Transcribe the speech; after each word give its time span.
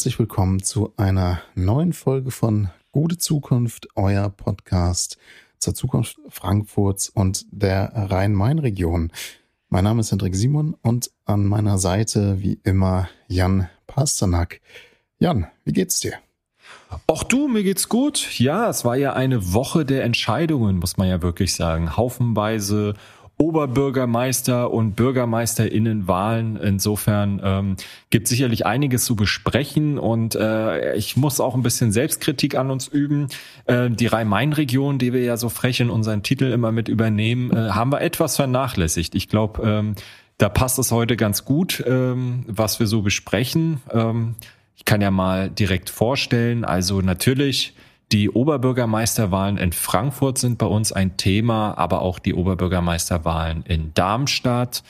herzlich 0.00 0.18
willkommen 0.18 0.62
zu 0.62 0.94
einer 0.96 1.42
neuen 1.54 1.92
Folge 1.92 2.30
von 2.30 2.70
Gute 2.90 3.18
Zukunft, 3.18 3.86
euer 3.96 4.30
Podcast 4.30 5.18
zur 5.58 5.74
Zukunft 5.74 6.18
Frankfurts 6.30 7.10
und 7.10 7.44
der 7.50 7.92
Rhein-Main-Region. 7.94 9.12
Mein 9.68 9.84
Name 9.84 10.00
ist 10.00 10.10
Hendrik 10.10 10.34
Simon 10.34 10.74
und 10.80 11.10
an 11.26 11.44
meiner 11.44 11.76
Seite 11.76 12.40
wie 12.40 12.58
immer 12.64 13.10
Jan 13.28 13.68
Pasternak. 13.86 14.62
Jan, 15.18 15.48
wie 15.66 15.72
geht's 15.72 16.00
dir? 16.00 16.14
Auch 17.06 17.22
du, 17.22 17.46
mir 17.46 17.62
geht's 17.62 17.90
gut. 17.90 18.38
Ja, 18.38 18.70
es 18.70 18.86
war 18.86 18.96
ja 18.96 19.12
eine 19.12 19.52
Woche 19.52 19.84
der 19.84 20.04
Entscheidungen, 20.04 20.78
muss 20.78 20.96
man 20.96 21.08
ja 21.08 21.20
wirklich 21.20 21.54
sagen. 21.54 21.98
Haufenweise 21.98 22.94
Oberbürgermeister 23.40 24.70
und 24.70 24.96
Bürgermeisterinnenwahlen. 24.96 26.56
Insofern 26.56 27.40
ähm, 27.42 27.76
gibt 28.10 28.28
sicherlich 28.28 28.66
einiges 28.66 29.06
zu 29.06 29.16
besprechen 29.16 29.98
und 29.98 30.34
äh, 30.34 30.94
ich 30.94 31.16
muss 31.16 31.40
auch 31.40 31.54
ein 31.54 31.62
bisschen 31.62 31.90
Selbstkritik 31.90 32.54
an 32.54 32.70
uns 32.70 32.86
üben. 32.86 33.28
Äh, 33.64 33.88
die 33.90 34.06
Rhein-Main-Region, 34.06 34.98
die 34.98 35.14
wir 35.14 35.22
ja 35.22 35.38
so 35.38 35.48
frech 35.48 35.80
in 35.80 35.88
unseren 35.88 36.22
Titel 36.22 36.52
immer 36.52 36.70
mit 36.70 36.88
übernehmen, 36.88 37.50
äh, 37.50 37.70
haben 37.70 37.90
wir 37.92 38.02
etwas 38.02 38.36
vernachlässigt. 38.36 39.14
Ich 39.14 39.28
glaube, 39.28 39.62
ähm, 39.66 39.94
da 40.36 40.50
passt 40.50 40.78
es 40.78 40.92
heute 40.92 41.16
ganz 41.16 41.46
gut, 41.46 41.82
ähm, 41.86 42.44
was 42.46 42.78
wir 42.78 42.86
so 42.86 43.00
besprechen. 43.00 43.80
Ähm, 43.90 44.34
ich 44.76 44.84
kann 44.84 45.00
ja 45.00 45.10
mal 45.10 45.48
direkt 45.48 45.88
vorstellen. 45.88 46.64
Also 46.64 47.00
natürlich 47.00 47.74
die 48.12 48.30
Oberbürgermeisterwahlen 48.30 49.56
in 49.56 49.72
Frankfurt 49.72 50.38
sind 50.38 50.58
bei 50.58 50.66
uns 50.66 50.92
ein 50.92 51.16
Thema, 51.16 51.78
aber 51.78 52.02
auch 52.02 52.18
die 52.18 52.34
Oberbürgermeisterwahlen 52.34 53.64
in 53.66 53.94
Darmstadt. 53.94 54.82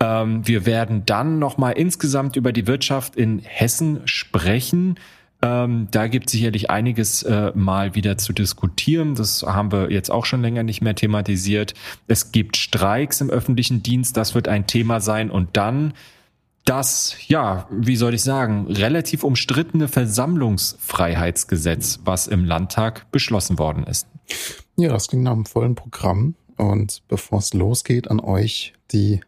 Ähm, 0.00 0.46
wir 0.46 0.66
werden 0.66 1.04
dann 1.06 1.38
nochmal 1.38 1.74
insgesamt 1.74 2.36
über 2.36 2.52
die 2.52 2.66
Wirtschaft 2.66 3.16
in 3.16 3.38
Hessen 3.38 4.02
sprechen. 4.06 4.98
Ähm, 5.42 5.88
da 5.90 6.08
gibt 6.08 6.26
es 6.26 6.32
sicherlich 6.32 6.70
einiges 6.70 7.22
äh, 7.22 7.52
mal 7.54 7.94
wieder 7.94 8.18
zu 8.18 8.32
diskutieren. 8.32 9.14
Das 9.14 9.42
haben 9.42 9.70
wir 9.70 9.92
jetzt 9.92 10.10
auch 10.10 10.26
schon 10.26 10.42
länger 10.42 10.62
nicht 10.62 10.82
mehr 10.82 10.94
thematisiert. 10.94 11.74
Es 12.08 12.32
gibt 12.32 12.56
Streiks 12.56 13.20
im 13.20 13.30
öffentlichen 13.30 13.82
Dienst, 13.82 14.16
das 14.16 14.34
wird 14.34 14.48
ein 14.48 14.66
Thema 14.66 15.00
sein. 15.00 15.30
Und 15.30 15.56
dann 15.56 15.92
das, 16.66 17.16
ja, 17.28 17.66
wie 17.70 17.96
soll 17.96 18.12
ich 18.14 18.22
sagen, 18.22 18.66
relativ 18.66 19.24
umstrittene 19.24 19.88
Versammlungsfreiheitsgesetz, 19.88 22.00
was 22.04 22.26
im 22.26 22.44
Landtag 22.44 23.10
beschlossen 23.12 23.58
worden 23.58 23.84
ist. 23.84 24.06
Ja, 24.76 24.90
das 24.90 25.08
ging 25.08 25.22
nach 25.22 25.32
einem 25.32 25.46
vollen 25.46 25.74
Programm. 25.74 26.34
Und 26.56 27.02
bevor 27.08 27.38
es 27.38 27.54
losgeht, 27.54 28.10
an 28.10 28.20
euch 28.20 28.74
die 28.90 29.20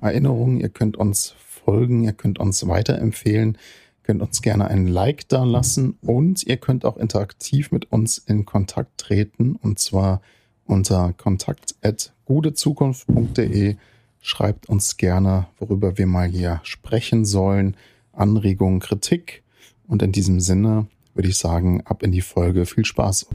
Erinnerung, 0.00 0.60
ihr 0.60 0.68
könnt 0.68 0.96
uns 0.96 1.34
folgen, 1.38 2.04
ihr 2.04 2.12
könnt 2.12 2.38
uns 2.38 2.68
weiterempfehlen, 2.68 3.58
könnt 4.02 4.20
uns 4.20 4.42
gerne 4.42 4.68
einen 4.68 4.86
Like 4.86 5.26
da 5.28 5.44
lassen 5.44 5.96
und 6.02 6.42
ihr 6.44 6.58
könnt 6.58 6.84
auch 6.84 6.98
interaktiv 6.98 7.72
mit 7.72 7.90
uns 7.90 8.18
in 8.18 8.44
Kontakt 8.44 8.98
treten 8.98 9.56
und 9.56 9.78
zwar 9.78 10.20
unter 10.66 11.14
kontakt.gutezukunft.de 11.14 13.76
Schreibt 14.24 14.68
uns 14.68 14.98
gerne, 14.98 15.48
worüber 15.58 15.98
wir 15.98 16.06
mal 16.06 16.28
hier 16.28 16.60
sprechen 16.62 17.24
sollen. 17.24 17.76
Anregungen, 18.12 18.78
Kritik. 18.78 19.42
Und 19.88 20.00
in 20.00 20.12
diesem 20.12 20.38
Sinne 20.38 20.86
würde 21.12 21.28
ich 21.28 21.36
sagen, 21.36 21.80
ab 21.86 22.04
in 22.04 22.12
die 22.12 22.20
Folge. 22.20 22.64
Viel 22.64 22.84
Spaß. 22.84 23.26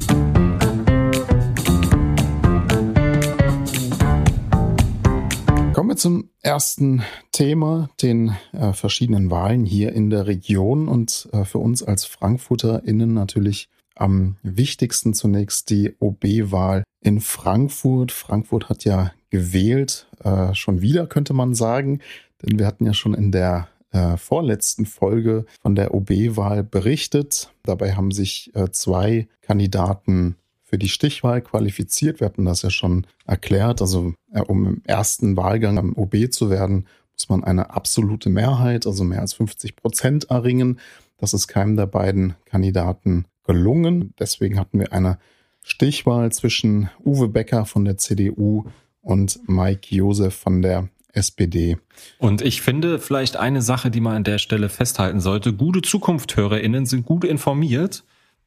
Kommen 5.74 5.90
wir 5.90 5.98
zum 5.98 6.30
ersten 6.42 7.04
Thema, 7.34 7.90
den 8.02 8.38
äh, 8.54 8.72
verschiedenen 8.72 9.30
Wahlen 9.30 9.66
hier 9.66 9.92
in 9.92 10.10
der 10.10 10.26
Region 10.26 10.88
und 10.88 11.28
äh, 11.34 11.44
für 11.44 11.58
uns 11.58 11.84
als 11.84 12.06
FrankfurterInnen 12.06 13.14
natürlich 13.14 13.68
am 14.00 14.38
wichtigsten 14.44 15.14
zunächst 15.14 15.70
die 15.70 15.96
OB-Wahl 16.00 16.84
in 17.02 17.20
Frankfurt. 17.20 18.12
Frankfurt 18.12 18.70
hat 18.70 18.84
ja 18.86 19.12
gewählt, 19.30 20.08
äh, 20.24 20.54
schon 20.54 20.82
wieder 20.82 21.08
könnte 21.08 21.34
man 21.34 21.54
sagen, 21.54 22.00
denn 22.42 22.60
wir 22.60 22.66
hatten 22.66 22.86
ja 22.86 22.94
schon 22.94 23.14
in 23.14 23.32
der 23.32 23.68
äh, 23.92 24.18
vorletzten 24.18 24.86
Folge 24.86 25.46
von 25.62 25.76
der 25.76 25.94
OB-Wahl 25.94 26.64
berichtet. 26.64 27.52
Dabei 27.64 27.94
haben 27.94 28.12
sich 28.12 28.52
äh, 28.56 28.70
zwei 28.72 29.28
Kandidaten 29.42 30.36
für 30.64 30.78
die 30.78 30.90
Stichwahl 30.90 31.42
qualifiziert. 31.42 32.20
Wir 32.20 32.26
hatten 32.26 32.46
das 32.46 32.62
ja 32.62 32.70
schon 32.70 33.08
erklärt. 33.26 33.82
Also 33.82 34.14
äh, 34.32 34.42
um 34.42 34.68
im 34.68 34.82
ersten 34.86 35.38
Wahlgang 35.38 35.78
am 35.78 35.94
OB 35.94 36.32
zu 36.32 36.50
werden, 36.50 36.88
muss 37.14 37.30
man 37.30 37.44
eine 37.44 37.72
absolute 37.72 38.30
Mehrheit, 38.30 38.86
also 38.86 39.04
mehr 39.04 39.22
als 39.22 39.34
50 39.34 39.76
Prozent 39.76 40.26
erringen. 40.30 40.80
Das 41.18 41.34
ist 41.34 41.48
keinem 41.48 41.78
der 41.78 41.88
beiden 41.88 42.36
Kandidaten 42.46 43.26
gelungen. 43.48 44.14
Deswegen 44.20 44.60
hatten 44.60 44.80
wir 44.80 44.94
eine 44.94 45.18
Stichwahl 45.64 46.32
zwischen 46.32 46.90
Uwe 47.04 47.28
Becker 47.28 47.66
von 47.66 47.86
der 47.86 47.98
CDU 47.98 48.66
und 49.02 49.40
Mike 49.48 49.94
Josef 49.96 50.36
von 50.36 50.62
der 50.62 50.90
SPD. 51.14 51.78
Und 52.20 52.42
ich 52.42 52.62
finde 52.62 53.00
vielleicht 53.00 53.38
eine 53.38 53.62
Sache, 53.62 53.90
die 53.90 54.02
man 54.02 54.18
an 54.18 54.24
der 54.24 54.38
Stelle 54.38 54.70
festhalten 54.70 55.20
sollte. 55.20 55.54
Gute 55.54 55.82
Zukunftshörerinnen 55.82 56.86
sind 56.86 57.06
gut 57.06 57.24
informiert. 57.24 58.04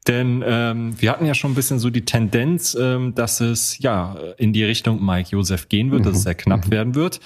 Denn 0.07 0.43
ähm, 0.43 0.99
wir 0.99 1.11
hatten 1.11 1.27
ja 1.27 1.35
schon 1.35 1.51
ein 1.51 1.55
bisschen 1.55 1.77
so 1.77 1.91
die 1.91 2.05
Tendenz, 2.05 2.75
ähm, 2.79 3.13
dass 3.13 3.39
es 3.39 3.77
ja 3.77 4.15
in 4.37 4.51
die 4.51 4.63
Richtung 4.63 5.05
Mike 5.05 5.29
Josef 5.31 5.69
gehen 5.69 5.91
wird, 5.91 6.01
mhm. 6.01 6.05
dass 6.05 6.17
es 6.17 6.23
sehr 6.23 6.33
knapp 6.33 6.67
mhm. 6.67 6.71
werden 6.71 6.95
wird. 6.95 7.19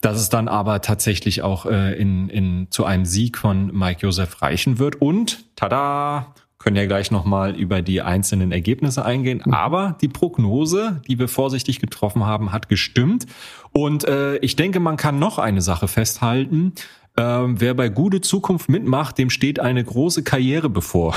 Dass 0.00 0.18
es 0.18 0.28
dann 0.28 0.48
aber 0.48 0.80
tatsächlich 0.80 1.42
auch 1.42 1.66
äh, 1.66 1.96
in, 2.00 2.28
in, 2.28 2.66
zu 2.70 2.84
einem 2.84 3.04
Sieg 3.04 3.38
von 3.38 3.76
Mike 3.76 4.00
Josef 4.02 4.42
reichen 4.42 4.78
wird. 4.78 5.00
Und 5.00 5.44
tada, 5.54 6.34
können 6.58 6.76
ja 6.76 6.86
gleich 6.86 7.10
nochmal 7.10 7.54
über 7.54 7.82
die 7.82 8.02
einzelnen 8.02 8.50
Ergebnisse 8.50 9.04
eingehen. 9.04 9.42
Mhm. 9.44 9.54
Aber 9.54 9.96
die 10.00 10.08
Prognose, 10.08 11.00
die 11.08 11.18
wir 11.18 11.28
vorsichtig 11.28 11.80
getroffen 11.80 12.26
haben, 12.26 12.52
hat 12.52 12.68
gestimmt. 12.68 13.26
Und 13.72 14.04
äh, 14.04 14.36
ich 14.38 14.56
denke, 14.56 14.80
man 14.80 14.96
kann 14.96 15.18
noch 15.18 15.38
eine 15.38 15.62
Sache 15.62 15.86
festhalten. 15.86 16.72
Ähm, 17.16 17.60
wer 17.60 17.74
bei 17.74 17.88
Gute 17.88 18.20
Zukunft 18.20 18.68
mitmacht, 18.68 19.18
dem 19.18 19.30
steht 19.30 19.60
eine 19.60 19.82
große 19.82 20.24
Karriere 20.24 20.68
bevor. 20.68 21.14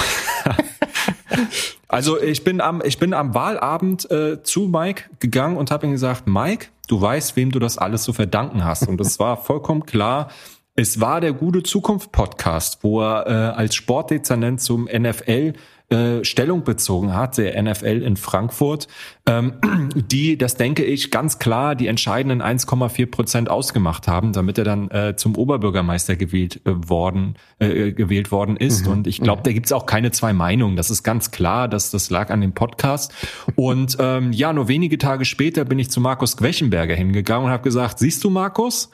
also 1.87 2.21
ich 2.21 2.43
bin 2.43 2.61
am, 2.61 2.81
ich 2.83 2.99
bin 2.99 3.13
am 3.13 3.33
Wahlabend 3.33 4.09
äh, 4.11 4.43
zu 4.43 4.61
Mike 4.61 5.05
gegangen 5.19 5.57
und 5.57 5.71
habe 5.71 5.87
ihm 5.87 5.91
gesagt, 5.91 6.27
Mike, 6.27 6.67
du 6.87 7.01
weißt, 7.01 7.35
wem 7.35 7.51
du 7.51 7.59
das 7.59 7.77
alles 7.79 8.03
zu 8.03 8.13
verdanken 8.13 8.63
hast. 8.63 8.87
Und 8.87 9.01
es 9.01 9.19
war 9.19 9.37
vollkommen 9.37 9.85
klar, 9.85 10.29
es 10.75 11.01
war 11.01 11.21
der 11.21 11.33
Gute 11.33 11.63
Zukunft 11.63 12.11
Podcast, 12.11 12.79
wo 12.81 13.01
er 13.01 13.27
äh, 13.27 13.31
als 13.57 13.75
Sportdezernent 13.75 14.61
zum 14.61 14.85
NFL 14.85 15.53
äh, 15.91 16.23
Stellung 16.23 16.63
bezogen 16.63 17.13
hat, 17.13 17.37
der 17.37 17.61
NFL 17.61 18.01
in 18.01 18.15
Frankfurt, 18.15 18.87
ähm, 19.25 19.55
die, 19.95 20.37
das 20.37 20.55
denke 20.55 20.85
ich, 20.85 21.11
ganz 21.11 21.37
klar 21.37 21.75
die 21.75 21.87
entscheidenden 21.87 22.41
1,4 22.41 23.11
Prozent 23.11 23.49
ausgemacht 23.49 24.07
haben, 24.07 24.31
damit 24.31 24.57
er 24.57 24.63
dann 24.63 24.89
äh, 24.89 25.17
zum 25.17 25.35
Oberbürgermeister 25.35 26.15
gewählt 26.15 26.61
äh, 26.65 26.71
worden 26.87 27.35
äh, 27.59 27.91
gewählt 27.91 28.31
worden 28.31 28.55
ist. 28.55 28.85
Mhm. 28.85 28.91
Und 28.93 29.07
ich 29.07 29.19
glaube, 29.19 29.41
da 29.43 29.51
gibt's 29.51 29.73
auch 29.73 29.85
keine 29.85 30.11
zwei 30.11 30.31
Meinungen. 30.31 30.77
Das 30.77 30.89
ist 30.89 31.03
ganz 31.03 31.31
klar, 31.31 31.67
dass 31.67 31.91
das 31.91 32.09
lag 32.09 32.29
an 32.29 32.39
dem 32.39 32.53
Podcast. 32.53 33.13
Und 33.55 33.97
ähm, 33.99 34.31
ja, 34.31 34.53
nur 34.53 34.69
wenige 34.69 34.97
Tage 34.97 35.25
später 35.25 35.65
bin 35.65 35.77
ich 35.77 35.91
zu 35.91 35.99
Markus 35.99 36.37
Quechenberger 36.37 36.95
hingegangen 36.95 37.47
und 37.47 37.51
habe 37.51 37.63
gesagt: 37.63 37.99
Siehst 37.99 38.23
du, 38.23 38.29
Markus? 38.29 38.89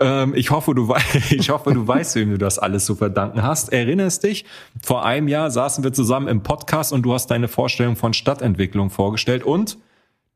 Ähm, 0.00 0.34
ich 0.34 0.50
hoffe, 0.50 0.74
du 0.74 0.88
weißt, 0.88 1.32
ich 1.32 1.50
hoffe, 1.50 1.72
du 1.72 1.86
weißt, 1.86 2.14
wem 2.16 2.30
du 2.30 2.38
das 2.38 2.58
alles 2.58 2.84
zu 2.84 2.94
verdanken 2.94 3.42
hast. 3.42 3.72
Erinnerst 3.72 4.24
dich? 4.24 4.44
Vor 4.82 5.04
einem 5.04 5.28
Jahr 5.28 5.50
saßen 5.50 5.82
wir 5.84 5.92
zusammen 5.92 6.28
im 6.28 6.42
Podcast 6.42 6.92
und 6.92 7.02
du 7.02 7.12
hast 7.12 7.28
deine 7.28 7.48
Vorstellung 7.48 7.96
von 7.96 8.12
Stadtentwicklung 8.12 8.90
vorgestellt 8.90 9.42
und 9.42 9.78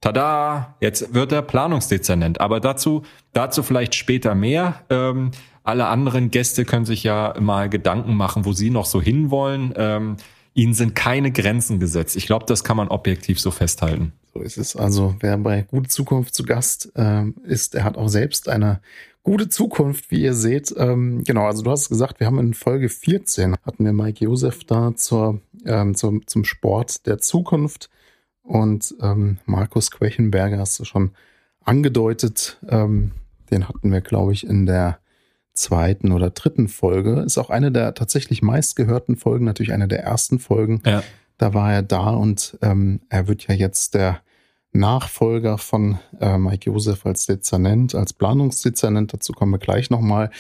tada, 0.01 0.77
jetzt 0.81 1.15
wird 1.15 1.33
er 1.33 1.43
Planungsdezernent. 1.43 2.41
Aber 2.41 2.61
dazu, 2.61 3.03
dazu 3.33 3.63
vielleicht 3.63 3.95
später 3.95 4.35
mehr. 4.35 4.83
Ähm, 4.91 5.31
alle 5.65 5.87
anderen 5.87 6.31
Gäste 6.31 6.65
können 6.65 6.85
sich 6.85 7.05
ja 7.05 7.35
mal 7.39 7.69
Gedanken 7.69 8.17
machen, 8.17 8.45
wo 8.45 8.53
sie 8.53 8.71
noch 8.71 8.85
so 8.85 9.01
hinwollen. 9.01 9.73
Ähm, 9.77 10.17
ihnen 10.55 10.75
sind 10.75 10.95
keine 10.95 11.31
Grenzen 11.31 11.79
gesetzt. 11.79 12.17
Ich 12.17 12.27
glaube, 12.27 12.45
das 12.47 12.65
kann 12.65 12.77
man 12.77 12.89
objektiv 12.89 13.41
so 13.41 13.51
festhalten. 13.51 14.13
So 14.35 14.41
ist 14.41 14.59
es. 14.59 14.77
Also 14.77 15.15
wer 15.21 15.39
bei 15.39 15.63
Gute 15.63 15.89
Zukunft 15.89 16.35
zu 16.35 16.43
Gast 16.43 16.93
äh, 16.97 17.29
ist, 17.45 17.75
der 17.75 17.85
hat 17.85 17.97
auch 17.97 18.09
selbst 18.09 18.49
eine 18.49 18.81
gute 19.23 19.49
Zukunft, 19.49 20.11
wie 20.11 20.23
ihr 20.23 20.35
seht. 20.35 20.75
Ähm, 20.77 21.23
genau, 21.25 21.47
also 21.47 21.63
du 21.63 21.71
hast 21.71 21.89
gesagt, 21.89 22.21
wir 22.21 22.27
haben 22.27 22.39
in 22.39 22.55
Folge 22.55 22.89
14 22.89 23.57
hatten 23.65 23.85
wir 23.85 23.93
Mike 23.93 24.25
Josef 24.25 24.65
da 24.65 24.95
zur, 24.95 25.41
ähm, 25.65 25.95
zum, 25.95 26.27
zum 26.27 26.45
Sport 26.45 27.07
der 27.07 27.19
Zukunft 27.19 27.89
und 28.43 28.95
ähm, 29.01 29.39
Markus 29.47 29.91
Quechenberger 29.91 30.59
hast 30.59 30.79
du 30.81 30.85
schon 30.85 31.13
angedeutet. 31.65 32.59
Ähm, 32.69 33.13
den 33.51 33.69
hatten 33.69 33.93
wir, 33.93 34.01
glaube 34.01 34.33
ich, 34.33 34.47
in 34.47 34.67
der 34.67 34.99
zweiten 35.53 36.13
oder 36.13 36.31
dritten 36.31 36.69
Folge. 36.69 37.21
Ist 37.21 37.39
auch 37.39 37.51
eine 37.51 37.71
der 37.71 37.95
tatsächlich 37.95 38.43
meistgehörten 38.43 39.17
Folgen, 39.17 39.45
natürlich 39.45 39.73
eine 39.73 39.89
der 39.89 40.03
ersten 40.03 40.39
Folgen. 40.39 40.83
Ja. 40.85 41.03
Da 41.39 41.55
war 41.55 41.73
er 41.73 41.83
da 41.83 42.11
und 42.11 42.59
ähm, 42.63 43.01
er 43.09 43.29
wird 43.29 43.47
ja 43.47 43.55
jetzt 43.55 43.95
der 43.95 44.21
Nachfolger 44.73 45.59
von 45.59 45.99
äh, 46.21 46.39
Mike 46.39 46.71
Josef 46.71 47.05
als 47.05 47.27
Dezernent, 47.27 47.95
als 47.95 48.13
Planungsdezernent. 48.13 49.13
Dazu 49.13 49.33
kommen 49.33 49.53
wir 49.53 49.59
gleich 49.59 49.91
nochmal. 49.91 50.31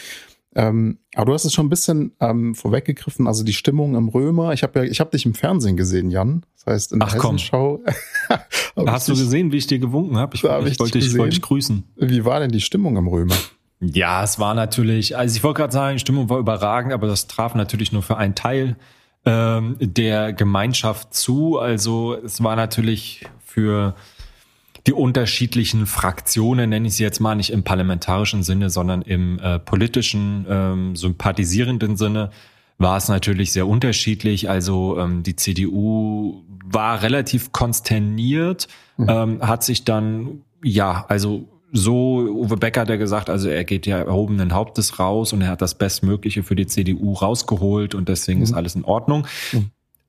Ähm, 0.55 0.99
aber 1.14 1.26
du 1.26 1.34
hast 1.34 1.44
es 1.44 1.55
schon 1.55 1.67
ein 1.67 1.70
bisschen 1.70 2.12
ähm, 2.20 2.55
vorweggegriffen, 2.55 3.26
also 3.26 3.43
die 3.43 3.55
Stimmung 3.55 3.94
im 3.94 4.08
Römer. 4.08 4.52
Ich 4.52 4.62
habe 4.62 4.81
ja, 4.81 4.84
ich 4.84 5.00
habe 5.00 5.11
dich 5.11 5.25
im 5.25 5.34
Fernsehen 5.34 5.76
gesehen, 5.76 6.11
Jan. 6.11 6.44
Das 6.56 6.67
heißt 6.67 6.93
in 6.93 7.00
der 7.00 7.08
Ach, 7.08 7.17
komm. 7.17 7.37
Hessenschau. 7.37 7.81
Hast 8.87 9.08
du 9.08 9.12
gesehen, 9.12 9.52
wie 9.52 9.56
ich 9.56 9.67
dir 9.67 9.79
gewunken 9.79 10.19
habe? 10.19 10.35
Ich, 10.35 10.43
Da 10.43 10.55
hab 10.55 10.67
ich, 10.67 10.73
ich 10.73 10.78
wollte 10.78 10.99
dich 10.99 11.17
wollte 11.17 11.31
dich 11.31 11.43
grüßen. 11.43 11.85
Wie 11.96 12.25
war 12.25 12.40
denn 12.40 12.52
die 12.52 12.61
Stimmung 12.61 12.96
im 12.96 13.08
Römer? 13.08 13.35
Ja, 13.81 14.23
es 14.23 14.38
war 14.38 14.55
natürlich, 14.55 15.17
also 15.17 15.35
ich 15.35 15.43
wollte 15.43 15.58
gerade 15.58 15.73
sagen, 15.73 15.96
die 15.96 16.00
Stimmung 16.00 16.28
war 16.28 16.38
überragend, 16.38 16.93
aber 16.93 17.06
das 17.06 17.26
traf 17.26 17.55
natürlich 17.55 17.90
nur 17.90 18.02
für 18.02 18.17
einen 18.17 18.35
Teil 18.35 18.76
ähm, 19.25 19.76
der 19.81 20.32
Gemeinschaft 20.32 21.14
zu. 21.14 21.58
Also 21.58 22.14
es 22.14 22.43
war 22.43 22.56
natürlich 22.56 23.26
für 23.44 23.94
die 24.87 24.93
unterschiedlichen 24.93 25.87
Fraktionen, 25.87 26.70
nenne 26.70 26.88
ich 26.88 26.94
sie 26.94 27.05
jetzt 27.05 27.20
mal, 27.20 27.34
nicht 27.34 27.50
im 27.50 27.62
parlamentarischen 27.62 28.43
Sinne, 28.43 28.69
sondern 28.70 29.02
im 29.02 29.38
äh, 29.38 29.58
politischen, 29.58 30.46
ähm, 30.49 30.96
sympathisierenden 30.96 31.96
Sinne, 31.96 32.31
war 32.79 32.96
es 32.96 33.08
natürlich 33.08 33.52
sehr 33.52 33.69
unterschiedlich. 33.69 34.50
Also 34.50 34.99
ähm, 34.99 35.23
die 35.23 35.37
CDU 35.37 36.43
war 36.64 37.02
relativ 37.02 37.52
konsterniert, 37.52 38.67
ähm, 38.99 39.40
hat 39.40 39.62
sich 39.62 39.84
dann, 39.84 40.43
ja, 40.62 41.05
also 41.08 41.49
so, 41.73 42.19
Uwe 42.19 42.56
Becker 42.56 42.82
hat 42.82 42.90
ja 42.90 42.96
gesagt, 42.96 43.31
also 43.31 43.49
er 43.49 43.64
geht 43.64 43.87
ja 43.87 43.99
erhobenen 43.99 44.52
Hauptes 44.52 44.99
raus 44.99 45.32
und 45.32 45.40
er 45.40 45.49
hat 45.49 45.62
das 45.62 45.75
Bestmögliche 45.76 46.43
für 46.43 46.55
die 46.55 46.67
CDU 46.67 47.14
rausgeholt 47.14 47.94
und 47.94 48.08
deswegen 48.08 48.43
ist 48.43 48.52
alles 48.52 48.75
in 48.75 48.85
Ordnung. 48.85 49.26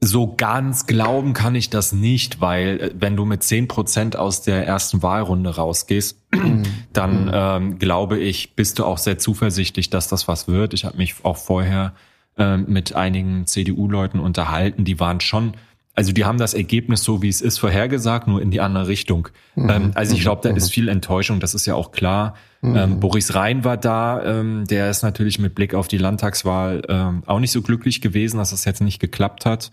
So 0.05 0.33
ganz 0.35 0.85
glauben 0.85 1.31
kann 1.31 1.55
ich 1.55 1.69
das 1.69 1.93
nicht, 1.93 2.41
weil 2.41 2.81
äh, 2.81 2.91
wenn 2.93 3.15
du 3.15 3.23
mit 3.23 3.41
zehn 3.41 3.69
Prozent 3.69 4.17
aus 4.17 4.41
der 4.41 4.67
ersten 4.67 5.01
Wahlrunde 5.01 5.55
rausgehst, 5.55 6.19
dann 6.93 7.31
ähm, 7.33 7.79
glaube 7.79 8.19
ich, 8.19 8.53
bist 8.53 8.79
du 8.79 8.85
auch 8.85 8.97
sehr 8.97 9.17
zuversichtlich, 9.17 9.89
dass 9.89 10.09
das 10.09 10.27
was 10.27 10.49
wird. 10.49 10.73
Ich 10.73 10.83
habe 10.83 10.97
mich 10.97 11.15
auch 11.23 11.37
vorher 11.37 11.93
ähm, 12.37 12.65
mit 12.67 12.93
einigen 12.93 13.47
CDU-Leuten 13.47 14.19
unterhalten, 14.19 14.83
die 14.83 14.99
waren 14.99 15.21
schon, 15.21 15.53
also 15.95 16.11
die 16.11 16.25
haben 16.25 16.37
das 16.37 16.53
Ergebnis 16.53 17.03
so, 17.03 17.21
wie 17.21 17.29
es 17.29 17.41
ist, 17.41 17.59
vorhergesagt, 17.59 18.27
nur 18.27 18.41
in 18.41 18.49
die 18.49 18.61
andere 18.61 18.87
Richtung. 18.87 19.29
Ähm, 19.55 19.91
also 19.93 20.15
ich 20.15 20.21
glaube, 20.21 20.41
da 20.47 20.55
ist 20.55 20.71
viel 20.71 20.89
Enttäuschung, 20.89 21.39
das 21.39 21.53
ist 21.53 21.65
ja 21.65 21.75
auch 21.75 21.91
klar. 21.91 22.35
Ähm, 22.63 23.01
Boris 23.01 23.35
Rhein 23.35 23.65
war 23.65 23.75
da, 23.75 24.23
ähm, 24.23 24.65
der 24.65 24.89
ist 24.89 25.03
natürlich 25.03 25.37
mit 25.37 25.53
Blick 25.53 25.73
auf 25.73 25.89
die 25.89 25.97
Landtagswahl 25.97 26.81
ähm, 26.87 27.21
auch 27.25 27.39
nicht 27.39 27.51
so 27.51 27.61
glücklich 27.61 27.99
gewesen, 27.99 28.37
dass 28.37 28.51
das 28.51 28.63
jetzt 28.63 28.81
nicht 28.81 28.99
geklappt 28.99 29.45
hat. 29.45 29.71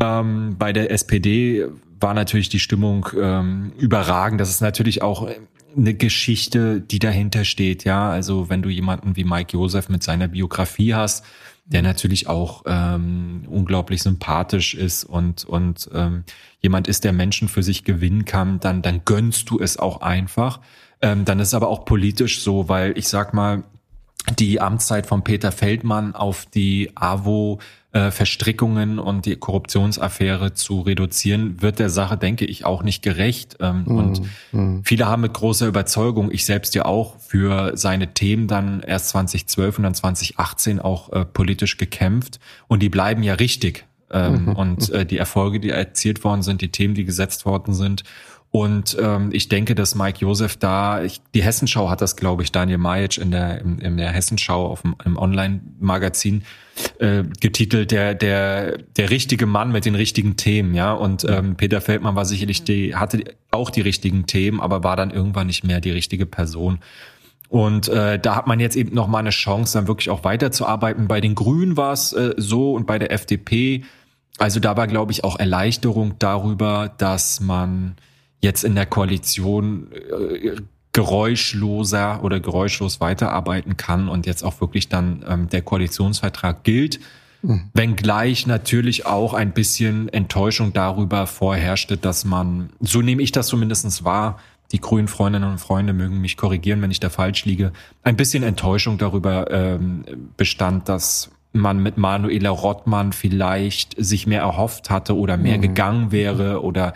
Ähm, 0.00 0.56
bei 0.58 0.72
der 0.72 0.90
SPD 0.90 1.66
war 2.00 2.14
natürlich 2.14 2.48
die 2.48 2.58
Stimmung 2.58 3.08
ähm, 3.18 3.72
überragend. 3.78 4.40
Das 4.40 4.50
ist 4.50 4.60
natürlich 4.60 5.02
auch 5.02 5.28
eine 5.76 5.94
Geschichte, 5.94 6.80
die 6.80 6.98
dahinter 6.98 7.44
steht. 7.44 7.84
Ja, 7.84 8.10
also 8.10 8.48
wenn 8.48 8.62
du 8.62 8.68
jemanden 8.70 9.16
wie 9.16 9.24
Mike 9.24 9.52
Joseph 9.52 9.88
mit 9.88 10.02
seiner 10.02 10.28
Biografie 10.28 10.94
hast, 10.94 11.24
der 11.66 11.82
natürlich 11.82 12.28
auch 12.28 12.62
ähm, 12.66 13.44
unglaublich 13.48 14.02
sympathisch 14.02 14.74
ist 14.74 15.04
und 15.04 15.44
und 15.44 15.90
ähm, 15.92 16.24
jemand 16.60 16.88
ist, 16.88 17.04
der 17.04 17.12
Menschen 17.12 17.48
für 17.48 17.62
sich 17.62 17.84
gewinnen 17.84 18.24
kann, 18.24 18.60
dann 18.60 18.82
dann 18.82 19.02
gönnst 19.04 19.50
du 19.50 19.58
es 19.58 19.78
auch 19.78 20.00
einfach. 20.00 20.60
Ähm, 21.02 21.24
dann 21.24 21.40
ist 21.40 21.54
aber 21.54 21.68
auch 21.68 21.84
politisch 21.84 22.40
so, 22.40 22.68
weil 22.68 22.96
ich 22.96 23.08
sag 23.08 23.34
mal, 23.34 23.64
die 24.38 24.60
Amtszeit 24.60 25.06
von 25.06 25.22
Peter 25.22 25.52
Feldmann 25.52 26.14
auf 26.14 26.46
die 26.46 26.90
AWO 26.94 27.60
äh, 27.96 28.10
Verstrickungen 28.10 28.98
und 28.98 29.24
die 29.24 29.36
Korruptionsaffäre 29.36 30.52
zu 30.52 30.82
reduzieren, 30.82 31.62
wird 31.62 31.78
der 31.78 31.88
Sache, 31.88 32.18
denke 32.18 32.44
ich, 32.44 32.66
auch 32.66 32.82
nicht 32.82 33.02
gerecht. 33.02 33.56
Ähm, 33.60 33.84
Und 33.86 34.22
viele 34.84 35.06
haben 35.06 35.22
mit 35.22 35.32
großer 35.32 35.66
Überzeugung, 35.66 36.30
ich 36.30 36.44
selbst 36.44 36.74
ja 36.74 36.84
auch, 36.84 37.16
für 37.20 37.72
seine 37.74 38.12
Themen 38.12 38.48
dann 38.48 38.80
erst 38.80 39.08
2012 39.08 39.78
und 39.78 39.84
dann 39.84 39.94
2018 39.94 40.78
auch 40.78 41.10
äh, 41.10 41.24
politisch 41.24 41.78
gekämpft. 41.78 42.38
Und 42.68 42.82
die 42.82 42.90
bleiben 42.90 43.22
ja 43.22 43.34
richtig. 43.34 43.86
Ähm, 44.10 44.48
Und 44.48 44.90
äh, 44.90 45.06
die 45.06 45.16
Erfolge, 45.16 45.58
die 45.58 45.70
erzielt 45.70 46.22
worden 46.22 46.42
sind, 46.42 46.60
die 46.60 46.70
Themen, 46.70 46.94
die 46.94 47.06
gesetzt 47.06 47.46
worden 47.46 47.72
sind. 47.72 48.02
Und 48.56 48.96
ähm, 48.98 49.32
ich 49.34 49.50
denke, 49.50 49.74
dass 49.74 49.94
Mike 49.94 50.20
Josef 50.20 50.56
da, 50.56 51.02
ich, 51.02 51.20
die 51.34 51.42
Hessenschau 51.42 51.90
hat 51.90 52.00
das, 52.00 52.16
glaube 52.16 52.42
ich, 52.42 52.52
Daniel 52.52 52.78
Majic 52.78 53.18
in 53.18 53.30
der, 53.30 53.60
in, 53.60 53.80
in 53.80 53.98
der 53.98 54.10
Hessenschau 54.12 54.68
auf 54.68 54.80
dem 54.80 54.96
im 55.04 55.18
Online-Magazin 55.18 56.42
äh, 56.98 57.24
getitelt, 57.38 57.90
der, 57.90 58.14
der, 58.14 58.78
der 58.78 59.10
richtige 59.10 59.44
Mann 59.44 59.72
mit 59.72 59.84
den 59.84 59.94
richtigen 59.94 60.38
Themen, 60.38 60.72
ja. 60.72 60.94
Und 60.94 61.26
ähm, 61.28 61.56
Peter 61.56 61.82
Feldmann 61.82 62.16
war 62.16 62.24
sicherlich 62.24 62.64
die, 62.64 62.94
hatte 62.96 63.24
auch 63.50 63.68
die 63.68 63.82
richtigen 63.82 64.24
Themen, 64.24 64.62
aber 64.62 64.82
war 64.82 64.96
dann 64.96 65.10
irgendwann 65.10 65.48
nicht 65.48 65.62
mehr 65.62 65.82
die 65.82 65.90
richtige 65.90 66.24
Person. 66.24 66.78
Und 67.50 67.88
äh, 67.88 68.18
da 68.18 68.36
hat 68.36 68.46
man 68.46 68.58
jetzt 68.58 68.74
eben 68.74 68.94
noch 68.94 69.06
mal 69.06 69.18
eine 69.18 69.28
Chance, 69.28 69.76
dann 69.76 69.86
wirklich 69.86 70.08
auch 70.08 70.24
weiterzuarbeiten. 70.24 71.08
Bei 71.08 71.20
den 71.20 71.34
Grünen 71.34 71.76
war 71.76 71.92
es 71.92 72.14
äh, 72.14 72.32
so 72.38 72.72
und 72.72 72.86
bei 72.86 72.98
der 72.98 73.12
FDP, 73.12 73.84
also 74.38 74.60
da 74.60 74.78
war, 74.78 74.86
glaube 74.86 75.12
ich, 75.12 75.24
auch 75.24 75.38
Erleichterung 75.38 76.14
darüber, 76.18 76.94
dass 76.96 77.40
man 77.40 77.96
jetzt 78.40 78.64
in 78.64 78.74
der 78.74 78.86
Koalition 78.86 79.88
äh, 79.92 80.56
geräuschloser 80.92 82.24
oder 82.24 82.40
geräuschlos 82.40 83.00
weiterarbeiten 83.00 83.76
kann 83.76 84.08
und 84.08 84.26
jetzt 84.26 84.42
auch 84.42 84.60
wirklich 84.60 84.88
dann 84.88 85.24
ähm, 85.28 85.48
der 85.48 85.62
Koalitionsvertrag 85.62 86.64
gilt. 86.64 87.00
Wenngleich 87.74 88.46
natürlich 88.46 89.06
auch 89.06 89.34
ein 89.34 89.52
bisschen 89.52 90.08
Enttäuschung 90.08 90.72
darüber 90.72 91.26
vorherrschte, 91.26 91.96
dass 91.96 92.24
man, 92.24 92.70
so 92.80 93.02
nehme 93.02 93.22
ich 93.22 93.30
das 93.30 93.46
zumindestens 93.46 94.04
wahr, 94.04 94.38
die 94.72 94.80
grünen 94.80 95.06
Freundinnen 95.06 95.48
und 95.48 95.58
Freunde 95.58 95.92
mögen 95.92 96.20
mich 96.20 96.36
korrigieren, 96.36 96.82
wenn 96.82 96.90
ich 96.90 96.98
da 96.98 97.08
falsch 97.08 97.44
liege, 97.44 97.72
ein 98.02 98.16
bisschen 98.16 98.42
Enttäuschung 98.42 98.98
darüber 98.98 99.50
ähm, 99.50 100.04
bestand, 100.36 100.88
dass 100.88 101.30
man 101.52 101.80
mit 101.82 101.98
Manuela 101.98 102.50
Rottmann 102.50 103.12
vielleicht 103.12 103.94
sich 103.96 104.26
mehr 104.26 104.40
erhofft 104.40 104.90
hatte 104.90 105.16
oder 105.16 105.36
mehr 105.36 105.58
gegangen 105.58 106.10
wäre 106.10 106.62
oder 106.62 106.94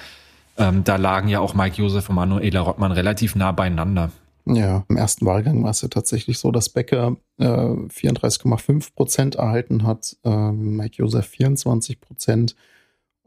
ähm, 0.60 0.84
da 0.84 0.96
lagen 0.96 1.28
ja 1.28 1.40
auch 1.40 1.54
Mike 1.54 1.76
Josef 1.76 2.08
und 2.08 2.16
Manuela 2.16 2.60
Rottmann 2.60 2.92
relativ 2.92 3.34
nah 3.34 3.50
beieinander. 3.50 4.12
Ja, 4.46 4.84
im 4.88 4.96
ersten 4.96 5.26
Wahlgang 5.26 5.62
war 5.62 5.70
es 5.70 5.82
ja 5.82 5.88
tatsächlich 5.88 6.38
so, 6.38 6.50
dass 6.50 6.68
Becker 6.68 7.16
äh, 7.38 7.44
34,5 7.44 8.94
Prozent 8.94 9.34
erhalten 9.36 9.84
hat, 9.86 10.16
äh, 10.24 10.52
Mike 10.52 10.96
Josef 10.96 11.26
24 11.26 12.00
Prozent. 12.00 12.56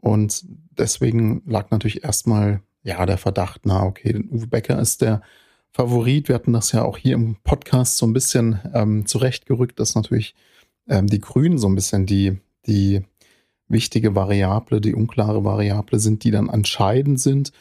Und 0.00 0.44
deswegen 0.78 1.42
lag 1.46 1.70
natürlich 1.70 2.04
erstmal 2.04 2.60
ja 2.82 3.04
der 3.06 3.18
Verdacht, 3.18 3.62
na 3.64 3.84
okay, 3.84 4.22
Uwe 4.30 4.46
Becker 4.46 4.78
ist 4.78 5.02
der 5.02 5.22
Favorit. 5.72 6.28
Wir 6.28 6.34
hatten 6.36 6.52
das 6.52 6.72
ja 6.72 6.82
auch 6.82 6.98
hier 6.98 7.14
im 7.14 7.36
Podcast 7.42 7.96
so 7.96 8.06
ein 8.06 8.12
bisschen 8.12 8.60
ähm, 8.74 9.06
zurechtgerückt, 9.06 9.80
dass 9.80 9.94
natürlich 9.94 10.34
ähm, 10.88 11.06
die 11.06 11.20
Grünen 11.20 11.58
so 11.58 11.68
ein 11.68 11.74
bisschen 11.74 12.06
die, 12.06 12.38
die 12.66 13.02
wichtige 13.68 14.14
Variable, 14.14 14.80
die 14.80 14.94
unklare 14.94 15.44
Variable 15.44 15.98
sind, 15.98 16.24
die 16.24 16.30
dann 16.30 16.48
entscheidend 16.48 17.20
sind. 17.20 17.52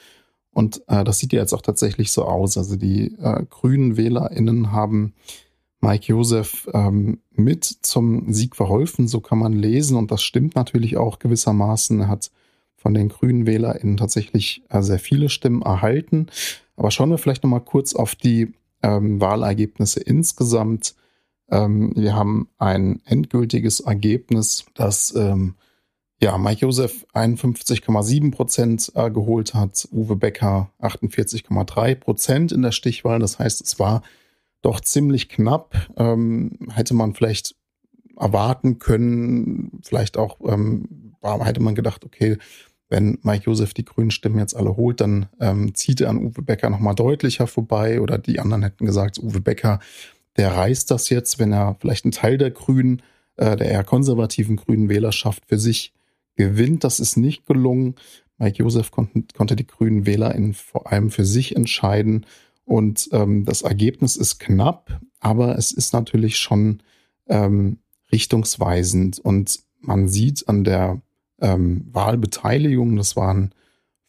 Und 0.52 0.84
äh, 0.88 1.04
das 1.04 1.20
sieht 1.20 1.34
ja 1.34 1.40
jetzt 1.40 1.54
auch 1.54 1.62
tatsächlich 1.62 2.12
so 2.12 2.26
aus. 2.26 2.58
Also 2.58 2.76
die 2.76 3.16
äh, 3.20 3.46
grünen 3.50 3.98
WählerInnen 3.98 4.72
haben 4.72 5.14
Mike 5.82 6.06
Josef 6.08 6.70
ähm, 6.74 7.20
mit 7.32 7.66
zum 7.66 8.32
Sieg 8.32 8.56
verholfen, 8.56 9.08
so 9.08 9.20
kann 9.20 9.40
man 9.40 9.54
lesen. 9.54 9.98
Und 9.98 10.12
das 10.12 10.24
stimmt 10.24 10.56
natürlich 10.56 10.98
auch 10.98 11.20
gewissermaßen. 11.20 12.02
Er 12.02 12.08
hat 12.08 12.32
von 12.78 12.94
den 12.94 13.10
grünen 13.10 13.46
WählerInnen 13.48 13.98
tatsächlich 13.98 14.64
äh, 14.70 14.82
sehr 14.82 15.00
viele 15.00 15.30
Stimmen 15.30 15.62
erhalten. 15.62 16.28
Aber 16.76 16.92
schauen 16.92 17.10
wir 17.10 17.18
vielleicht 17.18 17.44
nochmal 17.44 17.62
kurz 17.62 17.96
auf 17.96 18.16
die 18.16 18.54
ähm, 18.82 19.20
Wahlergebnisse 19.20 20.02
insgesamt. 20.02 20.96
Ähm, 21.50 21.94
wir 21.96 22.16
haben 22.16 22.50
ein 22.58 23.02
endgültiges 23.06 23.80
Ergebnis, 23.80 24.66
das 24.74 25.16
ähm, 25.16 25.56
ja, 26.24 26.38
Mike 26.38 26.62
Josef 26.62 27.06
51,7 27.14 28.32
Prozent 28.32 28.94
äh, 28.96 29.12
geholt 29.12 29.54
hat, 29.54 29.90
Uwe 29.92 30.16
Becker 30.16 30.72
48,3 30.80 31.96
Prozent 31.96 32.54
in 32.54 32.62
der 32.62 32.72
Stichwahl. 32.72 33.20
Das 33.20 33.40
heißt, 33.40 33.60
es 33.60 33.78
war 33.78 34.04
doch 34.62 34.80
ziemlich 34.80 35.28
knapp. 35.28 35.76
Ähm, 35.98 36.70
hätte 36.74 36.94
man 36.94 37.14
vielleicht 37.14 37.56
erwarten 38.18 38.80
können, 38.80 39.82
vielleicht 39.84 40.18
auch 40.18 40.38
ähm, 40.46 41.14
hätte 41.22 41.62
man 41.62 41.76
gedacht, 41.76 42.06
okay, 42.06 42.38
wenn 42.88 43.18
Mike 43.24 43.44
Josef 43.48 43.74
die 43.74 43.84
grünen 43.84 44.12
Stimmen 44.12 44.40
jetzt 44.40 44.56
alle 44.56 44.78
holt, 44.78 45.02
dann 45.02 45.26
ähm, 45.42 45.76
zieht 45.76 46.00
er 46.00 46.10
an 46.10 46.24
Uwe 46.24 46.42
Becker 46.42 46.70
nochmal 46.70 46.96
deutlicher 46.96 47.48
vorbei 47.48 48.00
oder 48.00 48.18
die 48.18 48.40
anderen 48.40 48.64
hätten 48.64 48.86
gesagt, 48.86 49.18
Uwe 49.18 49.42
Becker, 49.42 49.82
der 50.38 50.56
reißt 50.56 50.90
das 50.90 51.10
jetzt, 51.10 51.38
wenn 51.38 51.52
er 51.52 51.76
vielleicht 51.82 52.06
einen 52.06 52.14
Teil 52.14 52.38
der 52.38 52.52
Grünen, 52.52 53.02
äh, 53.36 53.58
der 53.58 53.72
eher 53.72 53.84
konservativen 53.84 54.56
grünen 54.56 54.88
Wählerschaft 54.88 55.44
für 55.48 55.60
sich 55.60 55.92
gewinnt. 56.36 56.84
Das 56.84 57.00
ist 57.00 57.18
nicht 57.18 57.46
gelungen. 57.46 57.96
Mike 58.38 58.58
Josef 58.58 58.92
konnten, 58.92 59.28
konnte 59.36 59.56
die 59.56 59.68
grünen 59.68 60.06
WählerInnen 60.06 60.54
vor 60.54 60.92
allem 60.92 61.10
für 61.10 61.26
sich 61.26 61.56
entscheiden. 61.56 62.26
Und 62.66 63.10
ähm, 63.12 63.46
das 63.46 63.62
Ergebnis 63.62 64.16
ist 64.16 64.40
knapp, 64.40 65.00
aber 65.20 65.58
es 65.58 65.72
ist 65.72 65.94
natürlich 65.94 66.38
schon 66.38 66.82
ähm, 67.28 67.78
richtungsweisend. 68.12 69.20
Und 69.20 69.60
man 69.80 70.08
sieht 70.08 70.48
an 70.48 70.64
der 70.64 71.02
ähm, 71.42 71.88
Wahlbeteiligung, 71.92 72.96
das 72.96 73.16
waren 73.16 73.54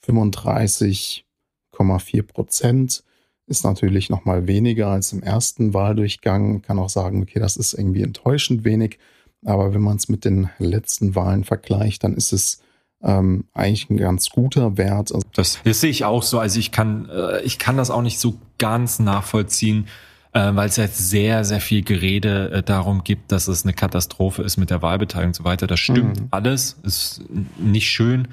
35,4 0.07 2.23
Prozent, 2.23 3.03
ist 3.47 3.65
natürlich 3.65 4.09
noch 4.09 4.25
mal 4.25 4.47
weniger 4.47 4.89
als 4.89 5.13
im 5.13 5.23
ersten 5.23 5.75
Wahldurchgang. 5.75 6.53
Man 6.53 6.63
kann 6.63 6.79
auch 6.79 6.89
sagen, 6.89 7.23
okay, 7.23 7.41
das 7.41 7.57
ist 7.57 7.75
irgendwie 7.75 8.03
enttäuschend 8.03 8.65
wenig. 8.65 8.99
Aber 9.45 9.75
wenn 9.75 9.83
man 9.83 9.97
es 9.97 10.09
mit 10.09 10.25
den 10.25 10.51
letzten 10.59 11.15
Wahlen 11.15 11.45
vergleicht, 11.45 12.05
dann 12.05 12.15
ist 12.15 12.33
es 12.33 12.63
ähm, 13.03 13.45
eigentlich 13.53 13.91
ein 13.91 13.97
ganz 13.97 14.31
guter 14.31 14.77
Wert. 14.77 15.13
Also 15.13 15.27
das, 15.35 15.59
das 15.65 15.81
sehe 15.81 15.91
ich 15.91 16.05
auch 16.05 16.23
so. 16.23 16.39
Also 16.39 16.59
ich 16.59 16.73
kann, 16.73 17.09
äh, 17.11 17.43
ich 17.43 17.59
kann 17.59 17.77
das 17.77 17.91
auch 17.91 18.03
nicht 18.03 18.19
so 18.19 18.39
ganz 18.59 18.99
nachvollziehen, 18.99 19.89
äh, 20.33 20.55
weil 20.55 20.69
es 20.69 20.77
jetzt 20.77 21.11
sehr, 21.11 21.45
sehr 21.45 21.61
viel 21.61 21.83
Gerede 21.83 22.51
äh, 22.51 22.63
darum 22.63 23.05
gibt, 23.05 23.33
dass 23.33 23.49
es 23.49 23.65
eine 23.65 23.75
Katastrophe 23.75 24.43
ist 24.43 24.57
mit 24.57 24.71
der 24.71 24.83
Wahlbeteiligung 24.83 25.31
und 25.31 25.37
so 25.37 25.45
weiter. 25.45 25.67
Das 25.67 25.81
stimmt 25.81 26.21
mhm. 26.21 26.29
alles, 26.31 26.79
ist 26.83 27.23
nicht 27.59 27.89
schön 27.89 28.29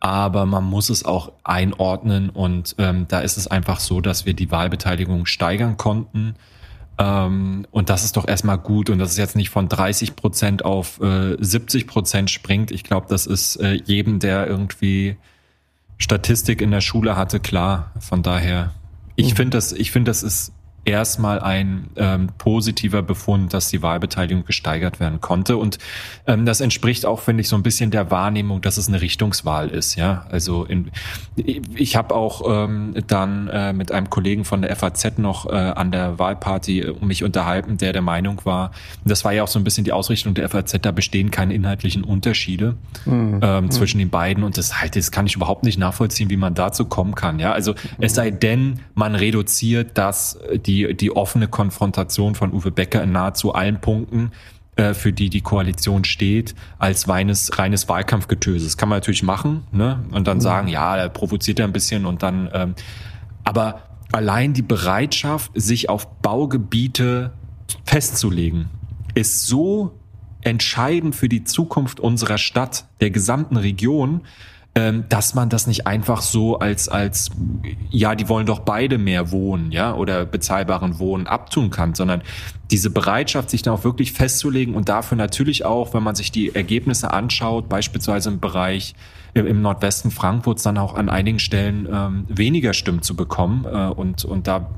aber 0.00 0.46
man 0.46 0.64
muss 0.64 0.88
es 0.88 1.04
auch 1.04 1.32
einordnen 1.44 2.30
und 2.30 2.74
ähm, 2.78 3.06
da 3.08 3.20
ist 3.20 3.36
es 3.36 3.46
einfach 3.46 3.80
so, 3.80 4.00
dass 4.00 4.24
wir 4.24 4.32
die 4.32 4.50
Wahlbeteiligung 4.50 5.26
steigern 5.26 5.76
konnten. 5.76 6.34
Ähm, 7.00 7.66
und 7.70 7.88
das 7.88 8.04
ist 8.04 8.18
doch 8.18 8.28
erstmal 8.28 8.58
gut 8.58 8.90
und 8.90 8.98
dass 8.98 9.12
es 9.12 9.16
jetzt 9.16 9.34
nicht 9.34 9.48
von 9.48 9.70
30 9.70 10.16
Prozent 10.16 10.64
auf 10.66 11.00
äh, 11.00 11.36
70 11.40 11.86
Prozent 11.86 12.30
springt. 12.30 12.70
Ich 12.70 12.84
glaube, 12.84 13.06
das 13.08 13.26
ist 13.26 13.56
äh, 13.56 13.72
jedem, 13.72 14.18
der 14.18 14.46
irgendwie 14.46 15.16
Statistik 15.96 16.60
in 16.60 16.70
der 16.70 16.82
Schule 16.82 17.16
hatte, 17.16 17.40
klar. 17.40 17.92
Von 18.00 18.22
daher, 18.22 18.74
ich 19.16 19.30
mhm. 19.32 19.36
finde 19.36 19.56
das, 19.56 19.72
ich 19.72 19.92
finde, 19.92 20.10
das 20.10 20.22
ist 20.22 20.52
erstmal 20.84 21.40
ein 21.40 21.88
ähm, 21.96 22.30
positiver 22.38 23.02
Befund, 23.02 23.52
dass 23.52 23.68
die 23.68 23.82
Wahlbeteiligung 23.82 24.44
gesteigert 24.44 24.98
werden 24.98 25.20
konnte. 25.20 25.56
Und 25.56 25.78
ähm, 26.26 26.46
das 26.46 26.60
entspricht 26.60 27.04
auch, 27.04 27.20
finde 27.20 27.42
ich, 27.42 27.48
so 27.48 27.56
ein 27.56 27.62
bisschen 27.62 27.90
der 27.90 28.10
Wahrnehmung, 28.10 28.62
dass 28.62 28.76
es 28.76 28.88
eine 28.88 29.00
Richtungswahl 29.00 29.68
ist. 29.68 29.96
Ja, 29.96 30.26
also 30.30 30.64
in, 30.64 30.90
ich 31.36 31.96
habe 31.96 32.14
auch 32.14 32.42
ähm, 32.46 32.94
dann 33.06 33.48
äh, 33.48 33.72
mit 33.72 33.92
einem 33.92 34.08
Kollegen 34.08 34.44
von 34.44 34.62
der 34.62 34.74
FAZ 34.74 35.18
noch 35.18 35.46
äh, 35.46 35.50
an 35.54 35.92
der 35.92 36.18
Wahlparty 36.18 36.80
äh, 36.80 37.04
mich 37.04 37.24
unterhalten, 37.24 37.76
der 37.76 37.92
der 37.92 38.02
Meinung 38.02 38.40
war, 38.44 38.70
das 39.04 39.24
war 39.24 39.32
ja 39.32 39.42
auch 39.42 39.48
so 39.48 39.58
ein 39.58 39.64
bisschen 39.64 39.84
die 39.84 39.92
Ausrichtung 39.92 40.34
der 40.34 40.48
FAZ, 40.48 40.78
da 40.80 40.92
bestehen 40.92 41.30
keine 41.30 41.54
inhaltlichen 41.54 42.04
Unterschiede 42.04 42.76
mhm. 43.04 43.40
ähm, 43.42 43.64
mhm. 43.64 43.70
zwischen 43.70 43.98
den 43.98 44.10
beiden. 44.10 44.44
Und 44.44 44.56
das 44.56 44.80
halt, 44.80 44.96
das 44.96 45.10
kann 45.10 45.26
ich 45.26 45.36
überhaupt 45.36 45.64
nicht 45.64 45.78
nachvollziehen, 45.78 46.30
wie 46.30 46.36
man 46.38 46.54
dazu 46.54 46.86
kommen 46.86 47.14
kann. 47.14 47.38
Ja, 47.38 47.52
also 47.52 47.74
es 47.98 48.14
sei 48.14 48.30
denn, 48.30 48.80
man 48.94 49.14
reduziert 49.14 49.98
das 49.98 50.38
die 50.66 50.69
die, 50.70 50.94
die 50.96 51.10
offene 51.10 51.48
Konfrontation 51.48 52.34
von 52.34 52.52
Uwe 52.52 52.70
Becker 52.70 53.02
in 53.02 53.12
nahezu 53.12 53.52
allen 53.54 53.80
Punkten, 53.80 54.30
äh, 54.76 54.94
für 54.94 55.12
die 55.12 55.28
die 55.28 55.40
Koalition 55.40 56.04
steht, 56.04 56.54
als 56.78 57.08
reines, 57.08 57.58
reines 57.58 57.88
Wahlkampfgetöse. 57.88 58.64
Das 58.66 58.76
kann 58.76 58.88
man 58.88 58.96
natürlich 58.96 59.22
machen 59.22 59.64
ne? 59.72 60.04
und 60.12 60.28
dann 60.28 60.38
mhm. 60.38 60.42
sagen, 60.42 60.68
ja, 60.68 60.96
er 60.96 61.08
provoziert 61.08 61.58
er 61.58 61.66
ein 61.66 61.72
bisschen 61.72 62.06
und 62.06 62.22
dann, 62.22 62.48
ähm, 62.52 62.74
aber 63.42 63.82
allein 64.12 64.52
die 64.52 64.62
Bereitschaft, 64.62 65.50
sich 65.54 65.88
auf 65.88 66.06
Baugebiete 66.20 67.32
festzulegen, 67.84 68.68
ist 69.14 69.46
so 69.46 69.98
entscheidend 70.42 71.16
für 71.16 71.28
die 71.28 71.44
Zukunft 71.44 71.98
unserer 71.98 72.38
Stadt, 72.38 72.86
der 73.00 73.10
gesamten 73.10 73.56
Region, 73.56 74.22
ähm, 74.74 75.04
dass 75.08 75.34
man 75.34 75.48
das 75.48 75.66
nicht 75.66 75.86
einfach 75.86 76.22
so 76.22 76.58
als, 76.58 76.88
als, 76.88 77.30
ja, 77.90 78.14
die 78.14 78.28
wollen 78.28 78.46
doch 78.46 78.60
beide 78.60 78.98
mehr 78.98 79.32
wohnen, 79.32 79.72
ja, 79.72 79.94
oder 79.94 80.24
bezahlbaren 80.24 80.98
Wohnen 80.98 81.26
abtun 81.26 81.70
kann, 81.70 81.94
sondern 81.94 82.22
diese 82.70 82.90
Bereitschaft, 82.90 83.50
sich 83.50 83.62
dann 83.62 83.74
auch 83.74 83.84
wirklich 83.84 84.12
festzulegen 84.12 84.74
und 84.74 84.88
dafür 84.88 85.16
natürlich 85.16 85.64
auch, 85.64 85.92
wenn 85.92 86.04
man 86.04 86.14
sich 86.14 86.30
die 86.30 86.54
Ergebnisse 86.54 87.12
anschaut, 87.12 87.68
beispielsweise 87.68 88.30
im 88.30 88.40
Bereich 88.40 88.94
im 89.34 89.62
Nordwesten 89.62 90.10
Frankfurts 90.10 90.64
dann 90.64 90.76
auch 90.76 90.94
an 90.94 91.08
einigen 91.08 91.38
Stellen 91.38 91.88
ähm, 91.90 92.24
weniger 92.28 92.72
Stimmen 92.72 93.02
zu 93.02 93.14
bekommen 93.14 93.64
äh, 93.64 93.88
und, 93.88 94.24
und 94.24 94.48
da 94.48 94.70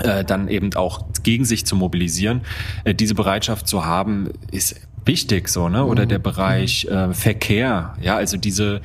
äh, 0.00 0.24
dann 0.24 0.48
eben 0.48 0.74
auch 0.74 1.04
gegen 1.22 1.44
sich 1.44 1.66
zu 1.66 1.76
mobilisieren. 1.76 2.42
Äh, 2.84 2.94
diese 2.94 3.14
Bereitschaft 3.14 3.68
zu 3.68 3.84
haben, 3.84 4.30
ist 4.50 4.80
wichtig 5.04 5.48
so, 5.48 5.68
ne? 5.68 5.84
Oder 5.84 6.06
der 6.06 6.18
mhm. 6.18 6.22
Bereich 6.22 6.86
äh, 6.86 7.12
Verkehr, 7.12 7.94
ja, 8.00 8.16
also 8.16 8.36
diese 8.36 8.80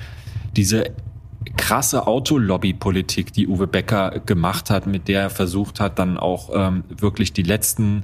diese 0.56 0.92
krasse 1.58 2.08
Autolobby-Politik, 2.08 3.34
die 3.34 3.48
Uwe 3.48 3.68
Becker 3.68 4.22
gemacht 4.26 4.70
hat, 4.70 4.88
mit 4.88 5.08
der 5.08 5.22
er 5.22 5.30
versucht 5.30 5.80
hat, 5.80 6.00
dann 6.00 6.18
auch 6.18 6.50
ähm, 6.54 6.84
wirklich 6.90 7.34
die 7.34 7.44
letzten 7.44 8.04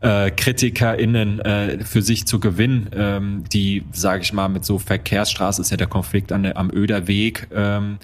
äh, 0.00 0.30
KritikerInnen 0.30 1.40
äh, 1.40 1.84
für 1.84 2.02
sich 2.02 2.26
zu 2.26 2.40
gewinnen, 2.40 2.88
ähm, 2.94 3.44
die, 3.52 3.84
sage 3.92 4.22
ich 4.22 4.32
mal, 4.32 4.48
mit 4.48 4.64
so 4.64 4.78
Verkehrsstraße 4.78 5.60
ist 5.60 5.70
ja 5.70 5.76
der 5.76 5.88
Konflikt 5.88 6.32
an 6.32 6.50
am 6.54 6.70
Öder 6.72 7.06
Weg 7.06 7.48
ähm, 7.54 7.98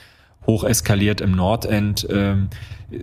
hoch 0.47 0.65
eskaliert 0.65 1.21
im 1.21 1.33
Nordend. 1.33 2.07
Ähm, 2.11 2.49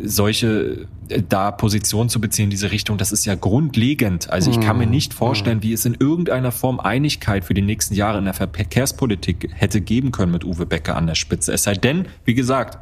solche 0.04 0.88
äh, 1.10 1.22
da 1.28 1.52
Position 1.52 2.10
zu 2.10 2.22
beziehen 2.22 2.46
in 2.46 2.50
diese 2.50 2.72
Richtung, 2.72 2.98
das 2.98 3.12
ist 3.12 3.26
ja 3.26 3.36
grundlegend. 3.36 4.30
Also 4.30 4.52
ich 4.52 4.60
kann 4.60 4.78
mir 4.78 4.86
mhm. 4.86 4.92
nicht 4.92 5.14
vorstellen, 5.14 5.62
wie 5.62 5.74
es 5.74 5.86
in 5.86 5.96
irgendeiner 6.00 6.52
Form 6.52 6.80
Einigkeit 6.80 7.44
für 7.44 7.54
die 7.54 7.62
nächsten 7.62 7.94
Jahre 7.94 8.20
in 8.20 8.26
der 8.26 8.34
Verkehrspolitik 8.34 9.50
hätte 9.54 9.82
geben 9.82 10.12
können 10.12 10.32
mit 10.32 10.46
Uwe 10.46 10.66
Becker 10.66 10.96
an 10.96 11.08
der 11.08 11.16
Spitze. 11.16 11.54
Es 11.54 11.64
sei 11.64 11.74
denn, 11.74 12.08
wie 12.26 12.34
gesagt, 12.34 12.78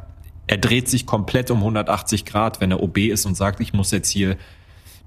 er 0.46 0.58
dreht 0.58 0.88
sich 0.88 1.06
komplett 1.06 1.50
um 1.50 1.58
180 1.58 2.24
Grad, 2.24 2.60
wenn 2.60 2.70
er 2.70 2.82
OB 2.82 2.98
ist 2.98 3.26
und 3.26 3.36
sagt, 3.36 3.60
ich 3.60 3.72
muss 3.72 3.90
jetzt 3.90 4.10
hier 4.10 4.36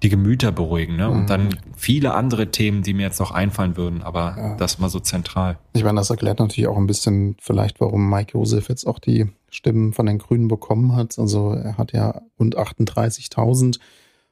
die 0.04 0.10
Gemüter 0.10 0.52
beruhigen. 0.52 0.96
Ne? 0.96 1.10
Und 1.10 1.24
mhm. 1.24 1.28
dann 1.28 1.50
viele 1.75 2.14
andere 2.14 2.52
Themen, 2.52 2.84
die 2.84 2.94
mir 2.94 3.04
jetzt 3.04 3.20
noch 3.20 3.32
einfallen 3.32 3.78
würden, 3.78 4.02
aber 4.02 4.36
ja. 4.38 4.56
das 4.56 4.80
war 4.82 4.90
so 4.90 5.00
zentral. 5.00 5.58
Ich 5.74 5.84
meine, 5.84 6.00
das 6.00 6.10
erklärt 6.10 6.40
natürlich 6.40 6.68
auch 6.68 6.78
ein 6.78 6.88
bisschen 6.88 7.36
vielleicht, 7.40 7.80
warum 7.80 8.10
Mike 8.10 8.34
Josef 8.34 8.70
jetzt 8.70 8.86
auch 8.86 9.00
die 9.00 9.28
Stimmen 9.50 9.94
von 9.94 10.06
den 10.06 10.18
Grünen 10.18 10.48
bekommen 10.48 10.96
hat. 10.96 11.18
Also 11.18 11.54
er 11.54 11.78
hat 11.78 11.94
ja 11.94 12.22
rund 12.40 12.58
38.000 12.58 13.80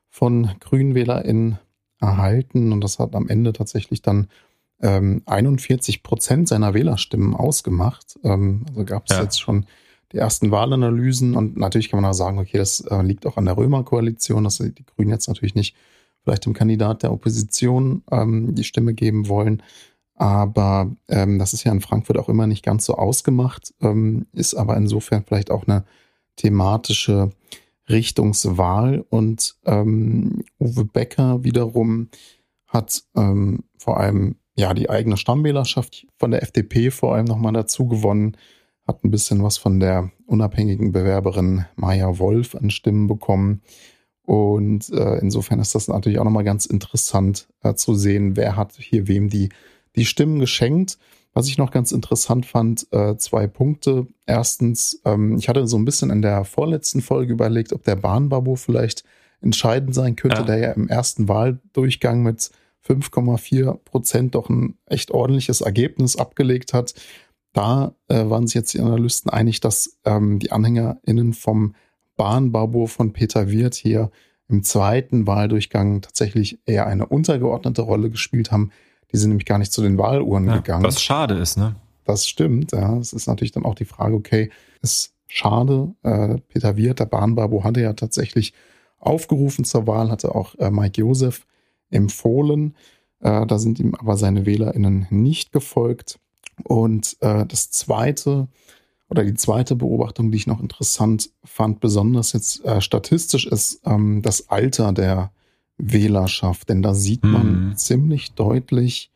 von 0.10 0.51
GrünwählerInnen 0.60 1.58
erhalten 2.00 2.72
und 2.72 2.82
das 2.82 3.00
hat 3.00 3.15
am 3.15 3.29
Ende 3.29 3.53
tatsächlich 3.53 4.01
dann 4.01 4.27
ähm, 4.82 5.24
41 5.25 6.03
Prozent 6.03 6.48
seiner 6.48 6.74
Wählerstimmen 6.74 7.34
ausgemacht. 7.34 8.20
Ähm, 8.24 8.65
also 8.70 8.84
gab 8.84 9.10
es 9.10 9.15
ja. 9.15 9.24
jetzt 9.24 9.39
schon 9.39 9.65
ersten 10.13 10.51
Wahlanalysen 10.51 11.36
und 11.36 11.58
natürlich 11.58 11.89
kann 11.89 12.01
man 12.01 12.10
auch 12.10 12.15
sagen, 12.15 12.39
okay, 12.39 12.58
das 12.58 12.82
äh, 12.82 13.01
liegt 13.01 13.25
auch 13.25 13.38
an 13.38 13.46
der 13.46 13.58
Römer-Koalition, 13.58 14.43
dass 14.43 14.58
die 14.58 14.86
Grünen 14.86 15.10
jetzt 15.10 15.27
natürlich 15.27 15.55
nicht 15.55 15.75
vielleicht 16.24 16.46
dem 16.46 16.53
Kandidat 16.53 17.03
der 17.03 17.12
Opposition 17.12 18.03
ähm, 18.12 18.55
die 18.55 18.63
Stimme 18.63 18.93
geben 18.93 19.27
wollen. 19.27 19.62
Aber 20.15 20.91
ähm, 21.10 21.39
das 21.39 21.53
ist 21.53 21.63
ja 21.63 21.72
in 21.72 21.82
Frankfurt 21.82 22.17
auch 22.17 22.29
immer 22.29 22.48
nicht 22.48 22.63
ganz 22.63 22.86
so 22.86 22.96
ausgemacht, 22.96 23.74
ähm, 23.82 24.27
ist 24.32 24.53
aber 24.53 24.77
insofern 24.77 25.24
vielleicht 25.25 25.51
auch 25.51 25.67
eine 25.67 25.86
thematische 26.36 27.32
Richtungswahl. 27.89 29.05
Und 29.10 29.55
ähm, 29.65 30.43
Uwe 30.60 30.86
Becker 30.86 31.43
wiederum 31.43 32.10
hat 32.67 33.03
ähm, 33.15 33.63
vor 33.77 34.00
allem 34.00 34.36
ja 34.55 34.74
die 34.74 34.89
eigene 34.89 35.17
Stammwählerschaft 35.17 36.08
von 36.17 36.32
der 36.32 36.43
FDP 36.43 36.91
vor 36.91 37.15
allem 37.15 37.25
nochmal 37.25 37.53
dazu 37.53 37.88
gewonnen, 37.88 38.38
hat 38.88 39.04
ein 39.04 39.12
bisschen 39.12 39.44
was 39.44 39.58
von 39.58 39.80
der 39.80 40.12
unabhängigen 40.25 40.92
Bewerberin 40.92 41.66
Maya 41.75 42.20
Wolf 42.20 42.56
an 42.56 42.70
Stimmen 42.70 43.08
bekommen. 43.08 43.62
Und 44.24 44.90
äh, 44.90 45.18
insofern 45.20 45.60
ist 45.60 45.75
das 45.75 45.88
natürlich 45.88 46.20
auch 46.20 46.24
nochmal 46.24 46.44
ganz 46.44 46.66
interessant 46.66 47.48
äh, 47.62 47.74
zu 47.74 47.96
sehen, 47.96 48.36
wer 48.36 48.56
hat 48.56 48.74
hier 48.74 49.08
wem 49.08 49.30
die 49.30 49.50
die 49.96 50.06
Stimmen 50.06 50.40
geschenkt. 50.40 50.98
Was 51.36 51.48
ich 51.48 51.58
noch 51.58 51.72
ganz 51.72 51.92
interessant 51.92 52.46
fand, 52.46 52.88
äh, 52.92 53.18
zwei 53.18 53.48
Punkte. 53.48 54.06
Erstens, 54.28 55.02
ähm, 55.04 55.36
ich 55.38 55.50
hatte 55.50 55.66
so 55.66 55.78
ein 55.78 55.86
bisschen 55.86 56.12
in 56.12 56.22
der 56.22 56.46
vorletzten 56.46 57.02
Folge 57.02 57.34
überlegt, 57.34 57.74
ob 57.74 57.84
der 57.84 57.96
Bahnbabo 57.96 58.56
vielleicht 58.56 59.04
entscheidend 59.42 59.96
sein 59.96 60.16
könnte, 60.16 60.42
ja. 60.42 60.44
der 60.44 60.58
ja 60.58 60.72
im 60.74 60.88
ersten 60.88 61.28
Wahldurchgang 61.28 62.22
mit 62.22 62.52
5,4 62.88 63.80
Prozent 63.84 64.36
doch 64.36 64.50
ein 64.50 64.78
echt 64.86 65.10
ordentliches 65.10 65.62
Ergebnis 65.62 66.18
abgelegt 66.18 66.74
hat. 66.74 66.94
Da 67.53 67.95
äh, 68.07 68.29
waren 68.29 68.48
sich 68.48 68.55
jetzt 68.55 68.74
die 68.74 68.79
Analysten 68.79 69.31
einig, 69.31 69.60
dass 69.62 69.98
ähm, 70.05 70.39
die 70.39 70.51
AnhängerInnen 70.51 71.33
vom 71.33 71.75
Bahnbabo 72.15 72.88
von 72.88 73.13
Peter 73.13 73.50
Wirth 73.50 73.75
hier 73.75 74.12
im 74.50 74.63
zweiten 74.63 75.25
Wahldurchgang 75.25 76.01
tatsächlich 76.01 76.60
eher 76.65 76.88
eine 76.88 77.05
untergeordnete 77.05 77.81
Rolle 77.83 78.10
gespielt 78.10 78.51
haben. 78.51 78.72
Die 79.12 79.17
sind 79.17 79.29
nämlich 79.29 79.45
gar 79.45 79.60
nicht 79.60 79.72
zu 79.72 79.81
den 79.81 79.98
Wahluhren 79.98 80.48
ja, 80.48 80.57
gegangen. 80.57 80.83
Was 80.83 81.01
schade 81.01 81.36
ist, 81.36 81.57
ne? 81.57 81.75
Das 82.05 82.27
stimmt, 82.27 82.72
ja. 82.72 82.98
Es 82.98 83.13
ist 83.13 83.27
natürlich 83.27 83.51
dann 83.51 83.65
auch 83.65 83.75
die 83.75 83.86
Frage, 83.86 84.15
okay, 84.15 84.50
ist 84.81 85.13
schade. 85.27 85.93
Äh, 86.03 86.38
Peter 86.50 86.75
Wirth, 86.75 87.00
der 87.00 87.05
Bahnbabo, 87.05 87.63
hatte 87.63 87.81
ja 87.81 87.93
tatsächlich 87.93 88.53
aufgerufen 89.00 89.63
zur 89.63 89.88
Wahl, 89.88 90.10
hatte 90.10 90.36
auch 90.36 90.55
äh, 90.55 90.72
Mike 90.72 91.00
Josef 91.00 91.45
empfohlen. 91.89 92.75
Äh, 93.19 93.45
da 93.45 93.60
sind 93.60 93.79
ihm 93.79 93.95
aber 93.95 94.17
seine 94.17 94.45
WählerInnen 94.45 95.07
nicht 95.10 95.51
gefolgt. 95.51 96.19
Und 96.63 97.17
äh, 97.22 97.46
das 97.46 97.72
zweite 97.72 98.48
oder 99.10 99.24
die 99.24 99.36
zweite 99.36 99.75
Beobachtung, 99.75 100.32
die 100.32 100.38
ich 100.38 100.48
noch 100.48 100.60
interessant 100.60 101.29
fand, 101.43 101.79
besonders 101.79 102.34
jetzt 102.34 102.65
äh, 102.65 102.82
statistisch, 102.82 103.46
ist 103.46 103.82
ähm, 103.86 104.22
das 104.24 104.50
Alter 104.50 104.91
der 104.91 105.32
Wählerschaft. 105.77 106.70
Denn 106.70 106.82
da 106.82 106.93
sieht 106.93 107.24
man 107.24 107.70
mhm. 107.70 107.75
ziemlich 107.75 108.34
deutlich, 108.34 109.12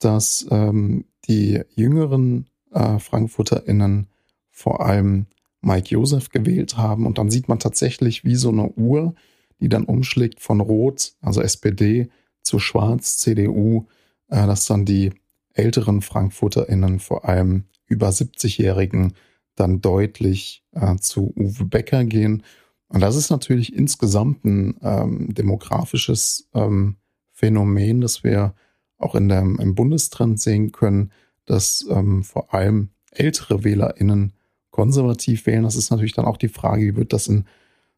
dass 0.00 0.46
ähm, 0.50 1.04
die 1.28 1.62
jüngeren 1.74 2.46
äh, 2.72 2.98
FrankfurterInnen 2.98 4.08
vor 4.50 4.84
allem 4.84 5.26
Mike 5.60 5.88
Joseph 5.88 6.30
gewählt 6.30 6.76
haben. 6.76 7.06
Und 7.06 7.18
dann 7.18 7.30
sieht 7.30 7.48
man 7.48 7.58
tatsächlich 7.58 8.24
wie 8.24 8.36
so 8.36 8.50
eine 8.50 8.68
Uhr, 8.72 9.14
die 9.60 9.68
dann 9.68 9.84
umschlägt 9.84 10.40
von 10.40 10.60
Rot, 10.60 11.14
also 11.20 11.40
SPD, 11.40 12.10
zu 12.42 12.58
Schwarz, 12.58 13.18
CDU, 13.18 13.86
äh, 14.28 14.46
dass 14.46 14.66
dann 14.66 14.84
die 14.84 15.12
älteren 15.58 16.02
FrankfurterInnen, 16.02 17.00
vor 17.00 17.24
allem 17.24 17.64
über 17.86 18.08
70-Jährigen, 18.08 19.14
dann 19.54 19.80
deutlich 19.80 20.64
äh, 20.72 20.96
zu 20.96 21.32
Uwe 21.36 21.64
Becker 21.64 22.04
gehen. 22.04 22.44
Und 22.88 23.00
das 23.00 23.16
ist 23.16 23.30
natürlich 23.30 23.74
insgesamt 23.74 24.44
ein 24.44 24.76
ähm, 24.82 25.34
demografisches 25.34 26.48
ähm, 26.54 26.96
Phänomen, 27.32 28.00
das 28.00 28.24
wir 28.24 28.54
auch 28.98 29.14
in 29.14 29.28
der, 29.28 29.40
im 29.40 29.74
Bundestrend 29.74 30.40
sehen 30.40 30.72
können, 30.72 31.12
dass 31.44 31.86
ähm, 31.90 32.22
vor 32.24 32.54
allem 32.54 32.90
ältere 33.10 33.64
WählerInnen 33.64 34.32
konservativ 34.70 35.46
wählen. 35.46 35.64
Das 35.64 35.76
ist 35.76 35.90
natürlich 35.90 36.14
dann 36.14 36.24
auch 36.24 36.36
die 36.36 36.48
Frage, 36.48 36.82
wie 36.82 36.96
wird 36.96 37.12
das 37.12 37.26
in 37.26 37.44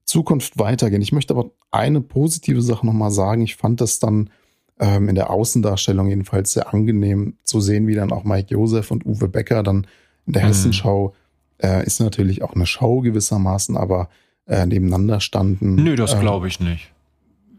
Zukunft 0.04 0.58
weitergehen. 0.58 1.02
Ich 1.02 1.12
möchte 1.12 1.34
aber 1.34 1.50
eine 1.70 2.00
positive 2.00 2.62
Sache 2.62 2.86
nochmal 2.86 3.10
sagen. 3.10 3.42
Ich 3.42 3.56
fand 3.56 3.80
das 3.80 3.98
dann 3.98 4.30
ähm, 4.80 5.08
in 5.08 5.14
der 5.14 5.30
Außendarstellung 5.30 6.08
jedenfalls 6.08 6.52
sehr 6.52 6.72
angenehm 6.72 7.34
zu 7.44 7.60
sehen, 7.60 7.86
wie 7.86 7.94
dann 7.94 8.12
auch 8.12 8.24
Mike 8.24 8.52
Josef 8.52 8.90
und 8.90 9.06
Uwe 9.06 9.28
Becker 9.28 9.62
dann 9.62 9.86
in 10.26 10.32
der 10.32 10.42
mhm. 10.42 10.48
Hessenschau 10.48 11.14
äh, 11.62 11.84
ist 11.84 12.00
natürlich 12.00 12.42
auch 12.42 12.54
eine 12.54 12.66
Show 12.66 13.00
gewissermaßen, 13.00 13.76
aber 13.76 14.08
äh, 14.46 14.66
nebeneinander 14.66 15.20
standen. 15.20 15.76
Nö, 15.76 15.96
das 15.96 16.14
äh, 16.14 16.20
glaube 16.20 16.48
ich 16.48 16.60
nicht. 16.60 16.92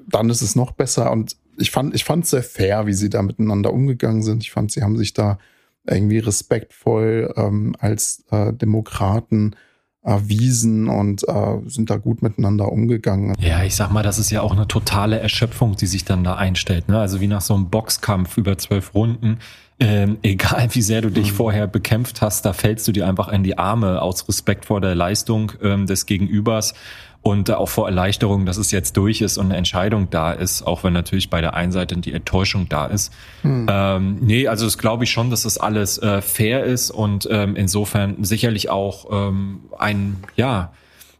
Dann 0.07 0.29
ist 0.29 0.41
es 0.41 0.55
noch 0.55 0.71
besser 0.71 1.11
und 1.11 1.37
ich 1.57 1.71
fand, 1.71 1.93
ich 1.93 2.03
fand 2.03 2.25
sehr 2.25 2.43
fair, 2.43 2.87
wie 2.87 2.93
sie 2.93 3.09
da 3.09 3.21
miteinander 3.21 3.71
umgegangen 3.71 4.23
sind. 4.23 4.43
Ich 4.43 4.51
fand, 4.51 4.71
sie 4.71 4.81
haben 4.81 4.97
sich 4.97 5.13
da 5.13 5.37
irgendwie 5.85 6.19
respektvoll 6.19 7.33
ähm, 7.37 7.75
als 7.79 8.23
äh, 8.31 8.53
Demokraten 8.53 9.55
erwiesen 10.03 10.89
und 10.89 11.27
äh, 11.27 11.57
sind 11.67 11.89
da 11.89 11.97
gut 11.97 12.23
miteinander 12.23 12.71
umgegangen. 12.71 13.35
Ja, 13.39 13.63
ich 13.63 13.75
sag 13.75 13.91
mal, 13.91 14.01
das 14.01 14.17
ist 14.17 14.31
ja 14.31 14.41
auch 14.41 14.51
eine 14.51 14.67
totale 14.67 15.19
Erschöpfung, 15.19 15.75
die 15.75 15.85
sich 15.85 16.05
dann 16.05 16.23
da 16.23 16.35
einstellt. 16.35 16.89
Ne? 16.89 16.97
Also 16.99 17.21
wie 17.21 17.27
nach 17.27 17.41
so 17.41 17.53
einem 17.53 17.69
Boxkampf 17.69 18.37
über 18.37 18.57
zwölf 18.57 18.95
Runden. 18.95 19.37
Ähm, 19.79 20.17
egal 20.23 20.69
wie 20.71 20.81
sehr 20.81 21.01
du 21.01 21.11
dich 21.11 21.31
mhm. 21.31 21.35
vorher 21.35 21.67
bekämpft 21.67 22.21
hast, 22.21 22.45
da 22.45 22.53
fällst 22.53 22.87
du 22.87 22.91
dir 22.91 23.07
einfach 23.07 23.27
in 23.27 23.43
die 23.43 23.57
Arme 23.57 24.01
aus 24.01 24.27
Respekt 24.27 24.65
vor 24.65 24.81
der 24.81 24.95
Leistung 24.95 25.51
ähm, 25.61 25.85
des 25.85 26.07
Gegenübers 26.07 26.73
und 27.23 27.51
auch 27.51 27.69
vor 27.69 27.87
Erleichterung, 27.87 28.45
dass 28.45 28.57
es 28.57 28.71
jetzt 28.71 28.97
durch 28.97 29.21
ist 29.21 29.37
und 29.37 29.45
eine 29.45 29.57
Entscheidung 29.57 30.09
da 30.09 30.31
ist, 30.31 30.63
auch 30.63 30.83
wenn 30.83 30.93
natürlich 30.93 31.29
bei 31.29 31.39
der 31.39 31.53
einen 31.53 31.71
Seite 31.71 31.95
die 31.97 32.13
Enttäuschung 32.13 32.67
da 32.67 32.85
ist. 32.85 33.13
Hm. 33.43 33.67
Ähm, 33.69 34.17
nee, 34.21 34.47
also 34.47 34.65
das 34.65 34.77
glaube 34.77 35.03
ich 35.03 35.11
schon, 35.11 35.29
dass 35.29 35.43
das 35.43 35.57
alles 35.57 35.99
äh, 35.99 36.21
fair 36.21 36.63
ist 36.63 36.89
und 36.89 37.27
ähm, 37.29 37.55
insofern 37.55 38.23
sicherlich 38.23 38.69
auch 38.69 39.05
ähm, 39.11 39.61
ein, 39.77 40.23
ja, 40.35 40.73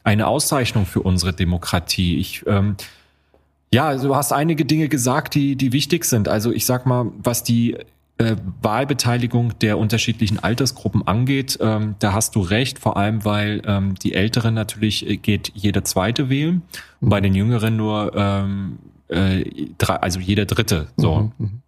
eine 0.04 0.26
Auszeichnung 0.26 0.88
für 0.88 1.02
unsere 1.02 1.34
Demokratie. 1.34 2.18
Ich 2.18 2.44
ähm, 2.48 2.78
ja, 3.74 3.88
also 3.88 4.10
du 4.10 4.16
hast 4.16 4.34
einige 4.34 4.66
Dinge 4.66 4.90
gesagt, 4.90 5.34
die, 5.34 5.56
die 5.56 5.72
wichtig 5.72 6.04
sind. 6.04 6.28
Also 6.28 6.52
ich 6.52 6.66
sag 6.66 6.86
mal, 6.86 7.06
was 7.24 7.44
die 7.44 7.78
äh, 8.22 8.36
Wahlbeteiligung 8.62 9.58
der 9.60 9.80
unterschiedlichen 9.80 10.40
Altersgruppen 10.40 11.08
angeht, 11.08 11.58
ähm, 11.60 11.96
da 12.00 12.14
hast 12.14 12.36
du 12.36 12.42
recht, 12.42 12.78
vor 12.78 12.96
allem 12.96 13.26
weil 13.26 13.62
ähm, 13.66 13.96
die 13.96 14.14
Älteren 14.14 14.54
natürlich 14.54 15.10
äh, 15.10 15.18
geht 15.18 15.52
jeder 15.56 15.84
zweite 15.84 16.30
wählen 16.30 16.62
und 17.00 17.10
bei 17.10 17.20
den 17.20 17.34
Jüngeren 17.34 17.76
nur 17.76 18.14
ähm, 18.16 18.78
äh, 19.08 19.44
drei, 19.78 19.96
also 19.96 20.20
jeder 20.20 20.46
dritte. 20.46 20.88
So. 20.98 21.32
Mhm, 21.38 21.46
mhm. 21.46 21.62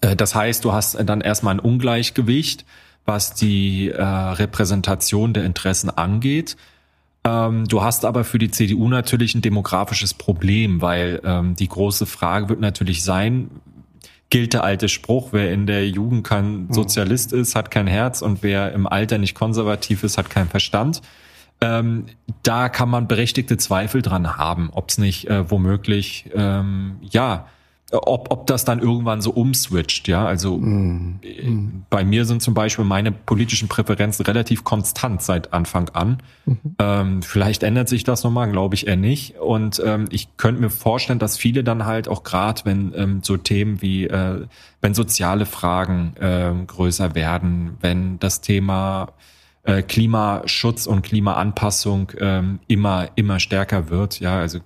Äh, 0.00 0.16
das 0.16 0.34
heißt, 0.34 0.64
du 0.64 0.72
hast 0.72 0.96
dann 1.04 1.20
erstmal 1.20 1.54
ein 1.54 1.60
Ungleichgewicht, 1.60 2.64
was 3.04 3.34
die 3.34 3.90
äh, 3.90 4.02
Repräsentation 4.02 5.34
der 5.34 5.44
Interessen 5.44 5.90
angeht. 5.90 6.56
Ähm, 7.24 7.66
du 7.68 7.82
hast 7.82 8.04
aber 8.04 8.24
für 8.24 8.38
die 8.38 8.50
CDU 8.50 8.88
natürlich 8.88 9.34
ein 9.34 9.42
demografisches 9.42 10.14
Problem, 10.14 10.80
weil 10.80 11.20
ähm, 11.24 11.54
die 11.54 11.68
große 11.68 12.06
Frage 12.06 12.48
wird 12.48 12.60
natürlich 12.60 13.04
sein, 13.04 13.50
gilt 14.30 14.52
der 14.52 14.64
alte 14.64 14.88
Spruch, 14.88 15.28
wer 15.32 15.52
in 15.52 15.66
der 15.66 15.88
Jugend 15.88 16.26
kein 16.26 16.44
hm. 16.44 16.72
Sozialist 16.72 17.32
ist, 17.32 17.54
hat 17.54 17.70
kein 17.70 17.86
Herz 17.86 18.22
und 18.22 18.42
wer 18.42 18.72
im 18.72 18.86
Alter 18.86 19.18
nicht 19.18 19.34
konservativ 19.34 20.04
ist, 20.04 20.18
hat 20.18 20.30
keinen 20.30 20.48
Verstand. 20.48 21.02
Ähm, 21.60 22.06
da 22.42 22.68
kann 22.68 22.88
man 22.88 23.08
berechtigte 23.08 23.56
Zweifel 23.56 24.02
dran 24.02 24.36
haben, 24.36 24.70
ob 24.72 24.90
es 24.90 24.98
nicht 24.98 25.28
äh, 25.28 25.50
womöglich 25.50 26.30
ähm, 26.34 26.98
ja 27.00 27.48
ob, 27.90 28.30
ob 28.30 28.46
das 28.46 28.66
dann 28.66 28.80
irgendwann 28.80 29.22
so 29.22 29.30
umswitcht, 29.30 30.08
ja. 30.08 30.26
Also 30.26 30.58
mm, 30.58 31.20
mm. 31.22 31.84
bei 31.88 32.04
mir 32.04 32.26
sind 32.26 32.42
zum 32.42 32.52
Beispiel 32.52 32.84
meine 32.84 33.12
politischen 33.12 33.68
Präferenzen 33.68 34.26
relativ 34.26 34.62
konstant 34.62 35.22
seit 35.22 35.54
Anfang 35.54 35.88
an. 35.90 36.22
Mhm. 36.44 36.58
Ähm, 36.78 37.22
vielleicht 37.22 37.62
ändert 37.62 37.88
sich 37.88 38.04
das 38.04 38.24
nochmal, 38.24 38.50
glaube 38.50 38.74
ich 38.74 38.86
eher 38.86 38.96
nicht. 38.96 39.38
Und 39.38 39.82
ähm, 39.84 40.04
ich 40.10 40.36
könnte 40.36 40.60
mir 40.60 40.70
vorstellen, 40.70 41.18
dass 41.18 41.38
viele 41.38 41.64
dann 41.64 41.86
halt 41.86 42.08
auch 42.08 42.24
gerade, 42.24 42.62
wenn 42.64 42.92
ähm, 42.94 43.20
so 43.22 43.38
Themen 43.38 43.80
wie, 43.80 44.04
äh, 44.04 44.46
wenn 44.82 44.92
soziale 44.92 45.46
Fragen 45.46 46.14
äh, 46.20 46.52
größer 46.66 47.14
werden, 47.14 47.78
wenn 47.80 48.18
das 48.18 48.42
Thema 48.42 49.12
äh, 49.62 49.82
Klimaschutz 49.82 50.86
und 50.86 51.02
Klimaanpassung 51.02 52.12
ähm, 52.18 52.58
immer, 52.68 53.08
immer 53.14 53.40
stärker 53.40 53.88
wird, 53.88 54.20
ja, 54.20 54.38
also 54.38 54.60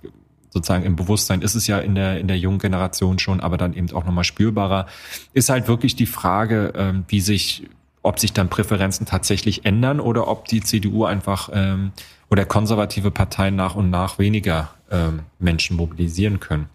sozusagen 0.53 0.83
im 0.83 0.95
Bewusstsein 0.95 1.41
ist 1.41 1.55
es 1.55 1.65
ja 1.65 1.79
in 1.79 1.95
der, 1.95 2.19
in 2.19 2.27
der 2.27 2.37
jungen 2.37 2.59
Generation 2.59 3.17
schon, 3.17 3.39
aber 3.39 3.57
dann 3.57 3.73
eben 3.73 3.91
auch 3.91 4.05
nochmal 4.05 4.23
spürbarer, 4.23 4.85
ist 5.33 5.49
halt 5.49 5.67
wirklich 5.67 5.95
die 5.95 6.05
Frage, 6.05 6.73
ähm, 6.75 7.05
wie 7.07 7.21
sich, 7.21 7.67
ob 8.03 8.19
sich 8.19 8.33
dann 8.33 8.49
Präferenzen 8.49 9.07
tatsächlich 9.07 9.65
ändern 9.65 9.99
oder 9.99 10.27
ob 10.27 10.45
die 10.45 10.61
CDU 10.61 11.05
einfach 11.05 11.49
ähm, 11.51 11.91
oder 12.29 12.45
konservative 12.45 13.09
Parteien 13.09 13.55
nach 13.55 13.73
und 13.73 13.89
nach 13.89 14.19
weniger 14.19 14.69
ähm, 14.91 15.21
Menschen 15.39 15.75
mobilisieren 15.75 16.39
können. 16.39 16.69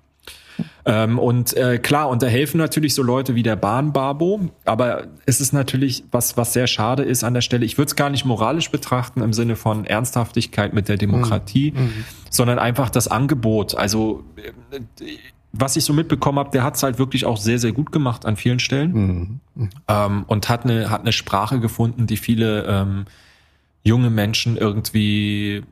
Ähm, 0.84 1.18
und 1.18 1.56
äh, 1.56 1.78
klar, 1.78 2.08
und 2.08 2.22
da 2.22 2.26
helfen 2.26 2.58
natürlich 2.58 2.94
so 2.94 3.02
Leute 3.02 3.34
wie 3.34 3.42
der 3.42 3.56
Bahnbabo, 3.56 4.50
aber 4.64 5.06
es 5.26 5.40
ist 5.40 5.52
natürlich, 5.52 6.04
was, 6.10 6.36
was 6.36 6.52
sehr 6.52 6.66
schade 6.66 7.02
ist 7.02 7.24
an 7.24 7.34
der 7.34 7.40
Stelle, 7.40 7.64
ich 7.64 7.78
würde 7.78 7.88
es 7.88 7.96
gar 7.96 8.10
nicht 8.10 8.24
moralisch 8.24 8.70
betrachten 8.70 9.20
im 9.20 9.32
Sinne 9.32 9.56
von 9.56 9.84
Ernsthaftigkeit 9.84 10.72
mit 10.72 10.88
der 10.88 10.96
Demokratie, 10.96 11.72
mhm. 11.72 11.82
mhm. 11.82 12.04
sondern 12.30 12.58
einfach 12.58 12.90
das 12.90 13.08
Angebot. 13.08 13.76
Also 13.76 14.24
äh, 14.36 15.10
was 15.52 15.76
ich 15.76 15.84
so 15.84 15.92
mitbekommen 15.92 16.38
habe, 16.38 16.50
der 16.50 16.62
hat 16.62 16.76
es 16.76 16.82
halt 16.82 16.98
wirklich 16.98 17.24
auch 17.24 17.36
sehr, 17.36 17.58
sehr 17.58 17.72
gut 17.72 17.90
gemacht 17.90 18.26
an 18.26 18.36
vielen 18.36 18.58
Stellen 18.58 18.92
mhm. 18.92 19.40
mhm. 19.54 19.70
Ähm, 19.88 20.24
und 20.26 20.48
hat 20.48 20.64
eine, 20.64 20.90
hat 20.90 21.02
eine 21.02 21.12
Sprache 21.12 21.60
gefunden, 21.60 22.06
die 22.06 22.16
viele 22.16 22.64
ähm, 22.64 23.04
junge 23.82 24.10
Menschen 24.10 24.56
irgendwie 24.56 25.62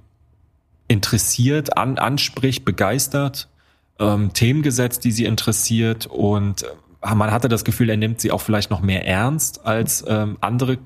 interessiert, 0.88 1.77
an, 1.77 1.99
anspricht, 1.99 2.64
begeistert 2.64 3.49
ähm, 3.98 4.32
Themen 4.32 4.62
gesetzt, 4.62 5.04
die 5.04 5.12
sie 5.12 5.24
interessiert 5.24 6.06
und 6.06 6.62
äh, 6.62 6.66
man 7.14 7.30
hatte 7.30 7.48
das 7.48 7.64
Gefühl, 7.64 7.90
er 7.90 7.96
nimmt 7.96 8.20
sie 8.20 8.32
auch 8.32 8.40
vielleicht 8.40 8.70
noch 8.70 8.80
mehr 8.80 9.06
ernst 9.06 9.64
als 9.64 10.04
ähm, 10.09 10.38
andere 10.40 10.78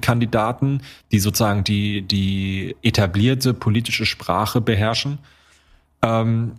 Kandidaten, 0.00 0.82
die 1.12 1.18
sozusagen 1.18 1.64
die, 1.64 2.02
die 2.02 2.76
etablierte 2.82 3.54
politische 3.54 4.06
Sprache 4.06 4.60
beherrschen. 4.60 5.18
Ähm, 6.02 6.52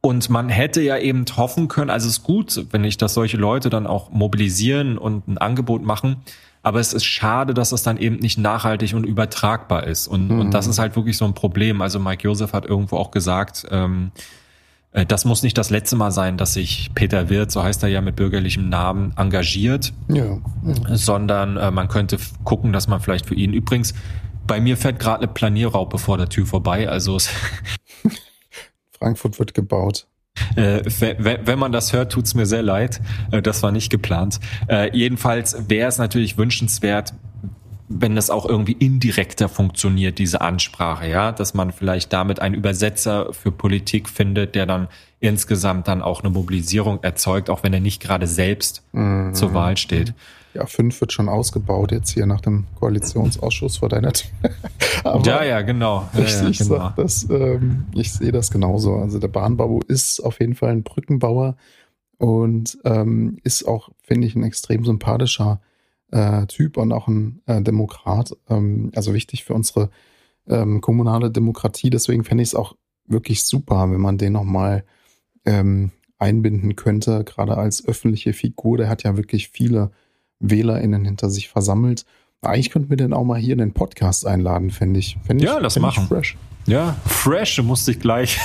und 0.00 0.30
man 0.30 0.48
hätte 0.48 0.82
ja 0.82 0.98
eben 0.98 1.24
hoffen 1.36 1.68
können, 1.68 1.90
also 1.90 2.08
es 2.08 2.18
ist 2.18 2.24
gut, 2.24 2.66
wenn 2.72 2.82
ich, 2.84 2.98
dass 2.98 3.14
solche 3.14 3.36
Leute 3.36 3.70
dann 3.70 3.86
auch 3.86 4.10
mobilisieren 4.10 4.98
und 4.98 5.28
ein 5.28 5.38
Angebot 5.38 5.82
machen. 5.82 6.16
Aber 6.64 6.80
es 6.80 6.92
ist 6.92 7.04
schade, 7.04 7.54
dass 7.54 7.72
es 7.72 7.82
dann 7.82 7.96
eben 7.96 8.16
nicht 8.16 8.38
nachhaltig 8.38 8.94
und 8.94 9.04
übertragbar 9.04 9.84
ist. 9.86 10.06
Und, 10.08 10.28
mhm. 10.28 10.40
und 10.40 10.50
das 10.54 10.66
ist 10.66 10.78
halt 10.78 10.96
wirklich 10.96 11.16
so 11.16 11.24
ein 11.24 11.34
Problem. 11.34 11.80
Also 11.82 11.98
Mike 11.98 12.22
Joseph 12.24 12.52
hat 12.52 12.66
irgendwo 12.66 12.96
auch 12.96 13.10
gesagt, 13.10 13.66
ähm, 13.70 14.10
äh, 14.14 14.20
das 15.08 15.24
muss 15.24 15.42
nicht 15.42 15.56
das 15.56 15.70
letzte 15.70 15.96
Mal 15.96 16.10
sein, 16.10 16.36
dass 16.36 16.54
sich 16.54 16.90
Peter 16.94 17.30
Wirth, 17.30 17.50
so 17.50 17.62
heißt 17.62 17.82
er 17.82 17.88
ja 17.88 18.00
mit 18.02 18.16
bürgerlichem 18.16 18.68
Namen, 18.68 19.14
engagiert, 19.16 19.92
ja, 20.08 20.24
ja. 20.64 20.96
sondern 20.96 21.56
äh, 21.56 21.70
man 21.70 21.88
könnte 21.88 22.18
gucken, 22.44 22.72
dass 22.72 22.88
man 22.88 23.00
vielleicht 23.00 23.26
für 23.26 23.34
ihn 23.34 23.54
übrigens, 23.54 23.94
bei 24.46 24.60
mir 24.60 24.76
fährt 24.76 24.98
gerade 24.98 25.22
eine 25.24 25.32
Planierraupe 25.32 25.98
vor 25.98 26.18
der 26.18 26.28
Tür 26.28 26.44
vorbei, 26.44 26.88
also 26.88 27.16
Frankfurt 28.98 29.38
wird 29.38 29.54
gebaut. 29.54 30.06
Äh, 30.56 30.82
wenn 30.84 31.58
man 31.58 31.72
das 31.72 31.92
hört, 31.92 32.12
tut's 32.12 32.34
mir 32.34 32.46
sehr 32.46 32.62
leid. 32.62 33.00
Äh, 33.30 33.42
das 33.42 33.62
war 33.62 33.72
nicht 33.72 33.90
geplant. 33.90 34.40
Äh, 34.68 34.96
jedenfalls 34.96 35.68
wäre 35.68 35.88
es 35.88 35.98
natürlich 35.98 36.38
wünschenswert, 36.38 37.12
wenn 38.00 38.16
das 38.16 38.30
auch 38.30 38.46
irgendwie 38.46 38.72
indirekter 38.72 39.48
funktioniert, 39.48 40.18
diese 40.18 40.40
Ansprache, 40.40 41.08
ja, 41.08 41.32
dass 41.32 41.54
man 41.54 41.72
vielleicht 41.72 42.12
damit 42.12 42.40
einen 42.40 42.54
Übersetzer 42.54 43.32
für 43.32 43.52
Politik 43.52 44.08
findet, 44.08 44.54
der 44.54 44.66
dann 44.66 44.88
insgesamt 45.20 45.88
dann 45.88 46.02
auch 46.02 46.22
eine 46.22 46.30
Mobilisierung 46.30 47.02
erzeugt, 47.02 47.50
auch 47.50 47.62
wenn 47.62 47.72
er 47.72 47.80
nicht 47.80 48.02
gerade 48.02 48.26
selbst 48.26 48.82
mhm. 48.92 49.34
zur 49.34 49.54
Wahl 49.54 49.76
steht. 49.76 50.14
Ja, 50.54 50.66
fünf 50.66 51.00
wird 51.00 51.12
schon 51.12 51.28
ausgebaut 51.28 51.92
jetzt 51.92 52.10
hier 52.10 52.26
nach 52.26 52.42
dem 52.42 52.66
Koalitionsausschuss 52.78 53.78
vor 53.78 53.88
deiner 53.88 54.12
Tür. 54.12 54.30
ja, 55.24 55.44
ja, 55.44 55.62
genau. 55.62 56.08
Ja, 56.12 56.20
ich, 56.20 56.32
ja, 56.32 56.48
ich, 56.48 56.58
genau. 56.58 56.92
Das, 56.96 57.26
ähm, 57.30 57.86
ich 57.94 58.12
sehe 58.12 58.32
das 58.32 58.50
genauso. 58.50 58.96
Also 58.96 59.18
der 59.18 59.28
Bahnbau 59.28 59.80
ist 59.88 60.20
auf 60.20 60.40
jeden 60.40 60.54
Fall 60.54 60.70
ein 60.70 60.82
Brückenbauer 60.82 61.56
und 62.18 62.78
ähm, 62.84 63.38
ist 63.44 63.66
auch, 63.66 63.88
finde 64.02 64.26
ich, 64.26 64.34
ein 64.34 64.42
extrem 64.42 64.84
sympathischer 64.84 65.60
äh, 66.12 66.46
Typ 66.46 66.76
und 66.76 66.92
auch 66.92 67.08
ein 67.08 67.42
äh, 67.46 67.60
Demokrat. 67.60 68.36
Ähm, 68.48 68.92
also 68.94 69.12
wichtig 69.14 69.44
für 69.44 69.54
unsere 69.54 69.90
ähm, 70.46 70.80
kommunale 70.80 71.30
Demokratie. 71.30 71.90
Deswegen 71.90 72.24
fände 72.24 72.42
ich 72.42 72.50
es 72.50 72.54
auch 72.54 72.76
wirklich 73.06 73.42
super, 73.42 73.90
wenn 73.90 74.00
man 74.00 74.18
den 74.18 74.32
nochmal 74.32 74.84
ähm, 75.44 75.90
einbinden 76.18 76.76
könnte, 76.76 77.24
gerade 77.24 77.56
als 77.56 77.84
öffentliche 77.86 78.32
Figur. 78.32 78.78
Der 78.78 78.88
hat 78.88 79.02
ja 79.02 79.16
wirklich 79.16 79.48
viele 79.48 79.90
WählerInnen 80.38 81.04
hinter 81.04 81.30
sich 81.30 81.48
versammelt. 81.48 82.04
Eigentlich 82.44 82.70
könnten 82.70 82.90
wir 82.90 82.96
den 82.96 83.12
auch 83.12 83.22
mal 83.22 83.38
hier 83.38 83.52
in 83.52 83.60
den 83.60 83.72
Podcast 83.72 84.26
einladen, 84.26 84.70
fände 84.70 84.98
ich. 84.98 85.16
Fänd 85.24 85.40
ja, 85.40 85.58
ich, 85.58 85.62
das 85.62 85.78
machen. 85.78 86.08
fresh. 86.08 86.36
Ja, 86.66 86.96
fresh 87.06 87.62
musste 87.62 87.92
ich 87.92 88.00
gleich. 88.00 88.36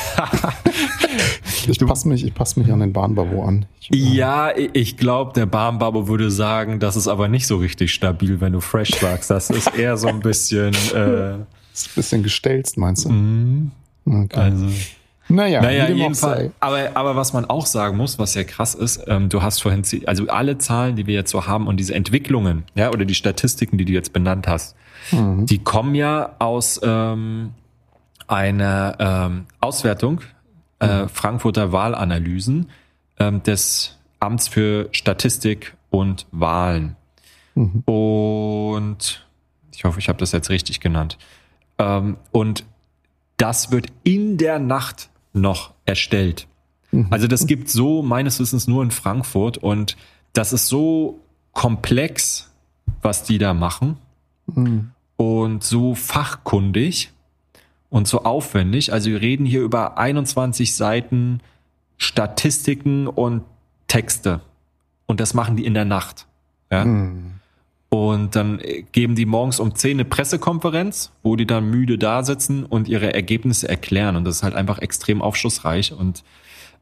ich 1.68 1.80
passe 1.80 2.08
mich, 2.08 2.32
pass 2.36 2.56
mich 2.58 2.72
an 2.72 2.80
den 2.80 2.94
Bahnbabo 2.94 3.44
an. 3.44 3.66
Ich, 3.80 3.90
ja, 3.90 4.52
ich 4.56 4.98
glaube, 4.98 5.34
der 5.34 5.48
Bahnbabo 5.48 6.08
würde 6.08 6.30
sagen, 6.30 6.80
das 6.80 6.96
ist 6.96 7.08
aber 7.08 7.28
nicht 7.28 7.48
so 7.48 7.58
richtig 7.58 7.92
stabil, 7.92 8.40
wenn 8.40 8.54
du 8.54 8.60
fresh 8.60 8.92
sagst. 8.92 9.32
Das 9.32 9.50
ist 9.50 9.76
eher 9.76 9.98
so 9.98 10.10
ein 10.10 10.20
bisschen. 10.20 10.76
Äh, 10.94 11.38
ist 11.74 11.88
ein 11.88 11.96
bisschen 11.96 12.22
gestelzt, 12.22 12.78
meinst 12.78 13.06
du? 13.06 13.10
Mm, 13.10 13.72
okay. 14.06 14.40
Also. 14.40 14.68
Naja, 15.30 15.62
naja 15.62 15.90
jedenfalls. 15.90 16.52
Aber, 16.60 16.90
aber 16.94 17.16
was 17.16 17.34
man 17.34 17.46
auch 17.46 17.66
sagen 17.66 17.98
muss, 17.98 18.18
was 18.18 18.34
ja 18.34 18.44
krass 18.44 18.76
ist, 18.76 19.04
ähm, 19.08 19.30
du 19.30 19.42
hast 19.42 19.62
vorhin, 19.62 19.84
also 20.06 20.28
alle 20.28 20.58
Zahlen, 20.58 20.96
die 20.96 21.08
wir 21.08 21.16
jetzt 21.16 21.32
so 21.32 21.48
haben 21.48 21.68
und 21.68 21.78
diese 21.78 21.94
Entwicklungen, 21.94 22.64
ja, 22.76 22.92
oder 22.92 23.06
die 23.06 23.16
Statistiken, 23.16 23.78
die 23.78 23.86
du 23.86 23.94
jetzt 23.94 24.14
benannt 24.14 24.48
hast, 24.48 24.76
mhm. 25.12 25.46
die 25.46 25.60
kommen 25.60 25.96
ja 25.96 26.36
aus 26.40 26.80
ähm, 26.84 27.52
einer 28.28 28.96
ähm, 29.00 29.46
Auswertung 29.60 30.22
äh, 30.80 31.04
mhm. 31.04 31.10
Frankfurter 31.10 31.72
Wahlanalysen 31.72 32.70
ähm, 33.20 33.44
des 33.44 33.98
Amts 34.20 34.48
für 34.48 34.90
Statistik 34.92 35.76
und 35.90 36.26
Wahlen. 36.32 36.96
Mhm. 37.56 37.84
Und 37.86 39.26
ich 39.74 39.84
hoffe, 39.84 40.00
ich 40.00 40.10
habe 40.10 40.20
das 40.20 40.32
jetzt 40.32 40.50
richtig 40.50 40.80
genannt. 40.80 41.18
Ähm, 41.78 42.18
und 42.32 42.66
das 43.38 43.72
wird 43.72 43.88
in 44.04 44.38
der 44.38 44.60
Nacht 44.60 45.10
noch 45.34 45.74
erstellt. 45.86 46.48
Mhm. 46.92 47.08
Also 47.10 47.28
das 47.28 47.48
gibt 47.48 47.70
so 47.70 48.02
meines 48.02 48.40
Wissens 48.40 48.68
nur 48.68 48.84
in 48.84 48.92
Frankfurt 48.92 49.58
und 49.58 49.98
das 50.34 50.54
ist 50.54 50.68
so 50.68 51.20
komplex, 51.54 52.52
was 53.02 53.24
die 53.24 53.38
da 53.38 53.54
machen 53.54 53.98
mhm. 54.48 54.92
und 55.18 55.64
so 55.64 55.96
fachkundig 55.96 57.12
und 57.90 58.08
so 58.08 58.24
aufwendig. 58.24 58.94
Also 58.94 59.10
wir 59.10 59.22
reden 59.22 59.46
hier 59.46 59.62
über 59.62 59.98
21 59.98 60.76
Seiten 60.76 61.42
Statistiken 61.98 63.08
und 63.08 63.44
Texte 63.88 64.42
und 65.08 65.20
das 65.20 65.34
machen 65.34 65.56
die 65.56 65.66
in 65.66 65.74
der 65.74 65.86
Nacht. 65.86 66.28
Ja? 66.72 66.86
Mhm. 66.86 67.37
Und 67.90 68.36
dann 68.36 68.62
geben 68.92 69.16
die 69.16 69.26
morgens 69.26 69.60
um 69.60 69.74
10 69.74 69.92
eine 69.92 70.06
Pressekonferenz, 70.06 71.12
wo 71.24 71.38
die 71.38 71.48
dann 71.48 71.70
müde 71.70 71.98
da 71.98 72.24
sitzen 72.24 72.66
und 72.66 72.90
ihre 72.90 73.14
Ergebnisse 73.14 73.70
erklären. 73.70 74.18
Und 74.18 74.26
das 74.26 74.38
ist 74.38 74.44
halt 74.44 74.56
einfach 74.56 74.80
extrem 74.80 75.22
aufschlussreich. 75.22 75.94
Und 75.94 76.24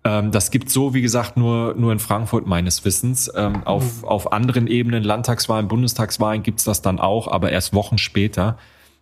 ähm, 0.04 0.32
das 0.32 0.50
gibt 0.50 0.70
so, 0.70 0.96
wie 0.96 1.04
gesagt, 1.04 1.38
nur, 1.38 1.76
nur 1.76 1.92
in 1.92 2.00
Frankfurt 2.00 2.48
meines 2.48 2.86
Wissens. 2.86 3.32
Ähm, 3.36 3.64
auf, 3.66 4.02
mhm. 4.02 4.08
auf 4.08 4.32
anderen 4.32 4.66
Ebenen, 4.66 5.04
Landtagswahlen, 5.04 5.68
Bundestagswahlen 5.68 6.42
gibt's 6.42 6.64
das 6.64 6.82
dann 6.82 7.00
auch, 7.00 7.28
aber 7.28 7.52
erst 7.52 7.74
Wochen 7.74 8.00
später. 8.00 8.58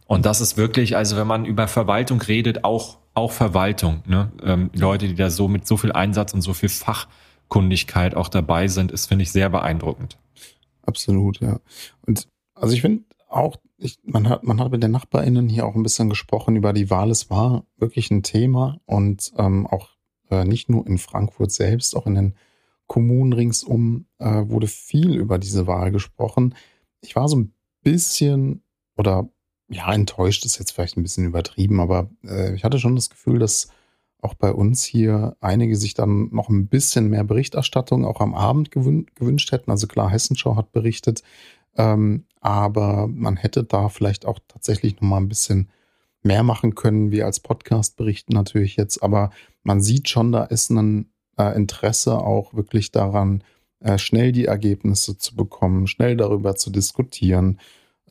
Und 0.05 0.25
das 0.25 0.41
ist 0.41 0.57
wirklich, 0.57 0.97
also 0.97 1.15
wenn 1.15 1.27
man 1.27 1.45
über 1.45 1.69
Verwaltung 1.69 2.21
redet, 2.21 2.65
auch, 2.65 2.97
auch 3.13 3.31
Verwaltung. 3.31 4.03
Ne? 4.05 4.31
Ähm, 4.43 4.69
Leute, 4.75 5.07
die 5.07 5.15
da 5.15 5.29
so 5.29 5.47
mit 5.47 5.65
so 5.65 5.77
viel 5.77 5.93
Einsatz 5.93 6.33
und 6.33 6.41
so 6.41 6.53
viel 6.53 6.69
Fachkundigkeit 6.69 8.15
auch 8.15 8.27
dabei 8.27 8.67
sind, 8.67 8.91
ist, 8.91 9.07
finde 9.07 9.23
ich, 9.23 9.31
sehr 9.31 9.49
beeindruckend. 9.49 10.17
Absolut, 10.83 11.39
ja. 11.39 11.59
Und 12.05 12.27
also 12.53 12.73
ich 12.73 12.81
finde 12.81 13.03
auch, 13.29 13.57
ich, 13.77 13.97
man 14.03 14.29
hat, 14.29 14.43
man 14.43 14.59
hat 14.59 14.71
mit 14.71 14.83
den 14.83 14.91
NachbarInnen 14.91 15.49
hier 15.49 15.65
auch 15.65 15.75
ein 15.75 15.83
bisschen 15.83 16.09
gesprochen 16.09 16.55
über 16.55 16.71
die 16.71 16.89
Wahl. 16.89 17.09
Es 17.09 17.29
war 17.29 17.65
wirklich 17.77 18.11
ein 18.11 18.23
Thema 18.23 18.79
und 18.85 19.33
ähm, 19.37 19.65
auch 19.67 19.89
äh, 20.29 20.45
nicht 20.45 20.69
nur 20.69 20.85
in 20.87 20.97
Frankfurt 20.97 21.51
selbst, 21.51 21.95
auch 21.95 22.05
in 22.05 22.15
den 22.15 22.35
Kommunen 22.87 23.33
ringsum 23.33 24.05
äh, 24.19 24.43
wurde 24.47 24.67
viel 24.67 25.15
über 25.15 25.39
diese 25.39 25.67
Wahl 25.67 25.91
gesprochen. 25.91 26.53
Ich 27.01 27.15
war 27.15 27.27
so 27.27 27.37
ein 27.37 27.53
bisschen 27.81 28.61
oder 28.97 29.29
ja, 29.69 29.91
enttäuscht 29.91 30.45
ist 30.45 30.59
jetzt 30.59 30.71
vielleicht 30.71 30.97
ein 30.97 31.03
bisschen 31.03 31.25
übertrieben, 31.25 31.79
aber 31.79 32.09
äh, 32.23 32.53
ich 32.53 32.63
hatte 32.63 32.79
schon 32.79 32.95
das 32.95 33.09
Gefühl, 33.09 33.39
dass 33.39 33.69
auch 34.23 34.33
bei 34.33 34.51
uns 34.51 34.83
hier 34.83 35.35
einige 35.41 35.75
sich 35.75 35.93
dann 35.93 36.29
noch 36.31 36.49
ein 36.49 36.67
bisschen 36.67 37.09
mehr 37.09 37.23
Berichterstattung 37.23 38.05
auch 38.05 38.21
am 38.21 38.33
Abend 38.33 38.71
gewün 38.71 39.07
gewünscht 39.15 39.51
hätten. 39.51 39.71
Also 39.71 39.87
klar, 39.87 40.09
Hessenschau 40.09 40.55
hat 40.55 40.71
berichtet, 40.71 41.23
ähm, 41.77 42.25
aber 42.41 43.07
man 43.07 43.37
hätte 43.37 43.63
da 43.63 43.89
vielleicht 43.89 44.25
auch 44.25 44.39
tatsächlich 44.47 44.99
noch 44.99 45.07
mal 45.07 45.17
ein 45.17 45.29
bisschen 45.29 45.69
mehr 46.23 46.43
machen 46.43 46.75
können. 46.75 47.11
Wir 47.11 47.25
als 47.25 47.39
Podcast 47.39 47.97
berichten 47.97 48.33
natürlich 48.33 48.75
jetzt, 48.77 49.03
aber 49.03 49.31
man 49.63 49.81
sieht 49.81 50.09
schon, 50.09 50.31
da 50.31 50.43
ist 50.43 50.69
ein 50.69 51.11
äh, 51.37 51.55
Interesse 51.55 52.17
auch 52.17 52.53
wirklich 52.53 52.91
daran, 52.91 53.43
äh, 53.79 53.97
schnell 53.97 54.31
die 54.31 54.45
Ergebnisse 54.45 55.17
zu 55.17 55.35
bekommen, 55.35 55.87
schnell 55.87 56.15
darüber 56.15 56.55
zu 56.55 56.69
diskutieren. 56.69 57.59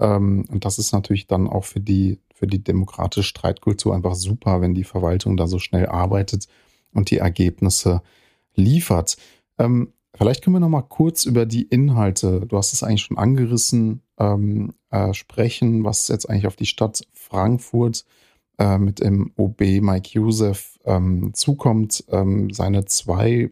Ähm, 0.00 0.44
und 0.50 0.64
das 0.64 0.78
ist 0.78 0.92
natürlich 0.92 1.26
dann 1.26 1.48
auch 1.48 1.64
für 1.64 1.80
die 1.80 2.18
für 2.42 2.48
die 2.48 2.64
demokratische 2.64 3.22
Streitkultur 3.22 3.94
einfach 3.94 4.16
super, 4.16 4.60
wenn 4.60 4.74
die 4.74 4.82
Verwaltung 4.82 5.36
da 5.36 5.46
so 5.46 5.60
schnell 5.60 5.86
arbeitet 5.86 6.48
und 6.92 7.10
die 7.12 7.18
Ergebnisse 7.18 8.02
liefert. 8.56 9.16
Ähm, 9.58 9.92
vielleicht 10.12 10.42
können 10.42 10.56
wir 10.56 10.60
noch 10.60 10.68
mal 10.68 10.82
kurz 10.82 11.24
über 11.24 11.46
die 11.46 11.62
Inhalte, 11.62 12.40
du 12.46 12.56
hast 12.56 12.72
es 12.72 12.82
eigentlich 12.82 13.02
schon 13.02 13.16
angerissen, 13.16 14.02
ähm, 14.18 14.74
äh, 14.90 15.14
sprechen, 15.14 15.84
was 15.84 16.08
jetzt 16.08 16.28
eigentlich 16.28 16.48
auf 16.48 16.56
die 16.56 16.66
Stadt 16.66 17.06
Frankfurt 17.12 18.04
äh, 18.58 18.76
mit 18.78 18.98
dem 18.98 19.32
OB 19.36 19.60
Mike 19.80 20.10
Youssef 20.12 20.78
ähm, 20.84 21.34
zukommt. 21.34 22.04
Ähm, 22.08 22.50
seine 22.50 22.86
zwei, 22.86 23.50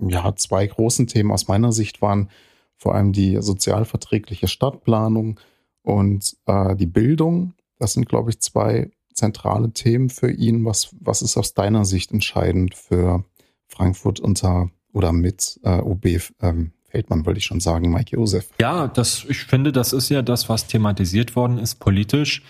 ja, 0.00 0.34
zwei 0.36 0.66
großen 0.66 1.06
Themen 1.06 1.30
aus 1.30 1.48
meiner 1.48 1.72
Sicht 1.72 2.00
waren 2.00 2.30
vor 2.76 2.94
allem 2.94 3.12
die 3.12 3.40
sozialverträgliche 3.40 4.48
Stadtplanung 4.48 5.38
und 5.82 6.36
äh, 6.46 6.76
die 6.76 6.86
Bildung. 6.86 7.54
Das 7.78 7.94
sind, 7.94 8.08
glaube 8.08 8.30
ich, 8.30 8.40
zwei 8.40 8.90
zentrale 9.12 9.72
Themen 9.72 10.08
für 10.08 10.30
ihn. 10.30 10.64
Was, 10.64 10.94
was 11.00 11.22
ist 11.22 11.36
aus 11.36 11.54
deiner 11.54 11.84
Sicht 11.84 12.12
entscheidend 12.12 12.74
für 12.74 13.24
Frankfurt 13.66 14.20
unter 14.20 14.70
oder 14.92 15.12
mit 15.12 15.58
äh, 15.64 15.78
OB 15.78 16.06
ähm, 16.40 16.72
Feldmann, 16.92 17.24
wollte 17.24 17.38
ich 17.38 17.46
schon 17.46 17.60
sagen, 17.60 17.90
Mike 17.90 18.14
Josef? 18.16 18.50
Ja, 18.60 18.86
das, 18.86 19.24
ich 19.28 19.44
finde, 19.44 19.72
das 19.72 19.92
ist 19.92 20.10
ja 20.10 20.22
das, 20.22 20.48
was 20.48 20.66
thematisiert 20.66 21.34
worden 21.34 21.58
ist 21.58 21.76
politisch. 21.76 22.42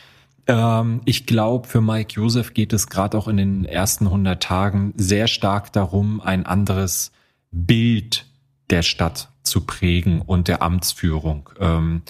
Ähm, 0.48 1.00
ich 1.04 1.26
glaube, 1.26 1.68
für 1.68 1.80
Mike 1.80 2.14
Josef 2.14 2.52
geht 2.52 2.72
es 2.72 2.88
gerade 2.88 3.16
auch 3.16 3.28
in 3.28 3.36
den 3.36 3.64
ersten 3.64 4.06
100 4.06 4.42
Tagen 4.42 4.92
sehr 4.96 5.28
stark 5.28 5.72
darum, 5.72 6.20
ein 6.20 6.44
anderes 6.44 7.12
Bild 7.52 8.26
der 8.70 8.82
Stadt 8.82 9.30
zu 9.44 9.64
prägen 9.64 10.20
und 10.20 10.48
der 10.48 10.62
Amtsführung. 10.62 11.50
Ähm, 11.60 12.02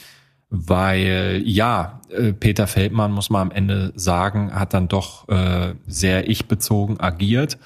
weil 0.55 1.43
ja, 1.47 2.03
äh, 2.11 2.35
Peter 2.35 2.67
Feldmann, 2.67 3.11
muss 3.11 3.31
man 3.31 3.49
am 3.49 3.51
Ende 3.51 3.93
sagen, 3.97 4.53
hat 4.55 4.75
dann 4.75 4.87
doch 4.87 5.27
äh, 5.31 5.75
sehr 5.87 6.29
ich-bezogen 6.29 7.01
agiert 7.01 7.59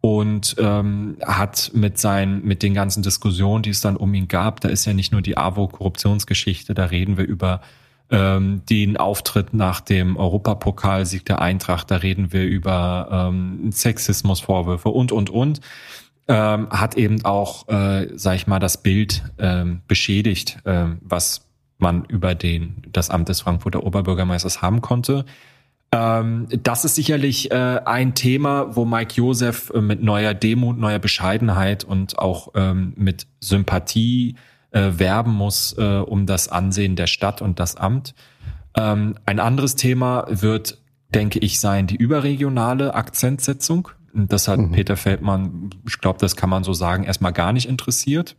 und 0.00 0.54
ähm, 0.58 1.16
hat 1.26 1.72
mit 1.74 1.98
seinen, 1.98 2.44
mit 2.44 2.62
den 2.62 2.72
ganzen 2.72 3.02
Diskussionen, 3.02 3.64
die 3.64 3.70
es 3.70 3.80
dann 3.80 3.96
um 3.96 4.14
ihn 4.14 4.28
gab, 4.28 4.60
da 4.60 4.68
ist 4.68 4.84
ja 4.84 4.92
nicht 4.92 5.10
nur 5.10 5.22
die 5.22 5.36
AWO-Korruptionsgeschichte, 5.36 6.72
da 6.72 6.84
reden 6.84 7.16
wir 7.16 7.26
über 7.26 7.62
ähm, 8.10 8.62
den 8.70 8.96
Auftritt 8.96 9.52
nach 9.52 9.80
dem 9.80 10.16
Europapokalsieg 10.16 11.24
der 11.24 11.42
Eintracht, 11.42 11.90
da 11.90 11.96
reden 11.96 12.32
wir 12.32 12.44
über 12.44 13.08
ähm, 13.10 13.72
Sexismusvorwürfe 13.72 14.88
und, 14.88 15.10
und, 15.10 15.30
und. 15.30 15.60
Ähm, 16.28 16.70
hat 16.70 16.96
eben 16.96 17.24
auch, 17.24 17.66
äh, 17.68 18.06
sag 18.14 18.36
ich 18.36 18.46
mal, 18.46 18.60
das 18.60 18.80
Bild 18.80 19.24
ähm, 19.38 19.80
beschädigt, 19.88 20.58
ähm, 20.64 20.98
was 21.00 21.49
man 21.80 22.04
über 22.04 22.34
den, 22.34 22.82
das 22.92 23.10
Amt 23.10 23.28
des 23.28 23.40
Frankfurter 23.40 23.84
Oberbürgermeisters 23.84 24.62
haben 24.62 24.80
konnte. 24.80 25.24
Ähm, 25.92 26.46
das 26.62 26.84
ist 26.84 26.94
sicherlich 26.94 27.50
äh, 27.50 27.80
ein 27.84 28.14
Thema, 28.14 28.76
wo 28.76 28.84
Mike 28.84 29.14
Josef 29.14 29.70
äh, 29.74 29.80
mit 29.80 30.02
neuer 30.02 30.34
Demut, 30.34 30.78
neuer 30.78 31.00
Bescheidenheit 31.00 31.82
und 31.82 32.18
auch 32.18 32.52
ähm, 32.54 32.92
mit 32.96 33.26
Sympathie 33.40 34.36
äh, 34.70 34.92
werben 34.96 35.32
muss 35.32 35.74
äh, 35.78 35.98
um 35.98 36.26
das 36.26 36.48
Ansehen 36.48 36.94
der 36.94 37.08
Stadt 37.08 37.42
und 37.42 37.58
das 37.58 37.76
Amt. 37.76 38.14
Ähm, 38.76 39.16
ein 39.26 39.40
anderes 39.40 39.74
Thema 39.74 40.26
wird, 40.28 40.78
denke 41.12 41.40
ich, 41.40 41.58
sein 41.58 41.88
die 41.88 41.96
überregionale 41.96 42.94
Akzentsetzung. 42.94 43.88
Das 44.12 44.46
hat 44.46 44.60
mhm. 44.60 44.72
Peter 44.72 44.96
Feldmann, 44.96 45.70
ich 45.86 46.00
glaube, 46.00 46.20
das 46.20 46.36
kann 46.36 46.50
man 46.50 46.62
so 46.62 46.72
sagen, 46.72 47.02
erstmal 47.02 47.32
gar 47.32 47.52
nicht 47.52 47.68
interessiert. 47.68 48.36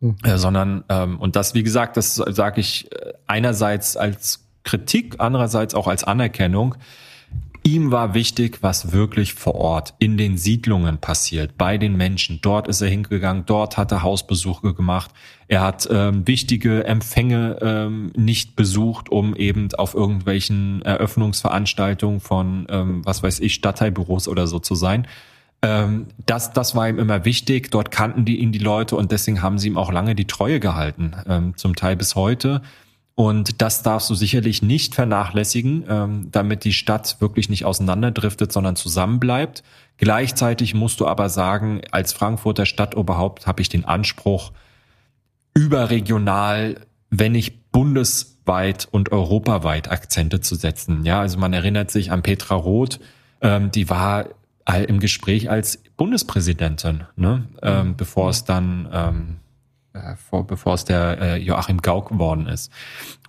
Mhm. 0.00 0.16
Äh, 0.24 0.38
sondern, 0.38 0.84
ähm, 0.88 1.18
und 1.18 1.36
das, 1.36 1.54
wie 1.54 1.62
gesagt, 1.62 1.96
das 1.96 2.14
sage 2.14 2.60
ich 2.60 2.90
äh, 2.92 3.12
einerseits 3.26 3.96
als 3.96 4.46
Kritik, 4.64 5.16
andererseits 5.18 5.74
auch 5.74 5.86
als 5.86 6.04
Anerkennung. 6.04 6.74
Ihm 7.62 7.90
war 7.90 8.14
wichtig, 8.14 8.62
was 8.62 8.92
wirklich 8.92 9.34
vor 9.34 9.54
Ort 9.54 9.94
in 9.98 10.16
den 10.16 10.38
Siedlungen 10.38 10.96
passiert, 10.96 11.58
bei 11.58 11.76
den 11.76 11.94
Menschen. 11.94 12.38
Dort 12.40 12.68
ist 12.68 12.80
er 12.80 12.88
hingegangen, 12.88 13.44
dort 13.44 13.76
hat 13.76 13.92
er 13.92 14.02
Hausbesuche 14.02 14.72
gemacht. 14.72 15.10
Er 15.46 15.60
hat 15.60 15.86
ähm, 15.90 16.26
wichtige 16.26 16.84
Empfänge 16.84 17.58
ähm, 17.60 18.12
nicht 18.16 18.56
besucht, 18.56 19.10
um 19.10 19.36
eben 19.36 19.68
auf 19.74 19.94
irgendwelchen 19.94 20.80
Eröffnungsveranstaltungen 20.82 22.20
von, 22.20 22.66
ähm, 22.70 23.02
was 23.04 23.22
weiß 23.22 23.40
ich, 23.40 23.54
Stadtteilbüros 23.54 24.26
oder 24.26 24.46
so 24.46 24.58
zu 24.58 24.74
sein. 24.74 25.06
Ähm, 25.62 26.06
das, 26.26 26.52
das 26.52 26.74
war 26.74 26.88
ihm 26.88 26.98
immer 26.98 27.24
wichtig. 27.24 27.70
Dort 27.70 27.90
kannten 27.90 28.24
die 28.24 28.38
ihn 28.38 28.52
die 28.52 28.58
Leute 28.58 28.96
und 28.96 29.12
deswegen 29.12 29.42
haben 29.42 29.58
sie 29.58 29.68
ihm 29.68 29.78
auch 29.78 29.92
lange 29.92 30.14
die 30.14 30.26
Treue 30.26 30.60
gehalten, 30.60 31.12
ähm, 31.26 31.56
zum 31.56 31.76
Teil 31.76 31.96
bis 31.96 32.14
heute. 32.14 32.62
Und 33.14 33.60
das 33.60 33.82
darfst 33.82 34.08
du 34.08 34.14
sicherlich 34.14 34.62
nicht 34.62 34.94
vernachlässigen, 34.94 35.84
ähm, 35.88 36.28
damit 36.32 36.64
die 36.64 36.72
Stadt 36.72 37.20
wirklich 37.20 37.50
nicht 37.50 37.66
auseinanderdriftet, 37.66 38.50
sondern 38.50 38.76
zusammenbleibt. 38.76 39.62
Gleichzeitig 39.98 40.72
musst 40.72 41.00
du 41.00 41.06
aber 41.06 41.28
sagen, 41.28 41.82
als 41.90 42.14
Frankfurter 42.14 42.64
Stadtoberhaupt 42.64 43.46
habe 43.46 43.60
ich 43.60 43.68
den 43.68 43.84
Anspruch, 43.84 44.52
überregional, 45.52 46.86
wenn 47.10 47.32
nicht 47.32 47.70
bundesweit 47.72 48.88
und 48.90 49.12
europaweit 49.12 49.90
Akzente 49.90 50.40
zu 50.40 50.54
setzen. 50.54 51.04
Ja, 51.04 51.20
also 51.20 51.38
man 51.38 51.52
erinnert 51.52 51.90
sich 51.90 52.12
an 52.12 52.22
Petra 52.22 52.54
Roth, 52.54 53.00
ähm, 53.42 53.70
die 53.70 53.90
war 53.90 54.26
im 54.86 55.00
Gespräch 55.00 55.50
als 55.50 55.82
Bundespräsidentin, 55.96 57.04
ne? 57.16 57.48
ähm, 57.62 57.88
mhm. 57.88 57.96
bevor 57.96 58.30
es 58.30 58.44
dann 58.44 58.88
ähm, 58.92 59.36
äh, 59.92 60.14
vor, 60.14 60.46
bevor 60.46 60.74
es 60.74 60.84
der 60.84 61.20
äh, 61.20 61.36
Joachim 61.38 61.78
Gauck 61.78 62.10
geworden 62.10 62.46
ist. 62.46 62.70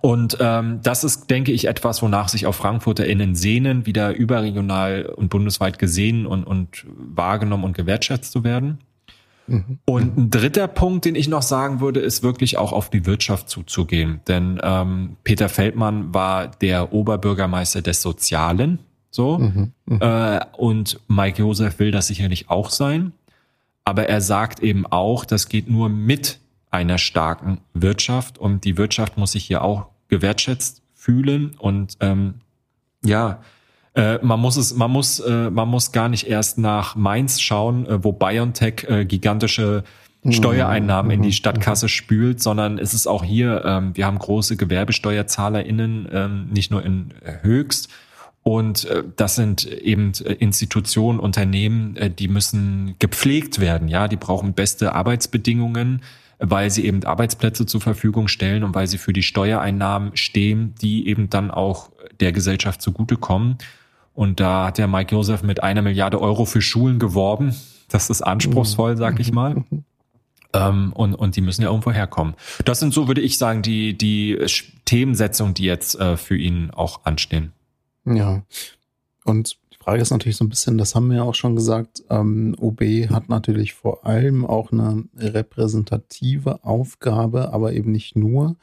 Und 0.00 0.36
ähm, 0.40 0.78
das 0.82 1.02
ist, 1.02 1.28
denke 1.28 1.50
ich, 1.50 1.66
etwas, 1.66 2.02
wonach 2.02 2.28
sich 2.28 2.46
auch 2.46 2.54
FrankfurterInnen 2.54 3.34
sehnen, 3.34 3.84
wieder 3.84 4.14
überregional 4.14 5.06
und 5.06 5.28
bundesweit 5.28 5.80
gesehen 5.80 6.24
und, 6.24 6.44
und 6.44 6.86
wahrgenommen 6.86 7.64
und 7.64 7.76
gewertschätzt 7.76 8.30
zu 8.30 8.44
werden. 8.44 8.78
Mhm. 9.48 9.80
Und 9.84 10.16
ein 10.16 10.30
dritter 10.30 10.68
Punkt, 10.68 11.04
den 11.04 11.16
ich 11.16 11.26
noch 11.26 11.42
sagen 11.42 11.80
würde, 11.80 11.98
ist 11.98 12.22
wirklich 12.22 12.58
auch 12.58 12.72
auf 12.72 12.90
die 12.90 13.06
Wirtschaft 13.06 13.48
zuzugehen. 13.48 14.20
Denn 14.28 14.60
ähm, 14.62 15.16
Peter 15.24 15.48
Feldmann 15.48 16.14
war 16.14 16.46
der 16.46 16.92
Oberbürgermeister 16.92 17.82
des 17.82 18.02
Sozialen, 18.02 18.78
so. 19.14 19.38
Mhm. 19.38 19.72
Mhm. 19.86 19.98
Äh, 20.00 20.40
und 20.56 21.00
Mike 21.08 21.38
Josef 21.38 21.78
will 21.78 21.90
das 21.90 22.08
sicherlich 22.08 22.50
auch 22.50 22.70
sein. 22.70 23.12
Aber 23.84 24.08
er 24.08 24.20
sagt 24.20 24.60
eben 24.60 24.86
auch, 24.86 25.24
das 25.24 25.48
geht 25.48 25.68
nur 25.68 25.88
mit 25.88 26.38
einer 26.70 26.98
starken 26.98 27.58
Wirtschaft 27.74 28.38
und 28.38 28.64
die 28.64 28.78
Wirtschaft 28.78 29.18
muss 29.18 29.32
sich 29.32 29.44
hier 29.44 29.62
auch 29.62 29.86
gewertschätzt 30.08 30.82
fühlen 30.94 31.54
und 31.58 31.96
ähm, 32.00 32.34
ja, 33.04 33.40
äh, 33.94 34.18
man 34.22 34.40
muss 34.40 34.56
es, 34.56 34.74
man 34.74 34.90
muss, 34.90 35.20
äh, 35.20 35.50
man 35.50 35.68
muss 35.68 35.92
gar 35.92 36.08
nicht 36.08 36.26
erst 36.26 36.58
nach 36.58 36.96
Mainz 36.96 37.40
schauen, 37.40 37.86
äh, 37.86 38.02
wo 38.02 38.12
BioNTech 38.12 38.86
äh, 38.88 39.04
gigantische 39.04 39.84
mhm. 40.22 40.32
Steuereinnahmen 40.32 41.10
in 41.10 41.22
die 41.22 41.28
mhm. 41.28 41.32
Stadtkasse 41.32 41.88
spült, 41.88 42.40
sondern 42.40 42.78
es 42.78 42.94
ist 42.94 43.06
auch 43.06 43.24
hier, 43.24 43.64
ähm, 43.66 43.90
wir 43.94 44.06
haben 44.06 44.18
große 44.18 44.56
GewerbesteuerzahlerInnen, 44.56 46.08
ähm, 46.10 46.48
nicht 46.50 46.70
nur 46.70 46.82
in 46.84 47.12
Höchst, 47.42 47.88
und 48.42 48.86
äh, 48.86 49.04
das 49.16 49.36
sind 49.36 49.66
eben 49.66 50.12
äh, 50.24 50.32
Institutionen, 50.34 51.20
Unternehmen, 51.20 51.96
äh, 51.96 52.10
die 52.10 52.28
müssen 52.28 52.96
gepflegt 52.98 53.60
werden, 53.60 53.88
ja, 53.88 54.08
die 54.08 54.16
brauchen 54.16 54.54
beste 54.54 54.94
Arbeitsbedingungen, 54.94 56.02
weil 56.38 56.70
sie 56.70 56.84
eben 56.84 57.04
Arbeitsplätze 57.04 57.66
zur 57.66 57.80
Verfügung 57.80 58.26
stellen 58.26 58.64
und 58.64 58.74
weil 58.74 58.88
sie 58.88 58.98
für 58.98 59.12
die 59.12 59.22
Steuereinnahmen 59.22 60.16
stehen, 60.16 60.74
die 60.82 61.06
eben 61.06 61.30
dann 61.30 61.52
auch 61.52 61.90
der 62.18 62.32
Gesellschaft 62.32 62.82
zugutekommen. 62.82 63.58
Und 64.12 64.40
da 64.40 64.66
hat 64.66 64.78
der 64.78 64.88
Mike 64.88 65.14
Joseph 65.14 65.42
mit 65.42 65.62
einer 65.62 65.82
Milliarde 65.82 66.20
Euro 66.20 66.44
für 66.44 66.60
Schulen 66.60 66.98
geworben. 66.98 67.54
Das 67.88 68.10
ist 68.10 68.22
anspruchsvoll, 68.22 68.96
sag 68.96 69.20
ich 69.20 69.32
mal. 69.32 69.64
Ähm, 70.54 70.92
und, 70.92 71.14
und 71.14 71.34
die 71.36 71.40
müssen 71.40 71.62
ja 71.62 71.68
irgendwo 71.70 71.92
herkommen. 71.92 72.34
Das 72.66 72.78
sind 72.78 72.92
so, 72.92 73.08
würde 73.08 73.22
ich 73.22 73.38
sagen, 73.38 73.62
die, 73.62 73.96
die 73.96 74.38
Themensetzungen, 74.84 75.54
die 75.54 75.64
jetzt 75.64 75.98
äh, 75.98 76.18
für 76.18 76.36
ihn 76.36 76.70
auch 76.70 77.06
anstehen. 77.06 77.52
Ja. 78.04 78.42
Und 79.24 79.58
Frage 79.82 80.00
ist 80.00 80.10
natürlich 80.10 80.36
so 80.36 80.44
ein 80.44 80.48
bisschen, 80.48 80.78
das 80.78 80.94
haben 80.94 81.08
wir 81.08 81.18
ja 81.18 81.22
auch 81.24 81.34
schon 81.34 81.56
gesagt, 81.56 82.04
ähm, 82.08 82.54
OB 82.60 82.82
hat 83.10 83.28
natürlich 83.28 83.74
vor 83.74 84.06
allem 84.06 84.46
auch 84.46 84.70
eine 84.70 85.04
repräsentative 85.16 86.64
Aufgabe, 86.64 87.52
aber 87.52 87.72
eben 87.72 87.90
nicht 87.90 88.14
nur. 88.14 88.56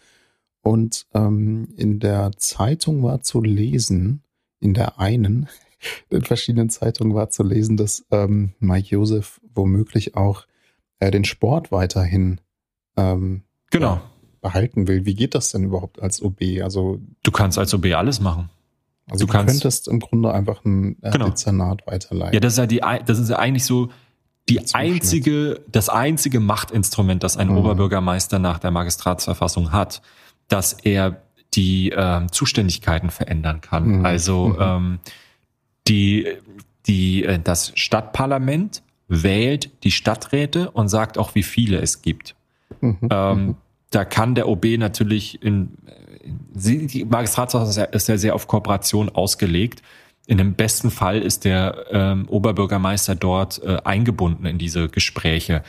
Und 0.62 1.08
ähm, 1.14 1.68
in 1.76 2.00
der 2.00 2.32
Zeitung 2.38 3.04
war 3.04 3.22
zu 3.22 3.42
lesen, 3.42 4.24
in 4.62 4.74
der 4.74 5.00
einen, 5.00 5.50
in 6.10 6.22
verschiedenen 6.22 6.70
Zeitungen 6.70 7.14
war 7.14 7.30
zu 7.30 7.44
lesen, 7.44 7.76
dass 7.76 8.06
ähm, 8.12 8.54
Mike 8.60 8.88
Josef 8.90 9.42
womöglich 9.54 10.16
auch 10.16 10.46
äh, 11.00 11.12
den 11.12 11.26
Sport 11.26 11.72
weiterhin 11.72 12.40
ähm, 12.96 13.44
genau. 13.72 13.96
Ja, 13.96 14.12
behalten 14.40 14.88
will. 14.88 15.06
Wie 15.06 15.16
geht 15.16 15.36
das 15.36 15.52
denn 15.52 15.66
überhaupt 15.66 16.02
als 16.02 16.22
OB? 16.22 16.42
Also 16.64 17.02
du 17.24 17.32
kannst 17.32 17.58
als 17.58 17.74
OB 17.74 17.88
alles 17.88 18.22
machen. 18.22 18.50
Also 19.10 19.26
du, 19.26 19.28
du 19.28 19.38
kannst, 19.38 19.54
könntest 19.54 19.88
im 19.88 20.00
Grunde 20.00 20.34
einfach 20.34 20.64
ein 20.66 20.98
äh, 21.02 21.12
genau. 21.12 21.30
Dezernat 21.30 21.86
weiterleiten. 21.88 22.34
Ja, 22.34 22.40
das 22.40 22.54
ist 22.54 22.60
ja 22.60 22.66
die, 22.66 22.82
das 23.06 23.20
ist 23.20 23.30
ja 23.30 23.40
eigentlich 23.40 23.66
so 23.66 23.90
die 24.50 24.62
einzige, 24.74 25.62
das 25.72 25.90
einzige 25.90 26.40
Machtinstrument, 26.40 27.24
das 27.24 27.38
ein 27.38 27.50
mhm. 27.50 27.58
Oberbürgermeister 27.58 28.40
nach 28.40 28.60
der 28.60 28.72
Magistratsverfassung 28.72 29.72
hat, 29.72 30.02
dass 30.48 30.74
er 30.74 31.22
die 31.54 31.92
äh, 31.92 32.28
Zuständigkeiten 32.32 33.10
verändern 33.10 33.62
kann. 33.62 34.00
Mhm. 34.00 34.06
Also 34.06 34.50
mhm. 34.50 34.58
ähm, 34.60 35.00
die, 35.88 36.28
die, 36.88 37.24
äh, 37.24 37.40
das 37.40 37.72
Stadtparlament 37.76 38.84
wählt 39.08 39.84
die 39.84 39.92
Stadträte 39.92 40.72
und 40.72 40.88
sagt 40.90 41.18
auch, 41.18 41.36
wie 41.36 41.44
viele 41.44 41.80
es 41.80 42.02
gibt. 42.02 42.36
Mhm. 42.82 42.98
Ähm, 43.10 43.46
mhm. 43.46 43.56
da 43.90 44.06
kann 44.06 44.36
der 44.36 44.48
OB 44.48 44.66
natürlich 44.78 45.42
in 45.42 45.78
die 46.54 47.06
Magistratsverfassung 47.06 47.86
ist 47.92 48.08
ja 48.08 48.18
sehr 48.18 48.36
auf 48.36 48.48
Kooperation 48.48 49.10
ausgelegt. 49.10 49.82
In 50.28 50.38
dem 50.38 50.54
besten 50.54 50.92
Fall 50.92 51.20
ist 51.20 51.46
der 51.46 51.86
ähm, 51.92 52.28
Oberbürgermeister 52.30 53.16
dort 53.16 53.62
äh, 53.64 53.78
eingebunden 53.84 54.46
in 54.46 54.58
diese 54.58 54.88
Gespräche. 54.90 55.64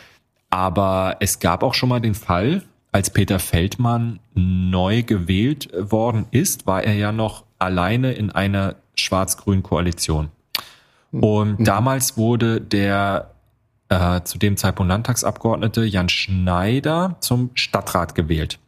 Aber 0.50 1.16
es 1.20 1.38
gab 1.38 1.62
auch 1.62 1.74
schon 1.74 1.88
mal 1.88 2.00
den 2.00 2.14
Fall, 2.14 2.62
als 2.92 3.10
Peter 3.10 3.38
Feldmann 3.38 4.18
neu 4.34 5.02
gewählt 5.02 5.70
worden 5.72 6.26
ist, 6.30 6.66
war 6.66 6.82
er 6.82 6.94
ja 6.94 7.12
noch 7.12 7.44
alleine 7.58 8.12
in 8.12 8.30
einer 8.30 8.76
schwarz-grünen 8.96 9.62
Koalition. 9.62 10.30
Hm. 11.12 11.22
Und 11.22 11.60
mhm. 11.60 11.64
damals 11.64 12.16
wurde 12.16 12.60
der 12.60 13.30
äh, 13.88 14.22
zu 14.22 14.38
dem 14.38 14.56
Zeitpunkt 14.56 14.88
Landtagsabgeordnete 14.88 15.84
Jan 15.84 16.08
Schneider 16.08 17.16
zum 17.20 17.50
Stadtrat 17.54 18.14
gewählt. 18.14 18.58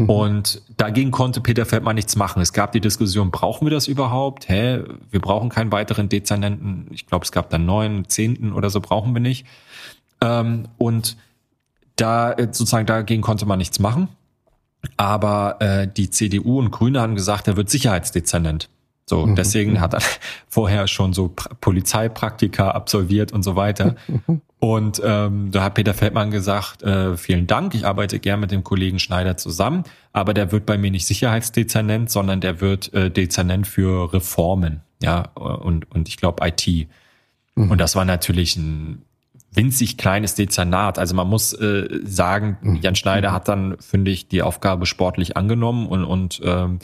Mhm. 0.00 0.10
Und 0.10 0.62
dagegen 0.76 1.10
konnte 1.10 1.40
Peter 1.40 1.66
Feldmann 1.66 1.96
nichts 1.96 2.16
machen. 2.16 2.40
Es 2.40 2.52
gab 2.52 2.72
die 2.72 2.80
Diskussion, 2.80 3.30
brauchen 3.30 3.66
wir 3.66 3.70
das 3.70 3.88
überhaupt? 3.88 4.48
Hä, 4.48 4.82
wir 5.10 5.20
brauchen 5.20 5.48
keinen 5.48 5.72
weiteren 5.72 6.08
Dezernenten. 6.08 6.86
Ich 6.90 7.06
glaube, 7.06 7.24
es 7.24 7.32
gab 7.32 7.50
dann 7.50 7.66
neun, 7.66 8.08
zehnten 8.08 8.52
oder 8.52 8.70
so 8.70 8.80
brauchen 8.80 9.12
wir 9.14 9.20
nicht. 9.20 9.46
Ähm, 10.22 10.68
und 10.78 11.16
da 11.96 12.32
äh, 12.32 12.44
sozusagen 12.44 12.86
dagegen 12.86 13.22
konnte 13.22 13.46
man 13.46 13.58
nichts 13.58 13.78
machen. 13.78 14.08
Aber 14.96 15.60
äh, 15.60 15.86
die 15.86 16.08
CDU 16.08 16.58
und 16.58 16.70
Grüne 16.70 17.00
haben 17.00 17.14
gesagt, 17.14 17.48
er 17.48 17.56
wird 17.56 17.68
Sicherheitsdezernent. 17.68 18.70
So, 19.06 19.26
mhm. 19.26 19.34
deswegen 19.34 19.80
hat 19.80 19.92
er 19.92 20.00
vorher 20.48 20.86
schon 20.86 21.12
so 21.12 21.34
Polizeipraktika 21.60 22.70
absolviert 22.70 23.32
und 23.32 23.42
so 23.42 23.56
weiter. 23.56 23.96
Und 24.60 25.00
ähm, 25.02 25.50
da 25.50 25.64
hat 25.64 25.74
Peter 25.74 25.94
Feldmann 25.94 26.30
gesagt, 26.30 26.82
äh, 26.82 27.16
vielen 27.16 27.46
Dank, 27.46 27.74
ich 27.74 27.86
arbeite 27.86 28.20
gern 28.20 28.40
mit 28.40 28.50
dem 28.50 28.62
Kollegen 28.62 28.98
Schneider 28.98 29.38
zusammen, 29.38 29.84
aber 30.12 30.34
der 30.34 30.52
wird 30.52 30.66
bei 30.66 30.76
mir 30.76 30.90
nicht 30.90 31.06
Sicherheitsdezernent, 31.06 32.10
sondern 32.10 32.42
der 32.42 32.60
wird 32.60 32.92
äh, 32.92 33.10
Dezernent 33.10 33.66
für 33.66 34.12
Reformen, 34.12 34.82
ja, 35.02 35.22
und, 35.34 35.90
und 35.90 36.08
ich 36.08 36.18
glaube 36.18 36.46
IT. 36.46 36.88
Mhm. 37.54 37.70
Und 37.70 37.80
das 37.80 37.96
war 37.96 38.04
natürlich 38.04 38.54
ein 38.56 39.00
winzig 39.50 39.96
kleines 39.96 40.34
Dezernat. 40.34 40.98
Also 40.98 41.14
man 41.14 41.26
muss 41.26 41.54
äh, 41.54 41.88
sagen, 42.04 42.58
mhm. 42.60 42.76
Jan 42.82 42.96
Schneider 42.96 43.32
hat 43.32 43.48
dann, 43.48 43.76
finde 43.80 44.10
ich, 44.10 44.28
die 44.28 44.42
Aufgabe 44.42 44.84
sportlich 44.84 45.38
angenommen 45.38 45.86
und, 45.86 46.04
und 46.04 46.40
ähm, 46.44 46.80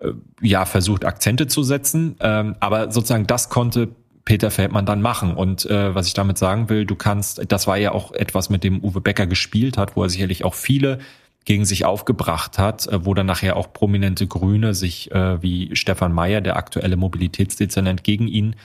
äh, 0.00 0.12
ja, 0.40 0.66
versucht, 0.66 1.06
Akzente 1.06 1.46
zu 1.46 1.62
setzen. 1.62 2.16
Ähm, 2.20 2.56
aber 2.60 2.92
sozusagen 2.92 3.26
das 3.26 3.48
konnte 3.48 3.88
Peter 4.26 4.50
Feldmann 4.50 4.84
dann 4.84 5.00
machen. 5.00 5.32
Und 5.32 5.64
äh, 5.64 5.94
was 5.94 6.08
ich 6.08 6.12
damit 6.12 6.36
sagen 6.36 6.68
will, 6.68 6.84
du 6.84 6.96
kannst, 6.96 7.40
das 7.50 7.66
war 7.66 7.78
ja 7.78 7.92
auch 7.92 8.12
etwas, 8.12 8.50
mit 8.50 8.64
dem 8.64 8.84
Uwe 8.84 9.00
Becker 9.00 9.26
gespielt 9.26 9.78
hat, 9.78 9.96
wo 9.96 10.02
er 10.02 10.10
sicherlich 10.10 10.44
auch 10.44 10.54
viele 10.54 10.98
gegen 11.46 11.64
sich 11.64 11.84
aufgebracht 11.84 12.58
hat, 12.58 12.88
äh, 12.88 13.06
wo 13.06 13.14
dann 13.14 13.24
nachher 13.24 13.56
auch 13.56 13.72
prominente 13.72 14.26
Grüne 14.26 14.74
sich 14.74 15.12
äh, 15.12 15.40
wie 15.42 15.74
Stefan 15.74 16.12
Mayer, 16.12 16.42
der 16.42 16.56
aktuelle 16.56 16.96
Mobilitätsdezernent, 16.96 18.02
gegen 18.02 18.26
ihn 18.26 18.56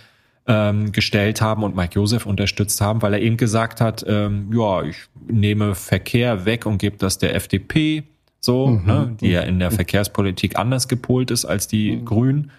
ähm, 0.48 0.92
gestellt 0.92 1.42
haben 1.42 1.64
und 1.64 1.76
Mike 1.76 1.94
Josef 1.94 2.26
unterstützt 2.26 2.82
haben, 2.82 3.04
weil 3.04 3.14
er 3.14 3.22
eben 3.22 3.38
gesagt 3.38 3.82
hat, 3.82 4.04
ähm, 4.08 4.52
ja, 4.52 4.82
ich 4.82 4.98
nehme 5.28 5.76
Verkehr 5.76 6.46
weg 6.46 6.66
und 6.66 6.80
gebe 6.80 6.98
das 6.98 7.20
der 7.20 7.36
FDP, 7.36 8.04
so, 8.40 8.66
mhm. 8.66 8.86
ne, 8.88 9.16
die 9.22 9.30
ja 9.30 9.42
in 9.42 9.60
der 9.60 9.70
Verkehrspolitik 9.70 10.58
anders 10.58 10.88
gepolt 10.88 11.30
ist 11.30 11.46
als 11.46 11.68
die 11.68 11.98
mhm. 11.98 12.06
Grünen. 12.06 12.52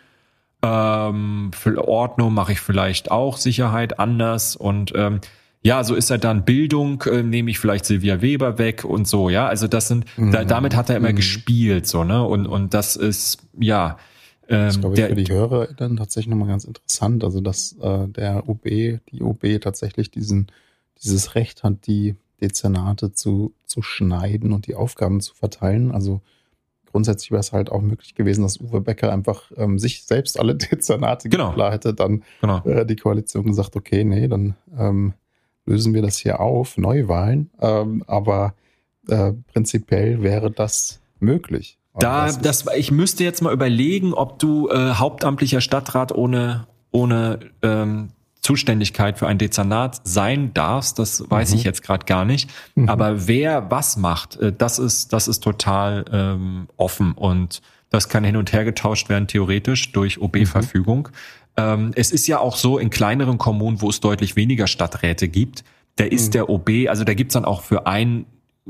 Ähm, 0.62 1.50
für 1.54 1.88
Ordnung 1.88 2.34
mache 2.34 2.52
ich 2.52 2.60
vielleicht 2.60 3.10
auch 3.10 3.36
Sicherheit 3.36 3.98
anders 3.98 4.54
und 4.56 4.92
ähm, 4.94 5.20
ja, 5.64 5.84
so 5.84 5.94
ist 5.94 6.10
er 6.10 6.18
dann 6.18 6.44
Bildung, 6.44 7.02
äh, 7.02 7.22
nehme 7.22 7.50
ich 7.50 7.58
vielleicht 7.58 7.84
Silvia 7.84 8.20
Weber 8.20 8.58
weg 8.58 8.84
und 8.84 9.06
so, 9.06 9.30
ja. 9.30 9.46
Also 9.46 9.68
das 9.68 9.88
sind, 9.88 10.06
mhm. 10.18 10.32
da, 10.32 10.44
damit 10.44 10.74
hat 10.74 10.90
er 10.90 10.96
immer 10.96 11.10
mhm. 11.10 11.16
gespielt, 11.16 11.86
so, 11.86 12.02
ne? 12.02 12.24
Und, 12.24 12.46
und 12.46 12.74
das 12.74 12.96
ist, 12.96 13.38
ja. 13.58 13.96
Ähm, 14.48 14.66
das 14.66 14.80
glaube 14.80 14.94
ich, 14.94 15.00
der, 15.00 15.08
für 15.10 15.14
die 15.14 15.32
Hörer 15.32 15.68
dann 15.68 15.96
tatsächlich 15.96 16.30
nochmal 16.30 16.48
ganz 16.48 16.64
interessant. 16.64 17.22
Also, 17.22 17.40
dass 17.40 17.76
äh, 17.80 18.08
der 18.08 18.48
OB, 18.48 18.64
die 18.64 19.22
OB 19.22 19.60
tatsächlich 19.60 20.10
diesen, 20.10 20.48
dieses 21.00 21.36
Recht 21.36 21.62
hat, 21.62 21.86
die 21.86 22.16
Dezernate 22.40 23.12
zu, 23.12 23.54
zu 23.64 23.82
schneiden 23.82 24.52
und 24.52 24.66
die 24.66 24.74
Aufgaben 24.74 25.20
zu 25.20 25.32
verteilen. 25.32 25.92
Also 25.92 26.22
grundsätzlich 26.92 27.30
wäre 27.30 27.40
es 27.40 27.52
halt 27.52 27.72
auch 27.72 27.80
möglich 27.80 28.14
gewesen, 28.14 28.42
dass 28.42 28.60
Uwe 28.60 28.80
Becker 28.80 29.12
einfach 29.12 29.50
ähm, 29.56 29.78
sich 29.78 30.04
selbst 30.04 30.38
alle 30.38 30.54
Dezernate 30.56 31.28
genau. 31.28 31.52
klar 31.52 31.72
hätte, 31.72 31.94
dann 31.94 32.22
genau. 32.40 32.64
äh, 32.64 32.86
die 32.86 32.96
Koalition 32.96 33.44
gesagt, 33.44 33.74
okay, 33.76 34.04
nee, 34.04 34.28
dann 34.28 34.54
ähm, 34.78 35.14
lösen 35.66 35.94
wir 35.94 36.02
das 36.02 36.18
hier 36.18 36.40
auf, 36.40 36.76
Neuwahlen. 36.76 37.50
Ähm, 37.60 38.04
aber 38.06 38.54
äh, 39.08 39.32
prinzipiell 39.52 40.22
wäre 40.22 40.50
das 40.50 41.00
möglich. 41.18 41.78
Da, 41.98 42.26
das, 42.26 42.40
das, 42.40 42.64
ich 42.76 42.90
müsste 42.90 43.24
jetzt 43.24 43.42
mal 43.42 43.52
überlegen, 43.52 44.14
ob 44.14 44.38
du 44.38 44.68
äh, 44.68 44.92
hauptamtlicher 44.94 45.60
Stadtrat 45.60 46.12
ohne, 46.12 46.66
ohne 46.90 47.40
ähm, 47.62 48.10
Zuständigkeit 48.42 49.18
für 49.18 49.28
ein 49.28 49.38
Dezernat 49.38 50.00
sein 50.04 50.52
darfst. 50.52 50.98
Das 50.98 51.24
weiß 51.30 51.50
mhm. 51.50 51.56
ich 51.56 51.64
jetzt 51.64 51.82
gerade 51.82 52.04
gar 52.04 52.24
nicht. 52.24 52.50
Mhm. 52.74 52.88
Aber 52.88 53.26
wer 53.28 53.70
was 53.70 53.96
macht, 53.96 54.36
äh, 54.36 54.52
das 54.52 54.78
ist, 54.78 55.12
das 55.12 55.28
ist 55.28 55.40
total 55.40 56.04
ähm, 56.12 56.68
offen 56.76 57.12
und 57.12 57.62
das 57.90 58.08
kann 58.08 58.24
hin 58.24 58.36
und 58.36 58.52
her 58.52 58.64
getauscht 58.64 59.08
werden, 59.08 59.28
theoretisch 59.28 59.92
durch 59.92 60.20
OB-Verfügung. 60.20 61.08
Mhm. 61.08 61.12
Ähm, 61.56 61.90
es 61.94 62.10
ist 62.10 62.26
ja 62.26 62.38
auch 62.38 62.56
so 62.56 62.78
in 62.78 62.90
kleineren 62.90 63.38
Kommunen, 63.38 63.80
wo 63.80 63.90
es 63.90 64.00
deutlich 64.00 64.36
weniger 64.36 64.66
Stadträte 64.66 65.28
gibt, 65.28 65.64
da 65.96 66.04
ist 66.04 66.28
mhm. 66.28 66.32
der 66.32 66.48
OB, 66.48 66.70
also 66.88 67.04
da 67.04 67.14
gibt's 67.14 67.34
dann 67.34 67.44
auch 67.44 67.62
für 67.62 67.86
einen 67.86 68.26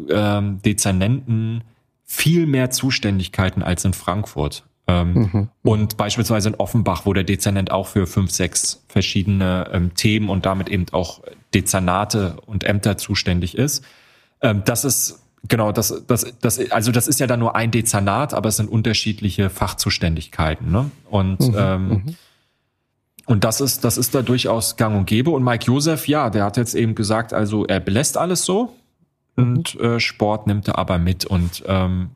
ähm, 0.09 0.61
Dezernenten 0.63 1.63
viel 2.05 2.47
mehr 2.47 2.71
Zuständigkeiten 2.71 3.63
als 3.63 3.85
in 3.85 3.93
Frankfurt. 3.93 4.65
Ähm, 4.89 5.13
mhm. 5.15 5.49
Und 5.63 5.97
beispielsweise 5.97 6.49
in 6.49 6.55
Offenbach, 6.57 7.07
wo 7.07 7.13
der 7.13 7.25
Dezernent 7.25 7.71
auch 7.71 7.87
für 7.87 8.07
fünf, 8.07 8.31
sechs 8.31 8.85
verschiedene 8.89 9.71
ähm, 9.73 9.95
Themen 9.95 10.29
und 10.29 10.45
damit 10.45 10.69
eben 10.69 10.87
auch 10.93 11.23
Dezernate 11.55 12.37
und 12.47 12.65
Ämter 12.65 12.97
zuständig 12.97 13.57
ist. 13.57 13.85
Ähm, 14.41 14.63
das 14.65 14.85
ist 14.85 15.21
genau 15.49 15.73
das, 15.73 16.05
das, 16.07 16.35
das, 16.41 16.71
also 16.71 16.93
das 16.93 17.09
ist 17.09 17.21
ja 17.21 17.27
dann 17.27 17.41
nur 17.41 17.55
ein 17.55 17.71
Dezernat, 17.71 18.35
aber 18.35 18.49
es 18.49 18.57
sind 18.57 18.69
unterschiedliche 18.69 19.51
Fachzuständigkeiten. 19.51 20.71
Ne? 20.71 20.91
Und 21.11 21.41
mhm. 21.41 21.55
ähm, 21.57 21.89
mhm. 21.89 22.17
Und 23.27 23.45
das 23.45 23.61
ist, 23.61 23.85
das 23.85 23.99
ist 23.99 24.15
da 24.17 24.23
durchaus 24.23 24.77
gang 24.77 24.97
und 24.97 25.07
gäbe. 25.07 25.31
Und 25.31 25.45
Mike 25.45 25.67
Josef, 25.67 26.09
ja, 26.09 26.29
der 26.29 26.45
hat 26.45 26.57
jetzt 26.57 26.75
eben 26.75 26.97
gesagt, 26.97 27.33
also 27.33 27.65
er 27.65 27.79
belässt 27.79 28.17
alles 28.19 28.45
so 28.45 28.75
und 29.37 29.77
mhm. 29.77 29.85
äh, 29.85 30.01
Sport 30.01 30.47
nimmt 30.49 30.69
er 30.69 30.79
aber 30.79 30.99
mit. 30.99 31.25
Und 31.25 31.63
ähm, 31.67 32.11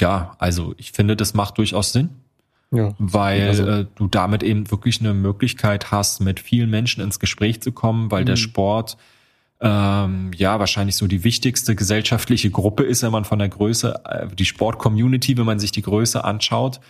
ja, 0.00 0.36
also 0.38 0.74
ich 0.76 0.92
finde, 0.92 1.16
das 1.16 1.34
macht 1.34 1.58
durchaus 1.58 1.92
Sinn. 1.92 2.10
Ja, 2.70 2.94
weil 2.98 3.48
also, 3.48 3.66
äh, 3.66 3.86
du 3.94 4.08
damit 4.08 4.42
eben 4.42 4.70
wirklich 4.70 5.00
eine 5.00 5.14
Möglichkeit 5.14 5.90
hast, 5.90 6.20
mit 6.20 6.38
vielen 6.38 6.68
Menschen 6.68 7.02
ins 7.02 7.18
Gespräch 7.18 7.62
zu 7.62 7.72
kommen, 7.72 8.10
weil 8.10 8.26
der 8.26 8.36
mhm. 8.36 8.40
Sport 8.40 8.98
ähm, 9.60 10.30
ja 10.36 10.58
wahrscheinlich 10.58 10.96
so 10.96 11.06
die 11.06 11.24
wichtigste 11.24 11.74
gesellschaftliche 11.74 12.50
Gruppe 12.50 12.84
ist, 12.84 13.02
wenn 13.02 13.10
man 13.10 13.24
von 13.24 13.38
der 13.38 13.48
Größe, 13.48 14.02
äh, 14.04 14.26
die 14.28 14.44
Sport-Community, 14.44 15.36
wenn 15.38 15.46
man 15.46 15.58
sich 15.58 15.72
die 15.72 15.82
Größe 15.82 16.24
anschaut. 16.24 16.80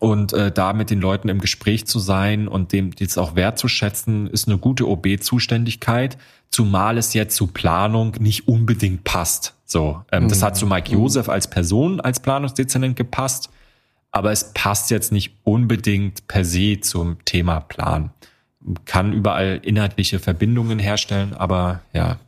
Und 0.00 0.32
äh, 0.32 0.52
da 0.52 0.72
mit 0.72 0.90
den 0.90 1.00
Leuten 1.00 1.28
im 1.28 1.40
Gespräch 1.40 1.86
zu 1.86 1.98
sein 1.98 2.46
und 2.46 2.72
dem 2.72 2.90
jetzt 2.98 3.16
auch 3.16 3.36
wertzuschätzen, 3.36 4.26
ist 4.26 4.48
eine 4.48 4.58
gute 4.58 4.88
OB-Zuständigkeit, 4.88 6.18
zumal 6.54 6.98
es 6.98 7.14
jetzt 7.14 7.36
zu 7.36 7.48
Planung 7.48 8.14
nicht 8.20 8.48
unbedingt 8.48 9.04
passt. 9.04 9.54
So, 9.64 10.02
ähm, 10.12 10.24
mhm. 10.24 10.28
das 10.28 10.42
hat 10.42 10.56
zu 10.56 10.66
Mike 10.66 10.90
mhm. 10.90 11.02
Josef 11.02 11.28
als 11.28 11.48
Person, 11.48 12.00
als 12.00 12.20
Planungsdezernent 12.20 12.96
gepasst, 12.96 13.50
aber 14.12 14.30
es 14.30 14.52
passt 14.52 14.90
jetzt 14.90 15.12
nicht 15.12 15.34
unbedingt 15.42 16.28
per 16.28 16.44
se 16.44 16.80
zum 16.80 17.22
Thema 17.24 17.60
Plan. 17.60 18.10
Kann 18.84 19.12
überall 19.12 19.60
inhaltliche 19.62 20.18
Verbindungen 20.18 20.78
herstellen, 20.78 21.34
aber 21.34 21.80
ja. 21.92 22.18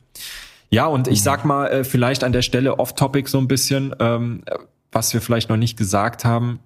Ja, 0.69 0.85
und 0.85 1.07
ich 1.07 1.19
mhm. 1.19 1.23
sag 1.23 1.45
mal, 1.45 1.67
äh, 1.67 1.83
vielleicht 1.83 2.23
an 2.23 2.33
der 2.33 2.41
Stelle 2.41 2.79
off-topic 2.79 3.29
so 3.29 3.37
ein 3.37 3.47
bisschen, 3.47 3.95
ähm, 3.99 4.43
was 4.91 5.13
wir 5.13 5.21
vielleicht 5.21 5.49
noch 5.49 5.57
nicht 5.57 5.77
gesagt 5.77 6.25
haben 6.25 6.59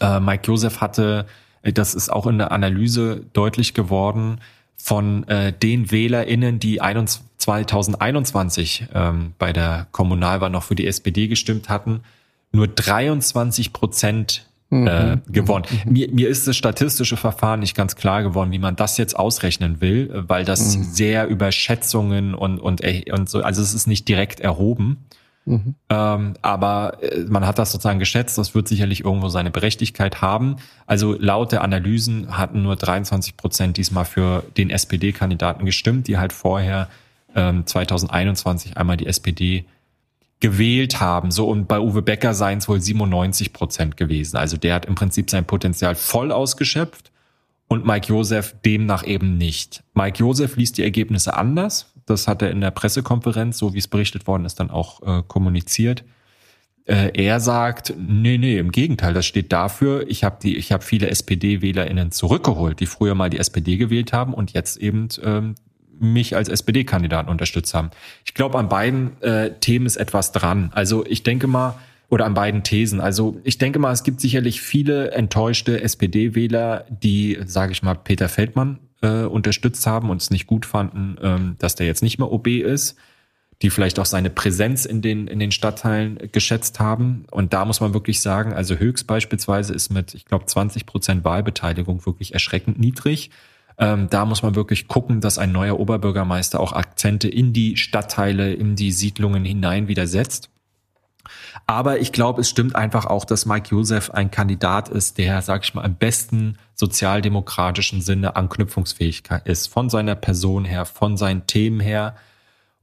äh, 0.00 0.20
Mike 0.20 0.44
Joseph 0.44 0.80
hatte, 0.80 1.26
äh, 1.62 1.72
das 1.72 1.94
ist 1.94 2.10
auch 2.10 2.26
in 2.26 2.38
der 2.38 2.52
Analyse 2.52 3.24
deutlich 3.32 3.74
geworden, 3.74 4.40
von 4.80 5.26
äh, 5.28 5.52
den 5.52 5.90
WählerInnen, 5.90 6.60
die 6.60 6.78
2021 6.78 8.86
ähm, 8.94 9.32
bei 9.38 9.52
der 9.52 9.86
Kommunalwahl 9.92 10.50
noch 10.50 10.62
für 10.62 10.74
die 10.74 10.86
SPD 10.86 11.28
gestimmt 11.28 11.68
hatten, 11.68 12.00
nur 12.52 12.68
23 12.68 13.72
Prozent 13.72 14.46
äh, 14.70 15.16
mhm. 15.16 15.22
gewonnen. 15.28 15.64
Mhm. 15.84 15.92
Mir, 15.92 16.12
mir 16.12 16.28
ist 16.28 16.46
das 16.46 16.56
statistische 16.56 17.16
Verfahren 17.16 17.60
nicht 17.60 17.74
ganz 17.74 17.96
klar 17.96 18.22
geworden, 18.22 18.52
wie 18.52 18.58
man 18.58 18.76
das 18.76 18.98
jetzt 18.98 19.16
ausrechnen 19.16 19.80
will, 19.80 20.24
weil 20.28 20.44
das 20.44 20.76
mhm. 20.76 20.82
sehr 20.84 21.26
über 21.26 21.52
Schätzungen 21.52 22.34
und, 22.34 22.58
und, 22.58 22.82
und 23.10 23.30
so, 23.30 23.42
also 23.42 23.62
es 23.62 23.74
ist 23.74 23.86
nicht 23.86 24.08
direkt 24.08 24.40
erhoben. 24.40 25.04
Mhm. 25.48 25.74
Ähm, 25.88 26.34
aber 26.42 27.02
äh, 27.02 27.24
man 27.28 27.46
hat 27.46 27.58
das 27.58 27.72
sozusagen 27.72 27.98
geschätzt, 27.98 28.36
das 28.36 28.54
wird 28.54 28.68
sicherlich 28.68 29.04
irgendwo 29.04 29.28
seine 29.28 29.50
Berechtigkeit 29.50 30.20
haben. 30.20 30.56
Also 30.86 31.16
laut 31.18 31.52
der 31.52 31.62
Analysen 31.62 32.36
hatten 32.36 32.62
nur 32.62 32.76
23 32.76 33.36
Prozent 33.36 33.76
diesmal 33.78 34.04
für 34.04 34.44
den 34.56 34.68
SPD-Kandidaten 34.68 35.64
gestimmt, 35.64 36.06
die 36.06 36.18
halt 36.18 36.34
vorher 36.34 36.88
ähm, 37.34 37.66
2021 37.66 38.76
einmal 38.76 38.98
die 38.98 39.06
SPD 39.06 39.64
gewählt 40.40 41.00
haben. 41.00 41.30
So 41.30 41.48
und 41.48 41.66
bei 41.66 41.80
Uwe 41.80 42.02
Becker 42.02 42.34
seien 42.34 42.58
es 42.58 42.68
wohl 42.68 42.80
97 42.80 43.52
Prozent 43.52 43.96
gewesen. 43.96 44.36
Also 44.36 44.56
der 44.56 44.74
hat 44.74 44.86
im 44.86 44.94
Prinzip 44.94 45.30
sein 45.30 45.46
Potenzial 45.46 45.94
voll 45.94 46.30
ausgeschöpft 46.30 47.10
und 47.68 47.86
Mike 47.86 48.08
Josef 48.08 48.54
demnach 48.64 49.06
eben 49.06 49.38
nicht. 49.38 49.82
Mike 49.94 50.18
Josef 50.18 50.56
liest 50.56 50.78
die 50.78 50.82
Ergebnisse 50.82 51.34
anders. 51.36 51.92
Das 52.10 52.28
hat 52.28 52.42
er 52.42 52.50
in 52.50 52.60
der 52.60 52.70
Pressekonferenz, 52.70 53.58
so 53.58 53.74
wie 53.74 53.78
es 53.78 53.88
berichtet 53.88 54.26
worden 54.26 54.44
ist, 54.44 54.60
dann 54.60 54.70
auch 54.70 55.02
äh, 55.02 55.22
kommuniziert. 55.26 56.04
Äh, 56.84 57.10
er 57.14 57.38
sagt, 57.38 57.92
nee, 57.98 58.38
nee, 58.38 58.58
im 58.58 58.72
Gegenteil, 58.72 59.12
das 59.12 59.26
steht 59.26 59.52
dafür, 59.52 60.08
ich 60.08 60.24
habe 60.24 60.38
die, 60.42 60.56
ich 60.56 60.72
habe 60.72 60.82
viele 60.82 61.10
SPD-WählerInnen 61.10 62.12
zurückgeholt, 62.12 62.80
die 62.80 62.86
früher 62.86 63.14
mal 63.14 63.28
die 63.28 63.38
SPD 63.38 63.76
gewählt 63.76 64.14
haben 64.14 64.32
und 64.32 64.54
jetzt 64.54 64.78
eben 64.78 65.08
ähm, 65.22 65.54
mich 66.00 66.34
als 66.34 66.48
SPD-Kandidaten 66.48 67.28
unterstützt 67.28 67.74
haben. 67.74 67.90
Ich 68.24 68.32
glaube, 68.32 68.58
an 68.58 68.70
beiden 68.70 69.20
äh, 69.20 69.52
Themen 69.60 69.84
ist 69.84 69.96
etwas 69.96 70.32
dran. 70.32 70.70
Also 70.74 71.04
ich 71.04 71.22
denke 71.22 71.46
mal, 71.46 71.74
oder 72.08 72.24
an 72.24 72.34
beiden 72.34 72.62
Thesen. 72.62 73.00
Also 73.00 73.38
ich 73.44 73.58
denke 73.58 73.78
mal, 73.78 73.92
es 73.92 74.02
gibt 74.02 74.20
sicherlich 74.20 74.62
viele 74.62 75.10
enttäuschte 75.10 75.82
SPD-Wähler, 75.82 76.86
die, 76.88 77.38
sage 77.44 77.72
ich 77.72 77.82
mal, 77.82 77.94
Peter 77.94 78.30
Feldmann 78.30 78.78
äh, 79.02 79.24
unterstützt 79.24 79.86
haben 79.86 80.10
und 80.10 80.20
es 80.20 80.30
nicht 80.30 80.46
gut 80.46 80.66
fanden, 80.66 81.16
ähm, 81.22 81.56
dass 81.58 81.74
der 81.74 81.86
jetzt 81.86 82.02
nicht 82.02 82.18
mehr 82.18 82.30
OB 82.30 82.48
ist, 82.48 82.96
die 83.62 83.70
vielleicht 83.70 83.98
auch 83.98 84.06
seine 84.06 84.30
Präsenz 84.30 84.84
in 84.84 85.02
den, 85.02 85.26
in 85.26 85.38
den 85.38 85.50
Stadtteilen 85.50 86.18
geschätzt 86.32 86.78
haben. 86.78 87.24
Und 87.30 87.52
da 87.52 87.64
muss 87.64 87.80
man 87.80 87.92
wirklich 87.92 88.20
sagen, 88.20 88.52
also 88.52 88.76
Höchst 88.76 89.06
beispielsweise 89.06 89.74
ist 89.74 89.90
mit, 89.90 90.14
ich 90.14 90.24
glaube, 90.26 90.46
20 90.46 90.86
Prozent 90.86 91.24
Wahlbeteiligung 91.24 92.06
wirklich 92.06 92.34
erschreckend 92.34 92.78
niedrig. 92.78 93.30
Ähm, 93.78 94.08
da 94.10 94.24
muss 94.24 94.42
man 94.42 94.54
wirklich 94.54 94.88
gucken, 94.88 95.20
dass 95.20 95.38
ein 95.38 95.52
neuer 95.52 95.78
Oberbürgermeister 95.78 96.60
auch 96.60 96.72
Akzente 96.72 97.28
in 97.28 97.52
die 97.52 97.76
Stadtteile, 97.76 98.52
in 98.52 98.76
die 98.76 98.92
Siedlungen 98.92 99.44
hinein 99.44 99.88
wieder 99.88 100.06
setzt. 100.06 100.50
Aber 101.66 102.00
ich 102.00 102.12
glaube, 102.12 102.40
es 102.40 102.48
stimmt 102.48 102.76
einfach 102.76 103.06
auch, 103.06 103.24
dass 103.24 103.46
Mike 103.46 103.68
Josef 103.70 104.10
ein 104.10 104.30
Kandidat 104.30 104.88
ist, 104.88 105.18
der, 105.18 105.42
sag 105.42 105.64
ich 105.64 105.74
mal, 105.74 105.84
im 105.84 105.96
besten 105.96 106.56
sozialdemokratischen 106.74 108.00
Sinne 108.00 108.36
anknüpfungsfähig 108.36 109.24
ist. 109.44 109.66
Von 109.68 109.90
seiner 109.90 110.14
Person 110.14 110.64
her, 110.64 110.84
von 110.84 111.16
seinen 111.16 111.46
Themen 111.46 111.80
her. 111.80 112.16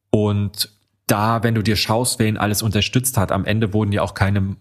Und 0.09 0.69
da, 1.07 1.43
wenn 1.43 1.55
du 1.55 1.61
dir 1.61 1.75
schaust, 1.75 2.19
wer 2.19 2.27
ihn 2.27 2.37
alles 2.37 2.61
unterstützt 2.61 3.17
hat, 3.17 3.31
am 3.31 3.45
Ende 3.45 3.73
wurden 3.73 3.91
ja 3.91 4.01
auch 4.01 4.13
keine 4.13 4.55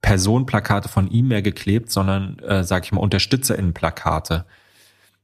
Personenplakate 0.00 0.88
von 0.88 1.10
ihm 1.10 1.28
mehr 1.28 1.42
geklebt, 1.42 1.90
sondern, 1.90 2.38
äh, 2.40 2.62
sag 2.64 2.84
ich 2.84 2.92
mal, 2.92 3.00
UnterstützerInnenplakate. 3.00 4.44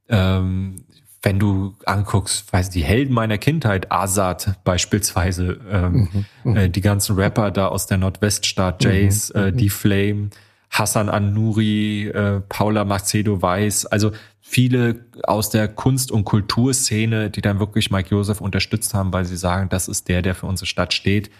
Ähm, 0.08 0.84
wenn 1.24 1.38
du 1.38 1.74
anguckst, 1.86 2.52
weiß 2.52 2.70
die 2.70 2.84
Helden 2.84 3.14
meiner 3.14 3.38
Kindheit, 3.38 3.90
Azad 3.90 4.58
beispielsweise, 4.64 5.58
ähm, 5.70 6.08
mhm, 6.12 6.24
mhm, 6.44 6.56
äh, 6.56 6.68
die 6.68 6.82
ganzen 6.82 7.16
Rapper 7.16 7.50
da 7.50 7.68
aus 7.68 7.86
der 7.86 7.98
Nordweststaat, 7.98 8.84
mhm, 8.84 8.90
Jace, 8.90 9.32
mhm, 9.34 9.40
äh, 9.40 9.52
Die 9.52 9.70
Flame, 9.70 10.30
Hassan 10.70 11.08
An-Nuri, 11.08 12.08
äh, 12.08 12.40
Paula 12.48 12.84
Macedo 12.84 13.40
Weiß, 13.40 13.86
also 13.86 14.12
viele 14.40 15.06
aus 15.22 15.48
der 15.48 15.68
Kunst- 15.68 16.12
und 16.12 16.24
Kulturszene, 16.24 17.30
die 17.30 17.40
dann 17.40 17.58
wirklich 17.58 17.90
Mike 17.90 18.10
Joseph 18.10 18.40
unterstützt 18.40 18.92
haben, 18.92 19.12
weil 19.12 19.24
sie 19.24 19.36
sagen, 19.36 19.68
das 19.70 19.88
ist 19.88 20.08
der, 20.08 20.20
der 20.20 20.34
für 20.34 20.46
unsere 20.46 20.66
Stadt 20.66 20.92
steht. 20.92 21.30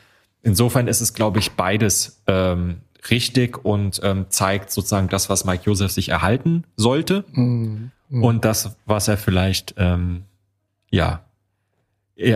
Insofern 0.43 0.89
ist 0.89 1.01
es, 1.01 1.15
glaube 1.15 1.41
ich, 1.41 1.53
beides 1.53 2.23
ähm, 2.27 2.77
richtig 3.11 3.65
und 3.65 4.01
ähm, 4.03 4.27
zeigt 4.31 4.71
sozusagen 4.71 5.09
das, 5.09 5.29
was 5.29 5.45
Mike 5.45 5.65
Joseph 5.67 5.91
sich 5.91 6.09
erhalten 6.09 6.65
sollte 6.77 7.25
mhm. 7.33 7.91
Mhm. 8.15 8.23
und 8.23 8.45
das, 8.45 8.77
was 8.87 9.09
er 9.09 9.17
vielleicht 9.17 9.75
ähm, 9.77 10.23
ja 10.91 11.25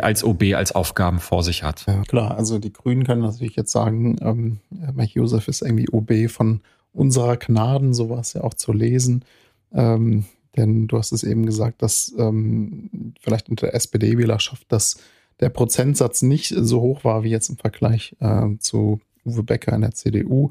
als 0.01 0.25
OB 0.25 0.43
als 0.55 0.73
Aufgaben 0.73 1.21
vor 1.21 1.45
sich 1.45 1.63
hat. 1.63 1.85
Ja, 1.87 2.03
klar, 2.03 2.37
also 2.37 2.59
die 2.59 2.73
Grünen 2.73 3.05
können 3.05 3.23
natürlich 3.23 3.55
jetzt 3.55 3.71
sagen, 3.71 4.17
ähm, 4.21 4.59
Mike 4.93 5.13
Joseph 5.15 5.47
ist 5.47 5.63
irgendwie 5.63 5.89
OB 5.89 6.29
von 6.29 6.63
unserer 6.93 7.37
Gnaden, 7.37 7.95
sowas 7.95 8.33
ja 8.33 8.43
auch 8.43 8.55
zu 8.55 8.73
lesen. 8.73 9.25
Ähm, 9.73 10.25
denn 10.57 10.89
du 10.89 10.99
hast 10.99 11.13
es 11.13 11.23
eben 11.23 11.47
gesagt, 11.47 11.81
dass 11.81 12.13
ähm, 12.19 13.15
vielleicht 13.21 13.49
unter 13.49 13.67
der 13.69 13.77
SPD-Wählerschaft 13.77 14.65
dass 14.73 14.99
der 15.39 15.51
Prozentsatz 15.51 16.23
nicht 16.23 16.53
so 16.57 16.81
hoch 16.81 17.05
war 17.05 17.23
wie 17.23 17.31
jetzt 17.31 17.49
im 17.49 17.57
Vergleich 17.57 18.17
äh, 18.19 18.57
zu 18.59 19.01
Uwe 19.25 19.45
Becker 19.45 19.77
in 19.77 19.83
der 19.83 19.93
CDU. 19.93 20.51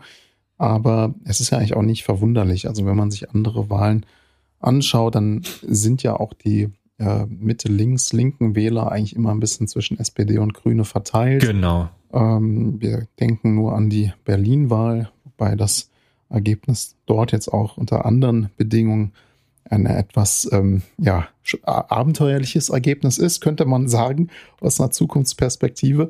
Aber 0.57 1.13
es 1.25 1.41
ist 1.41 1.49
ja 1.49 1.57
eigentlich 1.57 1.75
auch 1.75 1.82
nicht 1.82 2.05
verwunderlich. 2.05 2.69
Also 2.69 2.86
wenn 2.86 2.95
man 2.95 3.11
sich 3.11 3.30
andere 3.32 3.69
Wahlen 3.69 4.05
anschaut, 4.60 5.16
dann 5.16 5.43
sind 5.62 6.03
ja 6.03 6.20
auch 6.20 6.34
die 6.34 6.70
äh, 6.99 7.26
Mitte, 7.28 7.68
links, 7.68 8.14
linken 8.14 8.55
Wähler 8.55 8.91
eigentlich 8.91 9.16
immer 9.16 9.32
ein 9.32 9.39
bisschen 9.39 9.68
zwischen 9.68 9.99
SPD 9.99 10.39
und 10.39 10.53
Grüne 10.53 10.86
verteilt. 10.86 11.43
Genau. 11.43 11.89
Ähm, 12.12 12.82
wir 12.82 13.08
denken 13.20 13.55
nur 13.55 13.74
an 13.74 13.89
die 13.89 14.14
Berlin-Wahl, 14.26 15.12
wobei 15.24 15.55
das 15.55 15.89
Ergebnis 16.30 16.95
dort 17.05 17.32
jetzt 17.32 17.49
auch 17.49 17.78
unter 17.78 18.05
anderen 18.05 18.49
Bedingungen 18.58 19.14
ein 19.70 19.86
etwas 19.86 20.47
ähm, 20.51 20.82
ja, 20.97 21.28
abenteuerliches 21.64 22.70
Ergebnis 22.70 23.18
ist, 23.18 23.41
könnte 23.41 23.66
man 23.66 23.88
sagen, 23.88 24.30
aus 24.62 24.80
einer 24.80 24.91
Zukunftsperspektive. 24.91 26.10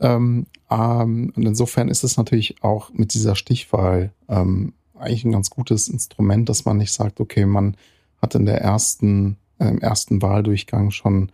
Ähm, 0.00 0.46
ähm, 0.70 1.32
und 1.36 1.46
insofern 1.46 1.88
ist 1.88 2.04
es 2.04 2.16
natürlich 2.16 2.62
auch 2.62 2.92
mit 2.92 3.14
dieser 3.14 3.36
Stichwahl 3.36 4.12
ähm, 4.28 4.72
eigentlich 5.00 5.24
ein 5.24 5.32
ganz 5.32 5.50
gutes 5.50 5.88
Instrument, 5.88 6.48
dass 6.48 6.64
man 6.64 6.76
nicht 6.76 6.92
sagt, 6.92 7.20
okay, 7.20 7.46
man 7.46 7.76
hat 8.20 8.34
in 8.34 8.46
der 8.46 8.60
ersten, 8.60 9.36
äh, 9.58 9.68
im 9.68 9.80
ersten 9.80 10.22
Wahldurchgang 10.22 10.90
schon 10.90 11.30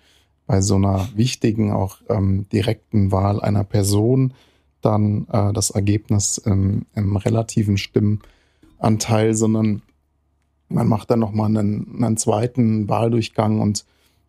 bei 0.47 0.61
so 0.61 0.77
einer 0.77 1.09
wichtigen, 1.15 1.73
auch 1.73 1.99
ähm, 2.09 2.49
direkten 2.51 3.11
Wahl 3.11 3.41
einer 3.41 3.65
Person 3.65 4.33
dann 4.81 5.27
äh, 5.33 5.53
das 5.53 5.71
Ergebnis 5.71 6.39
im, 6.39 6.87
im 6.95 7.17
relativen 7.17 7.77
Stimmenanteil, 7.77 9.35
sondern 9.35 9.83
man 10.69 10.89
macht 10.89 11.11
dann 11.11 11.21
nochmal 11.21 11.49
einen, 11.49 12.03
einen 12.03 12.17
zweiten 12.17 12.89
Wahldurchgang 12.89 13.61
und 13.61 13.85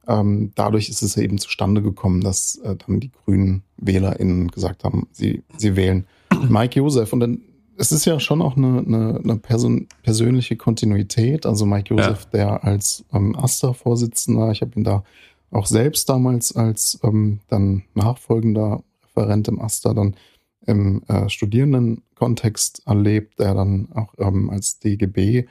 ähm, 0.08 0.52
dadurch 0.56 0.90
ist 0.90 1.02
es 1.02 1.18
eben 1.18 1.38
zustande 1.38 1.82
gekommen, 1.82 2.22
dass 2.22 2.56
äh, 2.58 2.76
dann 2.76 3.00
die 3.00 3.12
grünen 3.12 3.64
WählerInnen 3.78 4.50
gesagt 4.50 4.84
haben, 4.84 5.08
sie, 5.12 5.44
sie 5.58 5.76
wählen 5.76 6.08
Mike 6.50 6.80
Josef. 6.80 7.12
Und 7.14 7.20
dann 7.20 7.42
es 7.78 7.92
ist 7.92 8.06
ja 8.06 8.20
schon 8.20 8.42
auch 8.42 8.58
eine, 8.58 8.80
eine, 8.80 9.20
eine 9.24 9.38
Person, 9.38 9.88
persönliche 10.04 10.56
Kontinuität. 10.56 11.46
Also 11.46 11.66
Mike 11.66 11.94
Josef, 11.94 12.24
ja. 12.24 12.30
der 12.34 12.64
als 12.64 13.06
ähm, 13.14 13.36
AStA-Vorsitzender, 13.36 14.52
ich 14.52 14.62
habe 14.62 14.72
ihn 14.76 14.84
da 14.84 15.04
auch 15.52 15.66
selbst 15.66 16.10
damals 16.10 16.56
als 16.56 17.00
ähm, 17.04 17.40
dann 17.48 17.84
nachfolgender 17.94 18.84
Referent 19.04 19.48
im 19.48 19.62
AStA 19.62 19.94
dann 19.94 20.16
im 20.66 21.04
äh, 21.08 21.30
Studierendenkontext 21.30 22.84
erlebt, 22.86 23.40
der 23.40 23.54
dann 23.54 23.90
auch 23.94 24.14
ähm, 24.18 24.50
als 24.50 24.80
DGB 24.80 25.46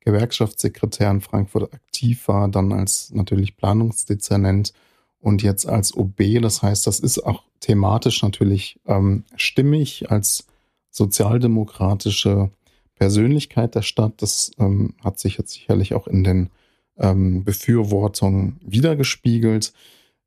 Gewerkschaftssekretär 0.00 1.10
in 1.10 1.20
Frankfurt 1.20 1.72
aktiv 1.72 2.26
war, 2.26 2.48
dann 2.48 2.72
als 2.72 3.12
natürlich 3.12 3.56
Planungsdezernent 3.56 4.72
und 5.20 5.42
jetzt 5.42 5.68
als 5.68 5.96
OB. 5.96 6.40
Das 6.40 6.62
heißt, 6.62 6.86
das 6.86 6.98
ist 6.98 7.20
auch 7.20 7.44
thematisch 7.60 8.22
natürlich 8.22 8.80
ähm, 8.86 9.24
stimmig 9.36 10.10
als 10.10 10.46
sozialdemokratische 10.92 12.50
Persönlichkeit 12.94 13.74
der 13.74 13.82
Stadt. 13.82 14.22
Das 14.22 14.52
ähm, 14.58 14.94
hat 15.02 15.18
sich 15.18 15.38
jetzt 15.38 15.52
sicherlich 15.52 15.94
auch 15.94 16.06
in 16.06 16.22
den 16.22 16.50
ähm, 16.98 17.42
Befürwortungen 17.42 18.60
wiedergespiegelt. 18.64 19.72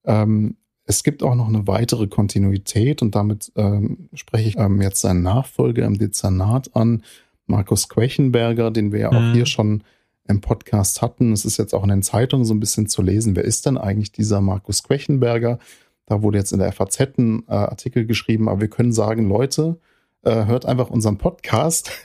Ähm, 0.04 0.58
es 0.84 1.04
gibt 1.04 1.24
auch 1.24 1.36
noch 1.36 1.48
eine 1.48 1.68
weitere 1.68 2.08
Kontinuität 2.08 3.02
und 3.02 3.16
damit 3.16 3.52
ähm, 3.56 4.10
spreche 4.14 4.50
ich 4.50 4.58
ähm, 4.58 4.82
jetzt 4.82 5.02
seinen 5.02 5.24
Nachfolger 5.24 5.86
im 5.86 5.98
Dezernat 5.98 6.76
an, 6.76 7.04
Markus 7.48 7.90
Quechenberger, 7.90 8.72
den 8.72 8.92
wir 8.92 9.00
ja 9.00 9.10
auch 9.10 9.22
mhm. 9.22 9.34
hier 9.34 9.46
schon 9.46 9.84
im 10.28 10.42
Podcast 10.42 11.02
hatten. 11.02 11.32
Es 11.32 11.46
ist 11.46 11.58
jetzt 11.58 11.74
auch 11.74 11.84
in 11.84 11.90
den 11.90 12.04
Zeitungen 12.04 12.46
so 12.46 12.54
ein 12.54 12.60
bisschen 12.60 12.88
zu 12.88 13.04
lesen. 13.04 13.36
Wer 13.36 13.46
ist 13.46 13.68
denn 13.68 13.78
eigentlich 13.78 14.12
dieser 14.12 14.42
Markus 14.42 14.84
Quechenberger? 14.84 15.60
Da 16.08 16.22
wurde 16.24 16.40
jetzt 16.40 16.52
in 16.52 16.60
der 16.60 16.72
FAZ 16.72 17.00
ein 17.18 17.44
äh, 17.48 17.54
Artikel 17.54 18.06
geschrieben, 18.06 18.50
aber 18.50 18.62
wir 18.62 18.68
können 18.68 18.94
sagen, 18.94 19.28
Leute, 19.28 19.80
äh, 20.26 20.46
hört 20.46 20.66
einfach 20.66 20.90
unseren 20.90 21.18
Podcast. 21.18 21.92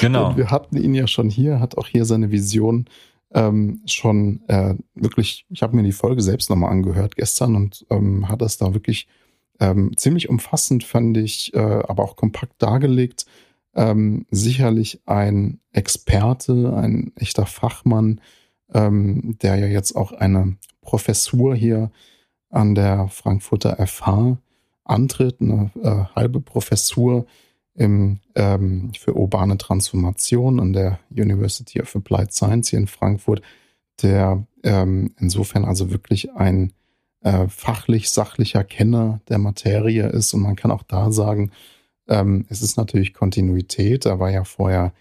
Genau. 0.00 0.28
Und 0.28 0.36
wir 0.36 0.50
hatten 0.50 0.76
ihn 0.76 0.94
ja 0.94 1.06
schon 1.06 1.30
hier, 1.30 1.58
hat 1.58 1.78
auch 1.78 1.86
hier 1.86 2.04
seine 2.04 2.30
Vision 2.30 2.84
ähm, 3.32 3.80
schon 3.86 4.42
äh, 4.48 4.74
wirklich, 4.94 5.46
ich 5.48 5.62
habe 5.62 5.74
mir 5.74 5.84
die 5.84 5.92
Folge 5.92 6.20
selbst 6.20 6.50
nochmal 6.50 6.70
angehört 6.70 7.16
gestern 7.16 7.56
und 7.56 7.86
ähm, 7.88 8.28
hat 8.28 8.42
das 8.42 8.58
da 8.58 8.74
wirklich 8.74 9.08
ähm, 9.58 9.96
ziemlich 9.96 10.28
umfassend, 10.28 10.84
fand 10.84 11.16
ich, 11.16 11.54
äh, 11.54 11.58
aber 11.58 12.02
auch 12.02 12.16
kompakt 12.16 12.60
dargelegt 12.60 13.24
ähm, 13.76 14.26
sicherlich 14.30 15.00
ein 15.06 15.60
Experte, 15.72 16.74
ein 16.74 17.12
echter 17.14 17.46
Fachmann, 17.46 18.20
ähm, 18.72 19.36
der 19.42 19.56
ja 19.56 19.66
jetzt 19.66 19.94
auch 19.94 20.12
eine 20.12 20.56
Professur 20.80 21.54
hier 21.54 21.90
an 22.50 22.74
der 22.74 23.08
Frankfurter 23.08 23.76
FH 23.86 24.38
antritt, 24.84 25.40
eine 25.40 25.70
äh, 25.82 26.16
halbe 26.16 26.40
Professur 26.40 27.26
im, 27.76 28.20
ähm, 28.34 28.92
für 28.98 29.14
urbane 29.14 29.58
Transformation 29.58 30.60
an 30.60 30.72
der 30.72 30.98
University 31.10 31.80
of 31.80 31.94
Applied 31.94 32.32
Science 32.32 32.70
hier 32.70 32.78
in 32.78 32.86
Frankfurt, 32.86 33.42
der 34.02 34.46
ähm, 34.62 35.14
insofern 35.18 35.64
also 35.64 35.90
wirklich 35.90 36.32
ein 36.34 36.72
äh, 37.22 37.48
fachlich 37.48 38.10
sachlicher 38.10 38.64
Kenner 38.64 39.20
der 39.28 39.38
Materie 39.38 40.08
ist 40.08 40.32
und 40.34 40.40
man 40.42 40.56
kann 40.56 40.70
auch 40.70 40.82
da 40.82 41.10
sagen, 41.12 41.50
ähm, 42.08 42.46
es 42.48 42.62
ist 42.62 42.76
natürlich 42.76 43.14
Kontinuität. 43.14 44.06
Da 44.06 44.18
war 44.18 44.30
ja 44.30 44.44
vorher 44.44 44.92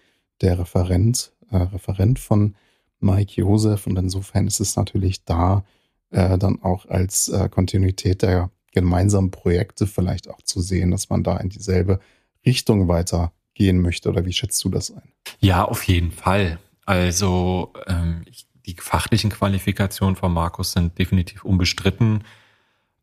der 0.42 0.60
Referent, 0.60 1.32
äh, 1.52 1.58
Referent 1.58 2.20
von 2.20 2.56
Mike 3.00 3.40
Josef 3.40 3.88
und 3.88 3.98
insofern 3.98 4.48
ist 4.48 4.60
es 4.60 4.76
natürlich 4.76 5.24
da 5.24 5.64
äh, 6.12 6.38
dann 6.38 6.62
auch 6.62 6.86
als 6.88 7.30
äh, 7.30 7.50
Kontinuität 7.50 8.22
der 8.22 8.50
gemeinsamen 8.74 9.32
Projekte 9.32 9.88
vielleicht 9.88 10.30
auch 10.30 10.42
zu 10.42 10.62
sehen, 10.62 10.92
dass 10.92 11.10
man 11.10 11.24
da 11.24 11.38
in 11.38 11.50
dieselbe 11.50 12.00
Richtung 12.46 12.88
weiter 12.88 13.32
gehen 13.54 13.82
möchte. 13.82 14.10
Oder 14.10 14.26
wie 14.26 14.34
schätzt 14.34 14.64
du 14.64 14.70
das 14.70 14.92
ein? 14.92 15.12
Ja, 15.40 15.66
auf 15.66 15.84
jeden 15.84 16.12
Fall. 16.12 16.60
Also 16.86 17.74
ähm, 17.88 18.26
die 18.66 18.76
fachlichen 18.78 19.30
Qualifikationen 19.30 20.16
von 20.16 20.34
Markus 20.34 20.74
sind 20.74 20.98
definitiv 20.98 21.44
unbestritten. 21.44 22.24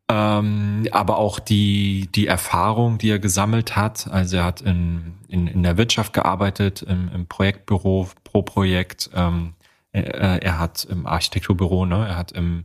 Ähm, 0.08 0.86
aber 0.90 1.16
auch 1.18 1.38
die, 1.38 2.08
die 2.14 2.26
Erfahrung, 2.26 2.98
die 2.98 3.10
er 3.10 3.18
gesammelt 3.18 3.76
hat. 3.76 4.08
Also 4.10 4.38
er 4.38 4.44
hat 4.44 4.60
in, 4.60 5.14
in, 5.28 5.46
in 5.46 5.62
der 5.62 5.76
Wirtschaft 5.76 6.12
gearbeitet, 6.12 6.82
im, 6.82 7.10
im 7.14 7.26
Projektbüro 7.26 8.08
pro 8.24 8.42
Projekt. 8.42 9.10
Ähm, 9.14 9.54
er, 9.92 10.42
er, 10.42 10.58
hat 10.58 10.84
im 10.84 11.06
Architekturbüro, 11.06 11.86
ne, 11.86 12.08
er 12.08 12.16
hat 12.16 12.32
im, 12.32 12.64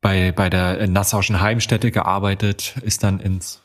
bei, 0.00 0.32
bei 0.32 0.50
der 0.50 0.86
Nassauischen 0.86 1.40
Heimstätte 1.40 1.90
gearbeitet, 1.90 2.76
ist 2.82 3.04
dann 3.04 3.20
ins, 3.20 3.62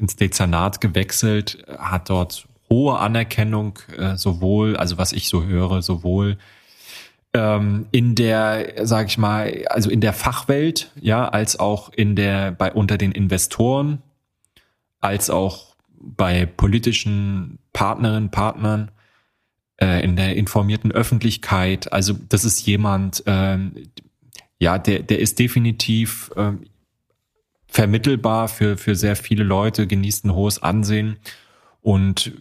ins 0.00 0.16
Dezernat 0.16 0.80
gewechselt, 0.80 1.64
hat 1.78 2.10
dort 2.10 2.46
hohe 2.70 2.98
Anerkennung, 2.98 3.78
äh, 3.96 4.16
sowohl, 4.16 4.76
also 4.76 4.98
was 4.98 5.12
ich 5.12 5.28
so 5.28 5.44
höre, 5.44 5.82
sowohl 5.82 6.38
ähm, 7.32 7.86
in 7.92 8.14
der, 8.14 8.86
sag 8.86 9.08
ich 9.08 9.18
mal, 9.18 9.64
also 9.68 9.90
in 9.90 10.00
der 10.00 10.12
Fachwelt, 10.12 10.90
ja, 11.00 11.28
als 11.28 11.58
auch 11.58 11.92
in 11.92 12.16
der, 12.16 12.52
bei 12.52 12.72
unter 12.72 12.98
den 12.98 13.12
Investoren, 13.12 14.02
als 15.00 15.30
auch 15.30 15.76
bei 16.00 16.46
politischen 16.46 17.58
Partnerinnen, 17.72 18.30
Partnern, 18.30 18.90
äh, 19.80 20.02
in 20.02 20.16
der 20.16 20.36
informierten 20.36 20.92
Öffentlichkeit. 20.92 21.92
Also 21.92 22.14
das 22.28 22.44
ist 22.44 22.66
jemand, 22.66 23.22
ähm, 23.26 23.74
ja, 24.58 24.78
der, 24.78 25.00
der 25.00 25.20
ist 25.20 25.38
definitiv 25.38 26.30
ähm, 26.36 26.64
vermittelbar 27.70 28.48
für, 28.48 28.76
für 28.76 28.94
sehr 28.94 29.16
viele 29.16 29.44
Leute, 29.44 29.86
genießt 29.86 30.24
ein 30.24 30.34
hohes 30.34 30.62
Ansehen 30.62 31.16
und 31.82 32.32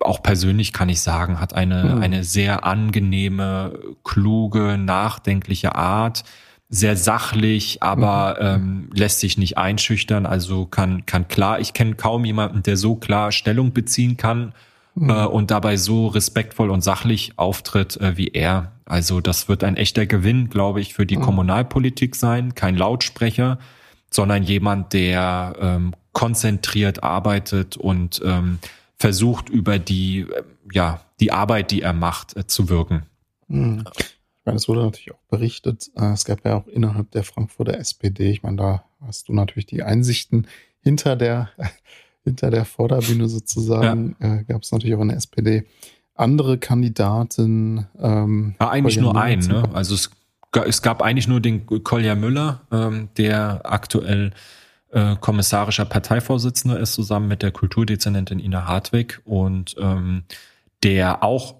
auch 0.00 0.22
persönlich 0.22 0.72
kann 0.72 0.88
ich 0.88 1.00
sagen, 1.00 1.40
hat 1.40 1.54
eine, 1.54 1.96
mhm. 1.96 2.02
eine 2.02 2.24
sehr 2.24 2.64
angenehme, 2.64 3.78
kluge, 4.04 4.78
nachdenkliche 4.78 5.74
Art. 5.74 6.24
Sehr 6.68 6.96
sachlich, 6.96 7.82
aber 7.82 8.36
mhm. 8.40 8.46
ähm, 8.46 8.90
lässt 8.92 9.20
sich 9.20 9.38
nicht 9.38 9.56
einschüchtern. 9.56 10.26
Also 10.26 10.66
kann, 10.66 11.06
kann 11.06 11.28
klar, 11.28 11.60
ich 11.60 11.74
kenne 11.74 11.94
kaum 11.94 12.24
jemanden, 12.24 12.62
der 12.64 12.76
so 12.76 12.96
klar 12.96 13.30
Stellung 13.30 13.72
beziehen 13.72 14.16
kann 14.16 14.52
mhm. 14.96 15.10
äh, 15.10 15.26
und 15.26 15.52
dabei 15.52 15.76
so 15.76 16.08
respektvoll 16.08 16.70
und 16.70 16.82
sachlich 16.82 17.32
auftritt 17.36 17.96
äh, 18.00 18.16
wie 18.16 18.28
er. 18.28 18.72
Also 18.84 19.20
das 19.20 19.48
wird 19.48 19.62
ein 19.62 19.76
echter 19.76 20.06
Gewinn, 20.06 20.50
glaube 20.50 20.80
ich, 20.80 20.94
für 20.94 21.06
die 21.06 21.16
mhm. 21.16 21.22
Kommunalpolitik 21.22 22.16
sein. 22.16 22.54
Kein 22.54 22.76
Lautsprecher, 22.76 23.58
sondern 24.16 24.42
jemand, 24.42 24.94
der 24.94 25.54
ähm, 25.60 25.94
konzentriert 26.12 27.04
arbeitet 27.04 27.76
und 27.76 28.20
ähm, 28.24 28.58
versucht, 28.98 29.50
über 29.50 29.78
die, 29.78 30.20
äh, 30.20 30.42
ja, 30.72 31.02
die 31.20 31.30
Arbeit, 31.30 31.70
die 31.70 31.82
er 31.82 31.92
macht, 31.92 32.34
äh, 32.36 32.46
zu 32.46 32.68
wirken. 32.68 33.02
Hm. 33.48 33.84
Ich 33.96 34.46
meine, 34.46 34.56
es 34.56 34.68
wurde 34.68 34.80
natürlich 34.80 35.12
auch 35.12 35.22
berichtet, 35.28 35.90
äh, 35.96 36.12
es 36.12 36.24
gab 36.24 36.44
ja 36.44 36.56
auch 36.56 36.66
innerhalb 36.66 37.10
der 37.10 37.24
Frankfurter 37.24 37.78
SPD, 37.78 38.30
ich 38.30 38.42
meine, 38.42 38.56
da 38.56 38.84
hast 39.06 39.28
du 39.28 39.34
natürlich 39.34 39.66
die 39.66 39.82
Einsichten 39.82 40.46
hinter 40.80 41.14
der, 41.14 41.50
hinter 42.24 42.50
der 42.50 42.64
Vorderbühne 42.64 43.28
sozusagen, 43.28 44.16
ja. 44.20 44.36
äh, 44.36 44.44
gab 44.44 44.62
es 44.62 44.72
natürlich 44.72 44.96
auch 44.96 45.02
in 45.02 45.08
der 45.08 45.18
SPD 45.18 45.66
andere 46.14 46.56
Kandidaten. 46.56 47.86
Ähm, 48.00 48.54
ja, 48.58 48.70
eigentlich 48.70 48.96
nur 48.96 49.20
einen, 49.20 49.46
ne? 49.46 49.68
Also 49.74 49.94
es, 49.94 50.10
es, 50.64 50.82
gab 50.82 51.02
eigentlich 51.02 51.28
nur 51.28 51.40
den 51.40 51.66
Kolja 51.84 52.14
Müller, 52.14 52.60
ähm, 52.72 53.08
der 53.16 53.60
aktuell 53.64 54.32
äh, 54.92 55.16
kommissarischer 55.16 55.84
Parteivorsitzender 55.84 56.78
ist, 56.78 56.94
zusammen 56.94 57.28
mit 57.28 57.42
der 57.42 57.50
Kulturdezernentin 57.50 58.38
Ina 58.38 58.66
Hartwig 58.66 59.20
und 59.24 59.74
ähm, 59.78 60.24
der 60.82 61.22
auch, 61.22 61.56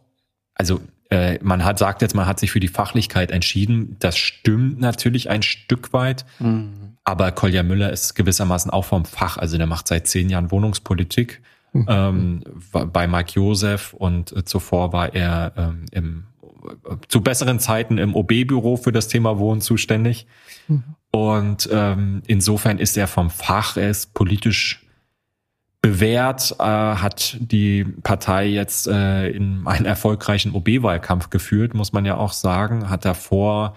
also 0.54 0.80
äh, 1.10 1.38
man 1.42 1.64
hat 1.64 1.78
sagt 1.78 2.02
jetzt, 2.02 2.14
man 2.14 2.26
hat 2.26 2.40
sich 2.40 2.50
für 2.50 2.60
die 2.60 2.68
Fachlichkeit 2.68 3.30
entschieden. 3.30 3.96
Das 3.98 4.16
stimmt 4.16 4.80
natürlich 4.80 5.30
ein 5.30 5.42
Stück 5.42 5.92
weit. 5.92 6.24
Mhm. 6.38 6.96
Aber 7.04 7.30
Kolja 7.30 7.62
Müller 7.62 7.92
ist 7.92 8.14
gewissermaßen 8.14 8.70
auch 8.70 8.84
vom 8.84 9.04
Fach. 9.04 9.38
Also 9.38 9.56
der 9.58 9.66
macht 9.66 9.86
seit 9.86 10.08
zehn 10.08 10.28
Jahren 10.28 10.50
Wohnungspolitik 10.50 11.40
mhm. 11.72 11.86
ähm, 11.88 12.42
bei 12.72 13.06
Mike 13.06 13.32
Josef 13.34 13.92
und 13.92 14.32
äh, 14.32 14.44
zuvor 14.44 14.92
war 14.92 15.14
er 15.14 15.52
ähm, 15.56 15.86
im, 15.92 16.24
zu 17.08 17.20
besseren 17.20 17.58
Zeiten 17.58 17.98
im 17.98 18.14
OB-Büro 18.14 18.76
für 18.76 18.92
das 18.92 19.08
Thema 19.08 19.38
Wohnen 19.38 19.60
zuständig. 19.60 20.26
Mhm. 20.68 20.84
Und 21.10 21.68
ähm, 21.72 22.22
insofern 22.26 22.78
ist 22.78 22.96
er 22.96 23.06
vom 23.06 23.30
Fach, 23.30 23.76
er 23.76 23.90
ist 23.90 24.14
politisch 24.14 24.86
bewährt, 25.80 26.56
äh, 26.58 26.64
hat 26.64 27.36
die 27.40 27.84
Partei 27.84 28.46
jetzt 28.46 28.88
äh, 28.88 29.28
in 29.28 29.66
einen 29.66 29.86
erfolgreichen 29.86 30.52
OB-Wahlkampf 30.52 31.30
geführt, 31.30 31.74
muss 31.74 31.92
man 31.92 32.04
ja 32.04 32.16
auch 32.16 32.32
sagen, 32.32 32.90
hat 32.90 33.04
davor 33.04 33.76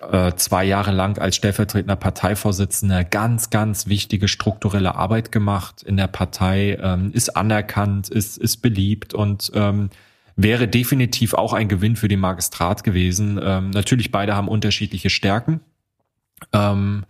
äh, 0.00 0.34
zwei 0.34 0.64
Jahre 0.64 0.92
lang 0.92 1.18
als 1.18 1.36
stellvertretender 1.36 1.96
Parteivorsitzender 1.96 3.02
ganz, 3.02 3.48
ganz 3.48 3.86
wichtige 3.86 4.28
strukturelle 4.28 4.94
Arbeit 4.94 5.32
gemacht 5.32 5.82
in 5.82 5.96
der 5.96 6.06
Partei, 6.06 6.78
ähm, 6.82 7.12
ist 7.12 7.34
anerkannt, 7.34 8.10
ist, 8.10 8.36
ist 8.36 8.58
beliebt 8.58 9.14
und 9.14 9.50
ähm, 9.54 9.88
wäre 10.36 10.68
definitiv 10.68 11.34
auch 11.34 11.52
ein 11.52 11.68
Gewinn 11.68 11.96
für 11.96 12.08
den 12.08 12.20
Magistrat 12.20 12.84
gewesen. 12.84 13.40
Ähm, 13.42 13.70
natürlich 13.70 14.12
beide 14.12 14.36
haben 14.36 14.48
unterschiedliche 14.48 15.10
Stärken. 15.10 15.60
Ähm, 16.52 17.04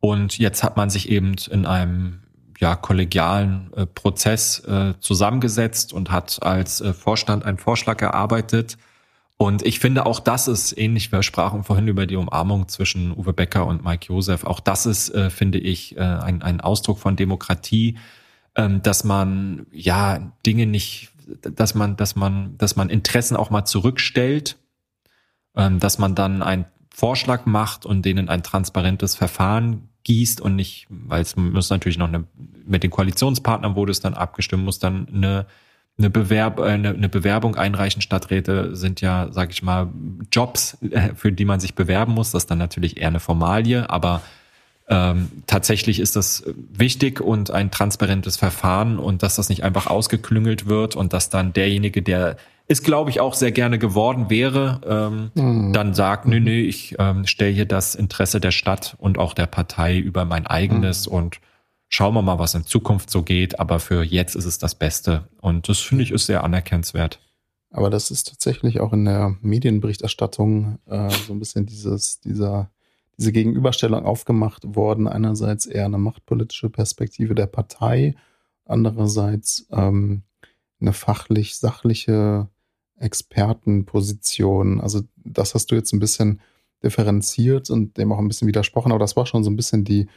und 0.00 0.38
jetzt 0.38 0.64
hat 0.64 0.76
man 0.76 0.90
sich 0.90 1.08
eben 1.08 1.36
in 1.50 1.64
einem 1.64 2.22
ja, 2.58 2.74
kollegialen 2.74 3.72
äh, 3.74 3.86
Prozess 3.86 4.60
äh, 4.60 4.94
zusammengesetzt 5.00 5.92
und 5.92 6.10
hat 6.10 6.42
als 6.42 6.80
äh, 6.80 6.92
Vorstand 6.92 7.44
einen 7.44 7.58
Vorschlag 7.58 8.02
erarbeitet. 8.02 8.78
Und 9.36 9.62
ich 9.66 9.80
finde 9.80 10.06
auch 10.06 10.20
das 10.20 10.46
ist 10.46 10.76
ähnlich, 10.78 11.10
wir 11.10 11.22
sprachen 11.22 11.64
vorhin 11.64 11.88
über 11.88 12.06
die 12.06 12.16
Umarmung 12.16 12.68
zwischen 12.68 13.10
Uwe 13.16 13.32
Becker 13.32 13.66
und 13.66 13.84
Mike 13.84 14.06
Josef. 14.06 14.44
Auch 14.44 14.60
das 14.60 14.86
ist, 14.86 15.08
äh, 15.10 15.30
finde 15.30 15.58
ich, 15.58 15.96
äh, 15.96 16.00
ein, 16.00 16.42
ein 16.42 16.60
Ausdruck 16.60 16.98
von 16.98 17.16
Demokratie, 17.16 17.98
ähm, 18.54 18.82
dass 18.82 19.02
man 19.02 19.66
ja 19.72 20.32
Dinge 20.44 20.66
nicht, 20.66 21.11
dass 21.42 21.74
man, 21.74 21.96
dass 21.96 22.16
man, 22.16 22.56
dass 22.58 22.76
man 22.76 22.90
Interessen 22.90 23.36
auch 23.36 23.50
mal 23.50 23.64
zurückstellt, 23.64 24.58
ähm, 25.56 25.78
dass 25.78 25.98
man 25.98 26.14
dann 26.14 26.42
einen 26.42 26.66
Vorschlag 26.94 27.46
macht 27.46 27.86
und 27.86 28.04
denen 28.04 28.28
ein 28.28 28.42
transparentes 28.42 29.14
Verfahren 29.14 29.88
gießt 30.04 30.40
und 30.40 30.56
nicht, 30.56 30.86
weil 30.90 31.22
es 31.22 31.36
muss 31.36 31.70
natürlich 31.70 31.98
noch 31.98 32.08
eine, 32.08 32.24
mit 32.66 32.82
den 32.82 32.90
Koalitionspartnern 32.90 33.76
wurde 33.76 33.92
es 33.92 34.00
dann 34.00 34.14
abgestimmt, 34.14 34.64
muss 34.64 34.78
dann 34.78 35.08
eine, 35.08 35.46
eine, 35.98 36.10
Bewerb, 36.10 36.58
äh, 36.58 36.64
eine, 36.64 36.90
eine 36.90 37.08
Bewerbung 37.08 37.56
einreichen. 37.56 38.02
Stadträte 38.02 38.74
sind 38.76 39.00
ja, 39.00 39.28
sag 39.30 39.50
ich 39.50 39.62
mal, 39.62 39.88
Jobs, 40.30 40.78
äh, 40.82 41.14
für 41.14 41.32
die 41.32 41.44
man 41.44 41.60
sich 41.60 41.74
bewerben 41.74 42.14
muss. 42.14 42.32
Das 42.32 42.44
ist 42.44 42.50
dann 42.50 42.58
natürlich 42.58 42.96
eher 42.96 43.08
eine 43.08 43.20
Formalie, 43.20 43.88
aber 43.88 44.22
ähm, 44.92 45.30
tatsächlich 45.46 46.00
ist 46.00 46.16
das 46.16 46.44
wichtig 46.70 47.22
und 47.22 47.50
ein 47.50 47.70
transparentes 47.70 48.36
Verfahren 48.36 48.98
und 48.98 49.22
dass 49.22 49.36
das 49.36 49.48
nicht 49.48 49.64
einfach 49.64 49.86
ausgeklüngelt 49.86 50.66
wird 50.66 50.96
und 50.96 51.14
dass 51.14 51.30
dann 51.30 51.54
derjenige, 51.54 52.02
der 52.02 52.36
es 52.68 52.82
glaube 52.82 53.08
ich 53.08 53.18
auch 53.18 53.32
sehr 53.32 53.52
gerne 53.52 53.78
geworden 53.78 54.28
wäre, 54.28 54.80
ähm, 54.86 55.30
mhm. 55.34 55.72
dann 55.72 55.94
sagt, 55.94 56.26
nö, 56.26 56.40
nö, 56.40 56.60
ich 56.60 56.94
ähm, 56.98 57.26
stelle 57.26 57.52
hier 57.52 57.64
das 57.64 57.94
Interesse 57.94 58.38
der 58.38 58.50
Stadt 58.50 58.94
und 58.98 59.16
auch 59.18 59.32
der 59.32 59.46
Partei 59.46 59.98
über 59.98 60.26
mein 60.26 60.46
eigenes 60.46 61.08
mhm. 61.08 61.14
und 61.14 61.40
schauen 61.88 62.14
wir 62.14 62.22
mal, 62.22 62.38
was 62.38 62.54
in 62.54 62.66
Zukunft 62.66 63.08
so 63.08 63.22
geht, 63.22 63.58
aber 63.58 63.80
für 63.80 64.02
jetzt 64.02 64.36
ist 64.36 64.44
es 64.44 64.58
das 64.58 64.74
Beste 64.74 65.28
und 65.40 65.70
das 65.70 65.78
finde 65.78 66.04
ich 66.04 66.10
ist 66.10 66.26
sehr 66.26 66.44
anerkennenswert. 66.44 67.18
Aber 67.70 67.88
das 67.88 68.10
ist 68.10 68.28
tatsächlich 68.28 68.80
auch 68.80 68.92
in 68.92 69.06
der 69.06 69.36
Medienberichterstattung 69.40 70.78
äh, 70.86 71.08
so 71.26 71.32
ein 71.32 71.38
bisschen 71.38 71.64
dieses, 71.64 72.20
dieser, 72.20 72.70
diese 73.18 73.32
Gegenüberstellung 73.32 74.04
aufgemacht 74.04 74.74
worden. 74.74 75.06
Einerseits 75.06 75.66
eher 75.66 75.86
eine 75.86 75.98
machtpolitische 75.98 76.70
Perspektive 76.70 77.34
der 77.34 77.46
Partei, 77.46 78.14
andererseits 78.64 79.66
ähm, 79.70 80.22
eine 80.80 80.92
fachlich 80.92 81.56
sachliche 81.56 82.48
Expertenposition. 82.96 84.80
Also 84.80 85.02
das 85.16 85.54
hast 85.54 85.70
du 85.70 85.74
jetzt 85.74 85.92
ein 85.92 86.00
bisschen 86.00 86.40
differenziert 86.82 87.70
und 87.70 87.96
dem 87.96 88.12
auch 88.12 88.18
ein 88.18 88.28
bisschen 88.28 88.48
widersprochen, 88.48 88.92
aber 88.92 88.98
das 88.98 89.16
war 89.16 89.26
schon 89.26 89.44
so 89.44 89.50
ein 89.50 89.56
bisschen 89.56 89.84
die, 89.84 90.08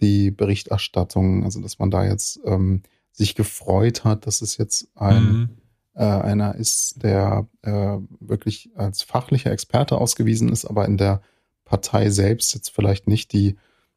die 0.00 0.30
Berichterstattung, 0.30 1.44
also 1.44 1.60
dass 1.60 1.78
man 1.78 1.90
da 1.90 2.04
jetzt 2.04 2.40
ähm, 2.44 2.82
sich 3.12 3.34
gefreut 3.34 4.04
hat, 4.04 4.26
dass 4.26 4.42
es 4.42 4.56
jetzt 4.56 4.88
ein 4.94 5.22
mhm. 5.22 5.48
äh, 5.94 6.04
einer 6.04 6.54
ist, 6.54 7.02
der 7.02 7.46
äh, 7.62 7.98
wirklich 8.20 8.70
als 8.74 9.02
fachlicher 9.02 9.50
Experte 9.50 9.98
ausgewiesen 9.98 10.50
ist, 10.50 10.64
aber 10.64 10.86
in 10.86 10.96
der 10.96 11.22
Partei 11.66 12.08
selbst 12.08 12.54
jetzt 12.54 12.70
vielleicht 12.70 13.06
nicht 13.08 13.34
die 13.34 13.56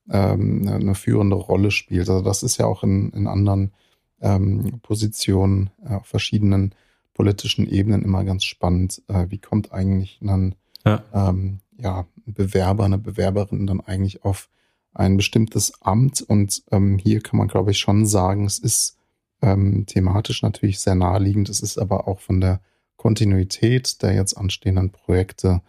ähm, 0.10 0.68
eine 0.68 0.96
führende 0.96 1.38
Rolle 1.38 1.72
spielt. 1.72 2.10
Also 2.10 2.22
das 2.22 2.44
ist 2.44 2.58
ja 2.58 2.66
auch 2.66 2.84
in, 2.84 3.12
in 3.12 3.28
anderen 3.28 3.72
ähm, 4.20 4.80
Positionen 4.82 5.70
äh, 5.86 5.94
auf 5.94 6.08
verschiedenen 6.08 6.76
politischen 7.14 7.66
Ebenen 7.68 8.04
immer 8.04 8.26
ganz 8.26 8.44
spannend. 8.44 9.02
Äh, 9.08 9.28
wie 9.30 9.38
kommt 9.38 9.72
eigentlich 9.72 10.20
dann 10.22 10.56
ja. 10.86 11.04
Ähm, 11.14 11.60
ja, 11.78 12.06
ein 12.28 12.34
Bewerber, 12.34 12.86
eine 12.86 12.98
Bewerberin 12.98 13.68
dann 13.68 13.82
eigentlich 13.82 14.24
auf 14.24 14.50
ein 14.94 15.18
bestimmtes 15.18 15.82
Amt? 15.82 16.22
Und 16.22 16.64
ähm, 16.72 16.98
hier 16.98 17.22
kann 17.22 17.38
man, 17.38 17.48
glaube 17.48 17.72
ich, 17.72 17.80
schon 17.80 18.06
sagen, 18.06 18.46
es 18.46 18.60
ist 18.60 18.98
ähm, 19.42 19.86
thematisch 19.86 20.42
natürlich 20.42 20.80
sehr 20.80 20.96
naheliegend. 20.96 21.50
Es 21.50 21.62
ist 21.62 21.78
aber 21.78 22.08
auch 22.08 22.20
von 22.20 22.42
der 22.42 22.62
Kontinuität 22.98 24.02
der 24.02 24.14
jetzt 24.14 24.36
anstehenden 24.36 24.92
Projekte 24.92 25.62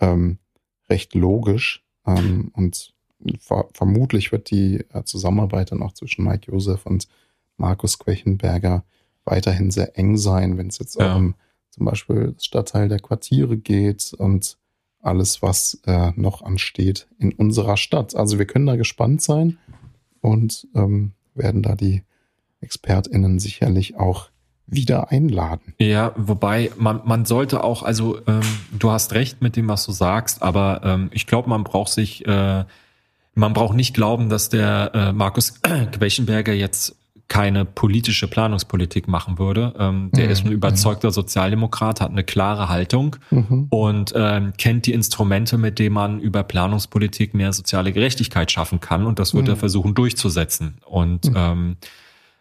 ähm, 0.00 0.38
recht 0.90 1.14
logisch. 1.14 1.84
Ähm, 2.06 2.50
und 2.54 2.92
ver 3.38 3.68
vermutlich 3.72 4.32
wird 4.32 4.50
die 4.50 4.84
äh, 4.92 5.04
Zusammenarbeit 5.04 5.72
dann 5.72 5.82
auch 5.82 5.92
zwischen 5.92 6.24
Mike 6.24 6.50
Josef 6.50 6.86
und 6.86 7.08
Markus 7.56 7.98
Quechenberger 7.98 8.84
weiterhin 9.24 9.70
sehr 9.70 9.96
eng 9.98 10.16
sein, 10.16 10.58
wenn 10.58 10.68
es 10.68 10.78
jetzt 10.78 10.98
ja. 10.98 11.14
um 11.14 11.34
zum 11.70 11.86
Beispiel 11.86 12.32
das 12.32 12.44
Stadtteil 12.44 12.88
der 12.88 12.98
Quartiere 12.98 13.56
geht 13.56 14.12
und 14.14 14.56
alles, 15.02 15.40
was 15.40 15.80
äh, 15.86 16.12
noch 16.16 16.42
ansteht 16.42 17.06
in 17.18 17.32
unserer 17.32 17.76
Stadt. 17.76 18.14
Also 18.14 18.38
wir 18.38 18.46
können 18.46 18.66
da 18.66 18.76
gespannt 18.76 19.22
sein 19.22 19.58
und 20.20 20.66
ähm, 20.74 21.12
werden 21.34 21.62
da 21.62 21.74
die 21.74 22.02
ExpertInnen 22.60 23.38
sicherlich 23.38 23.96
auch 23.96 24.29
wieder 24.70 25.10
einladen. 25.10 25.74
Ja, 25.78 26.12
wobei 26.16 26.70
man, 26.76 27.00
man 27.04 27.24
sollte 27.24 27.64
auch, 27.64 27.82
also 27.82 28.18
ähm, 28.26 28.40
du 28.78 28.90
hast 28.90 29.12
recht 29.12 29.42
mit 29.42 29.56
dem, 29.56 29.68
was 29.68 29.84
du 29.84 29.92
sagst, 29.92 30.42
aber 30.42 30.80
ähm, 30.84 31.10
ich 31.12 31.26
glaube, 31.26 31.48
man 31.48 31.64
braucht 31.64 31.92
sich, 31.92 32.26
äh, 32.26 32.64
man 33.34 33.52
braucht 33.52 33.74
nicht 33.74 33.94
glauben, 33.94 34.28
dass 34.28 34.48
der 34.48 34.92
äh, 34.94 35.12
Markus 35.12 35.60
Quechenberger 35.92 36.52
jetzt 36.52 36.96
keine 37.30 37.64
politische 37.64 38.26
Planungspolitik 38.26 39.06
machen 39.06 39.38
würde. 39.38 39.72
Ähm, 39.78 40.10
der 40.12 40.26
mhm. 40.26 40.30
ist 40.32 40.44
ein 40.44 40.50
überzeugter 40.50 41.12
Sozialdemokrat, 41.12 42.00
hat 42.00 42.10
eine 42.10 42.24
klare 42.24 42.68
Haltung 42.68 43.16
mhm. 43.30 43.68
und 43.70 44.12
ähm, 44.16 44.52
kennt 44.58 44.86
die 44.86 44.92
Instrumente, 44.92 45.56
mit 45.56 45.78
denen 45.78 45.94
man 45.94 46.20
über 46.20 46.42
Planungspolitik 46.42 47.32
mehr 47.32 47.52
soziale 47.52 47.92
Gerechtigkeit 47.92 48.50
schaffen 48.50 48.80
kann. 48.80 49.06
Und 49.06 49.20
das 49.20 49.32
wird 49.32 49.44
mhm. 49.44 49.50
er 49.50 49.56
versuchen 49.56 49.94
durchzusetzen. 49.94 50.78
Und 50.84 51.30
mhm. 51.30 51.36
ähm, 51.36 51.76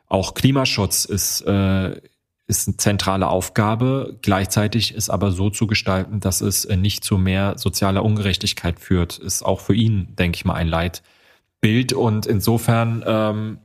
auch 0.07 0.33
Klimaschutz 0.33 1.05
ist, 1.05 1.41
äh, 1.41 2.01
ist 2.49 2.67
eine 2.67 2.77
zentrale 2.77 3.27
Aufgabe. 3.27 4.17
Gleichzeitig 4.23 4.95
ist 4.95 5.09
aber 5.09 5.31
so 5.31 5.51
zu 5.51 5.67
gestalten, 5.67 6.19
dass 6.19 6.41
es 6.41 6.67
nicht 6.67 7.03
zu 7.03 7.19
mehr 7.19 7.57
sozialer 7.57 8.03
Ungerechtigkeit 8.03 8.79
führt. 8.79 9.19
Ist 9.19 9.43
auch 9.43 9.59
für 9.59 9.75
ihn, 9.75 10.15
denke 10.17 10.37
ich 10.37 10.45
mal, 10.45 10.55
ein 10.55 10.67
Leitbild. 10.67 11.93
Und 11.93 12.25
insofern 12.25 13.03
ähm, 13.05 13.57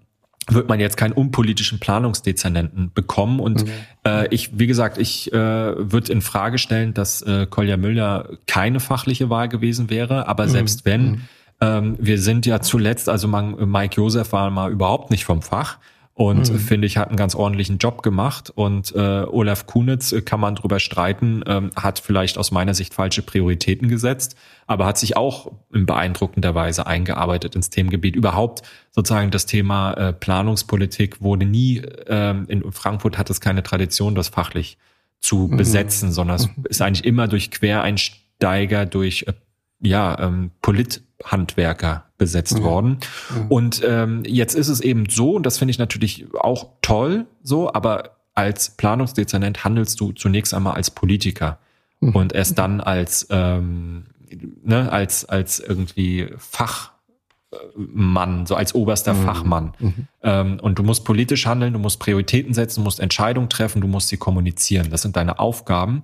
wird 0.48 0.68
man 0.68 0.80
jetzt 0.80 0.98
keinen 0.98 1.12
unpolitischen 1.12 1.80
Planungsdezernenten 1.80 2.92
bekommen. 2.92 3.40
Und 3.40 3.64
mhm. 3.64 3.70
äh, 4.06 4.28
ich, 4.28 4.58
wie 4.58 4.66
gesagt, 4.66 4.98
ich 4.98 5.32
äh, 5.32 5.36
würde 5.36 6.12
in 6.12 6.20
Frage 6.20 6.58
stellen, 6.58 6.92
dass 6.92 7.22
äh, 7.22 7.46
Kolja 7.48 7.78
Müller 7.78 8.28
keine 8.46 8.80
fachliche 8.80 9.30
Wahl 9.30 9.48
gewesen 9.48 9.88
wäre. 9.88 10.28
Aber 10.28 10.44
mhm. 10.44 10.50
selbst 10.50 10.84
wenn, 10.84 11.10
mhm. 11.10 11.20
ähm, 11.62 11.96
wir 11.98 12.20
sind 12.20 12.44
ja 12.44 12.60
zuletzt, 12.60 13.08
also 13.08 13.28
man, 13.28 13.70
Mike 13.70 13.96
Josef 13.96 14.32
war 14.32 14.50
mal 14.50 14.70
überhaupt 14.70 15.10
nicht 15.10 15.24
vom 15.24 15.40
Fach. 15.40 15.78
Und 16.16 16.52
mhm. 16.52 16.58
finde 16.58 16.86
ich, 16.86 16.96
hat 16.96 17.08
einen 17.08 17.16
ganz 17.16 17.34
ordentlichen 17.34 17.78
Job 17.78 18.04
gemacht. 18.04 18.52
Und 18.54 18.94
äh, 18.94 18.98
Olaf 18.98 19.66
Kunitz, 19.66 20.12
äh, 20.12 20.22
kann 20.22 20.38
man 20.38 20.54
drüber 20.54 20.78
streiten, 20.78 21.42
ähm, 21.46 21.70
hat 21.74 21.98
vielleicht 21.98 22.38
aus 22.38 22.52
meiner 22.52 22.72
Sicht 22.72 22.94
falsche 22.94 23.22
Prioritäten 23.22 23.88
gesetzt, 23.88 24.36
aber 24.68 24.86
hat 24.86 24.96
sich 24.96 25.16
auch 25.16 25.50
in 25.72 25.86
beeindruckender 25.86 26.54
Weise 26.54 26.86
eingearbeitet 26.86 27.56
ins 27.56 27.68
Themengebiet. 27.68 28.14
Überhaupt 28.14 28.62
sozusagen 28.92 29.32
das 29.32 29.46
Thema 29.46 29.94
äh, 29.94 30.12
Planungspolitik 30.12 31.20
wurde 31.20 31.46
nie, 31.46 31.82
ähm, 32.06 32.44
in 32.46 32.70
Frankfurt 32.70 33.18
hat 33.18 33.28
es 33.28 33.40
keine 33.40 33.64
Tradition, 33.64 34.14
das 34.14 34.28
fachlich 34.28 34.78
zu 35.18 35.48
mhm. 35.50 35.56
besetzen, 35.56 36.12
sondern 36.12 36.36
es 36.36 36.46
mhm. 36.46 36.64
ist 36.68 36.80
eigentlich 36.80 37.04
immer 37.04 37.26
durch 37.26 37.50
Quereinsteiger, 37.50 38.86
durch 38.86 39.24
äh, 39.26 39.32
ja, 39.84 40.18
ähm, 40.18 40.50
Polithandwerker 40.62 42.04
besetzt 42.18 42.58
ja. 42.58 42.64
worden. 42.64 42.98
Ja. 43.30 43.46
Und 43.48 43.82
ähm, 43.86 44.22
jetzt 44.26 44.54
ist 44.54 44.68
es 44.68 44.80
eben 44.80 45.08
so, 45.08 45.36
und 45.36 45.44
das 45.44 45.58
finde 45.58 45.70
ich 45.70 45.78
natürlich 45.78 46.26
auch 46.38 46.68
toll 46.82 47.26
so, 47.42 47.72
aber 47.72 48.16
als 48.34 48.70
Planungsdezernent 48.70 49.64
handelst 49.64 50.00
du 50.00 50.12
zunächst 50.12 50.54
einmal 50.54 50.74
als 50.74 50.90
Politiker 50.90 51.58
mhm. 52.00 52.16
und 52.16 52.32
erst 52.32 52.58
dann 52.58 52.80
als, 52.80 53.26
ähm, 53.30 54.04
ne, 54.62 54.90
als, 54.90 55.24
als 55.24 55.60
irgendwie 55.60 56.28
Fachmann, 56.38 58.46
so 58.46 58.56
als 58.56 58.74
oberster 58.74 59.14
mhm. 59.14 59.24
Fachmann. 59.24 59.72
Mhm. 59.78 59.94
Ähm, 60.22 60.60
und 60.60 60.78
du 60.78 60.82
musst 60.82 61.04
politisch 61.04 61.46
handeln, 61.46 61.72
du 61.72 61.78
musst 61.78 62.00
Prioritäten 62.00 62.54
setzen, 62.54 62.80
du 62.80 62.84
musst 62.84 63.00
Entscheidungen 63.00 63.48
treffen, 63.48 63.80
du 63.80 63.88
musst 63.88 64.08
sie 64.08 64.16
kommunizieren. 64.16 64.90
Das 64.90 65.02
sind 65.02 65.16
deine 65.16 65.38
Aufgaben. 65.38 66.02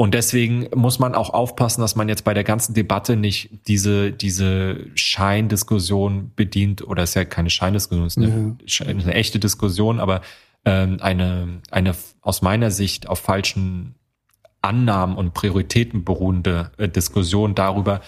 Und 0.00 0.14
deswegen 0.14 0.68
muss 0.76 1.00
man 1.00 1.16
auch 1.16 1.30
aufpassen, 1.30 1.80
dass 1.80 1.96
man 1.96 2.08
jetzt 2.08 2.22
bei 2.22 2.32
der 2.32 2.44
ganzen 2.44 2.72
Debatte 2.72 3.16
nicht 3.16 3.50
diese, 3.66 4.12
diese 4.12 4.86
Scheindiskussion 4.94 6.30
bedient, 6.36 6.86
oder 6.86 7.02
es 7.02 7.10
ist 7.10 7.14
ja 7.16 7.24
keine 7.24 7.50
Scheindiskussion, 7.50 8.06
es 8.06 8.16
ist 8.16 8.22
eine, 8.22 8.56
ja. 8.64 8.86
eine 8.86 9.14
echte 9.14 9.40
Diskussion, 9.40 9.98
aber 9.98 10.20
ähm, 10.64 10.98
eine, 11.00 11.62
eine 11.72 11.96
aus 12.20 12.42
meiner 12.42 12.70
Sicht 12.70 13.08
auf 13.08 13.18
falschen 13.18 13.96
Annahmen 14.62 15.16
und 15.16 15.34
Prioritäten 15.34 16.04
beruhende 16.04 16.70
äh, 16.78 16.88
Diskussion 16.88 17.56
darüber, 17.56 18.00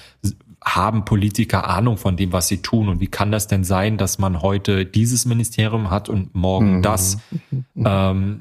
haben 0.65 1.05
Politiker 1.05 1.69
Ahnung 1.69 1.97
von 1.97 2.17
dem, 2.17 2.33
was 2.33 2.47
sie 2.47 2.63
tun? 2.63 2.89
Und 2.89 3.01
wie 3.01 3.09
kann 3.09 3.33
das 3.33 3.49
denn 3.49 3.65
sein, 3.65 3.97
dass 3.97 4.21
man 4.21 4.43
heute 4.43 4.87
dieses 4.87 5.27
Ministerium 5.27 5.91
hat 5.91 6.09
und 6.09 6.37
morgen 6.37 6.77
mhm. 6.77 6.83
das? 6.83 7.19
Mhm. 7.51 7.65
Ähm, 7.85 8.41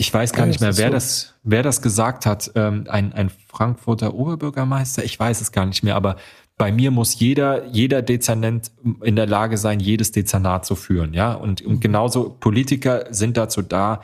ich 0.00 0.12
weiß 0.14 0.32
gar 0.32 0.46
ja, 0.46 0.46
nicht 0.46 0.62
mehr, 0.62 0.78
wer 0.78 0.86
so. 0.86 0.92
das, 0.92 1.34
wer 1.42 1.62
das 1.62 1.82
gesagt 1.82 2.24
hat. 2.24 2.52
Ähm, 2.54 2.86
ein, 2.88 3.12
ein 3.12 3.30
Frankfurter 3.48 4.14
Oberbürgermeister, 4.14 5.04
ich 5.04 5.20
weiß 5.20 5.42
es 5.42 5.52
gar 5.52 5.66
nicht 5.66 5.82
mehr, 5.82 5.94
aber 5.94 6.16
bei 6.56 6.72
mir 6.72 6.90
muss 6.90 7.20
jeder, 7.20 7.66
jeder 7.66 8.00
Dezernent 8.00 8.70
in 9.02 9.14
der 9.14 9.26
Lage 9.26 9.58
sein, 9.58 9.78
jedes 9.78 10.10
Dezernat 10.10 10.64
zu 10.64 10.74
führen, 10.74 11.12
ja. 11.12 11.34
Und, 11.34 11.60
und 11.60 11.74
mhm. 11.74 11.80
genauso 11.80 12.34
Politiker 12.40 13.04
sind 13.10 13.36
dazu 13.36 13.60
da, 13.60 14.00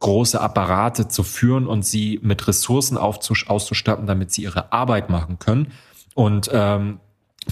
große 0.00 0.38
Apparate 0.38 1.08
zu 1.08 1.22
führen 1.22 1.66
und 1.66 1.82
sie 1.82 2.20
mit 2.22 2.46
Ressourcen 2.46 2.98
auszustatten, 2.98 4.06
damit 4.06 4.30
sie 4.30 4.42
ihre 4.42 4.70
Arbeit 4.70 5.08
machen 5.08 5.38
können 5.38 5.72
und 6.14 6.50
ähm, 6.52 7.00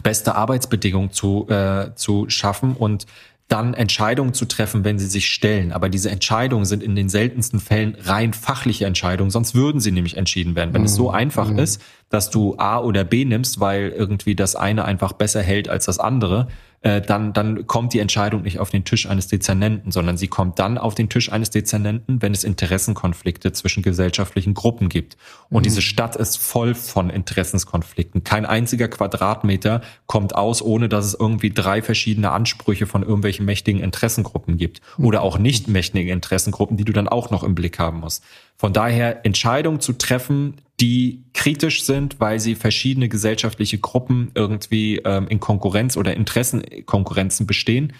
beste 0.03 0.34
Arbeitsbedingungen 0.34 1.12
zu, 1.12 1.49
äh, 1.49 1.94
zu 1.94 2.28
schaffen 2.28 2.76
und 2.76 3.07
dann 3.49 3.74
Entscheidungen 3.74 4.34
zu 4.34 4.44
treffen, 4.47 4.84
wenn 4.84 4.99
sie 4.99 5.07
sich 5.07 5.28
stellen. 5.28 5.70
Aber 5.72 5.88
diese 5.88 6.11
Entscheidungen 6.11 6.64
sind 6.64 6.82
in 6.82 6.97
den 6.97 7.09
seltensten 7.09 7.61
Fällen 7.61 7.97
rein 8.03 8.32
fachliche 8.32 8.86
Entscheidungen, 8.86 9.30
sonst 9.30 9.55
würden 9.55 9.80
sie 9.80 9.92
nämlich 9.92 10.16
entschieden 10.16 10.57
werden. 10.57 10.74
Wenn 10.74 10.82
mhm. 10.82 10.86
es 10.86 10.97
so 10.97 11.09
mhm. 11.09 11.14
einfach 11.14 11.51
mhm. 11.51 11.61
ist, 11.61 11.80
dass 12.09 12.30
du 12.30 12.57
A 12.59 12.80
oder 12.80 13.05
B 13.05 13.24
nimmst, 13.24 13.61
weil 13.61 13.90
irgendwie 13.90 14.34
das 14.34 14.57
eine 14.57 14.84
einfach 14.84 15.12
besser 15.12 15.42
hält 15.42 15.68
als 15.68 15.86
das 15.86 16.01
andere, 16.01 16.49
äh, 16.82 17.00
dann, 17.00 17.32
dann 17.32 17.66
kommt 17.66 17.92
die 17.92 17.98
Entscheidung 17.98 18.42
nicht 18.42 18.58
auf 18.58 18.70
den 18.70 18.84
Tisch 18.84 19.08
eines 19.08 19.26
Dezernenten, 19.28 19.90
sondern 19.90 20.16
sie 20.16 20.28
kommt 20.28 20.58
dann 20.58 20.78
auf 20.78 20.94
den 20.94 21.08
Tisch 21.08 21.32
eines 21.32 21.50
Dezernenten, 21.50 22.22
wenn 22.22 22.32
es 22.32 22.44
Interessenkonflikte 22.44 23.52
zwischen 23.52 23.82
gesellschaftlichen 23.82 24.54
Gruppen 24.54 24.88
gibt. 24.88 25.16
Und 25.48 25.62
mhm. 25.62 25.64
diese 25.64 25.82
Stadt 25.82 26.16
ist 26.16 26.36
voll 26.36 26.74
von 26.74 27.10
Interessenskonflikten. 27.10 28.24
Kein 28.24 28.46
einziger 28.46 28.88
Quadratmeter 28.88 29.80
kommt 30.06 30.34
aus, 30.34 30.62
ohne 30.62 30.88
dass 30.88 31.06
es 31.06 31.14
irgendwie 31.14 31.50
drei 31.50 31.82
verschiedene 31.82 32.30
Ansprüche 32.30 32.86
von 32.86 33.02
irgendwelchen 33.02 33.46
mächtigen 33.46 33.82
Interessengruppen 33.82 34.56
gibt. 34.56 34.80
Oder 34.98 35.22
auch 35.22 35.38
nicht 35.38 35.68
mächtigen 35.68 36.12
Interessengruppen, 36.12 36.76
die 36.76 36.84
du 36.84 36.92
dann 36.92 37.08
auch 37.08 37.30
noch 37.30 37.42
im 37.42 37.54
Blick 37.54 37.78
haben 37.78 38.00
musst. 38.00 38.22
Von 38.56 38.72
daher 38.72 39.24
Entscheidungen 39.24 39.80
zu 39.80 39.92
treffen, 39.92 40.54
die 40.80 41.24
kritisch 41.32 41.84
sind, 41.84 42.20
weil 42.20 42.38
sie 42.38 42.54
verschiedene 42.54 43.08
gesellschaftliche 43.08 43.78
Gruppen 43.78 44.30
irgendwie 44.34 44.98
ähm, 44.98 45.26
in 45.28 45.40
Konkurrenz 45.40 45.96
oder 45.96 46.14
Interessenkonkurrenzen 46.14 47.46
bestehen. 47.46 47.94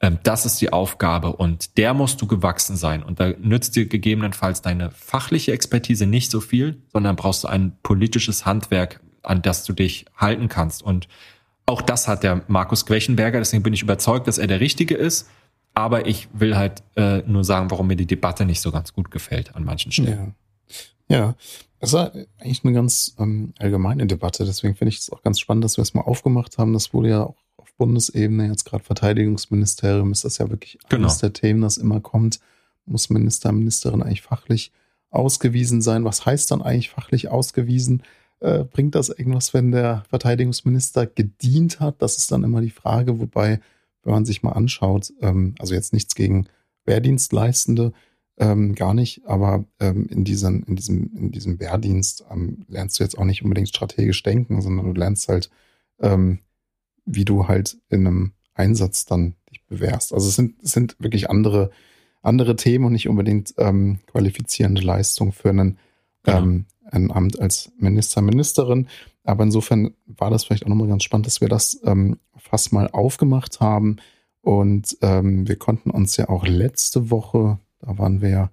Ähm, 0.00 0.18
das 0.22 0.44
ist 0.44 0.60
die 0.60 0.72
Aufgabe 0.72 1.32
und 1.32 1.78
der 1.78 1.94
musst 1.94 2.20
du 2.20 2.26
gewachsen 2.26 2.76
sein. 2.76 3.02
Und 3.02 3.18
da 3.18 3.32
nützt 3.38 3.76
dir 3.76 3.86
gegebenenfalls 3.86 4.62
deine 4.62 4.90
fachliche 4.90 5.52
Expertise 5.52 6.06
nicht 6.06 6.30
so 6.30 6.40
viel, 6.40 6.82
sondern 6.92 7.16
brauchst 7.16 7.44
du 7.44 7.48
ein 7.48 7.72
politisches 7.82 8.44
Handwerk, 8.44 9.00
an 9.22 9.40
das 9.42 9.64
du 9.64 9.72
dich 9.72 10.04
halten 10.16 10.48
kannst. 10.48 10.82
Und 10.82 11.08
auch 11.66 11.82
das 11.82 12.08
hat 12.08 12.22
der 12.22 12.42
Markus 12.46 12.86
Quechenberger, 12.86 13.38
deswegen 13.38 13.62
bin 13.62 13.72
ich 13.72 13.82
überzeugt, 13.82 14.26
dass 14.26 14.38
er 14.38 14.46
der 14.46 14.60
Richtige 14.60 14.94
ist. 14.94 15.28
Aber 15.74 16.06
ich 16.06 16.28
will 16.32 16.56
halt 16.56 16.82
äh, 16.96 17.18
nur 17.18 17.44
sagen, 17.44 17.70
warum 17.70 17.86
mir 17.86 17.96
die 17.96 18.06
Debatte 18.06 18.44
nicht 18.44 18.60
so 18.60 18.72
ganz 18.72 18.92
gut 18.92 19.10
gefällt 19.10 19.54
an 19.54 19.64
manchen 19.64 19.92
Stellen. 19.92 20.18
Ja, 20.18 20.32
ja. 21.08 21.34
Das 21.80 21.92
war 21.92 22.12
eigentlich 22.40 22.64
eine 22.64 22.72
ganz 22.72 23.14
ähm, 23.18 23.52
allgemeine 23.58 24.06
Debatte. 24.06 24.44
Deswegen 24.44 24.74
finde 24.74 24.90
ich 24.90 24.98
es 24.98 25.10
auch 25.10 25.22
ganz 25.22 25.38
spannend, 25.38 25.62
dass 25.64 25.76
wir 25.76 25.82
es 25.82 25.94
mal 25.94 26.02
aufgemacht 26.02 26.58
haben. 26.58 26.72
Das 26.72 26.92
wurde 26.92 27.10
ja 27.10 27.22
auch 27.22 27.36
auf 27.56 27.72
Bundesebene, 27.74 28.48
jetzt 28.48 28.64
gerade 28.64 28.82
Verteidigungsministerium, 28.82 30.10
ist 30.10 30.24
das 30.24 30.38
ja 30.38 30.50
wirklich 30.50 30.78
genau. 30.88 31.04
eines 31.04 31.18
der 31.18 31.32
Themen, 31.32 31.60
das 31.60 31.76
immer 31.76 32.00
kommt. 32.00 32.40
Muss 32.84 33.10
Minister, 33.10 33.52
Ministerin 33.52 34.02
eigentlich 34.02 34.22
fachlich 34.22 34.72
ausgewiesen 35.10 35.80
sein? 35.80 36.04
Was 36.04 36.26
heißt 36.26 36.50
dann 36.50 36.62
eigentlich 36.62 36.90
fachlich 36.90 37.28
ausgewiesen? 37.28 38.02
Äh, 38.40 38.64
bringt 38.64 38.94
das 38.94 39.08
irgendwas, 39.08 39.54
wenn 39.54 39.72
der 39.72 40.04
Verteidigungsminister 40.08 41.06
gedient 41.06 41.80
hat? 41.80 42.02
Das 42.02 42.18
ist 42.18 42.30
dann 42.32 42.44
immer 42.44 42.60
die 42.60 42.70
Frage, 42.70 43.20
wobei, 43.20 43.60
wenn 44.02 44.12
man 44.12 44.24
sich 44.24 44.42
mal 44.42 44.52
anschaut, 44.52 45.12
ähm, 45.20 45.54
also 45.58 45.74
jetzt 45.74 45.92
nichts 45.92 46.14
gegen 46.14 46.46
Wehrdienstleistende, 46.84 47.92
ähm, 48.38 48.74
gar 48.74 48.94
nicht, 48.94 49.26
aber 49.26 49.64
ähm, 49.80 50.06
in, 50.10 50.24
diesen, 50.24 50.62
in, 50.64 50.76
diesem, 50.76 51.10
in 51.16 51.32
diesem 51.32 51.58
Wehrdienst 51.60 52.24
ähm, 52.30 52.64
lernst 52.68 52.98
du 52.98 53.04
jetzt 53.04 53.18
auch 53.18 53.24
nicht 53.24 53.42
unbedingt 53.42 53.68
strategisch 53.68 54.22
denken, 54.22 54.60
sondern 54.62 54.86
du 54.86 54.92
lernst 54.98 55.28
halt, 55.28 55.50
ähm, 56.00 56.38
wie 57.04 57.24
du 57.24 57.48
halt 57.48 57.78
in 57.88 58.06
einem 58.06 58.32
Einsatz 58.54 59.06
dann 59.06 59.34
dich 59.50 59.64
bewährst. 59.66 60.12
Also 60.12 60.28
es 60.28 60.36
sind, 60.36 60.62
es 60.62 60.72
sind 60.72 60.96
wirklich 60.98 61.30
andere, 61.30 61.70
andere 62.22 62.56
Themen 62.56 62.84
und 62.84 62.92
nicht 62.92 63.08
unbedingt 63.08 63.54
ähm, 63.58 63.98
qualifizierende 64.06 64.82
Leistung 64.82 65.32
für 65.32 65.50
einen, 65.50 65.78
genau. 66.22 66.38
ähm, 66.38 66.64
ein 66.90 67.10
Amt 67.10 67.40
als 67.40 67.72
Minister, 67.78 68.22
Ministerin. 68.22 68.88
Aber 69.24 69.44
insofern 69.44 69.94
war 70.06 70.30
das 70.30 70.44
vielleicht 70.44 70.64
auch 70.64 70.68
nochmal 70.68 70.88
ganz 70.88 71.04
spannend, 71.04 71.26
dass 71.26 71.40
wir 71.40 71.48
das 71.48 71.80
ähm, 71.84 72.18
fast 72.36 72.72
mal 72.72 72.88
aufgemacht 72.88 73.60
haben. 73.60 73.96
Und 74.40 74.96
ähm, 75.02 75.46
wir 75.48 75.56
konnten 75.56 75.90
uns 75.90 76.16
ja 76.16 76.28
auch 76.28 76.46
letzte 76.46 77.10
Woche 77.10 77.58
da 77.80 77.98
waren 77.98 78.20
wir 78.20 78.50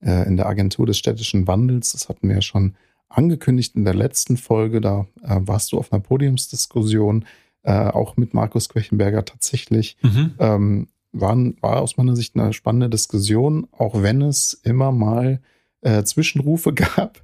äh, 0.00 0.26
in 0.26 0.36
der 0.36 0.46
Agentur 0.46 0.86
des 0.86 0.98
städtischen 0.98 1.46
Wandels. 1.46 1.92
Das 1.92 2.08
hatten 2.08 2.28
wir 2.28 2.36
ja 2.36 2.42
schon 2.42 2.74
angekündigt 3.08 3.76
in 3.76 3.84
der 3.84 3.94
letzten 3.94 4.36
Folge. 4.36 4.80
Da 4.80 5.06
äh, 5.22 5.36
warst 5.40 5.72
du 5.72 5.78
auf 5.78 5.92
einer 5.92 6.00
Podiumsdiskussion, 6.00 7.24
äh, 7.62 7.72
auch 7.72 8.16
mit 8.16 8.34
Markus 8.34 8.68
Quechenberger 8.68 9.24
tatsächlich. 9.24 9.96
Mhm. 10.02 10.34
Ähm, 10.38 10.88
waren, 11.12 11.56
war 11.60 11.80
aus 11.80 11.96
meiner 11.96 12.14
Sicht 12.14 12.36
eine 12.36 12.52
spannende 12.52 12.88
Diskussion, 12.88 13.66
auch 13.72 14.02
wenn 14.02 14.22
es 14.22 14.54
immer 14.54 14.92
mal 14.92 15.40
äh, 15.80 16.04
Zwischenrufe 16.04 16.72
gab. 16.74 17.22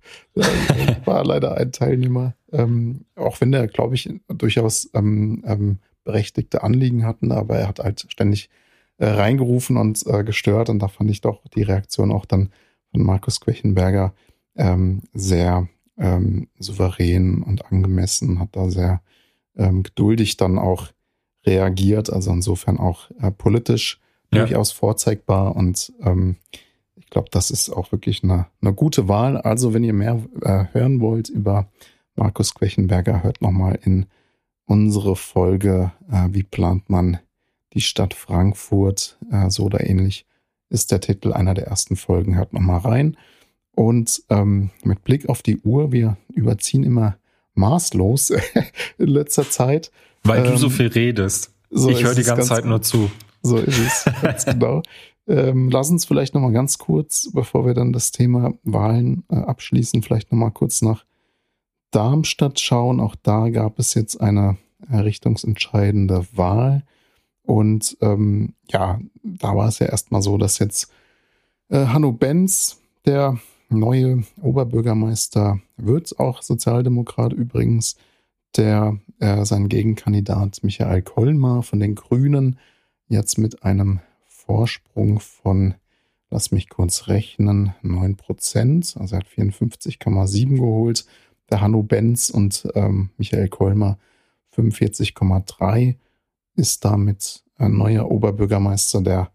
war 1.05 1.25
leider 1.25 1.57
ein 1.57 1.73
Teilnehmer, 1.73 2.35
ähm, 2.53 3.05
auch 3.15 3.41
wenn 3.41 3.53
der, 3.53 3.69
glaube 3.69 3.95
ich, 3.95 4.11
durchaus 4.29 4.91
ähm, 4.95 5.45
ähm, 5.47 5.79
berechtigte 6.05 6.63
Anliegen 6.63 7.05
hatten, 7.05 7.33
aber 7.33 7.59
er 7.59 7.69
hat 7.69 7.81
halt 7.81 8.07
ständig 8.09 8.49
äh, 8.99 9.07
reingerufen 9.07 9.77
und 9.77 10.07
äh, 10.07 10.25
gestört. 10.25 10.69
Und 10.69 10.81
da 10.81 10.89
fand 10.89 11.11
ich 11.11 11.21
doch 11.21 11.43
die 11.55 11.63
Reaktion 11.63 12.13
auch 12.13 12.25
dann 12.25 12.51
von 12.91 13.03
Markus 13.03 13.41
Quechenberger 13.41 14.15
ähm, 14.57 15.03
sehr 15.13 15.69
ähm, 15.99 16.49
souverän 16.59 17.43
und 17.43 17.67
angemessen, 17.67 18.39
hat 18.39 18.51
da 18.53 18.71
sehr 18.71 19.03
ähm, 19.57 19.83
geduldig 19.83 20.37
dann 20.37 20.59
auch 20.59 20.89
reagiert. 21.45 22.13
Also 22.13 22.33
insofern 22.33 22.79
auch 22.79 23.11
äh, 23.21 23.31
politisch 23.31 24.01
ja. 24.33 24.41
durchaus 24.41 24.73
vorzeigbar. 24.73 25.57
Und 25.57 25.93
ähm, 26.01 26.37
ich 26.95 27.07
glaube, 27.11 27.29
das 27.31 27.51
ist 27.51 27.71
auch 27.71 27.93
wirklich 27.93 28.25
eine, 28.25 28.47
eine 28.61 28.75
gute 28.75 29.09
Wahl. 29.09 29.37
Also 29.37 29.75
wenn 29.75 29.85
ihr 29.85 29.93
mehr 29.93 30.23
äh, 30.43 30.65
hören 30.73 31.01
wollt 31.01 31.29
über 31.29 31.69
Markus 32.15 32.55
Quechenberger, 32.55 33.23
hört 33.23 33.43
nochmal 33.43 33.79
in 33.85 34.07
unsere 34.65 35.17
Folge, 35.17 35.93
äh, 36.11 36.29
wie 36.31 36.43
plant 36.43 36.91
man 36.91 37.19
die 37.77 37.83
Stadt 37.83 38.15
Frankfurt, 38.15 39.19
äh, 39.31 39.51
so 39.51 39.65
oder 39.65 39.89
ähnlich 39.89 40.27
ist 40.69 40.91
der 40.91 41.01
Titel 41.01 41.33
einer 41.33 41.55
der 41.55 41.69
ersten 41.69 41.95
Folgen. 41.95 42.35
Hört 42.35 42.53
nochmal 42.53 42.81
rein. 42.81 43.17
Und 43.73 44.23
ähm, 44.31 44.71
mit 44.83 45.05
Blick 45.05 45.29
auf 45.29 45.43
die 45.43 45.59
Uhr, 45.59 45.93
wir 45.93 46.17
überziehen 46.35 46.83
immer 46.83 47.19
maßlos 47.55 48.31
in 48.99 49.09
letzter 49.09 49.49
Zeit. 49.49 49.93
Weil 50.25 50.45
ähm, 50.45 50.53
du 50.53 50.57
so 50.57 50.67
ähm, 50.67 50.73
viel 50.73 50.87
redest. 50.89 51.53
So 51.71 51.91
ich 51.91 52.03
höre 52.03 52.15
die 52.15 52.23
ganze 52.23 52.49
Zeit 52.49 52.65
nur 52.65 52.83
zu. 52.83 53.11
So 53.43 53.59
ist 53.59 53.79
es, 53.79 54.05
ganz 54.23 54.47
genau. 54.47 54.83
Ähm, 55.29 55.71
lass 55.71 55.91
uns 55.91 56.05
vielleicht 56.05 56.35
nochmal 56.35 56.53
ganz 56.53 56.79
kurz, 56.79 57.31
bevor 57.33 57.67
wir 57.67 57.75
dann 57.75 57.93
das 57.93 58.11
Thema 58.11 58.55
Wahlen 58.65 59.25
äh, 59.29 59.37
abschließen, 59.37 60.03
vielleicht 60.03 60.33
nochmal 60.33 60.53
kurz 60.53 60.83
nach 60.83 61.05
Darmstadt 61.91 62.59
schauen. 62.59 62.99
Auch 62.99 63.15
da 63.23 63.51
gab 63.51 63.79
es 63.79 63.95
jetzt 63.95 64.21
eine 64.21 64.57
richtungsentscheidende 64.91 66.27
Wahl. 66.33 66.85
Und 67.47 67.97
ähm, 68.01 68.55
ja, 68.71 68.99
da 69.23 69.57
war 69.57 69.69
es 69.69 69.79
ja 69.79 69.87
erstmal 69.87 70.23
so, 70.23 70.37
dass 70.37 70.59
jetzt 70.59 70.91
äh, 71.69 71.87
Hanno 71.87 72.13
Benz, 72.13 72.81
der 73.07 73.39
neue 73.69 74.25
Oberbürgermeister, 74.43 75.61
wird 75.77 76.19
auch 76.19 76.43
Sozialdemokrat 76.43 77.33
übrigens, 77.33 77.97
der 78.57 78.99
äh, 79.21 79.45
sein 79.45 79.69
Gegenkandidat 79.69 80.63
Michael 80.63 81.03
Kollmar 81.03 81.63
von 81.63 81.81
den 81.81 81.95
Grünen 81.95 82.59
jetzt 83.09 83.39
mit 83.39 83.63
einem 83.63 84.01
Vorsprung 84.27 85.21
von, 85.21 85.75
lass 86.31 86.53
mich 86.53 86.69
kurz 86.69 87.09
rechnen, 87.09 87.75
9 87.83 88.17
Prozent. 88.17 88.97
Also 88.99 89.17
er 89.17 89.21
hat 89.21 89.29
54,7 89.29 90.57
geholt. 90.57 91.07
Der 91.51 91.61
Hanno 91.61 91.83
Benz 91.83 92.31
und 92.31 92.69
ähm, 92.75 93.11
Michael 93.19 93.49
Kolmer 93.49 93.99
45,3 94.57 95.97
ist 96.57 96.85
damit 96.85 97.45
ein 97.59 97.77
neuer 97.77 98.11
Oberbürgermeister 98.11 99.01
der 99.01 99.31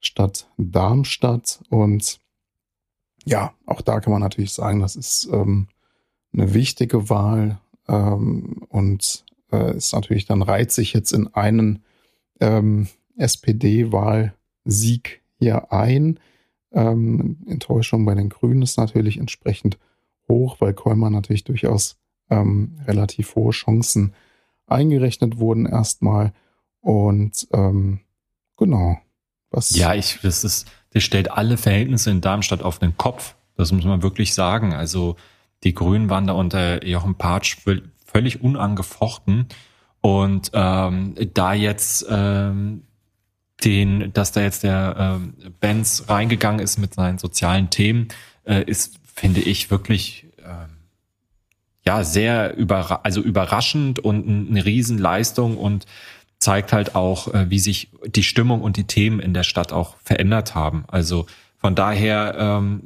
Stadt 0.00 0.48
Darmstadt. 0.56 1.60
Und 1.68 2.20
ja, 3.24 3.52
auch 3.66 3.80
da 3.80 4.00
kann 4.00 4.12
man 4.12 4.22
natürlich 4.22 4.52
sagen, 4.52 4.80
das 4.80 4.96
ist 4.96 5.28
ähm, 5.32 5.68
eine 6.32 6.54
wichtige 6.54 7.10
Wahl 7.10 7.60
ähm, 7.88 8.64
und 8.68 9.24
äh, 9.52 9.76
ist 9.76 9.92
natürlich 9.92 10.26
dann 10.26 10.42
reiht 10.42 10.72
sich 10.72 10.92
jetzt 10.92 11.12
in 11.12 11.28
einen 11.28 11.82
ähm, 12.40 12.88
SPD-Wahl 13.16 14.34
Sieg 14.64 15.22
hier 15.38 15.72
ein. 15.72 16.18
Ähm, 16.72 17.38
Enttäuschung 17.46 18.04
bei 18.04 18.14
den 18.14 18.28
Grünen 18.28 18.62
ist 18.62 18.78
natürlich 18.78 19.18
entsprechend 19.18 19.78
hoch, 20.28 20.60
weil 20.60 20.72
Kolmer 20.72 21.10
natürlich 21.10 21.44
durchaus 21.44 21.98
ähm, 22.30 22.78
relativ 22.86 23.34
hohe 23.34 23.50
Chancen 23.50 24.14
eingerechnet 24.66 25.38
wurden 25.38 25.66
erstmal. 25.66 26.32
Und 26.80 27.46
ähm, 27.52 28.00
genau. 28.56 28.98
Was 29.50 29.76
ja, 29.76 29.94
ich, 29.94 30.18
das 30.22 30.44
ist, 30.44 30.70
das 30.92 31.02
stellt 31.02 31.30
alle 31.30 31.56
Verhältnisse 31.56 32.10
in 32.10 32.20
Darmstadt 32.20 32.62
auf 32.62 32.78
den 32.78 32.96
Kopf. 32.96 33.34
Das 33.56 33.72
muss 33.72 33.84
man 33.84 34.02
wirklich 34.02 34.34
sagen. 34.34 34.72
Also 34.72 35.16
die 35.64 35.74
Grünen 35.74 36.08
waren 36.08 36.26
da 36.26 36.32
unter 36.32 36.84
Jochen 36.86 37.16
Patsch 37.16 37.58
völlig 38.06 38.42
unangefochten. 38.42 39.46
Und 40.00 40.50
ähm, 40.54 41.14
da 41.34 41.52
jetzt 41.52 42.06
ähm, 42.08 42.84
den, 43.64 44.12
dass 44.12 44.32
da 44.32 44.40
jetzt 44.40 44.62
der 44.62 45.20
äh, 45.20 45.50
Benz 45.60 46.04
reingegangen 46.08 46.60
ist 46.60 46.78
mit 46.78 46.94
seinen 46.94 47.18
sozialen 47.18 47.68
Themen, 47.70 48.08
äh, 48.44 48.62
ist, 48.64 48.98
finde 49.14 49.40
ich, 49.40 49.70
wirklich 49.70 50.26
äh, 50.38 50.66
ja 51.86 52.04
sehr 52.04 52.56
überra 52.56 53.00
also 53.02 53.20
überraschend 53.20 53.98
und 53.98 54.48
eine 54.48 54.64
Riesenleistung 54.64 55.58
und 55.58 55.86
zeigt 56.40 56.72
halt 56.72 56.94
auch, 56.94 57.32
äh, 57.32 57.50
wie 57.50 57.58
sich 57.58 57.90
die 58.06 58.22
Stimmung 58.22 58.62
und 58.62 58.76
die 58.76 58.84
Themen 58.84 59.20
in 59.20 59.34
der 59.34 59.44
Stadt 59.44 59.72
auch 59.72 59.96
verändert 60.02 60.54
haben. 60.54 60.84
Also 60.88 61.26
von 61.58 61.74
daher 61.74 62.34
ähm, 62.38 62.82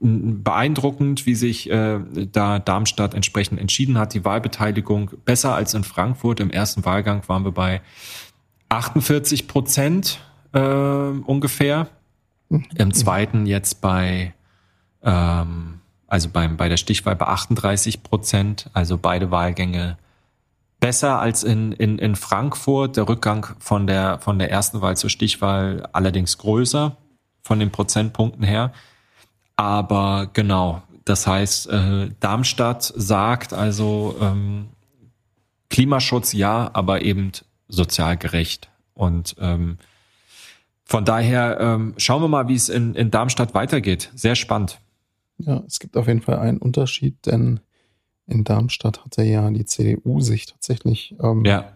beeindruckend, 0.00 1.26
wie 1.26 1.34
sich 1.34 1.68
äh, 1.70 1.98
da 2.32 2.58
Darmstadt 2.58 3.14
entsprechend 3.14 3.60
entschieden 3.60 3.98
hat. 3.98 4.14
Die 4.14 4.24
Wahlbeteiligung 4.24 5.10
besser 5.24 5.54
als 5.54 5.74
in 5.74 5.84
Frankfurt. 5.84 6.38
Im 6.38 6.50
ersten 6.50 6.84
Wahlgang 6.84 7.22
waren 7.28 7.44
wir 7.44 7.52
bei 7.52 7.82
48 8.68 9.48
Prozent 9.48 10.20
äh, 10.52 10.60
ungefähr. 10.60 11.88
Im 12.76 12.94
zweiten 12.94 13.46
jetzt 13.46 13.80
bei, 13.80 14.32
ähm, 15.02 15.80
also 16.06 16.28
beim, 16.28 16.56
bei 16.56 16.68
der 16.68 16.76
Stichwahl 16.76 17.16
bei 17.16 17.26
38 17.26 18.04
Prozent, 18.04 18.70
also 18.72 18.98
beide 18.98 19.32
Wahlgänge 19.32 19.98
besser 20.80 21.20
als 21.20 21.42
in, 21.42 21.72
in, 21.72 21.98
in 21.98 22.16
Frankfurt. 22.16 22.96
Der 22.96 23.08
Rückgang 23.08 23.46
von 23.58 23.86
der, 23.86 24.18
von 24.20 24.38
der 24.38 24.50
ersten 24.50 24.80
Wahl 24.80 24.96
zur 24.96 25.10
Stichwahl 25.10 25.88
allerdings 25.92 26.38
größer 26.38 26.96
von 27.42 27.58
den 27.58 27.70
Prozentpunkten 27.70 28.44
her. 28.44 28.72
Aber 29.56 30.28
genau, 30.32 30.82
das 31.04 31.26
heißt, 31.26 31.70
äh, 31.70 32.10
Darmstadt 32.20 32.92
sagt 32.96 33.52
also 33.52 34.16
ähm, 34.20 34.68
Klimaschutz 35.70 36.32
ja, 36.32 36.70
aber 36.72 37.02
eben 37.02 37.32
sozial 37.68 38.16
gerecht. 38.16 38.68
Und 38.94 39.36
ähm, 39.38 39.78
von 40.84 41.04
daher 41.04 41.58
ähm, 41.60 41.94
schauen 41.96 42.22
wir 42.22 42.28
mal, 42.28 42.48
wie 42.48 42.54
es 42.54 42.68
in, 42.68 42.94
in 42.94 43.10
Darmstadt 43.10 43.54
weitergeht. 43.54 44.10
Sehr 44.14 44.34
spannend. 44.34 44.80
Ja, 45.38 45.62
es 45.66 45.78
gibt 45.78 45.96
auf 45.96 46.06
jeden 46.06 46.22
Fall 46.22 46.38
einen 46.38 46.58
Unterschied, 46.58 47.26
denn 47.26 47.60
in 48.26 48.44
Darmstadt 48.44 49.04
hatte 49.04 49.22
ja 49.22 49.50
die 49.50 49.64
CDU 49.64 50.20
sich 50.20 50.46
tatsächlich 50.46 51.14
ähm, 51.20 51.44
ja. 51.44 51.72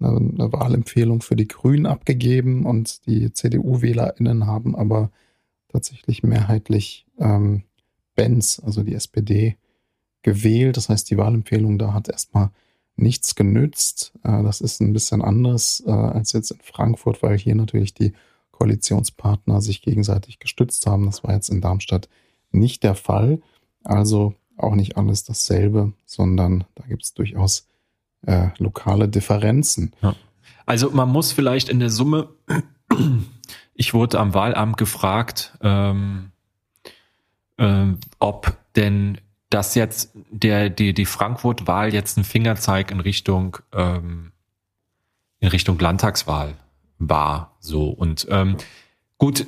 eine, 0.00 0.16
eine 0.16 0.52
Wahlempfehlung 0.52 1.22
für 1.22 1.36
die 1.36 1.48
Grünen 1.48 1.86
abgegeben 1.86 2.66
und 2.66 3.06
die 3.06 3.32
CDU-WählerInnen 3.32 4.46
haben 4.46 4.74
aber 4.74 5.10
tatsächlich 5.68 6.22
mehrheitlich 6.22 7.06
ähm, 7.18 7.62
Benz, 8.14 8.60
also 8.64 8.82
die 8.82 8.94
SPD, 8.94 9.56
gewählt. 10.22 10.76
Das 10.76 10.88
heißt, 10.88 11.10
die 11.10 11.16
Wahlempfehlung 11.18 11.78
da 11.78 11.92
hat 11.92 12.08
erstmal 12.08 12.50
nichts 12.96 13.34
genützt. 13.34 14.12
Äh, 14.22 14.42
das 14.42 14.60
ist 14.60 14.80
ein 14.80 14.92
bisschen 14.92 15.22
anders 15.22 15.82
äh, 15.86 15.90
als 15.90 16.32
jetzt 16.32 16.50
in 16.50 16.60
Frankfurt, 16.60 17.22
weil 17.22 17.38
hier 17.38 17.54
natürlich 17.54 17.94
die 17.94 18.12
Koalitionspartner 18.50 19.60
sich 19.60 19.82
gegenseitig 19.82 20.38
gestützt 20.38 20.86
haben. 20.86 21.06
Das 21.06 21.24
war 21.24 21.34
jetzt 21.34 21.48
in 21.48 21.60
Darmstadt 21.60 22.08
nicht 22.50 22.82
der 22.82 22.94
Fall. 22.94 23.40
Also 23.82 24.34
auch 24.62 24.74
nicht 24.74 24.96
alles 24.96 25.24
dasselbe, 25.24 25.92
sondern 26.06 26.64
da 26.74 26.84
gibt 26.86 27.04
es 27.04 27.14
durchaus 27.14 27.68
äh, 28.26 28.48
lokale 28.58 29.08
Differenzen. 29.08 29.92
Ja. 30.02 30.14
Also 30.66 30.90
man 30.90 31.08
muss 31.08 31.32
vielleicht 31.32 31.68
in 31.68 31.80
der 31.80 31.90
Summe, 31.90 32.28
ich 33.74 33.94
wurde 33.94 34.20
am 34.20 34.34
Wahlamt 34.34 34.76
gefragt, 34.76 35.56
ähm, 35.62 36.30
äh, 37.56 37.86
ob 38.18 38.56
denn 38.76 39.18
dass 39.52 39.74
jetzt 39.74 40.12
der, 40.30 40.70
die, 40.70 40.94
die 40.94 41.04
Frankfurt-Wahl 41.04 41.92
jetzt 41.92 42.16
ein 42.16 42.24
Fingerzeig 42.24 42.90
in 42.90 43.00
Richtung, 43.00 43.58
ähm, 43.72 44.32
in 45.40 45.48
Richtung 45.48 45.78
Landtagswahl 45.78 46.54
war. 46.98 47.54
So. 47.60 47.90
Und 47.90 48.26
ähm, 48.30 48.56
gut, 49.18 49.46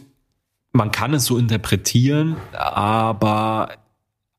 man 0.73 0.91
kann 0.91 1.15
es 1.15 1.25
so 1.25 1.39
interpretieren, 1.39 2.37
aber 2.53 3.71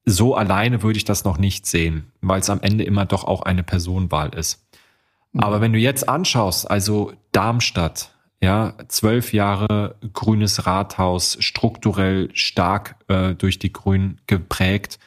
so 0.05 0.35
alleine 0.35 0.83
würde 0.83 0.97
ich 0.97 1.05
das 1.05 1.23
noch 1.23 1.37
nicht 1.37 1.65
sehen, 1.65 2.11
weil 2.21 2.39
es 2.39 2.49
am 2.49 2.61
Ende 2.61 2.83
immer 2.83 3.05
doch 3.05 3.23
auch 3.23 3.41
eine 3.41 3.63
Personenwahl 3.63 4.33
ist. 4.35 4.63
Mhm. 5.33 5.41
Aber 5.41 5.61
wenn 5.61 5.73
du 5.73 5.79
jetzt 5.79 6.07
anschaust, 6.07 6.69
also 6.69 7.13
Darmstadt, 7.31 8.11
ja, 8.41 8.73
zwölf 8.87 9.33
Jahre 9.33 9.95
grünes 10.13 10.67
Rathaus, 10.67 11.37
strukturell 11.39 12.29
stark 12.33 12.95
äh, 13.07 13.33
durch 13.33 13.57
die 13.59 13.73
Grünen 13.73 14.21
geprägt, 14.27 14.99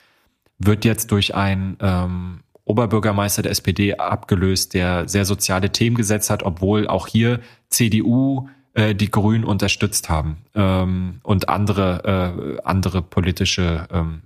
wird 0.59 0.85
jetzt 0.85 1.13
durch 1.13 1.35
einen 1.35 1.77
ähm, 1.81 2.41
Oberbürgermeister 2.65 3.43
der 3.43 3.53
SPD 3.53 3.95
abgelöst, 3.95 4.75
der 4.75 5.09
sehr 5.09 5.25
soziale 5.25 5.71
Themen 5.71 5.97
gesetzt 5.97 6.31
hat, 6.31 6.43
obwohl 6.43 6.89
auch 6.89 7.07
hier 7.07 7.41
CDU 7.69 8.49
äh, 8.75 8.95
die 8.95 9.11
Grünen 9.11 9.45
unterstützt 9.45 10.09
haben 10.09 10.39
ähm, 10.55 11.21
und 11.23 11.49
andere, 11.49 12.59
äh, 12.59 12.63
andere 12.65 13.03
politische 13.03 13.87
ähm, 13.91 14.23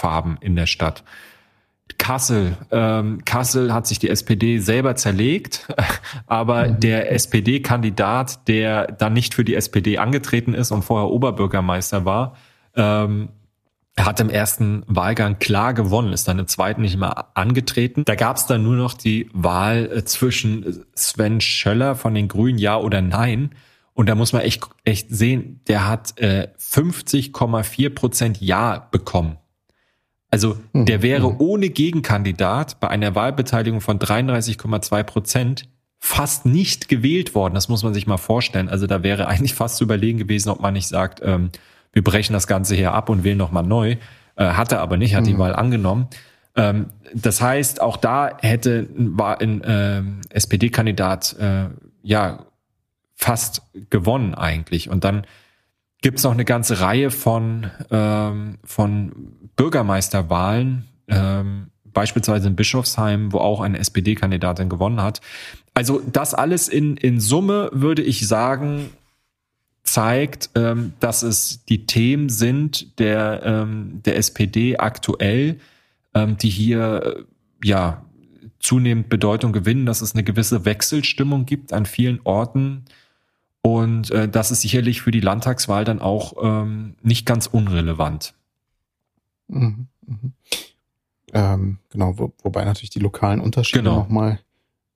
Farben 0.00 0.38
in 0.40 0.56
der 0.56 0.66
Stadt. 0.66 1.04
Kassel. 1.98 2.56
Ähm, 2.70 3.24
Kassel 3.24 3.72
hat 3.74 3.86
sich 3.86 3.98
die 3.98 4.08
SPD 4.08 4.58
selber 4.58 4.96
zerlegt, 4.96 5.68
aber 6.26 6.68
mhm. 6.68 6.80
der 6.80 7.12
SPD-Kandidat, 7.12 8.48
der 8.48 8.86
dann 8.86 9.12
nicht 9.12 9.34
für 9.34 9.44
die 9.44 9.54
SPD 9.54 9.98
angetreten 9.98 10.54
ist 10.54 10.70
und 10.70 10.82
vorher 10.82 11.10
Oberbürgermeister 11.10 12.04
war, 12.04 12.36
ähm, 12.74 13.28
hat 13.98 14.18
im 14.20 14.30
ersten 14.30 14.82
Wahlgang 14.86 15.38
klar 15.38 15.74
gewonnen, 15.74 16.12
ist 16.12 16.26
dann 16.26 16.38
im 16.38 16.46
zweiten 16.46 16.80
nicht 16.80 16.96
mehr 16.96 17.36
angetreten. 17.36 18.04
Da 18.06 18.14
gab 18.14 18.36
es 18.36 18.46
dann 18.46 18.62
nur 18.62 18.76
noch 18.76 18.94
die 18.94 19.28
Wahl 19.34 19.90
äh, 19.92 20.04
zwischen 20.04 20.84
Sven 20.94 21.40
Schöller 21.40 21.96
von 21.96 22.14
den 22.14 22.28
Grünen, 22.28 22.58
ja 22.58 22.78
oder 22.78 23.02
nein. 23.02 23.50
Und 23.92 24.08
da 24.08 24.14
muss 24.14 24.32
man 24.32 24.42
echt, 24.42 24.62
echt 24.84 25.08
sehen, 25.10 25.60
der 25.68 25.86
hat 25.86 26.18
äh, 26.18 26.48
50,4 26.58 27.90
Prozent 27.90 28.40
Ja 28.40 28.88
bekommen. 28.90 29.36
Also 30.30 30.56
mhm. 30.72 30.86
der 30.86 31.02
wäre 31.02 31.30
mhm. 31.32 31.36
ohne 31.38 31.70
Gegenkandidat 31.70 32.80
bei 32.80 32.88
einer 32.88 33.14
Wahlbeteiligung 33.14 33.80
von 33.80 33.98
33,2 33.98 35.02
Prozent 35.02 35.68
fast 35.98 36.46
nicht 36.46 36.88
gewählt 36.88 37.34
worden. 37.34 37.54
Das 37.54 37.68
muss 37.68 37.82
man 37.82 37.92
sich 37.92 38.06
mal 38.06 38.16
vorstellen. 38.16 38.68
Also 38.68 38.86
da 38.86 39.02
wäre 39.02 39.28
eigentlich 39.28 39.54
fast 39.54 39.76
zu 39.76 39.84
überlegen 39.84 40.18
gewesen, 40.18 40.48
ob 40.48 40.60
man 40.60 40.72
nicht 40.72 40.88
sagt, 40.88 41.20
ähm, 41.22 41.50
wir 41.92 42.02
brechen 42.02 42.32
das 42.32 42.46
Ganze 42.46 42.74
hier 42.74 42.92
ab 42.92 43.08
und 43.08 43.24
wählen 43.24 43.36
nochmal 43.36 43.64
neu. 43.64 43.96
Äh, 44.36 44.44
hat 44.44 44.72
er 44.72 44.80
aber 44.80 44.96
nicht, 44.96 45.14
hat 45.14 45.24
mhm. 45.24 45.28
die 45.28 45.38
Wahl 45.38 45.54
angenommen. 45.54 46.08
Ähm, 46.56 46.86
das 47.12 47.42
heißt, 47.42 47.82
auch 47.82 47.96
da 47.96 48.38
hätte 48.40 48.88
war 48.94 49.40
ein 49.40 49.62
äh, 49.62 50.02
SPD-Kandidat 50.30 51.36
äh, 51.38 51.66
ja 52.02 52.46
fast 53.14 53.62
gewonnen 53.90 54.34
eigentlich. 54.34 54.88
Und 54.88 55.04
dann 55.04 55.26
gibt 56.02 56.18
es 56.18 56.24
noch 56.24 56.32
eine 56.32 56.44
ganze 56.44 56.80
Reihe 56.80 57.10
von, 57.10 57.70
ähm, 57.90 58.58
von 58.64 59.12
Bürgermeisterwahlen, 59.56 60.86
ähm, 61.08 61.66
beispielsweise 61.84 62.48
in 62.48 62.56
Bischofsheim, 62.56 63.32
wo 63.32 63.38
auch 63.38 63.60
eine 63.60 63.78
SPD-Kandidatin 63.78 64.68
gewonnen 64.68 65.02
hat. 65.02 65.20
Also 65.74 66.00
das 66.10 66.34
alles 66.34 66.68
in, 66.68 66.96
in 66.96 67.20
Summe 67.20 67.70
würde 67.72 68.02
ich 68.02 68.26
sagen, 68.26 68.90
zeigt, 69.82 70.50
ähm, 70.54 70.92
dass 71.00 71.22
es 71.22 71.64
die 71.64 71.86
Themen 71.86 72.28
sind 72.28 72.98
der, 72.98 73.42
ähm, 73.44 74.00
der 74.04 74.16
SPD 74.16 74.76
aktuell, 74.76 75.58
ähm, 76.14 76.36
die 76.36 76.50
hier 76.50 77.02
äh, 77.62 77.66
ja 77.66 78.04
zunehmend 78.60 79.08
Bedeutung 79.08 79.52
gewinnen, 79.52 79.86
dass 79.86 80.02
es 80.02 80.14
eine 80.14 80.22
gewisse 80.22 80.64
Wechselstimmung 80.64 81.46
gibt 81.46 81.72
an 81.72 81.86
vielen 81.86 82.20
Orten 82.24 82.84
und 83.62 84.10
äh, 84.10 84.28
das 84.28 84.50
ist 84.50 84.62
sicherlich 84.62 85.02
für 85.02 85.10
die 85.10 85.20
Landtagswahl 85.20 85.84
dann 85.84 86.00
auch 86.00 86.34
ähm, 86.42 86.94
nicht 87.02 87.26
ganz 87.26 87.46
unrelevant. 87.46 88.34
Mhm, 89.48 89.88
mhm. 90.06 90.32
Ähm, 91.32 91.78
genau, 91.90 92.18
wo, 92.18 92.32
wobei 92.42 92.64
natürlich 92.64 92.90
die 92.90 92.98
lokalen 92.98 93.40
Unterschiede 93.40 93.84
genau. 93.84 93.96
nochmal 93.96 94.40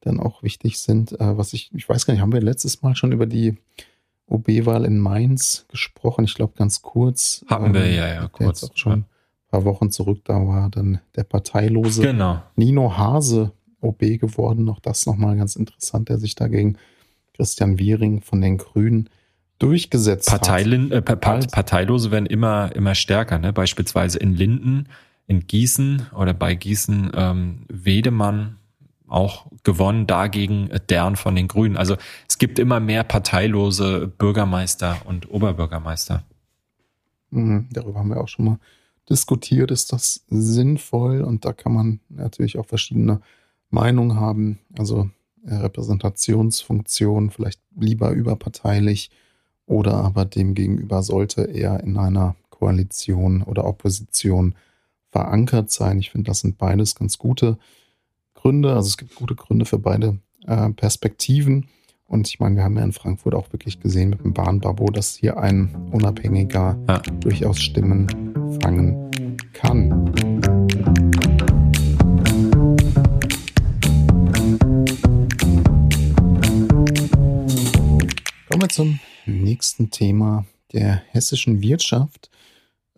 dann 0.00 0.20
auch 0.20 0.42
wichtig 0.42 0.78
sind. 0.78 1.12
Äh, 1.20 1.36
was 1.36 1.52
ich, 1.52 1.70
ich 1.74 1.88
weiß 1.88 2.06
gar 2.06 2.14
nicht, 2.14 2.22
haben 2.22 2.32
wir 2.32 2.40
letztes 2.40 2.82
Mal 2.82 2.96
schon 2.96 3.12
über 3.12 3.26
die 3.26 3.58
OB-Wahl 4.26 4.84
in 4.84 4.98
Mainz 4.98 5.66
gesprochen? 5.68 6.24
Ich 6.24 6.34
glaube 6.34 6.54
ganz 6.56 6.82
kurz. 6.82 7.44
Haben 7.48 7.66
ähm, 7.66 7.74
wir, 7.74 7.90
ja, 7.90 8.08
ja, 8.08 8.28
kurz. 8.28 8.64
Auch 8.64 8.76
schon 8.76 8.92
ein 8.92 9.06
paar 9.50 9.64
Wochen 9.64 9.90
zurück, 9.90 10.22
da 10.24 10.34
war 10.46 10.70
dann 10.70 11.00
der 11.16 11.24
parteilose 11.24 12.02
genau. 12.02 12.42
Nino 12.56 12.96
Hase 12.96 13.52
OB 13.80 14.18
geworden. 14.18 14.68
Auch 14.68 14.80
das 14.80 15.06
nochmal 15.06 15.36
ganz 15.36 15.56
interessant, 15.56 16.08
der 16.08 16.18
sich 16.18 16.34
dagegen 16.34 16.78
Christian 17.34 17.78
Wiering 17.78 18.20
von 18.22 18.40
den 18.40 18.58
Grünen 18.58 19.10
durchgesetzt 19.58 20.28
Parteilin, 20.28 20.92
hat. 20.92 21.08
Äh, 21.08 21.46
Parteilose 21.46 22.10
werden 22.10 22.26
immer, 22.26 22.74
immer 22.74 22.94
stärker, 22.94 23.38
ne? 23.38 23.52
beispielsweise 23.52 24.18
in 24.18 24.34
Linden, 24.34 24.88
in 25.26 25.46
Gießen 25.46 26.06
oder 26.16 26.34
bei 26.34 26.54
Gießen 26.54 27.12
ähm, 27.14 27.66
Wedemann 27.68 28.56
auch 29.06 29.46
gewonnen, 29.62 30.06
dagegen 30.06 30.70
deren 30.88 31.16
von 31.16 31.36
den 31.36 31.48
Grünen. 31.48 31.76
Also 31.76 31.96
es 32.28 32.38
gibt 32.38 32.58
immer 32.58 32.80
mehr 32.80 33.04
parteilose 33.04 34.08
Bürgermeister 34.08 35.02
und 35.04 35.30
Oberbürgermeister. 35.30 36.24
Mhm, 37.30 37.68
darüber 37.72 38.00
haben 38.00 38.08
wir 38.08 38.20
auch 38.20 38.28
schon 38.28 38.44
mal 38.46 38.58
diskutiert. 39.08 39.70
Ist 39.70 39.92
das 39.92 40.24
sinnvoll? 40.28 41.22
Und 41.22 41.44
da 41.44 41.52
kann 41.52 41.72
man 41.72 42.00
natürlich 42.08 42.58
auch 42.58 42.66
verschiedene 42.66 43.20
Meinungen 43.70 44.18
haben. 44.18 44.58
Also 44.78 45.10
Repräsentationsfunktion 45.46 47.30
vielleicht 47.30 47.60
lieber 47.78 48.10
überparteilich 48.10 49.10
oder 49.66 49.94
aber 49.94 50.24
demgegenüber 50.24 51.02
sollte 51.02 51.42
er 51.42 51.80
in 51.80 51.96
einer 51.96 52.36
Koalition 52.50 53.42
oder 53.42 53.66
Opposition 53.66 54.54
verankert 55.10 55.70
sein. 55.70 55.98
Ich 55.98 56.10
finde, 56.10 56.28
das 56.28 56.40
sind 56.40 56.58
beides 56.58 56.94
ganz 56.94 57.18
gute 57.18 57.58
Gründe. 58.34 58.74
Also 58.74 58.88
es 58.88 58.96
gibt 58.96 59.14
gute 59.14 59.34
Gründe 59.34 59.64
für 59.64 59.78
beide 59.78 60.18
äh, 60.46 60.70
Perspektiven. 60.70 61.68
Und 62.06 62.28
ich 62.28 62.40
meine, 62.40 62.56
wir 62.56 62.64
haben 62.64 62.76
ja 62.76 62.84
in 62.84 62.92
Frankfurt 62.92 63.34
auch 63.34 63.52
wirklich 63.52 63.80
gesehen 63.80 64.10
mit 64.10 64.22
dem 64.22 64.34
Bahnbabo, 64.34 64.90
dass 64.90 65.14
hier 65.14 65.38
ein 65.38 65.88
Unabhängiger 65.92 66.78
ja. 66.88 66.98
durchaus 67.20 67.60
Stimmen 67.60 68.06
fangen 68.60 69.36
kann. 69.52 70.12
Wir 78.64 78.68
zum 78.70 78.98
nächsten 79.26 79.90
Thema 79.90 80.46
der 80.72 81.02
hessischen 81.10 81.60
Wirtschaft. 81.60 82.30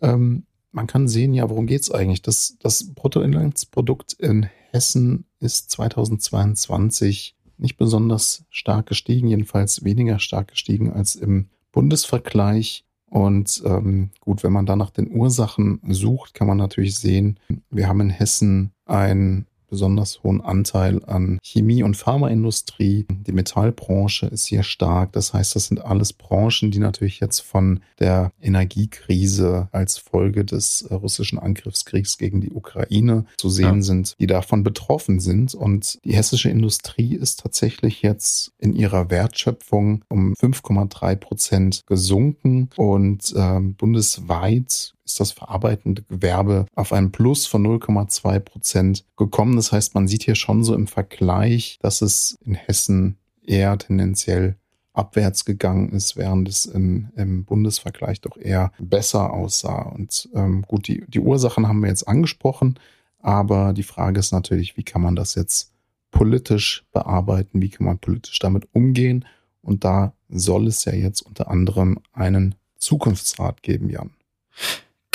Ähm, 0.01 0.45
man 0.71 0.87
kann 0.87 1.09
sehen, 1.09 1.33
ja, 1.33 1.49
worum 1.49 1.67
geht 1.67 1.81
es 1.81 1.91
eigentlich? 1.91 2.21
Das, 2.21 2.55
das 2.59 2.93
Bruttoinlandsprodukt 2.93 4.13
in 4.13 4.49
Hessen 4.71 5.25
ist 5.41 5.69
2022 5.71 7.35
nicht 7.57 7.77
besonders 7.77 8.45
stark 8.49 8.85
gestiegen, 8.85 9.27
jedenfalls 9.27 9.83
weniger 9.83 10.19
stark 10.19 10.49
gestiegen 10.49 10.93
als 10.93 11.15
im 11.15 11.49
Bundesvergleich. 11.73 12.85
Und 13.09 13.61
ähm, 13.65 14.11
gut, 14.21 14.43
wenn 14.43 14.53
man 14.53 14.65
da 14.65 14.77
nach 14.77 14.91
den 14.91 15.11
Ursachen 15.11 15.81
sucht, 15.89 16.33
kann 16.33 16.47
man 16.47 16.57
natürlich 16.57 16.95
sehen, 16.95 17.39
wir 17.69 17.89
haben 17.89 18.01
in 18.01 18.09
Hessen 18.09 18.71
ein 18.85 19.47
besonders 19.67 20.23
hohen 20.23 20.41
Anteil 20.41 21.03
an 21.05 21.39
Chemie- 21.43 21.83
und 21.83 21.97
Pharmaindustrie. 21.97 23.05
Die 23.09 23.31
Metallbranche 23.31 24.27
ist 24.27 24.45
hier 24.45 24.63
stark. 24.63 25.11
Das 25.13 25.33
heißt, 25.33 25.55
das 25.55 25.67
sind 25.67 25.83
alles 25.83 26.13
Branchen, 26.13 26.71
die 26.71 26.79
natürlich 26.79 27.19
jetzt 27.19 27.41
von 27.41 27.81
der 27.99 28.31
Energiekrise 28.41 29.67
als 29.71 29.97
Folge 29.97 30.45
des 30.45 30.83
äh, 30.83 30.93
russischen 30.93 31.39
Angriffskriegs 31.39 32.17
gegen 32.17 32.41
die 32.41 32.51
Ukraine 32.51 33.25
zu 33.37 33.49
sehen 33.49 33.77
ja. 33.77 33.81
sind, 33.81 34.15
die 34.19 34.27
davon 34.27 34.63
betroffen 34.63 35.19
sind. 35.19 35.53
Und 35.53 36.03
die 36.03 36.15
hessische 36.15 36.49
Industrie 36.49 37.15
ist 37.15 37.41
tatsächlich 37.41 38.01
jetzt 38.01 38.51
in 38.59 38.73
ihrer 38.73 39.09
Wertschöpfung 39.09 40.03
um 40.09 40.33
5,3 40.33 41.15
Prozent 41.15 41.81
gesunken 41.85 42.69
und 42.75 43.33
äh, 43.35 43.59
bundesweit 43.59 44.93
ist 45.07 45.19
das 45.19 45.31
verarbeitende 45.31 46.03
Gewerbe 46.03 46.67
auf 46.75 46.93
einen 46.93 47.11
Plus 47.11 47.47
von 47.47 47.65
0,2 47.65 48.39
Prozent 48.39 49.05
gekommen. 49.15 49.55
Das 49.55 49.71
heißt, 49.71 49.95
man 49.95 50.07
sieht 50.07 50.23
hier 50.23 50.35
schon 50.35 50.63
so 50.63 50.75
im 50.75 50.87
Vergleich, 50.87 51.79
dass 51.81 52.01
es 52.01 52.37
in 52.45 52.53
Hessen 52.53 53.17
eher 53.43 53.77
tendenziell 53.77 54.57
abwärts 54.93 55.45
gegangen 55.45 55.89
ist, 55.89 56.17
während 56.17 56.49
es 56.49 56.65
in, 56.65 57.09
im 57.15 57.45
Bundesvergleich 57.45 58.19
doch 58.21 58.35
eher 58.35 58.71
besser 58.79 59.31
aussah. 59.31 59.83
Und 59.83 60.27
ähm, 60.33 60.63
gut, 60.67 60.87
die, 60.87 61.05
die 61.07 61.19
Ursachen 61.19 61.67
haben 61.67 61.81
wir 61.81 61.89
jetzt 61.89 62.07
angesprochen, 62.07 62.79
aber 63.19 63.73
die 63.73 63.83
Frage 63.83 64.19
ist 64.19 64.31
natürlich, 64.31 64.75
wie 64.75 64.83
kann 64.83 65.01
man 65.01 65.15
das 65.15 65.35
jetzt 65.35 65.71
politisch 66.11 66.85
bearbeiten, 66.91 67.61
wie 67.61 67.69
kann 67.69 67.85
man 67.85 67.99
politisch 67.99 68.39
damit 68.39 68.67
umgehen? 68.73 69.25
Und 69.61 69.83
da 69.83 70.13
soll 70.29 70.67
es 70.67 70.85
ja 70.85 70.93
jetzt 70.93 71.21
unter 71.21 71.49
anderem 71.49 71.99
einen 72.13 72.55
Zukunftsrat 72.77 73.61
geben, 73.63 73.89
Jan. 73.89 74.11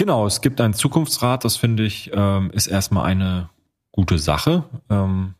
Genau, 0.02 0.26
es 0.26 0.40
gibt 0.40 0.60
einen 0.60 0.74
Zukunftsrat, 0.74 1.44
das 1.44 1.54
finde 1.54 1.84
ich, 1.84 2.10
ähm, 2.12 2.50
ist 2.50 2.66
erstmal 2.66 3.04
eine 3.04 3.50
gute 3.92 4.18
Sache. 4.18 4.64
Ähm, 4.90 5.34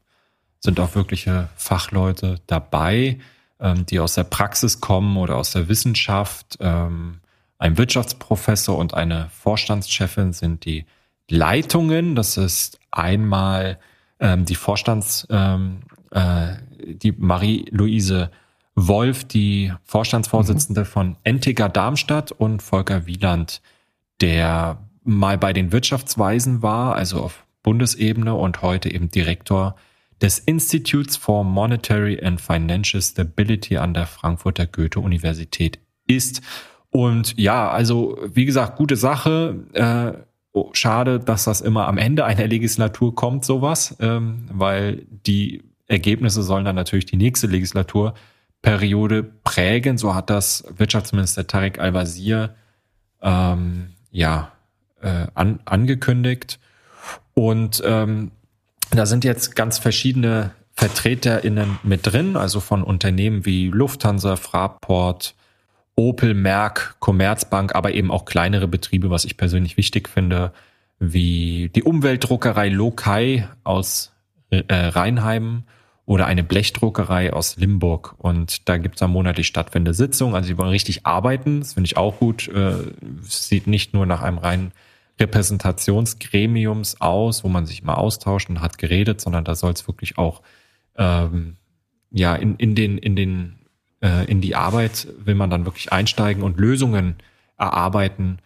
sind 0.60 0.78
auch 0.78 0.94
wirkliche 0.94 1.48
Fachleute 1.56 2.36
dabei, 2.46 3.18
ähm, 3.58 3.84
die 3.86 3.98
aus 3.98 4.14
der 4.14 4.22
Praxis 4.22 4.80
kommen 4.80 5.16
oder 5.16 5.34
aus 5.34 5.50
der 5.50 5.66
Wissenschaft. 5.66 6.58
Ähm, 6.60 7.18
ein 7.58 7.76
Wirtschaftsprofessor 7.76 8.78
und 8.78 8.94
eine 8.94 9.30
Vorstandschefin 9.30 10.32
sind 10.32 10.64
die 10.64 10.86
Leitungen. 11.28 12.14
Das 12.14 12.36
ist 12.36 12.78
einmal 12.92 13.80
ähm, 14.20 14.44
die 14.44 14.54
Vorstands, 14.54 15.26
ähm, 15.28 15.80
äh, 16.12 16.52
die 16.78 17.10
Marie-Louise 17.10 18.30
Wolf, 18.76 19.24
die 19.24 19.72
Vorstandsvorsitzende 19.82 20.82
mhm. 20.82 20.86
von 20.86 21.16
Entiger 21.24 21.68
Darmstadt 21.68 22.30
und 22.30 22.62
Volker 22.62 23.06
Wieland, 23.06 23.60
der 24.22 24.78
mal 25.04 25.36
bei 25.36 25.52
den 25.52 25.72
Wirtschaftsweisen 25.72 26.62
war, 26.62 26.94
also 26.94 27.20
auf 27.20 27.44
Bundesebene 27.62 28.34
und 28.34 28.62
heute 28.62 28.92
eben 28.92 29.10
Direktor 29.10 29.76
des 30.20 30.38
Institutes 30.38 31.16
for 31.16 31.44
Monetary 31.44 32.20
and 32.22 32.40
Financial 32.40 33.02
Stability 33.02 33.76
an 33.76 33.94
der 33.94 34.06
Frankfurter 34.06 34.66
Goethe-Universität 34.66 35.80
ist. 36.06 36.40
Und 36.90 37.36
ja, 37.38 37.70
also 37.70 38.18
wie 38.32 38.44
gesagt, 38.44 38.76
gute 38.76 38.96
Sache. 38.96 39.64
Äh, 39.72 40.12
oh, 40.52 40.70
schade, 40.72 41.18
dass 41.18 41.44
das 41.44 41.60
immer 41.60 41.88
am 41.88 41.98
Ende 41.98 42.24
einer 42.24 42.46
Legislatur 42.46 43.14
kommt, 43.14 43.44
sowas, 43.44 43.96
ähm, 44.00 44.46
weil 44.52 45.06
die 45.26 45.64
Ergebnisse 45.88 46.42
sollen 46.42 46.64
dann 46.64 46.76
natürlich 46.76 47.06
die 47.06 47.16
nächste 47.16 47.48
Legislaturperiode 47.48 49.22
prägen. 49.22 49.98
So 49.98 50.14
hat 50.14 50.30
das 50.30 50.64
Wirtschaftsminister 50.76 51.46
Tarek 51.46 51.80
Al-Wazir 51.80 52.54
ähm, 53.22 53.88
ja, 54.12 54.52
äh, 55.00 55.26
an, 55.34 55.60
angekündigt. 55.64 56.60
Und 57.34 57.82
ähm, 57.84 58.30
da 58.90 59.06
sind 59.06 59.24
jetzt 59.24 59.56
ganz 59.56 59.78
verschiedene 59.78 60.52
VertreterInnen 60.74 61.78
mit 61.82 62.00
drin, 62.04 62.36
also 62.36 62.60
von 62.60 62.82
Unternehmen 62.82 63.44
wie 63.44 63.68
Lufthansa, 63.68 64.36
Fraport, 64.36 65.34
Opel, 65.96 66.34
Merck, 66.34 66.96
Commerzbank, 67.00 67.74
aber 67.74 67.92
eben 67.92 68.10
auch 68.10 68.24
kleinere 68.24 68.68
Betriebe, 68.68 69.10
was 69.10 69.24
ich 69.24 69.36
persönlich 69.36 69.76
wichtig 69.76 70.08
finde, 70.08 70.52
wie 70.98 71.70
die 71.74 71.82
Umweltdruckerei 71.82 72.68
Lokai 72.68 73.48
aus 73.64 74.12
äh, 74.50 74.62
Rheinheim 74.70 75.64
oder 76.12 76.26
eine 76.26 76.44
Blechdruckerei 76.44 77.32
aus 77.32 77.56
Limburg. 77.56 78.16
Und 78.18 78.68
da 78.68 78.76
gibt 78.76 78.96
es 78.96 79.02
am 79.02 79.12
monatlich 79.12 79.46
stattfindende 79.46 79.94
Sitzung. 79.94 80.34
Also 80.34 80.48
sie 80.48 80.58
wollen 80.58 80.68
richtig 80.68 81.06
arbeiten. 81.06 81.60
Das 81.60 81.72
finde 81.72 81.86
ich 81.86 81.96
auch 81.96 82.18
gut. 82.18 82.48
Äh, 82.48 82.74
sieht 83.22 83.66
nicht 83.66 83.94
nur 83.94 84.04
nach 84.04 84.20
einem 84.20 84.36
reinen 84.36 84.72
Repräsentationsgremiums 85.18 87.00
aus, 87.00 87.44
wo 87.44 87.48
man 87.48 87.64
sich 87.64 87.82
mal 87.82 87.94
austauscht 87.94 88.50
und 88.50 88.60
hat 88.60 88.76
geredet, 88.76 89.22
sondern 89.22 89.44
da 89.44 89.54
soll 89.54 89.72
es 89.72 89.88
wirklich 89.88 90.18
auch 90.18 90.42
ähm, 90.98 91.56
ja 92.10 92.34
in, 92.34 92.56
in 92.56 92.74
den 92.74 92.98
in 92.98 93.16
den 93.16 93.54
äh, 94.02 94.26
in 94.26 94.42
die 94.42 94.54
Arbeit 94.54 95.08
will 95.24 95.34
man 95.34 95.48
dann 95.48 95.64
wirklich 95.64 95.94
einsteigen 95.94 96.42
und 96.42 96.60
Lösungen 96.60 97.16
erarbeiten 97.56 98.40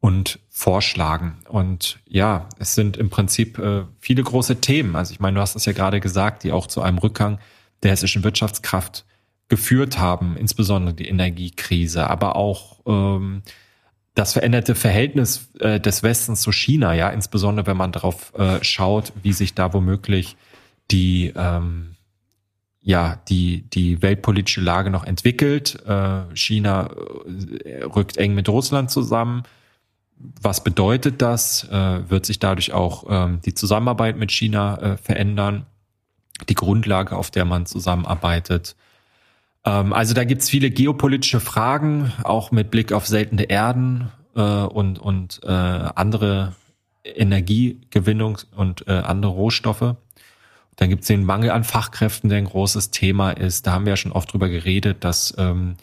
und 0.00 0.38
vorschlagen. 0.48 1.38
Und 1.48 2.00
ja, 2.06 2.48
es 2.58 2.74
sind 2.74 2.96
im 2.96 3.10
Prinzip 3.10 3.58
äh, 3.58 3.84
viele 3.98 4.22
große 4.22 4.60
Themen. 4.60 4.96
Also 4.96 5.12
ich 5.12 5.20
meine, 5.20 5.36
du 5.36 5.40
hast 5.40 5.56
es 5.56 5.66
ja 5.66 5.72
gerade 5.72 6.00
gesagt, 6.00 6.42
die 6.42 6.52
auch 6.52 6.66
zu 6.66 6.80
einem 6.82 6.98
Rückgang 6.98 7.38
der 7.82 7.92
hessischen 7.92 8.24
Wirtschaftskraft 8.24 9.04
geführt 9.48 9.98
haben, 9.98 10.36
insbesondere 10.36 10.94
die 10.94 11.08
Energiekrise, 11.08 12.08
aber 12.08 12.36
auch 12.36 12.80
ähm, 12.86 13.42
das 14.14 14.32
veränderte 14.32 14.74
Verhältnis 14.74 15.50
äh, 15.60 15.80
des 15.80 16.02
Westens 16.02 16.40
zu 16.40 16.52
China, 16.52 16.94
ja, 16.94 17.10
insbesondere 17.10 17.66
wenn 17.66 17.76
man 17.76 17.92
darauf 17.92 18.32
äh, 18.34 18.62
schaut, 18.62 19.12
wie 19.22 19.32
sich 19.32 19.54
da 19.54 19.72
womöglich 19.72 20.36
die 20.90 21.32
ähm, 21.36 21.96
ja 22.80 23.20
die 23.28 23.62
die 23.70 24.02
weltpolitische 24.02 24.60
Lage 24.60 24.90
noch 24.90 25.04
entwickelt. 25.04 25.78
Äh, 25.86 26.22
China 26.34 26.90
äh, 27.64 27.84
rückt 27.84 28.16
eng 28.16 28.34
mit 28.34 28.48
Russland 28.48 28.90
zusammen. 28.90 29.42
Was 30.20 30.62
bedeutet 30.62 31.22
das? 31.22 31.64
Äh, 31.70 32.10
wird 32.10 32.26
sich 32.26 32.38
dadurch 32.38 32.72
auch 32.72 33.04
ähm, 33.08 33.40
die 33.44 33.54
Zusammenarbeit 33.54 34.16
mit 34.16 34.30
China 34.30 34.76
äh, 34.76 34.96
verändern? 34.98 35.64
Die 36.48 36.54
Grundlage, 36.54 37.16
auf 37.16 37.30
der 37.30 37.46
man 37.46 37.64
zusammenarbeitet. 37.64 38.76
Ähm, 39.64 39.94
also 39.94 40.12
da 40.12 40.24
gibt's 40.24 40.50
viele 40.50 40.70
geopolitische 40.70 41.40
Fragen, 41.40 42.12
auch 42.22 42.50
mit 42.50 42.70
Blick 42.70 42.92
auf 42.92 43.06
seltene 43.06 43.44
Erden 43.44 44.10
äh, 44.36 44.40
und, 44.42 44.98
und 44.98 45.42
andere 45.44 46.54
Energiegewinnung 47.02 48.38
und 48.54 48.86
andere 48.88 49.32
Rohstoffe. 49.32 49.96
Dann 50.76 50.88
gibt's 50.90 51.06
den 51.06 51.24
Mangel 51.24 51.50
an 51.50 51.64
Fachkräften, 51.64 52.28
der 52.28 52.38
ein 52.38 52.44
großes 52.44 52.90
Thema 52.90 53.30
ist. 53.30 53.66
Da 53.66 53.72
haben 53.72 53.86
wir 53.86 53.92
ja 53.92 53.96
schon 53.96 54.12
oft 54.12 54.32
drüber 54.32 54.48
geredet, 54.48 55.02
dass 55.04 55.34
ähm, 55.38 55.76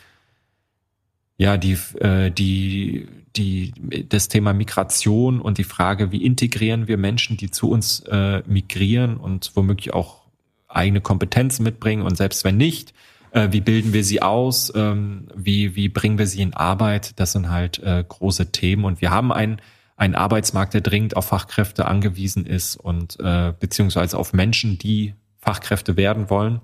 ja 1.37 1.57
die, 1.57 1.77
äh, 1.99 2.31
die, 2.31 3.07
die, 3.35 3.73
das 4.09 4.27
Thema 4.27 4.53
Migration 4.53 5.39
und 5.39 5.57
die 5.57 5.63
Frage, 5.63 6.11
wie 6.11 6.23
integrieren 6.23 6.87
wir 6.87 6.97
Menschen, 6.97 7.37
die 7.37 7.51
zu 7.51 7.69
uns 7.69 8.01
äh, 8.01 8.41
migrieren 8.47 9.17
und 9.17 9.51
womöglich 9.55 9.93
auch 9.93 10.21
eigene 10.67 11.01
Kompetenzen 11.01 11.63
mitbringen 11.63 12.01
und 12.01 12.17
selbst 12.17 12.43
wenn 12.43 12.57
nicht, 12.57 12.93
äh, 13.31 13.49
wie 13.51 13.61
bilden 13.61 13.93
wir 13.93 14.03
sie 14.03 14.21
aus, 14.21 14.73
ähm, 14.75 15.27
wie, 15.35 15.75
wie 15.75 15.89
bringen 15.89 16.17
wir 16.17 16.27
sie 16.27 16.41
in 16.41 16.53
Arbeit, 16.53 17.19
das 17.19 17.31
sind 17.31 17.49
halt 17.49 17.79
äh, 17.79 18.03
große 18.07 18.51
Themen 18.51 18.83
und 18.83 19.01
wir 19.01 19.11
haben 19.11 19.31
einen, 19.31 19.61
einen 19.95 20.15
Arbeitsmarkt, 20.15 20.73
der 20.73 20.81
dringend 20.81 21.15
auf 21.15 21.27
Fachkräfte 21.27 21.85
angewiesen 21.85 22.45
ist 22.45 22.75
und 22.75 23.19
äh, 23.19 23.53
beziehungsweise 23.57 24.17
auf 24.17 24.33
Menschen, 24.33 24.77
die 24.77 25.13
Fachkräfte 25.39 25.97
werden 25.97 26.29
wollen 26.29 26.61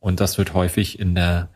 und 0.00 0.18
das 0.18 0.38
wird 0.38 0.54
häufig 0.54 0.98
in 0.98 1.14
der 1.14 1.48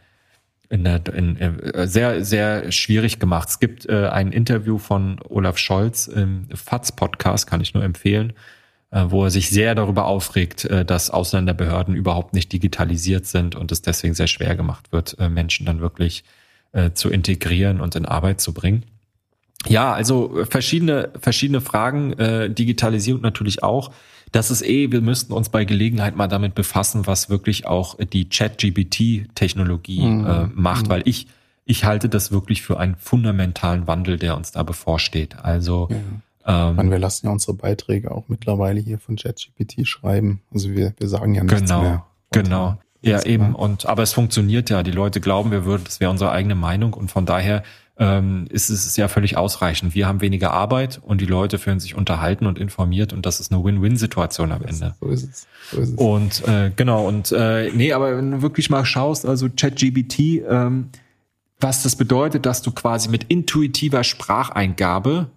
in 0.68 0.84
der 0.84 1.00
in, 1.14 1.36
äh, 1.38 1.86
sehr 1.86 2.24
sehr 2.24 2.72
schwierig 2.72 3.18
gemacht. 3.18 3.48
Es 3.48 3.60
gibt 3.60 3.88
äh, 3.88 4.08
ein 4.08 4.32
Interview 4.32 4.78
von 4.78 5.20
Olaf 5.28 5.58
Scholz 5.58 6.06
im 6.06 6.48
FATS 6.54 6.92
Podcast, 6.92 7.46
kann 7.46 7.60
ich 7.60 7.74
nur 7.74 7.84
empfehlen, 7.84 8.32
äh, 8.90 9.04
wo 9.08 9.24
er 9.24 9.30
sich 9.30 9.50
sehr 9.50 9.74
darüber 9.74 10.06
aufregt, 10.06 10.64
äh, 10.64 10.84
dass 10.84 11.10
Ausländerbehörden 11.10 11.94
überhaupt 11.94 12.34
nicht 12.34 12.52
digitalisiert 12.52 13.26
sind 13.26 13.54
und 13.54 13.72
es 13.72 13.82
deswegen 13.82 14.14
sehr 14.14 14.26
schwer 14.26 14.56
gemacht 14.56 14.92
wird, 14.92 15.16
äh, 15.18 15.28
Menschen 15.28 15.66
dann 15.66 15.80
wirklich 15.80 16.24
zu 16.92 17.08
integrieren 17.08 17.80
und 17.80 17.96
in 17.96 18.04
Arbeit 18.04 18.38
zu 18.38 18.52
bringen. 18.52 18.84
Ja, 19.66 19.94
also 19.94 20.44
verschiedene, 20.44 21.08
verschiedene 21.18 21.62
Fragen, 21.62 22.14
Digitalisierung 22.54 23.22
natürlich 23.22 23.62
auch. 23.62 23.92
Das 24.36 24.50
ist 24.50 24.60
eh, 24.60 24.92
wir 24.92 25.00
müssten 25.00 25.32
uns 25.32 25.48
bei 25.48 25.64
Gelegenheit 25.64 26.14
mal 26.14 26.26
damit 26.26 26.54
befassen, 26.54 27.06
was 27.06 27.30
wirklich 27.30 27.66
auch 27.66 27.96
die 27.96 28.28
Chat-GBT-Technologie 28.28 30.02
mhm. 30.02 30.26
äh, 30.26 30.46
macht, 30.54 30.86
mhm. 30.86 30.90
weil 30.90 31.02
ich, 31.06 31.28
ich 31.64 31.86
halte 31.86 32.10
das 32.10 32.30
wirklich 32.30 32.60
für 32.60 32.78
einen 32.78 32.96
fundamentalen 32.96 33.86
Wandel, 33.86 34.18
der 34.18 34.36
uns 34.36 34.52
da 34.52 34.62
bevorsteht. 34.62 35.42
Also 35.42 35.88
ja. 35.90 36.68
Ähm, 36.68 36.76
meine, 36.76 36.90
wir 36.90 36.98
lassen 36.98 37.26
ja 37.26 37.32
unsere 37.32 37.54
Beiträge 37.54 38.10
auch 38.10 38.24
mittlerweile 38.28 38.78
hier 38.78 38.98
von 38.98 39.16
ChatGPT 39.16 39.88
schreiben. 39.88 40.42
Also 40.52 40.70
wir, 40.70 40.92
wir 40.98 41.08
sagen 41.08 41.34
ja 41.34 41.42
nichts 41.42 41.62
genau, 41.62 41.80
mehr. 41.80 42.06
Genau. 42.30 42.78
Ja, 43.00 43.22
eben. 43.22 43.54
Und 43.54 43.86
aber 43.86 44.02
es 44.02 44.12
funktioniert 44.12 44.68
ja. 44.68 44.82
Die 44.82 44.90
Leute 44.90 45.22
glauben, 45.22 45.50
wir 45.50 45.64
würden, 45.64 45.84
das 45.84 45.98
wäre 45.98 46.10
unsere 46.10 46.30
eigene 46.32 46.56
Meinung. 46.56 46.92
Und 46.92 47.10
von 47.10 47.24
daher 47.24 47.62
ähm, 47.98 48.46
ist 48.50 48.68
es 48.68 48.96
ja 48.96 49.08
völlig 49.08 49.36
ausreichend. 49.36 49.94
Wir 49.94 50.06
haben 50.06 50.20
weniger 50.20 50.52
Arbeit 50.52 51.00
und 51.02 51.20
die 51.20 51.26
Leute 51.26 51.58
fühlen 51.58 51.80
sich 51.80 51.94
unterhalten 51.94 52.46
und 52.46 52.58
informiert 52.58 53.12
und 53.12 53.24
das 53.24 53.40
ist 53.40 53.52
eine 53.52 53.64
Win-Win-Situation 53.64 54.52
am 54.52 54.62
Ende. 54.62 54.94
So 55.00 55.08
ist 55.08 55.24
es. 55.24 55.46
So 55.70 55.80
ist 55.80 55.88
es. 55.90 55.94
Und 55.94 56.46
äh, 56.46 56.70
genau, 56.76 57.06
und 57.06 57.32
äh, 57.32 57.70
nee, 57.72 57.92
aber 57.92 58.16
wenn 58.16 58.30
du 58.30 58.42
wirklich 58.42 58.68
mal 58.68 58.84
schaust, 58.84 59.24
also 59.24 59.48
ChatGBT, 59.48 60.42
ähm, 60.48 60.90
was 61.58 61.82
das 61.82 61.96
bedeutet, 61.96 62.44
dass 62.44 62.60
du 62.60 62.70
quasi 62.70 63.08
mit 63.08 63.24
intuitiver 63.24 64.04
Spracheingabe 64.04 65.30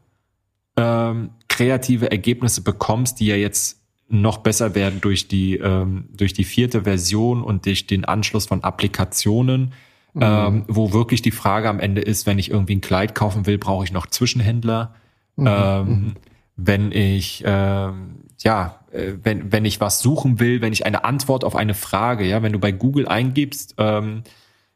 ähm, 0.75 1.29
kreative 1.47 2.11
Ergebnisse 2.11 2.61
bekommst, 2.61 3.21
die 3.21 3.27
ja 3.27 3.35
jetzt 3.35 3.79
noch 4.09 4.39
besser 4.39 4.75
werden 4.75 5.01
durch 5.01 5.27
die, 5.27 5.55
ähm, 5.57 6.09
durch 6.11 6.33
die 6.33 6.43
vierte 6.43 6.83
Version 6.83 7.41
und 7.41 7.65
durch 7.65 7.87
den 7.87 8.05
Anschluss 8.05 8.47
von 8.47 8.63
Applikationen, 8.63 9.71
mhm. 10.13 10.21
ähm, 10.21 10.65
wo 10.67 10.93
wirklich 10.93 11.21
die 11.21 11.31
Frage 11.31 11.69
am 11.69 11.79
Ende 11.79 12.01
ist, 12.01 12.25
wenn 12.25 12.39
ich 12.39 12.51
irgendwie 12.51 12.75
ein 12.75 12.81
Kleid 12.81 13.15
kaufen 13.15 13.45
will, 13.45 13.57
brauche 13.57 13.83
ich 13.83 13.91
noch 13.91 14.07
Zwischenhändler. 14.07 14.93
Mhm. 15.35 15.47
Ähm, 15.47 15.87
mhm. 15.87 16.13
wenn 16.55 16.91
ich, 16.91 17.43
ähm, 17.45 18.25
ja, 18.39 18.79
äh, 18.91 19.13
wenn, 19.23 19.51
wenn 19.51 19.65
ich 19.65 19.79
was 19.79 20.01
suchen 20.01 20.39
will, 20.39 20.61
wenn 20.61 20.73
ich 20.73 20.85
eine 20.85 21.03
Antwort 21.03 21.43
auf 21.43 21.55
eine 21.55 21.73
Frage, 21.73 22.25
ja, 22.25 22.41
wenn 22.43 22.53
du 22.53 22.59
bei 22.59 22.71
Google 22.71 23.07
eingibst, 23.07 23.75
ähm, 23.77 24.23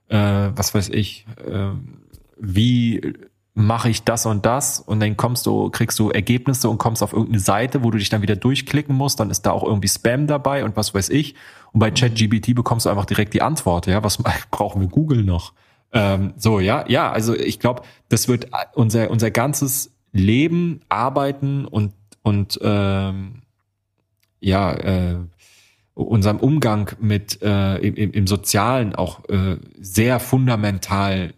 äh, 0.07 0.17
was 0.17 0.73
weiß 0.73 0.89
ich, 0.89 1.25
äh, 1.45 1.71
wie 2.39 3.13
mache 3.55 3.89
ich 3.89 4.03
das 4.03 4.25
und 4.25 4.45
das 4.45 4.79
und 4.79 4.99
dann 4.99 5.15
kommst 5.15 5.45
du, 5.45 5.69
kriegst 5.69 5.99
du 5.99 6.09
Ergebnisse 6.09 6.69
und 6.69 6.79
kommst 6.79 7.03
auf 7.03 7.13
irgendeine 7.13 7.39
Seite, 7.39 7.83
wo 7.83 7.91
du 7.91 7.99
dich 7.99 8.09
dann 8.09 8.23
wieder 8.23 8.35
durchklicken 8.35 8.95
musst, 8.95 9.19
dann 9.19 9.29
ist 9.29 9.43
da 9.43 9.51
auch 9.51 9.63
irgendwie 9.63 9.87
Spam 9.87 10.25
dabei 10.25 10.63
und 10.65 10.75
was 10.75 10.93
weiß 10.93 11.09
ich. 11.09 11.35
Und 11.71 11.79
bei 11.79 11.91
ChatGBT 11.91 12.55
bekommst 12.55 12.85
du 12.85 12.89
einfach 12.89 13.05
direkt 13.05 13.33
die 13.33 13.41
Antwort, 13.41 13.85
ja, 13.85 14.03
was 14.03 14.17
brauchen 14.51 14.81
wir 14.81 14.87
Google 14.87 15.23
noch? 15.23 15.53
Ähm, 15.91 16.33
so, 16.37 16.59
ja, 16.59 16.85
ja, 16.87 17.11
also 17.11 17.35
ich 17.35 17.59
glaube, 17.59 17.83
das 18.09 18.27
wird 18.27 18.47
unser, 18.73 19.11
unser 19.11 19.29
ganzes 19.29 19.91
Leben, 20.11 20.81
Arbeiten 20.89 21.65
und, 21.65 21.93
und 22.23 22.59
ähm, 22.63 23.43
ja, 24.39 24.73
äh, 24.73 25.17
unserem 25.93 26.37
Umgang 26.37 26.91
mit 26.99 27.39
äh, 27.43 27.75
im, 27.77 28.11
im 28.11 28.25
Sozialen 28.25 28.95
auch 28.95 29.27
äh, 29.29 29.57
sehr 29.79 30.19
fundamental 30.19 31.35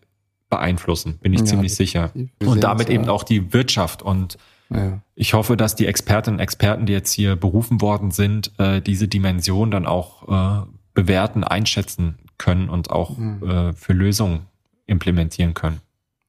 beeinflussen, 0.56 1.18
bin 1.20 1.34
ich 1.34 1.42
ja, 1.42 1.46
ziemlich 1.46 1.76
sicher. 1.76 2.12
Und 2.40 2.64
damit 2.64 2.90
eben 2.90 3.10
auch 3.10 3.24
die 3.24 3.54
Wirtschaft. 3.54 4.02
Und 4.02 4.38
ja. 4.70 5.02
ich 5.16 5.34
hoffe, 5.34 5.58
dass 5.58 5.76
die 5.76 5.86
Expertinnen 5.86 6.40
und 6.40 6.44
Experten, 6.44 6.86
die 6.86 6.94
jetzt 6.94 7.12
hier 7.12 7.36
berufen 7.36 7.82
worden 7.82 8.12
sind, 8.12 8.52
äh, 8.58 8.82
diese 8.82 9.08
Dimension 9.08 9.70
dann 9.70 9.86
auch 9.86 10.64
äh, 10.64 10.66
bewerten, 10.94 11.44
einschätzen 11.44 12.16
können 12.38 12.70
und 12.70 12.90
auch 12.90 13.18
mhm. 13.18 13.44
äh, 13.44 13.74
für 13.74 13.94
Lösungen 13.94 14.46
implementieren 14.88 15.54
können. 15.54 15.82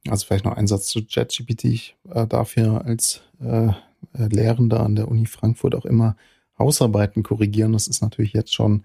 Also 0.09 0.25
vielleicht 0.25 0.45
noch 0.45 0.55
ein 0.55 0.67
Satz 0.67 0.87
zu 0.87 1.05
ChatGPT. 1.05 1.65
Ich 1.65 1.95
äh, 2.09 2.27
darf 2.27 2.55
ja 2.55 2.77
als 2.77 3.21
äh, 3.39 3.69
Lehrender 4.13 4.81
an 4.81 4.95
der 4.95 5.07
Uni 5.07 5.25
Frankfurt 5.25 5.75
auch 5.75 5.85
immer 5.85 6.15
Hausarbeiten 6.59 7.23
korrigieren. 7.23 7.73
Das 7.73 7.87
ist 7.87 8.01
natürlich 8.01 8.33
jetzt 8.33 8.53
schon 8.53 8.83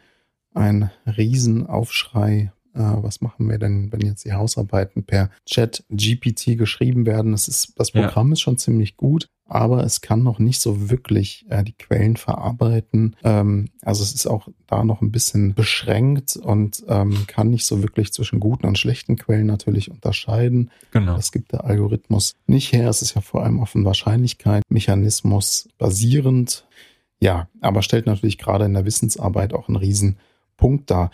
ein 0.55 0.91
Riesenaufschrei 1.07 2.53
äh, 2.53 2.62
was 2.75 3.21
machen 3.21 3.49
wir 3.49 3.59
denn, 3.59 3.93
wenn 3.93 4.01
jetzt 4.01 4.25
die 4.25 4.33
Hausarbeiten 4.33 5.05
per 5.05 5.31
Chat 5.47 5.85
GPT 5.91 6.57
geschrieben 6.59 7.07
werden? 7.07 7.33
Das, 7.33 7.49
ist, 7.49 7.75
das 7.79 7.93
Programm 7.93 8.29
ja. 8.29 8.33
ist 8.33 8.41
schon 8.41 8.59
ziemlich 8.59 8.97
gut, 8.97 9.29
aber 9.47 9.85
es 9.85 10.01
kann 10.01 10.23
noch 10.23 10.39
nicht 10.39 10.61
so 10.61 10.89
wirklich 10.89 11.45
äh, 11.51 11.63
die 11.63 11.75
Quellen 11.75 12.17
verarbeiten. 12.17 13.17
Ähm, 13.23 13.69
also 13.83 14.03
es 14.03 14.15
ist 14.15 14.27
auch 14.27 14.49
da 14.67 14.83
noch 14.83 15.03
ein 15.03 15.13
bisschen 15.13 15.55
beschränkt 15.55 16.37
und 16.37 16.83
ähm, 16.89 17.25
kann 17.27 17.51
nicht 17.51 17.67
so 17.67 17.83
wirklich 17.83 18.13
zwischen 18.13 18.41
guten 18.41 18.67
und 18.67 18.79
schlechten 18.79 19.17
Quellen 19.17 19.47
natürlich 19.47 19.91
unterscheiden. 19.91 20.71
Genau. 20.93 21.17
Das 21.17 21.33
gibt 21.33 21.53
der 21.53 21.65
Algorithmus 21.65 22.35
nicht 22.47 22.73
her. 22.73 22.89
Es 22.89 23.03
ist 23.03 23.15
ja 23.15 23.21
vor 23.21 23.43
allem 23.45 23.61
auf 23.61 23.77
einen 23.77 23.85
Wahrscheinlichkeitsmechanismus 23.85 25.69
basierend. 25.77 26.65
Ja, 27.21 27.49
aber 27.61 27.83
stellt 27.83 28.07
natürlich 28.07 28.39
gerade 28.39 28.65
in 28.65 28.73
der 28.73 28.87
Wissensarbeit 28.87 29.53
auch 29.53 29.69
einen 29.69 29.77
Riesenpunkt 29.77 30.91
dar. 30.91 31.11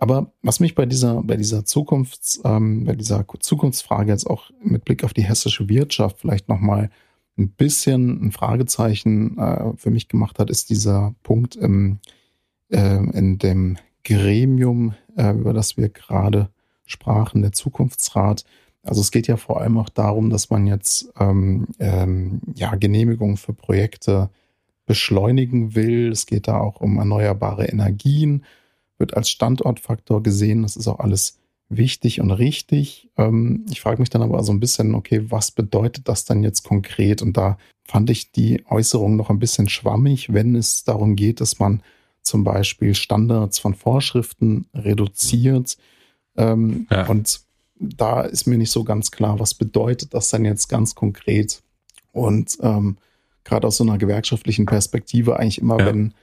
Aber 0.00 0.32
was 0.40 0.60
mich 0.60 0.74
bei 0.74 0.86
dieser, 0.86 1.22
bei 1.22 1.36
dieser 1.36 1.66
Zukunfts, 1.66 2.40
ähm, 2.44 2.84
bei 2.84 2.94
dieser 2.94 3.26
Zukunftsfrage 3.38 4.10
jetzt 4.10 4.26
auch 4.26 4.50
mit 4.62 4.86
Blick 4.86 5.04
auf 5.04 5.12
die 5.12 5.24
hessische 5.24 5.68
Wirtschaft 5.68 6.16
vielleicht 6.18 6.48
nochmal 6.48 6.88
ein 7.36 7.50
bisschen 7.50 8.24
ein 8.24 8.32
Fragezeichen 8.32 9.36
äh, 9.36 9.76
für 9.76 9.90
mich 9.90 10.08
gemacht 10.08 10.38
hat, 10.38 10.48
ist 10.48 10.70
dieser 10.70 11.14
Punkt 11.22 11.54
im, 11.54 11.98
äh, 12.70 12.96
in 12.96 13.36
dem 13.36 13.76
Gremium, 14.02 14.94
äh, 15.16 15.32
über 15.32 15.52
das 15.52 15.76
wir 15.76 15.90
gerade 15.90 16.48
sprachen, 16.86 17.42
der 17.42 17.52
Zukunftsrat. 17.52 18.46
Also 18.82 19.02
es 19.02 19.10
geht 19.10 19.26
ja 19.26 19.36
vor 19.36 19.60
allem 19.60 19.76
auch 19.76 19.90
darum, 19.90 20.30
dass 20.30 20.48
man 20.48 20.66
jetzt 20.66 21.12
ähm, 21.20 21.66
ähm, 21.78 22.40
ja, 22.54 22.74
Genehmigungen 22.74 23.36
für 23.36 23.52
Projekte 23.52 24.30
beschleunigen 24.86 25.74
will. 25.74 26.10
Es 26.10 26.24
geht 26.24 26.48
da 26.48 26.58
auch 26.58 26.80
um 26.80 26.96
erneuerbare 26.96 27.66
Energien 27.66 28.44
wird 29.00 29.16
als 29.16 29.30
Standortfaktor 29.30 30.22
gesehen. 30.22 30.62
Das 30.62 30.76
ist 30.76 30.86
auch 30.86 31.00
alles 31.00 31.38
wichtig 31.68 32.20
und 32.20 32.30
richtig. 32.30 33.08
Ähm, 33.16 33.64
ich 33.70 33.80
frage 33.80 34.00
mich 34.00 34.10
dann 34.10 34.22
aber 34.22 34.42
so 34.42 34.52
ein 34.52 34.60
bisschen, 34.60 34.94
okay, 34.94 35.30
was 35.30 35.50
bedeutet 35.50 36.08
das 36.08 36.24
dann 36.24 36.42
jetzt 36.42 36.64
konkret? 36.64 37.22
Und 37.22 37.36
da 37.36 37.58
fand 37.84 38.10
ich 38.10 38.32
die 38.32 38.64
Äußerung 38.68 39.16
noch 39.16 39.30
ein 39.30 39.38
bisschen 39.38 39.68
schwammig, 39.68 40.32
wenn 40.32 40.54
es 40.54 40.84
darum 40.84 41.16
geht, 41.16 41.40
dass 41.40 41.58
man 41.58 41.82
zum 42.22 42.44
Beispiel 42.44 42.94
Standards 42.94 43.58
von 43.58 43.74
Vorschriften 43.74 44.66
reduziert. 44.74 45.78
Ähm, 46.36 46.86
ja. 46.90 47.06
Und 47.06 47.40
da 47.78 48.22
ist 48.22 48.46
mir 48.46 48.58
nicht 48.58 48.70
so 48.70 48.84
ganz 48.84 49.10
klar, 49.10 49.40
was 49.40 49.54
bedeutet 49.54 50.12
das 50.12 50.28
denn 50.28 50.44
jetzt 50.44 50.68
ganz 50.68 50.94
konkret? 50.94 51.62
Und 52.12 52.58
ähm, 52.60 52.98
gerade 53.44 53.66
aus 53.66 53.78
so 53.78 53.84
einer 53.84 53.96
gewerkschaftlichen 53.96 54.66
Perspektive 54.66 55.38
eigentlich 55.38 55.60
immer, 55.60 55.78
ja. 55.78 55.86
wenn 55.86 56.14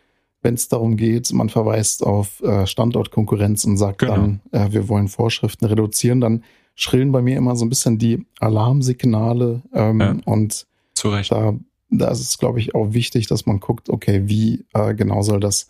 wenn 0.47 0.53
es 0.53 0.69
darum 0.69 0.95
geht, 0.95 1.33
man 1.33 1.49
verweist 1.49 2.05
auf 2.05 2.41
äh, 2.41 2.65
Standortkonkurrenz 2.65 3.65
und 3.65 3.75
sagt 3.75 3.99
genau. 3.99 4.13
dann, 4.13 4.39
äh, 4.53 4.71
wir 4.71 4.87
wollen 4.87 5.09
Vorschriften 5.09 5.65
reduzieren, 5.65 6.21
dann 6.21 6.45
schrillen 6.73 7.11
bei 7.11 7.21
mir 7.21 7.35
immer 7.35 7.57
so 7.57 7.65
ein 7.65 7.69
bisschen 7.69 7.97
die 7.97 8.25
Alarmsignale 8.39 9.61
ähm, 9.73 9.99
ja. 9.99 10.15
und 10.23 10.65
Zu 10.93 11.09
Recht. 11.09 11.33
da, 11.33 11.53
da 11.89 12.07
ist 12.07 12.21
es, 12.21 12.37
glaube 12.37 12.61
ich, 12.61 12.75
auch 12.75 12.93
wichtig, 12.93 13.27
dass 13.27 13.45
man 13.45 13.59
guckt, 13.59 13.89
okay, 13.89 14.21
wie 14.27 14.63
äh, 14.73 14.95
genau 14.95 15.21
soll 15.21 15.41
das 15.41 15.69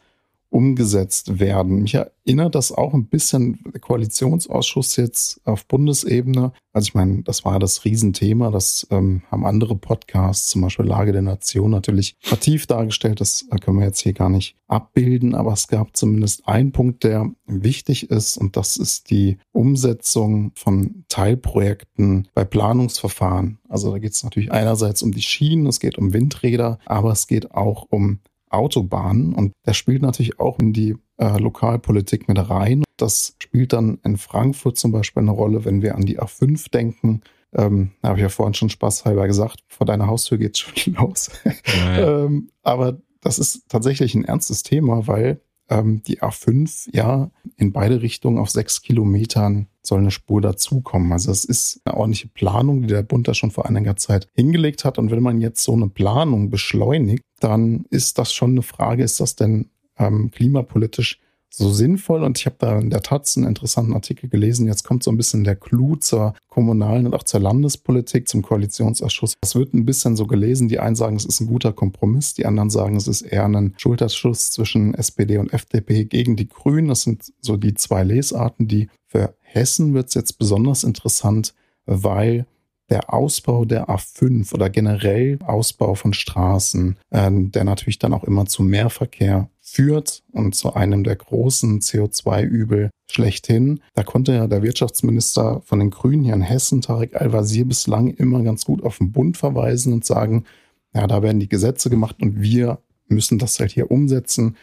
umgesetzt 0.49 1.39
werden. 1.39 1.81
Mich 1.81 1.95
erinnert 1.95 2.55
das 2.55 2.71
auch 2.71 2.93
ein 2.93 3.07
bisschen 3.07 3.59
der 3.73 3.81
Koalitionsausschuss 3.81 4.95
jetzt 4.95 5.41
auf 5.45 5.65
Bundesebene. 5.65 6.53
Also 6.73 6.87
ich 6.87 6.93
meine, 6.93 7.23
das 7.23 7.43
war 7.43 7.59
das 7.59 7.83
Riesenthema. 7.85 8.49
Das 8.51 8.87
ähm, 8.89 9.23
haben 9.29 9.45
andere 9.45 9.75
Podcasts, 9.75 10.49
zum 10.49 10.61
Beispiel 10.61 10.85
Lage 10.85 11.11
der 11.11 11.21
Nation, 11.21 11.71
natürlich 11.71 12.15
vertieft 12.21 12.71
dargestellt. 12.71 13.19
Das 13.19 13.45
äh, 13.51 13.57
können 13.57 13.79
wir 13.79 13.85
jetzt 13.85 13.99
hier 13.99 14.13
gar 14.13 14.29
nicht 14.29 14.55
abbilden. 14.67 15.35
Aber 15.35 15.53
es 15.53 15.67
gab 15.67 15.97
zumindest 15.97 16.47
einen 16.47 16.71
Punkt, 16.71 17.03
der 17.03 17.29
wichtig 17.45 18.09
ist. 18.09 18.37
Und 18.37 18.55
das 18.55 18.77
ist 18.77 19.09
die 19.09 19.37
Umsetzung 19.51 20.51
von 20.55 21.03
Teilprojekten 21.09 22.29
bei 22.33 22.45
Planungsverfahren. 22.45 23.59
Also 23.67 23.91
da 23.91 23.99
geht 23.99 24.13
es 24.13 24.23
natürlich 24.23 24.51
einerseits 24.51 25.01
um 25.01 25.11
die 25.11 25.21
Schienen, 25.21 25.67
es 25.67 25.79
geht 25.79 25.97
um 25.97 26.13
Windräder, 26.13 26.79
aber 26.85 27.11
es 27.11 27.27
geht 27.27 27.51
auch 27.51 27.85
um 27.89 28.19
Autobahnen. 28.49 29.33
Und 29.33 29.53
das 29.63 29.77
spielt 29.77 30.01
natürlich 30.01 30.39
auch 30.39 30.59
in 30.59 30.73
die 30.73 30.95
äh, 31.17 31.37
Lokalpolitik 31.37 32.27
mit 32.27 32.49
rein. 32.49 32.83
Das 32.97 33.35
spielt 33.41 33.73
dann 33.73 33.99
in 34.03 34.17
Frankfurt 34.17 34.77
zum 34.77 34.91
Beispiel 34.91 35.21
eine 35.21 35.31
Rolle, 35.31 35.65
wenn 35.65 35.81
wir 35.81 35.95
an 35.95 36.05
die 36.05 36.19
A5 36.19 36.71
denken. 36.71 37.21
Ähm, 37.53 37.91
habe 38.03 38.17
ich 38.17 38.23
ja 38.23 38.29
vorhin 38.29 38.53
schon 38.53 38.69
spaßhalber 38.69 39.25
gesagt, 39.25 39.61
vor 39.67 39.85
deiner 39.85 40.07
Haustür 40.07 40.37
geht's 40.37 40.59
schon 40.59 40.93
los. 40.95 41.29
Ja, 41.43 41.97
ja. 41.97 42.25
ähm, 42.25 42.49
aber 42.63 42.97
das 43.21 43.39
ist 43.39 43.63
tatsächlich 43.69 44.15
ein 44.15 44.25
ernstes 44.25 44.63
Thema, 44.63 45.07
weil 45.07 45.41
ähm, 45.69 46.01
die 46.03 46.21
A5 46.21 46.89
ja 46.93 47.29
in 47.55 47.71
beide 47.71 48.01
Richtungen 48.01 48.37
auf 48.37 48.49
sechs 48.49 48.81
Kilometern 48.81 49.67
soll 49.81 49.99
eine 49.99 50.11
Spur 50.11 50.41
dazukommen. 50.41 51.11
Also 51.11 51.31
es 51.31 51.45
ist 51.45 51.81
eine 51.85 51.97
ordentliche 51.97 52.27
Planung, 52.27 52.81
die 52.81 52.87
der 52.87 53.03
Bund 53.03 53.27
da 53.27 53.33
schon 53.33 53.51
vor 53.51 53.65
einiger 53.65 53.95
Zeit 53.95 54.27
hingelegt 54.33 54.85
hat. 54.85 54.97
Und 54.97 55.11
wenn 55.11 55.23
man 55.23 55.41
jetzt 55.41 55.63
so 55.63 55.73
eine 55.73 55.87
Planung 55.87 56.49
beschleunigt, 56.49 57.23
dann 57.39 57.85
ist 57.89 58.17
das 58.17 58.33
schon 58.33 58.51
eine 58.51 58.63
Frage, 58.63 59.03
ist 59.03 59.19
das 59.19 59.35
denn 59.35 59.69
ähm, 59.97 60.31
klimapolitisch 60.31 61.19
so 61.57 61.71
sinnvoll. 61.71 62.23
Und 62.23 62.37
ich 62.37 62.45
habe 62.45 62.55
da 62.59 62.77
in 62.79 62.89
der 62.89 63.01
Taz 63.01 63.35
einen 63.35 63.47
interessanten 63.47 63.93
Artikel 63.93 64.29
gelesen. 64.29 64.67
Jetzt 64.67 64.83
kommt 64.83 65.03
so 65.03 65.11
ein 65.11 65.17
bisschen 65.17 65.43
der 65.43 65.55
Clou 65.55 65.95
zur 65.95 66.35
kommunalen 66.49 67.07
und 67.07 67.13
auch 67.13 67.23
zur 67.23 67.39
Landespolitik, 67.39 68.27
zum 68.27 68.41
Koalitionsausschuss. 68.41 69.35
Es 69.41 69.55
wird 69.55 69.73
ein 69.73 69.85
bisschen 69.85 70.15
so 70.15 70.27
gelesen. 70.27 70.67
Die 70.67 70.79
einen 70.79 70.95
sagen, 70.95 71.15
es 71.15 71.25
ist 71.25 71.39
ein 71.39 71.47
guter 71.47 71.73
Kompromiss. 71.73 72.35
Die 72.35 72.45
anderen 72.45 72.69
sagen, 72.69 72.95
es 72.95 73.07
ist 73.07 73.21
eher 73.21 73.45
ein 73.45 73.73
Schulterschuss 73.77 74.51
zwischen 74.51 74.93
SPD 74.93 75.37
und 75.37 75.51
FDP 75.51 76.05
gegen 76.05 76.35
die 76.35 76.47
Grünen. 76.47 76.89
Das 76.89 77.01
sind 77.01 77.33
so 77.41 77.57
die 77.57 77.73
zwei 77.73 78.03
Lesarten. 78.03 78.67
Die 78.67 78.89
für 79.07 79.35
Hessen 79.41 79.93
wird 79.93 80.09
es 80.09 80.13
jetzt 80.13 80.37
besonders 80.37 80.83
interessant, 80.83 81.53
weil 81.85 82.45
der 82.89 83.13
Ausbau 83.13 83.65
der 83.65 83.89
A5 83.89 84.53
oder 84.53 84.69
generell 84.69 85.39
Ausbau 85.45 85.95
von 85.95 86.13
Straßen, 86.13 86.97
äh, 87.09 87.29
der 87.31 87.63
natürlich 87.63 87.99
dann 87.99 88.13
auch 88.13 88.23
immer 88.23 88.45
zu 88.45 88.63
Mehrverkehr 88.63 89.49
führt 89.61 90.23
und 90.31 90.55
zu 90.55 90.73
einem 90.73 91.03
der 91.03 91.17
großen 91.17 91.81
CO2-Übel 91.81 92.89
schlechthin. 93.09 93.81
Da 93.95 94.03
konnte 94.03 94.33
ja 94.33 94.47
der 94.47 94.63
Wirtschaftsminister 94.63 95.61
von 95.65 95.79
den 95.79 95.89
Grünen 95.89 96.23
hier 96.23 96.33
in 96.33 96.41
Hessen, 96.41 96.81
Tarek 96.81 97.19
Al-Wazir, 97.19 97.65
bislang 97.65 98.09
immer 98.09 98.41
ganz 98.43 98.65
gut 98.65 98.83
auf 98.83 98.99
den 98.99 99.11
Bund 99.11 99.37
verweisen 99.37 99.91
und 99.91 100.05
sagen, 100.05 100.45
ja, 100.93 101.05
da 101.07 101.21
werden 101.21 101.39
die 101.39 101.49
Gesetze 101.49 101.89
gemacht 101.89 102.17
und 102.21 102.41
wir 102.41 102.79
müssen 103.07 103.39
das 103.39 103.59
halt 103.59 103.71
hier 103.71 103.91
umsetzen. 103.91 104.55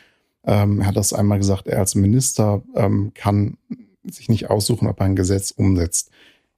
Ähm, 0.44 0.80
er 0.80 0.88
hat 0.88 0.96
das 0.96 1.12
einmal 1.12 1.38
gesagt, 1.38 1.66
er 1.66 1.78
als 1.78 1.94
Minister 1.94 2.62
ähm, 2.74 3.12
kann 3.14 3.56
sich 4.04 4.28
nicht 4.28 4.50
aussuchen, 4.50 4.88
ob 4.88 5.00
er 5.00 5.06
ein 5.06 5.16
Gesetz 5.16 5.50
umsetzt. 5.50 6.10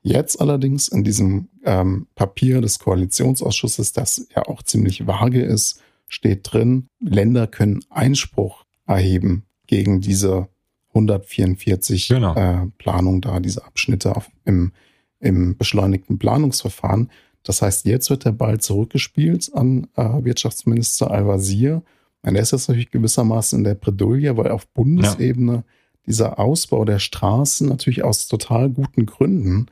Jetzt 0.07 0.41
allerdings 0.41 0.87
in 0.87 1.03
diesem 1.03 1.49
ähm, 1.65 2.07
Papier 2.15 2.61
des 2.61 2.79
Koalitionsausschusses, 2.79 3.93
das 3.93 4.29
ja 4.37 4.47
auch 4.47 4.63
ziemlich 4.63 5.09
vage 5.09 5.43
ist, 5.43 5.83
steht 6.07 6.43
drin, 6.45 6.87
Länder 7.01 7.49
können 7.49 7.81
Einspruch 7.91 8.67
erheben 8.87 9.47
gegen 9.67 10.01
diese 10.01 10.47
144 10.91 12.07
genau. 12.07 12.37
äh, 12.37 12.69
Planung 12.79 13.21
da, 13.21 13.41
diese 13.41 13.65
Abschnitte 13.65 14.15
auf, 14.15 14.31
im, 14.45 14.71
im 15.19 15.57
beschleunigten 15.57 16.21
Planungsverfahren. 16.21 17.11
Das 17.43 17.61
heißt, 17.61 17.85
jetzt 17.87 18.09
wird 18.09 18.25
der 18.25 18.31
Ball 18.31 18.61
zurückgespielt 18.61 19.51
an 19.55 19.89
äh, 19.97 20.23
Wirtschaftsminister 20.23 21.11
Al-Wazir. 21.11 21.83
Er 22.23 22.37
ist 22.37 22.53
jetzt 22.53 22.69
natürlich 22.69 22.93
gewissermaßen 22.93 23.59
in 23.59 23.65
der 23.65 23.75
Bredouille, 23.75 24.37
weil 24.37 24.53
auf 24.53 24.69
Bundesebene 24.69 25.53
ja. 25.53 25.65
dieser 26.07 26.39
Ausbau 26.39 26.85
der 26.85 27.01
Straßen 27.01 27.69
natürlich 27.69 28.05
aus 28.05 28.29
total 28.29 28.71
guten 28.71 29.05
Gründen 29.05 29.67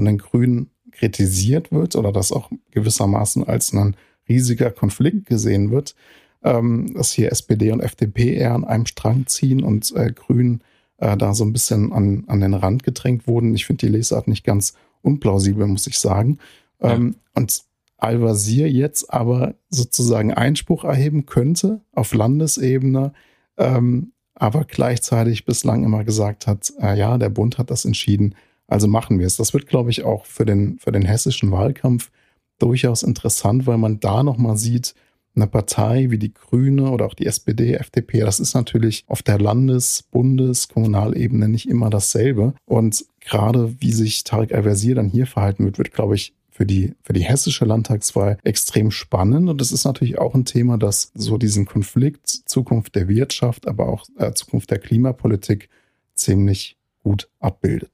von 0.00 0.06
den 0.06 0.16
Grünen 0.16 0.70
kritisiert 0.92 1.72
wird 1.72 1.94
oder 1.94 2.10
das 2.10 2.32
auch 2.32 2.50
gewissermaßen 2.70 3.46
als 3.46 3.74
ein 3.74 3.96
riesiger 4.30 4.70
Konflikt 4.70 5.26
gesehen 5.26 5.70
wird, 5.70 5.94
ähm, 6.42 6.94
dass 6.94 7.12
hier 7.12 7.30
SPD 7.30 7.70
und 7.70 7.80
FDP 7.80 8.34
eher 8.34 8.54
an 8.54 8.64
einem 8.64 8.86
Strang 8.86 9.26
ziehen 9.26 9.62
und 9.62 9.94
äh, 9.94 10.10
Grünen 10.10 10.62
äh, 10.96 11.18
da 11.18 11.34
so 11.34 11.44
ein 11.44 11.52
bisschen 11.52 11.92
an, 11.92 12.24
an 12.28 12.40
den 12.40 12.54
Rand 12.54 12.82
gedrängt 12.82 13.26
wurden. 13.26 13.54
Ich 13.54 13.66
finde 13.66 13.86
die 13.86 13.92
Lesart 13.92 14.26
nicht 14.26 14.42
ganz 14.42 14.72
unplausibel, 15.02 15.66
muss 15.66 15.86
ich 15.86 15.98
sagen. 15.98 16.38
Ähm, 16.80 17.16
Und 17.34 17.62
Al-Wazir 17.98 18.70
jetzt 18.70 19.12
aber 19.12 19.54
sozusagen 19.68 20.32
Einspruch 20.32 20.84
erheben 20.84 21.26
könnte 21.26 21.82
auf 21.92 22.14
Landesebene, 22.14 23.12
ähm, 23.58 24.12
aber 24.34 24.64
gleichzeitig 24.64 25.44
bislang 25.44 25.84
immer 25.84 26.04
gesagt 26.04 26.46
hat, 26.46 26.72
äh, 26.80 26.98
ja, 26.98 27.18
der 27.18 27.28
Bund 27.28 27.58
hat 27.58 27.70
das 27.70 27.84
entschieden, 27.84 28.34
also 28.70 28.88
machen 28.88 29.18
wir 29.18 29.26
es. 29.26 29.36
Das 29.36 29.52
wird, 29.52 29.66
glaube 29.66 29.90
ich, 29.90 30.04
auch 30.04 30.24
für 30.24 30.46
den, 30.46 30.78
für 30.78 30.92
den 30.92 31.04
hessischen 31.04 31.50
Wahlkampf 31.50 32.10
durchaus 32.58 33.02
interessant, 33.02 33.66
weil 33.66 33.78
man 33.78 34.00
da 34.00 34.22
nochmal 34.22 34.56
sieht, 34.56 34.94
eine 35.36 35.46
Partei 35.46 36.10
wie 36.10 36.18
die 36.18 36.34
Grüne 36.34 36.90
oder 36.90 37.06
auch 37.06 37.14
die 37.14 37.26
SPD, 37.26 37.74
FDP, 37.74 38.20
das 38.20 38.40
ist 38.40 38.54
natürlich 38.54 39.04
auf 39.06 39.22
der 39.22 39.38
Landes-, 39.38 40.02
Bundes-, 40.10 40.68
Kommunalebene 40.68 41.48
nicht 41.48 41.68
immer 41.68 41.88
dasselbe. 41.88 42.54
Und 42.64 43.04
gerade 43.20 43.74
wie 43.80 43.92
sich 43.92 44.24
Tarek 44.24 44.52
Al-Wazir 44.52 44.96
dann 44.96 45.08
hier 45.08 45.26
verhalten 45.26 45.64
wird, 45.64 45.78
wird, 45.78 45.92
glaube 45.92 46.16
ich, 46.16 46.34
für 46.50 46.66
die, 46.66 46.94
für 47.02 47.12
die 47.12 47.22
hessische 47.22 47.64
Landtagswahl 47.64 48.38
extrem 48.42 48.90
spannend. 48.90 49.48
Und 49.48 49.60
es 49.62 49.72
ist 49.72 49.84
natürlich 49.84 50.18
auch 50.18 50.34
ein 50.34 50.44
Thema, 50.44 50.78
das 50.78 51.10
so 51.14 51.38
diesen 51.38 51.64
Konflikt 51.64 52.28
Zukunft 52.28 52.96
der 52.96 53.08
Wirtschaft, 53.08 53.66
aber 53.66 53.88
auch 53.88 54.06
äh, 54.18 54.32
Zukunft 54.32 54.70
der 54.70 54.78
Klimapolitik 54.78 55.70
ziemlich 56.14 56.76
gut 57.02 57.30
abbildet. 57.38 57.90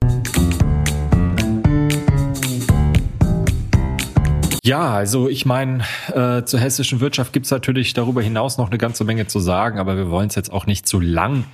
Ja, 4.67 4.95
also 4.95 5.29
ich 5.29 5.47
meine, 5.47 5.85
äh, 6.13 6.43
zur 6.43 6.59
hessischen 6.59 6.99
Wirtschaft 6.99 7.33
gibt's 7.33 7.53
natürlich 7.53 7.95
darüber 7.95 8.21
hinaus 8.21 8.59
noch 8.59 8.67
eine 8.67 8.79
ganze 8.79 9.05
Menge 9.05 9.29
zu 9.29 9.39
sagen, 9.39 9.79
aber 9.79 9.97
wir 9.97 10.11
wollen 10.11 10.27
es 10.27 10.35
jetzt 10.35 10.53
auch 10.53 10.67
nicht 10.67 10.89
zu 10.89 10.99
lang 10.99 11.45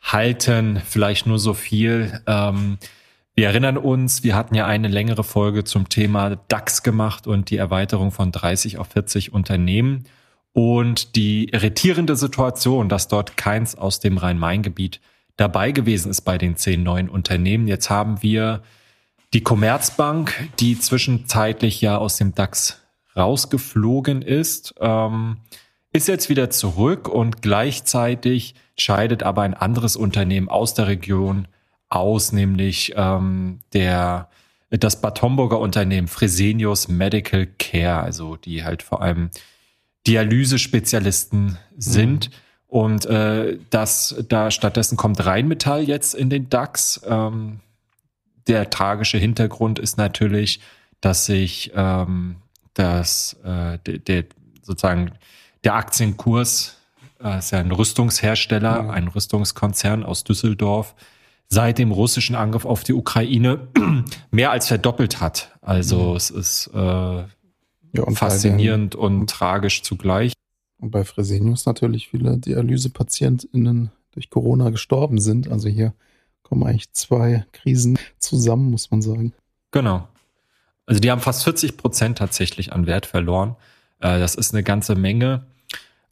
halten. 0.00 0.80
Vielleicht 0.82 1.26
nur 1.26 1.38
so 1.38 1.52
viel. 1.52 2.22
Ähm, 2.26 2.78
wir 3.34 3.48
erinnern 3.48 3.76
uns, 3.76 4.24
wir 4.24 4.34
hatten 4.34 4.54
ja 4.54 4.64
eine 4.64 4.88
längere 4.88 5.24
Folge 5.24 5.64
zum 5.64 5.90
Thema 5.90 6.36
DAX 6.48 6.82
gemacht 6.82 7.26
und 7.26 7.50
die 7.50 7.58
Erweiterung 7.58 8.12
von 8.12 8.32
30 8.32 8.78
auf 8.78 8.86
40 8.86 9.34
Unternehmen 9.34 10.04
und 10.54 11.16
die 11.16 11.50
irritierende 11.50 12.16
Situation, 12.16 12.88
dass 12.88 13.08
dort 13.08 13.36
keins 13.36 13.76
aus 13.76 14.00
dem 14.00 14.16
Rhein-Main-Gebiet 14.16 15.02
dabei 15.36 15.70
gewesen 15.70 16.10
ist 16.10 16.22
bei 16.22 16.38
den 16.38 16.56
zehn 16.56 16.82
neuen 16.82 17.10
Unternehmen. 17.10 17.68
Jetzt 17.68 17.90
haben 17.90 18.22
wir 18.22 18.62
die 19.34 19.42
Commerzbank, 19.42 20.48
die 20.60 20.78
zwischenzeitlich 20.78 21.80
ja 21.80 21.98
aus 21.98 22.16
dem 22.16 22.34
DAX 22.34 22.80
rausgeflogen 23.16 24.22
ist, 24.22 24.74
ähm, 24.80 25.38
ist 25.92 26.08
jetzt 26.08 26.28
wieder 26.28 26.50
zurück 26.50 27.08
und 27.08 27.42
gleichzeitig 27.42 28.54
scheidet 28.78 29.24
aber 29.24 29.42
ein 29.42 29.54
anderes 29.54 29.96
Unternehmen 29.96 30.48
aus 30.48 30.74
der 30.74 30.86
Region 30.86 31.48
aus, 31.88 32.32
nämlich 32.32 32.94
ähm, 32.96 33.60
der 33.72 34.28
das 34.70 35.00
Bad 35.00 35.20
Homburger 35.22 35.58
Unternehmen 35.58 36.08
Fresenius 36.08 36.88
Medical 36.88 37.46
Care, 37.58 38.00
also 38.00 38.36
die 38.36 38.64
halt 38.64 38.82
vor 38.82 39.02
allem 39.02 39.30
Dialysespezialisten 40.06 41.58
sind. 41.76 42.30
Mhm. 42.30 42.34
Und 42.66 43.06
äh, 43.06 43.58
das, 43.70 44.16
da 44.28 44.50
stattdessen 44.50 44.96
kommt 44.96 45.24
Rheinmetall 45.24 45.84
jetzt 45.84 46.14
in 46.14 46.30
den 46.30 46.50
DAX. 46.50 47.00
Ähm, 47.06 47.60
der 48.46 48.70
tragische 48.70 49.18
Hintergrund 49.18 49.78
ist 49.78 49.96
natürlich, 49.96 50.60
dass 51.00 51.26
sich 51.26 51.72
ähm, 51.74 52.36
das, 52.74 53.36
äh, 53.44 53.78
der, 53.86 53.98
der 53.98 54.24
sozusagen 54.62 55.12
der 55.64 55.74
Aktienkurs, 55.74 56.78
äh, 57.22 57.38
ist 57.38 57.52
ja 57.52 57.60
ein 57.60 57.72
Rüstungshersteller, 57.72 58.84
ja. 58.84 58.90
ein 58.90 59.08
Rüstungskonzern 59.08 60.04
aus 60.04 60.24
Düsseldorf, 60.24 60.94
seit 61.48 61.78
dem 61.78 61.92
russischen 61.92 62.36
Angriff 62.36 62.64
auf 62.64 62.84
die 62.84 62.94
Ukraine 62.94 63.68
mehr 64.30 64.50
als 64.50 64.68
verdoppelt 64.68 65.20
hat. 65.20 65.52
Also 65.60 66.10
mhm. 66.10 66.16
es 66.16 66.30
ist 66.30 66.70
äh, 66.74 66.78
ja, 66.78 68.02
und 68.02 68.16
faszinierend 68.16 68.94
und 68.94 69.30
tragisch 69.30 69.82
zugleich. 69.82 70.32
Und 70.80 70.90
bei 70.90 71.04
Fresenius 71.04 71.66
natürlich 71.66 72.08
viele 72.08 72.36
DialysepatientInnen 72.38 73.90
durch 74.12 74.30
Corona 74.30 74.70
gestorben 74.70 75.20
sind. 75.20 75.48
Also 75.48 75.68
hier 75.68 75.94
kommen 76.44 76.62
eigentlich 76.62 76.92
zwei 76.92 77.44
Krisen 77.52 77.98
zusammen, 78.18 78.70
muss 78.70 78.92
man 78.92 79.02
sagen. 79.02 79.32
Genau. 79.72 80.06
Also 80.86 81.00
die 81.00 81.10
haben 81.10 81.20
fast 81.20 81.42
40 81.42 81.76
Prozent 81.76 82.18
tatsächlich 82.18 82.72
an 82.72 82.86
Wert 82.86 83.06
verloren. 83.06 83.56
Äh, 83.98 84.20
das 84.20 84.36
ist 84.36 84.54
eine 84.54 84.62
ganze 84.62 84.94
Menge. 84.94 85.44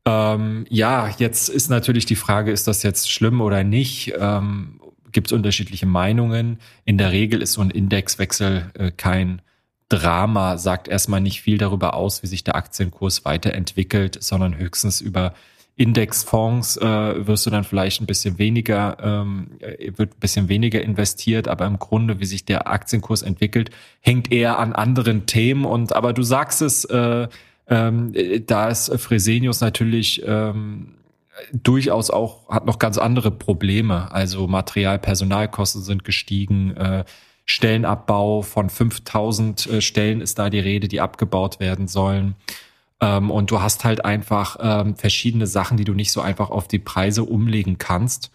Ähm, 0.04 0.66
ja, 0.68 1.08
jetzt 1.18 1.48
ist 1.48 1.68
natürlich 1.70 2.06
die 2.06 2.16
Frage, 2.16 2.50
ist 2.50 2.66
das 2.66 2.82
jetzt 2.82 3.10
schlimm 3.10 3.40
oder 3.40 3.62
nicht? 3.62 4.12
Ähm, 4.18 4.80
Gibt 5.12 5.28
es 5.28 5.32
unterschiedliche 5.32 5.86
Meinungen? 5.86 6.58
In 6.84 6.98
der 6.98 7.12
Regel 7.12 7.42
ist 7.42 7.52
so 7.52 7.60
ein 7.60 7.70
Indexwechsel 7.70 8.72
äh, 8.74 8.90
kein 8.90 9.42
Drama, 9.88 10.56
sagt 10.56 10.88
erstmal 10.88 11.20
nicht 11.20 11.42
viel 11.42 11.58
darüber 11.58 11.94
aus, 11.94 12.22
wie 12.22 12.26
sich 12.26 12.42
der 12.42 12.56
Aktienkurs 12.56 13.26
weiterentwickelt, 13.26 14.22
sondern 14.22 14.56
höchstens 14.56 15.02
über 15.02 15.34
Indexfonds 15.76 16.76
äh, 16.76 17.26
wirst 17.26 17.46
du 17.46 17.50
dann 17.50 17.64
vielleicht 17.64 18.00
ein 18.02 18.06
bisschen 18.06 18.38
weniger, 18.38 18.98
ähm, 19.00 19.52
wird 19.96 20.14
ein 20.14 20.20
bisschen 20.20 20.48
weniger 20.48 20.82
investiert, 20.82 21.48
aber 21.48 21.66
im 21.66 21.78
Grunde, 21.78 22.20
wie 22.20 22.26
sich 22.26 22.44
der 22.44 22.68
Aktienkurs 22.68 23.22
entwickelt, 23.22 23.70
hängt 24.00 24.30
eher 24.30 24.58
an 24.58 24.74
anderen 24.74 25.26
Themen. 25.26 25.64
Und 25.64 25.94
aber 25.94 26.12
du 26.12 26.22
sagst 26.22 26.60
es, 26.60 26.84
äh, 26.84 27.26
ähm, 27.68 28.12
da 28.46 28.68
ist 28.68 28.92
Fresenius 29.00 29.60
natürlich 29.62 30.22
ähm, 30.26 30.94
durchaus 31.52 32.10
auch, 32.10 32.50
hat 32.50 32.66
noch 32.66 32.78
ganz 32.78 32.98
andere 32.98 33.30
Probleme. 33.30 34.12
Also 34.12 34.46
Material, 34.46 34.98
Personalkosten 34.98 35.82
sind 35.82 36.04
gestiegen, 36.04 36.76
äh, 36.76 37.04
Stellenabbau 37.44 38.42
von 38.42 38.70
5000 38.70 39.66
äh, 39.66 39.80
Stellen 39.80 40.20
ist 40.20 40.38
da 40.38 40.50
die 40.50 40.60
Rede, 40.60 40.88
die 40.88 41.00
abgebaut 41.00 41.60
werden 41.60 41.88
sollen. 41.88 42.36
Ähm, 43.02 43.30
und 43.30 43.50
du 43.50 43.60
hast 43.60 43.84
halt 43.84 44.04
einfach 44.04 44.56
ähm, 44.60 44.96
verschiedene 44.96 45.48
Sachen, 45.48 45.76
die 45.76 45.84
du 45.84 45.92
nicht 45.92 46.12
so 46.12 46.20
einfach 46.20 46.50
auf 46.50 46.68
die 46.68 46.78
Preise 46.78 47.24
umlegen 47.24 47.76
kannst. 47.76 48.30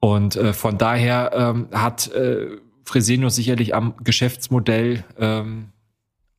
Und 0.00 0.34
äh, 0.36 0.52
von 0.52 0.76
daher 0.76 1.30
ähm, 1.32 1.68
hat 1.72 2.08
äh, 2.08 2.48
Fresenius 2.84 3.36
sicherlich 3.36 3.74
am 3.74 3.94
Geschäftsmodell 4.02 5.04
ähm, 5.16 5.68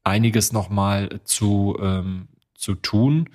einiges 0.04 0.52
nochmal 0.52 1.22
zu, 1.24 1.78
ähm, 1.82 2.28
zu 2.56 2.76
tun, 2.76 3.30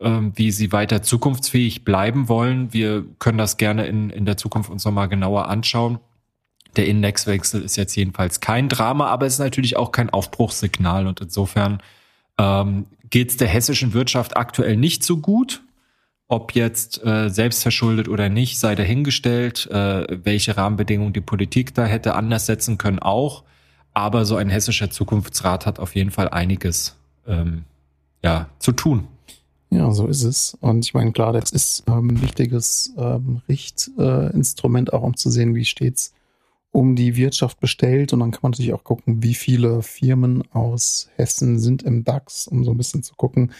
ähm, 0.00 0.32
wie 0.34 0.50
sie 0.50 0.72
weiter 0.72 1.02
zukunftsfähig 1.02 1.84
bleiben 1.84 2.28
wollen. 2.28 2.72
Wir 2.72 3.04
können 3.20 3.38
das 3.38 3.56
gerne 3.56 3.86
in, 3.86 4.10
in 4.10 4.26
der 4.26 4.36
Zukunft 4.36 4.68
uns 4.68 4.84
nochmal 4.84 5.08
genauer 5.08 5.46
anschauen. 5.46 6.00
Der 6.74 6.88
Indexwechsel 6.88 7.62
ist 7.62 7.76
jetzt 7.76 7.94
jedenfalls 7.94 8.40
kein 8.40 8.68
Drama, 8.68 9.06
aber 9.06 9.26
es 9.26 9.34
ist 9.34 9.38
natürlich 9.38 9.76
auch 9.76 9.92
kein 9.92 10.10
Aufbruchssignal 10.10 11.06
und 11.06 11.20
insofern 11.20 11.80
ähm, 12.38 12.86
geht 13.10 13.30
es 13.30 13.36
der 13.36 13.48
hessischen 13.48 13.92
Wirtschaft 13.94 14.36
aktuell 14.36 14.76
nicht 14.76 15.02
so 15.04 15.18
gut. 15.18 15.62
Ob 16.26 16.54
jetzt 16.54 17.04
äh, 17.04 17.28
selbstverschuldet 17.28 18.08
oder 18.08 18.28
nicht, 18.28 18.58
sei 18.58 18.74
dahingestellt. 18.74 19.70
Äh, 19.70 20.24
welche 20.24 20.56
Rahmenbedingungen 20.56 21.12
die 21.12 21.20
Politik 21.20 21.74
da 21.74 21.84
hätte 21.84 22.14
anders 22.14 22.46
setzen 22.46 22.78
können, 22.78 22.98
auch. 22.98 23.44
Aber 23.92 24.24
so 24.24 24.36
ein 24.36 24.48
hessischer 24.48 24.90
Zukunftsrat 24.90 25.66
hat 25.66 25.78
auf 25.78 25.94
jeden 25.94 26.10
Fall 26.10 26.28
einiges 26.28 26.96
ähm, 27.26 27.64
ja, 28.22 28.48
zu 28.58 28.72
tun. 28.72 29.06
Ja, 29.70 29.90
so 29.92 30.06
ist 30.06 30.22
es. 30.22 30.56
Und 30.60 30.84
ich 30.84 30.94
meine, 30.94 31.12
klar, 31.12 31.32
das 31.32 31.50
ist 31.50 31.84
ähm, 31.86 32.08
ein 32.08 32.22
wichtiges 32.22 32.94
ähm, 32.96 33.42
Richtinstrument, 33.48 34.88
äh, 34.88 34.92
auch 34.92 35.02
um 35.02 35.16
zu 35.16 35.30
sehen, 35.30 35.54
wie 35.54 35.64
steht's 35.64 36.14
um 36.74 36.96
die 36.96 37.14
Wirtschaft 37.14 37.60
bestellt. 37.60 38.12
Und 38.12 38.18
dann 38.18 38.32
kann 38.32 38.40
man 38.42 38.50
natürlich 38.50 38.72
auch 38.72 38.82
gucken, 38.82 39.22
wie 39.22 39.34
viele 39.34 39.80
Firmen 39.82 40.42
aus 40.50 41.08
Hessen 41.14 41.60
sind 41.60 41.84
im 41.84 42.02
DAX, 42.02 42.48
um 42.48 42.64
so 42.64 42.72
ein 42.72 42.76
bisschen 42.76 43.04
zu 43.04 43.14
gucken, 43.14 43.52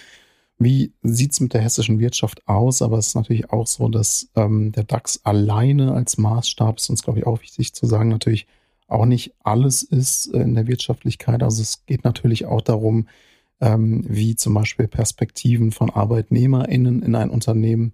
wie 0.59 0.93
sieht's 1.03 1.39
mit 1.39 1.55
der 1.55 1.61
hessischen 1.61 2.01
Wirtschaft 2.01 2.47
aus. 2.49 2.83
Aber 2.83 2.99
es 2.99 3.09
ist 3.09 3.15
natürlich 3.15 3.51
auch 3.51 3.69
so, 3.69 3.89
dass 3.89 4.31
ähm, 4.35 4.73
der 4.73 4.83
DAX 4.83 5.21
alleine 5.23 5.93
als 5.93 6.19
Maßstab 6.19 6.79
ist 6.79 6.91
uns, 6.91 7.05
glaube 7.05 7.21
ich, 7.21 7.27
auch 7.27 7.41
wichtig 7.41 7.73
zu 7.73 7.87
sagen, 7.87 8.09
natürlich 8.09 8.49
auch 8.89 9.07
nicht 9.07 9.33
alles 9.45 9.85
ist 9.85 10.35
äh, 10.35 10.41
in 10.41 10.57
der 10.57 10.67
Wirtschaftlichkeit. 10.67 11.45
Also 11.45 11.63
es 11.63 11.87
geht 11.87 12.03
natürlich 12.03 12.47
auch 12.47 12.63
darum, 12.63 13.07
ähm, 13.61 14.05
wie 14.09 14.35
zum 14.35 14.55
Beispiel 14.55 14.89
Perspektiven 14.89 15.71
von 15.71 15.89
ArbeitnehmerInnen 15.89 17.03
in 17.03 17.15
ein 17.15 17.31
Unternehmen 17.31 17.93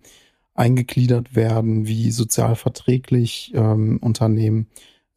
eingegliedert 0.54 1.36
werden, 1.36 1.86
wie 1.86 2.10
sozial 2.10 2.56
verträglich 2.56 3.52
ähm, 3.54 3.98
Unternehmen 4.00 4.66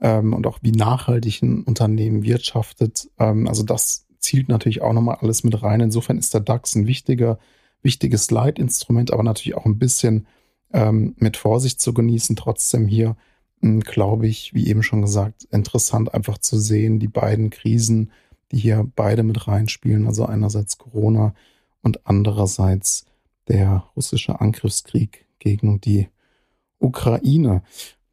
ähm, 0.04 0.34
und 0.34 0.46
auch 0.46 0.60
wie 0.62 0.74
nachhaltig 0.74 1.42
ein 1.42 1.64
Unternehmen 1.64 2.24
wirtschaftet. 2.24 3.10
Ähm, 3.18 3.48
also 3.48 3.64
das 3.64 4.06
zielt 4.20 4.50
natürlich 4.50 4.82
auch 4.82 4.94
nochmal 4.94 5.18
alles 5.22 5.44
mit 5.44 5.64
rein. 5.64 5.80
Insofern 5.80 6.20
ist 6.20 6.34
der 6.34 6.42
DAX 6.42 6.76
ein 6.76 6.86
wichtiger, 6.86 7.40
wichtiges 7.82 8.30
Leitinstrument, 8.30 9.12
aber 9.12 9.24
natürlich 9.24 9.58
auch 9.58 9.66
ein 9.66 9.80
bisschen 9.80 10.28
ähm, 10.74 11.16
mit 11.18 11.38
Vorsicht 11.38 11.82
zu 11.82 11.94
genießen. 11.94 12.36
Trotzdem 12.36 12.88
hier, 12.88 13.16
hm, 13.62 13.80
glaube 13.80 14.28
ich, 14.28 14.54
wie 14.54 14.68
eben 14.68 14.84
schon 14.84 15.02
gesagt, 15.02 15.46
interessant 15.52 16.14
einfach 16.14 16.38
zu 16.38 16.60
sehen, 16.60 17.00
die 17.00 17.08
beiden 17.08 17.50
Krisen, 17.50 18.12
die 18.52 18.58
hier 18.58 18.86
beide 18.96 19.24
mit 19.24 19.48
reinspielen. 19.48 20.06
Also 20.06 20.26
einerseits 20.26 20.78
Corona 20.78 21.34
und 21.82 22.06
andererseits 22.06 23.06
der 23.48 23.86
russische 23.96 24.42
Angriffskrieg 24.42 25.26
gegen 25.40 25.80
die 25.80 26.10
Ukraine. 26.80 27.64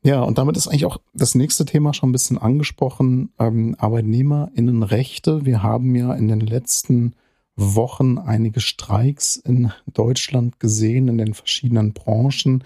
Ja, 0.02 0.22
und 0.22 0.38
damit 0.38 0.56
ist 0.56 0.66
eigentlich 0.66 0.86
auch 0.86 0.98
das 1.12 1.34
nächste 1.34 1.66
Thema 1.66 1.92
schon 1.92 2.08
ein 2.08 2.12
bisschen 2.12 2.38
angesprochen. 2.38 3.32
Ähm, 3.38 3.76
Arbeitnehmerinnenrechte. 3.78 5.44
Wir 5.44 5.62
haben 5.62 5.94
ja 5.94 6.14
in 6.14 6.28
den 6.28 6.40
letzten 6.40 7.14
Wochen 7.56 8.16
einige 8.16 8.60
Streiks 8.60 9.36
in 9.36 9.72
Deutschland 9.92 10.58
gesehen, 10.58 11.08
in 11.08 11.18
den 11.18 11.34
verschiedenen 11.34 11.92
Branchen. 11.92 12.64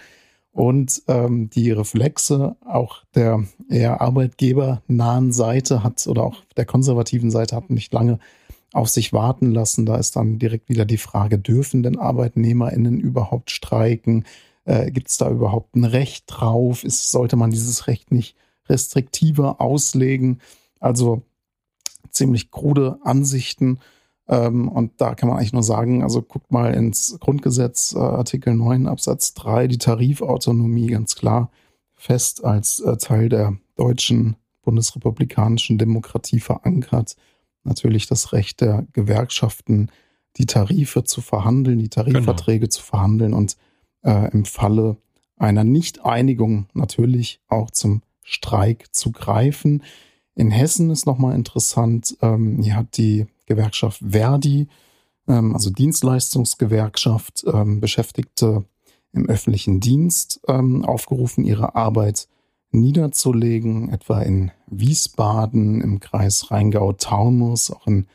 Und 0.53 1.03
ähm, 1.09 1.51
die 1.51 1.73
Reflexe 1.73 2.55
auch 2.65 3.03
der 3.17 3.43
eher 3.69 4.01
arbeitgebernahen 4.01 5.33
Seite 5.33 5.83
hat 5.83 6.07
oder 6.07 6.23
auch 6.23 6.45
der 6.57 6.65
konservativen 6.65 7.33
Seite 7.33 7.57
hat 7.57 7.71
nicht 7.71 7.93
lange 7.93 8.21
auf 8.73 8.89
sich 8.89 9.13
warten 9.13 9.51
lassen. 9.51 9.85
Da 9.85 9.97
ist 9.97 10.15
dann 10.15 10.39
direkt 10.39 10.69
wieder 10.69 10.85
die 10.85 10.99
Frage, 10.99 11.41
dürfen 11.41 11.83
denn 11.83 11.99
ArbeitnehmerInnen 11.99 13.01
überhaupt 13.01 13.51
streiken? 13.51 14.25
Äh, 14.65 14.91
Gibt 14.91 15.09
es 15.09 15.19
da 15.19 15.31
überhaupt 15.31 15.77
ein 15.77 15.85
Recht 15.85 16.25
drauf? 16.27 16.85
Ist, 16.85 17.11
sollte 17.11 17.37
man 17.37 17.51
dieses 17.51 17.87
Recht 17.87 18.13
nicht 18.13 18.37
restriktiver 18.69 19.61
auslegen? 19.61 20.41
Also 20.81 21.23
ziemlich 22.11 22.51
krude 22.51 22.99
Ansichten. 23.03 23.79
Ähm, 24.29 24.69
und 24.69 25.01
da 25.01 25.15
kann 25.15 25.29
man 25.29 25.39
eigentlich 25.39 25.53
nur 25.53 25.63
sagen, 25.63 26.03
also 26.03 26.23
guckt 26.23 26.51
mal 26.51 26.73
ins 26.73 27.19
Grundgesetz, 27.21 27.95
äh, 27.95 27.99
Artikel 27.99 28.55
9 28.55 28.87
Absatz 28.87 29.35
3, 29.35 29.69
die 29.69 29.79
Tarifautonomie 29.79 30.87
ganz 30.87 31.15
klar 31.15 31.51
fest 31.95 32.45
als 32.45 32.81
äh, 32.81 32.97
Teil 32.97 33.29
der 33.29 33.57
deutschen 33.77 34.37
bundesrepublikanischen 34.63 35.77
Demokratie 35.77 36.41
verankert. 36.41 37.17
Natürlich 37.65 38.07
das 38.07 38.33
Recht 38.33 38.61
der 38.61 38.87
Gewerkschaften, 38.93 39.91
die 40.37 40.47
Tarife 40.47 41.05
zu 41.05 41.21
verhandeln, 41.21 41.79
die 41.79 41.89
Tarifverträge 41.89 42.61
genau. 42.61 42.71
zu 42.71 42.83
verhandeln 42.83 43.35
und 43.35 43.57
äh, 44.05 44.31
im 44.33 44.45
Falle 44.45 44.97
einer 45.37 45.65
Nichteinigung 45.65 46.67
natürlich 46.75 47.41
auch 47.49 47.71
zum 47.71 48.03
Streik 48.23 48.95
zu 48.95 49.13
greifen. 49.13 49.83
In 50.35 50.51
Hessen 50.51 50.91
ist 50.91 51.07
nochmal 51.07 51.35
interessant, 51.35 52.17
ähm, 52.23 52.61
hier 52.61 52.77
hat 52.77 52.97
die 52.97 53.27
Gewerkschaft 53.47 54.03
Verdi, 54.09 54.69
ähm, 55.29 55.55
also 55.55 55.71
Dienstleistungsgewerkschaft, 55.71 57.45
ähm, 57.53 57.81
Beschäftigte 57.81 58.65
im 59.13 59.29
öffentlichen 59.29 59.81
Dienst 59.81 60.41
ähm, 60.49 60.85
aufgerufen, 60.85 61.45
ihre 61.45 61.75
Arbeit 61.77 62.29
niederzulegen, 62.73 63.91
etwa 63.91 64.21
in 64.21 64.51
Wiesbaden, 64.67 65.81
im 65.81 66.01
Kreis 66.01 66.51
Rheingau-Taunus, 66.51 67.71
auch 67.71 67.87
in 67.87 68.07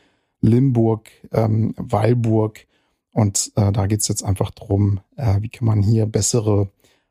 Limburg, 0.42 1.08
ähm, 1.32 1.74
Weilburg, 1.76 2.66
und 3.12 3.52
äh, 3.56 3.72
da 3.72 3.86
geht 3.86 4.00
es 4.00 4.08
jetzt 4.08 4.22
einfach 4.22 4.50
darum, 4.50 5.00
äh, 5.16 5.40
wie 5.40 5.48
kann 5.48 5.66
man 5.66 5.82
hier 5.82 6.06
bessere 6.06 6.68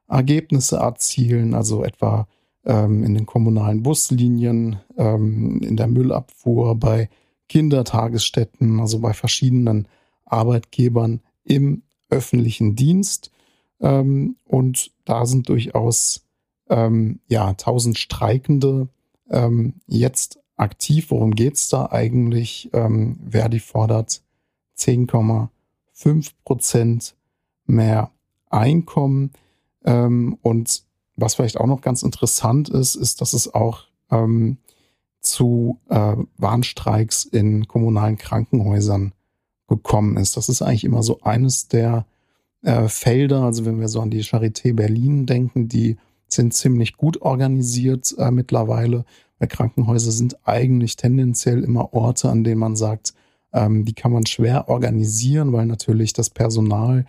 Ergebnisse 0.08 0.78
erzielen, 0.78 1.54
also 1.54 1.84
etwa 1.84 2.28
ähm, 2.66 3.04
in 3.04 3.14
den 3.14 3.26
kommunalen 3.26 3.84
Buslinien, 3.84 4.80
ähm, 4.98 5.62
in 5.62 5.78
der 5.78 5.88
Müllabfuhr, 5.88 6.76
bei 6.76 7.10
Kindertagesstätten, 7.48 8.80
also 8.80 9.00
bei 9.00 9.14
verschiedenen 9.14 9.88
Arbeitgebern 10.26 11.22
im 11.44 11.84
öffentlichen 12.10 12.76
Dienst. 12.76 13.32
Ähm, 13.82 14.36
und 14.46 14.92
da 15.06 15.26
sind 15.26 15.50
durchaus 15.50 16.26
ähm, 16.70 17.20
ja 17.28 17.54
tausend 17.54 17.98
Streikende 17.98 18.90
ähm, 19.30 19.76
jetzt 19.88 20.40
aktiv. 20.56 21.12
Worum 21.12 21.32
geht's 21.36 21.70
da 21.70 21.90
eigentlich? 21.92 22.70
Ähm, 22.74 23.20
Verdi 23.30 23.60
fordert 23.60 24.22
10,5 24.78 25.50
Prozent 26.44 27.16
mehr 27.66 28.12
Einkommen. 28.50 29.32
Ähm, 29.86 30.38
und 30.42 30.84
was 31.16 31.36
vielleicht 31.36 31.60
auch 31.60 31.68
noch 31.68 31.82
ganz 31.82 32.04
interessant 32.04 32.70
ist, 32.70 32.96
ist, 32.96 33.22
dass 33.22 33.34
es 33.34 33.54
auch 33.54 33.84
ähm, 34.10 34.58
zu 35.22 35.80
äh, 35.90 36.16
Warnstreiks 36.38 37.26
in 37.26 37.68
kommunalen 37.68 38.18
Krankenhäusern 38.18 39.14
gekommen 39.68 40.18
ist. 40.18 40.38
Das 40.38 40.50
ist 40.50 40.62
eigentlich 40.62 40.86
immer 40.86 41.04
so 41.04 41.22
eines 41.22 41.68
der 41.68 42.06
äh, 42.64 42.88
Felder, 42.88 43.44
also 43.44 43.66
wenn 43.66 43.80
wir 43.80 43.88
so 43.88 44.02
an 44.02 44.10
die 44.10 44.24
Charité 44.24 44.74
Berlin 44.74 45.26
denken, 45.26 45.68
die 45.68 45.98
sind 46.28 46.54
ziemlich 46.54 46.98
gut 46.98 47.22
organisiert 47.22 48.16
äh, 48.18 48.32
mittlerweile, 48.32 49.06
weil 49.38 49.48
Krankenhäuser 49.48 50.12
sind 50.12 50.38
eigentlich 50.48 50.96
tendenziell 50.96 51.64
immer 51.64 51.94
Orte, 51.94 52.30
an 52.30 52.44
denen 52.44 52.60
man 52.60 52.76
sagt, 52.76 53.14
ähm, 53.54 53.86
die 53.86 53.94
kann 53.94 54.12
man 54.12 54.26
schwer 54.26 54.70
organisieren, 54.70 55.54
weil 55.54 55.66
natürlich 55.66 56.14
das 56.14 56.30
Personal 56.30 57.06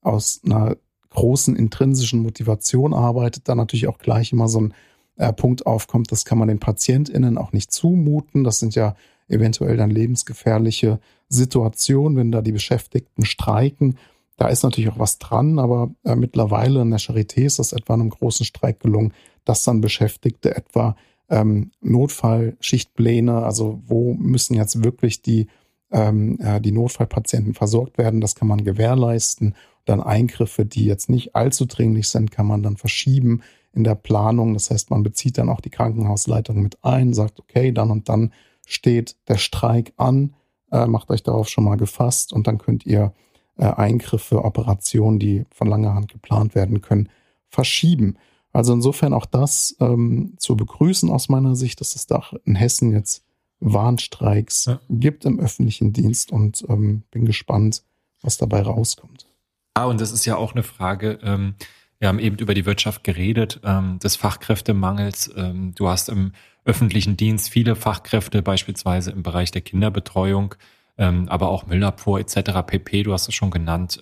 aus 0.00 0.40
einer 0.44 0.76
großen 1.10 1.56
intrinsischen 1.56 2.20
Motivation 2.20 2.92
arbeitet, 2.92 3.48
dann 3.48 3.58
natürlich 3.58 3.86
auch 3.86 3.98
gleich 3.98 4.32
immer 4.32 4.48
so 4.48 4.60
ein 4.60 4.74
äh, 5.16 5.32
Punkt 5.32 5.66
aufkommt, 5.66 6.10
das 6.10 6.24
kann 6.24 6.38
man 6.38 6.48
den 6.48 6.58
PatientInnen 6.58 7.38
auch 7.38 7.52
nicht 7.52 7.72
zumuten. 7.72 8.42
Das 8.42 8.58
sind 8.58 8.74
ja 8.74 8.96
eventuell 9.28 9.76
dann 9.76 9.90
lebensgefährliche 9.90 10.98
Situationen, 11.28 12.18
wenn 12.18 12.32
da 12.32 12.42
die 12.42 12.52
Beschäftigten 12.52 13.24
streiken. 13.24 13.96
Da 14.36 14.48
ist 14.48 14.64
natürlich 14.64 14.90
auch 14.90 14.98
was 14.98 15.18
dran, 15.18 15.58
aber 15.58 15.90
äh, 16.04 16.16
mittlerweile 16.16 16.82
in 16.82 16.90
der 16.90 16.98
Charité 16.98 17.44
ist 17.44 17.60
das 17.60 17.72
etwa 17.72 17.94
in 17.94 18.00
einem 18.00 18.10
großen 18.10 18.44
Streik 18.44 18.80
gelungen, 18.80 19.12
dass 19.44 19.62
dann 19.62 19.80
Beschäftigte 19.80 20.56
etwa 20.56 20.96
ähm, 21.30 21.70
Notfallschichtpläne, 21.80 23.44
also 23.44 23.80
wo 23.86 24.14
müssen 24.14 24.54
jetzt 24.54 24.82
wirklich 24.82 25.22
die, 25.22 25.46
ähm, 25.94 26.38
äh, 26.40 26.60
die 26.60 26.72
Notfallpatienten 26.72 27.54
versorgt 27.54 27.96
werden, 27.96 28.20
das 28.20 28.34
kann 28.34 28.48
man 28.48 28.64
gewährleisten. 28.64 29.54
Dann 29.84 30.02
Eingriffe, 30.02 30.66
die 30.66 30.84
jetzt 30.84 31.08
nicht 31.08 31.36
allzu 31.36 31.66
dringlich 31.66 32.08
sind, 32.08 32.30
kann 32.30 32.46
man 32.46 32.62
dann 32.62 32.76
verschieben 32.76 33.42
in 33.72 33.84
der 33.84 33.94
Planung. 33.94 34.54
Das 34.54 34.70
heißt, 34.70 34.90
man 34.90 35.02
bezieht 35.02 35.38
dann 35.38 35.48
auch 35.48 35.60
die 35.60 35.70
Krankenhausleitung 35.70 36.60
mit 36.62 36.78
ein, 36.82 37.14
sagt, 37.14 37.38
okay, 37.38 37.72
dann 37.72 37.90
und 37.90 38.08
dann 38.08 38.32
steht 38.66 39.16
der 39.28 39.36
Streik 39.36 39.92
an, 39.96 40.34
äh, 40.72 40.86
macht 40.86 41.10
euch 41.10 41.22
darauf 41.22 41.48
schon 41.48 41.64
mal 41.64 41.76
gefasst 41.76 42.32
und 42.32 42.46
dann 42.46 42.58
könnt 42.58 42.84
ihr 42.86 43.12
äh, 43.56 43.66
Eingriffe, 43.66 44.44
Operationen, 44.44 45.18
die 45.18 45.44
von 45.50 45.68
langer 45.68 45.94
Hand 45.94 46.10
geplant 46.10 46.54
werden 46.54 46.80
können, 46.80 47.08
verschieben. 47.48 48.16
Also 48.52 48.72
insofern 48.72 49.12
auch 49.12 49.26
das 49.26 49.76
ähm, 49.80 50.34
zu 50.38 50.56
begrüßen 50.56 51.10
aus 51.10 51.28
meiner 51.28 51.54
Sicht, 51.54 51.80
dass 51.80 51.94
es 51.94 52.06
da 52.06 52.22
in 52.44 52.54
Hessen 52.54 52.92
jetzt 52.92 53.23
Warnstreiks 53.64 54.66
ja. 54.66 54.80
gibt 54.90 55.24
im 55.24 55.40
öffentlichen 55.40 55.92
Dienst 55.92 56.30
und 56.30 56.64
ähm, 56.68 57.02
bin 57.10 57.24
gespannt, 57.24 57.82
was 58.22 58.36
dabei 58.36 58.62
rauskommt. 58.62 59.26
Ah, 59.74 59.86
und 59.86 60.00
das 60.00 60.12
ist 60.12 60.24
ja 60.24 60.36
auch 60.36 60.52
eine 60.52 60.62
Frage. 60.62 61.18
Ähm, 61.22 61.54
wir 61.98 62.08
haben 62.08 62.18
eben 62.18 62.36
über 62.36 62.54
die 62.54 62.66
Wirtschaft 62.66 63.02
geredet, 63.02 63.60
ähm, 63.64 63.98
des 63.98 64.16
Fachkräftemangels. 64.16 65.32
Ähm, 65.36 65.74
du 65.74 65.88
hast 65.88 66.08
im 66.08 66.32
öffentlichen 66.64 67.16
Dienst 67.16 67.48
viele 67.48 67.74
Fachkräfte, 67.74 68.42
beispielsweise 68.42 69.10
im 69.10 69.22
Bereich 69.22 69.50
der 69.50 69.62
Kinderbetreuung, 69.62 70.54
ähm, 70.98 71.28
aber 71.28 71.48
auch 71.48 71.66
Müllabfuhr 71.66 72.20
etc. 72.20 72.62
pp. 72.66 73.02
Du 73.02 73.12
hast 73.12 73.28
es 73.28 73.34
schon 73.34 73.50
genannt. 73.50 74.00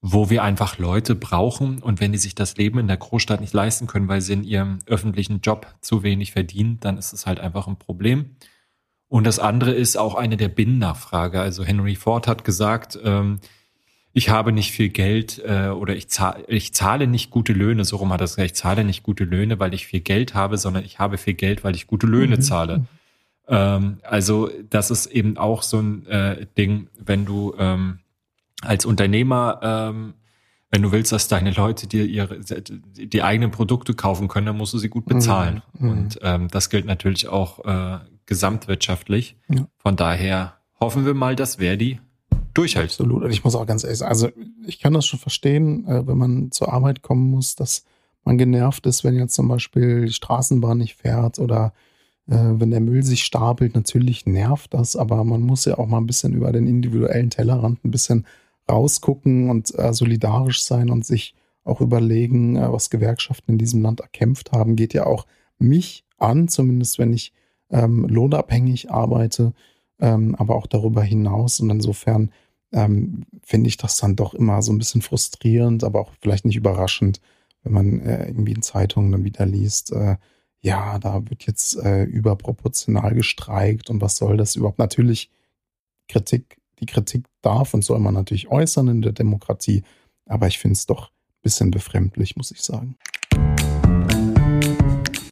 Wo 0.00 0.30
wir 0.30 0.44
einfach 0.44 0.78
Leute 0.78 1.14
brauchen 1.14 1.80
und 1.80 2.00
wenn 2.00 2.12
die 2.12 2.18
sich 2.18 2.34
das 2.34 2.56
Leben 2.56 2.78
in 2.78 2.86
der 2.86 2.96
Großstadt 2.96 3.40
nicht 3.40 3.52
leisten 3.52 3.88
können, 3.88 4.08
weil 4.08 4.20
sie 4.20 4.34
in 4.34 4.44
ihrem 4.44 4.78
öffentlichen 4.86 5.40
Job 5.40 5.66
zu 5.80 6.02
wenig 6.04 6.32
verdienen, 6.32 6.78
dann 6.80 6.98
ist 6.98 7.12
es 7.12 7.26
halt 7.26 7.40
einfach 7.40 7.66
ein 7.66 7.76
Problem. 7.76 8.36
Und 9.08 9.24
das 9.24 9.38
andere 9.38 9.72
ist 9.72 9.96
auch 9.96 10.14
eine 10.14 10.36
der 10.36 10.48
Binnennachfrage. 10.48 11.40
Also 11.40 11.64
Henry 11.64 11.96
Ford 11.96 12.28
hat 12.28 12.44
gesagt, 12.44 12.98
ähm, 13.02 13.40
ich 14.12 14.30
habe 14.30 14.52
nicht 14.52 14.72
viel 14.72 14.88
Geld 14.88 15.42
äh, 15.44 15.68
oder 15.68 15.94
ich, 15.94 16.08
zahle, 16.08 16.44
ich 16.48 16.74
zahle 16.74 17.06
nicht 17.06 17.30
gute 17.30 17.52
Löhne, 17.52 17.84
so 17.84 17.96
rum 17.96 18.12
hat 18.12 18.20
er 18.20 18.26
gesagt, 18.26 18.46
ich 18.46 18.54
zahle 18.54 18.84
nicht 18.84 19.02
gute 19.02 19.24
Löhne, 19.24 19.58
weil 19.60 19.74
ich 19.74 19.86
viel 19.86 20.00
Geld 20.00 20.34
habe, 20.34 20.58
sondern 20.58 20.84
ich 20.84 20.98
habe 20.98 21.18
viel 21.18 21.34
Geld, 21.34 21.64
weil 21.64 21.74
ich 21.74 21.86
gute 21.86 22.06
Löhne 22.06 22.36
mhm. 22.36 22.42
zahle. 22.42 22.84
Ähm, 23.48 23.98
also 24.02 24.50
das 24.70 24.90
ist 24.90 25.06
eben 25.06 25.38
auch 25.38 25.62
so 25.62 25.80
ein 25.80 26.06
äh, 26.06 26.46
Ding, 26.56 26.88
wenn 26.98 27.24
du 27.24 27.54
ähm, 27.58 28.00
als 28.62 28.84
Unternehmer, 28.84 29.60
ähm, 29.62 30.14
wenn 30.70 30.82
du 30.82 30.92
willst, 30.92 31.12
dass 31.12 31.28
deine 31.28 31.50
Leute 31.52 31.86
dir 31.86 32.04
ihre 32.04 32.40
die 32.40 33.22
eigenen 33.22 33.50
Produkte 33.50 33.94
kaufen 33.94 34.28
können, 34.28 34.46
dann 34.46 34.56
musst 34.56 34.74
du 34.74 34.78
sie 34.78 34.90
gut 34.90 35.06
bezahlen. 35.06 35.62
Mhm. 35.78 35.90
Und 35.90 36.18
ähm, 36.22 36.48
das 36.48 36.68
gilt 36.68 36.84
natürlich 36.84 37.28
auch 37.28 37.64
äh, 37.64 37.98
gesamtwirtschaftlich. 38.26 39.36
Ja. 39.48 39.66
Von 39.78 39.96
daher 39.96 40.54
hoffen 40.78 41.06
wir 41.06 41.14
mal, 41.14 41.36
dass 41.36 41.56
Verdi 41.56 42.00
durchhält. 42.52 42.90
Absolut. 42.90 43.22
Und 43.22 43.30
ich 43.30 43.44
muss 43.44 43.54
auch 43.54 43.66
ganz 43.66 43.84
ehrlich 43.84 43.98
sagen, 43.98 44.10
also 44.10 44.28
ich 44.66 44.78
kann 44.78 44.92
das 44.92 45.06
schon 45.06 45.18
verstehen, 45.18 45.86
äh, 45.86 46.06
wenn 46.06 46.18
man 46.18 46.50
zur 46.50 46.72
Arbeit 46.72 47.02
kommen 47.02 47.30
muss, 47.30 47.54
dass 47.54 47.84
man 48.24 48.36
genervt 48.36 48.84
ist, 48.86 49.04
wenn 49.04 49.16
jetzt 49.16 49.34
zum 49.34 49.48
Beispiel 49.48 50.06
die 50.06 50.12
Straßenbahn 50.12 50.76
nicht 50.76 50.96
fährt 50.96 51.38
oder 51.38 51.72
äh, 52.26 52.36
wenn 52.36 52.70
der 52.70 52.80
Müll 52.80 53.02
sich 53.02 53.24
stapelt. 53.24 53.74
Natürlich 53.74 54.26
nervt 54.26 54.74
das, 54.74 54.96
aber 54.96 55.24
man 55.24 55.40
muss 55.40 55.64
ja 55.64 55.78
auch 55.78 55.86
mal 55.86 55.98
ein 55.98 56.06
bisschen 56.06 56.34
über 56.34 56.52
den 56.52 56.66
individuellen 56.66 57.30
Tellerrand 57.30 57.84
ein 57.84 57.90
bisschen 57.90 58.26
rausgucken 58.68 59.50
und 59.50 59.76
äh, 59.78 59.92
solidarisch 59.92 60.62
sein 60.62 60.90
und 60.90 61.04
sich 61.04 61.34
auch 61.64 61.80
überlegen, 61.82 62.56
was 62.56 62.88
Gewerkschaften 62.88 63.52
in 63.52 63.58
diesem 63.58 63.82
Land 63.82 64.00
erkämpft 64.00 64.52
haben, 64.52 64.74
geht 64.74 64.94
ja 64.94 65.04
auch 65.04 65.26
mich 65.58 66.06
an, 66.16 66.48
zumindest 66.48 66.98
wenn 66.98 67.12
ich 67.12 67.34
ähm, 67.70 68.06
lohnabhängig 68.08 68.90
arbeite 68.90 69.52
ähm, 70.00 70.34
aber 70.36 70.56
auch 70.56 70.66
darüber 70.66 71.02
hinaus. 71.02 71.60
Und 71.60 71.70
insofern 71.70 72.30
ähm, 72.72 73.24
finde 73.42 73.68
ich 73.68 73.76
das 73.76 73.96
dann 73.96 74.16
doch 74.16 74.34
immer 74.34 74.62
so 74.62 74.72
ein 74.72 74.78
bisschen 74.78 75.02
frustrierend, 75.02 75.84
aber 75.84 76.00
auch 76.00 76.12
vielleicht 76.20 76.44
nicht 76.44 76.56
überraschend, 76.56 77.20
wenn 77.62 77.72
man 77.72 78.00
äh, 78.00 78.26
irgendwie 78.26 78.52
in 78.52 78.62
Zeitungen 78.62 79.12
dann 79.12 79.24
wieder 79.24 79.46
liest, 79.46 79.92
äh, 79.92 80.16
ja, 80.60 80.98
da 80.98 81.28
wird 81.30 81.46
jetzt 81.46 81.76
äh, 81.76 82.02
überproportional 82.02 83.14
gestreikt 83.14 83.90
und 83.90 84.00
was 84.00 84.16
soll 84.16 84.36
das 84.36 84.56
überhaupt? 84.56 84.80
Natürlich 84.80 85.30
Kritik, 86.08 86.58
die 86.80 86.86
Kritik 86.86 87.26
darf 87.42 87.74
und 87.74 87.84
soll 87.84 87.98
man 87.98 88.14
natürlich 88.14 88.48
äußern 88.48 88.88
in 88.88 89.02
der 89.02 89.12
Demokratie, 89.12 89.82
aber 90.26 90.46
ich 90.46 90.58
finde 90.58 90.74
es 90.74 90.86
doch 90.86 91.08
ein 91.08 91.42
bisschen 91.42 91.70
befremdlich, 91.70 92.36
muss 92.36 92.50
ich 92.50 92.62
sagen. 92.62 92.96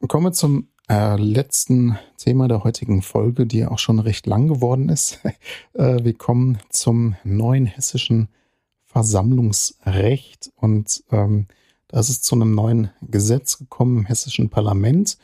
Kommen 0.09 0.27
wir 0.27 0.33
zum 0.33 0.69
äh, 0.89 1.17
letzten 1.17 1.99
Thema 2.17 2.47
der 2.47 2.63
heutigen 2.63 3.03
Folge, 3.03 3.47
die 3.47 3.67
auch 3.67 3.79
schon 3.79 3.99
recht 3.99 4.27
lang 4.27 4.47
geworden 4.47 4.89
ist. 4.89 5.21
äh, 5.75 6.05
wir 6.05 6.15
kommen 6.15 6.59
zum 6.71 7.17
neuen 7.25 7.67
hessischen 7.67 8.29
Versammlungsrecht 8.85 10.53
und 10.55 11.05
ähm, 11.11 11.49
da 11.89 12.01
ist 12.01 12.09
es 12.09 12.23
zu 12.23 12.35
einem 12.35 12.55
neuen 12.55 12.91
Gesetz 13.03 13.59
gekommen 13.59 13.99
im 13.99 14.07
hessischen 14.07 14.49
Parlament, 14.49 15.19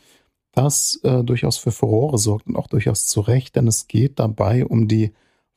das 0.53 1.01
äh, 1.05 1.25
durchaus 1.25 1.57
für 1.57 1.73
Furore 1.73 2.19
sorgt 2.19 2.47
und 2.47 2.57
auch 2.57 2.67
durchaus 2.67 3.07
zu 3.07 3.21
Recht, 3.21 3.57
denn 3.57 3.67
es 3.67 3.89
geht 3.89 4.19
dabei 4.19 4.67
um 4.67 4.89
die 4.89 5.13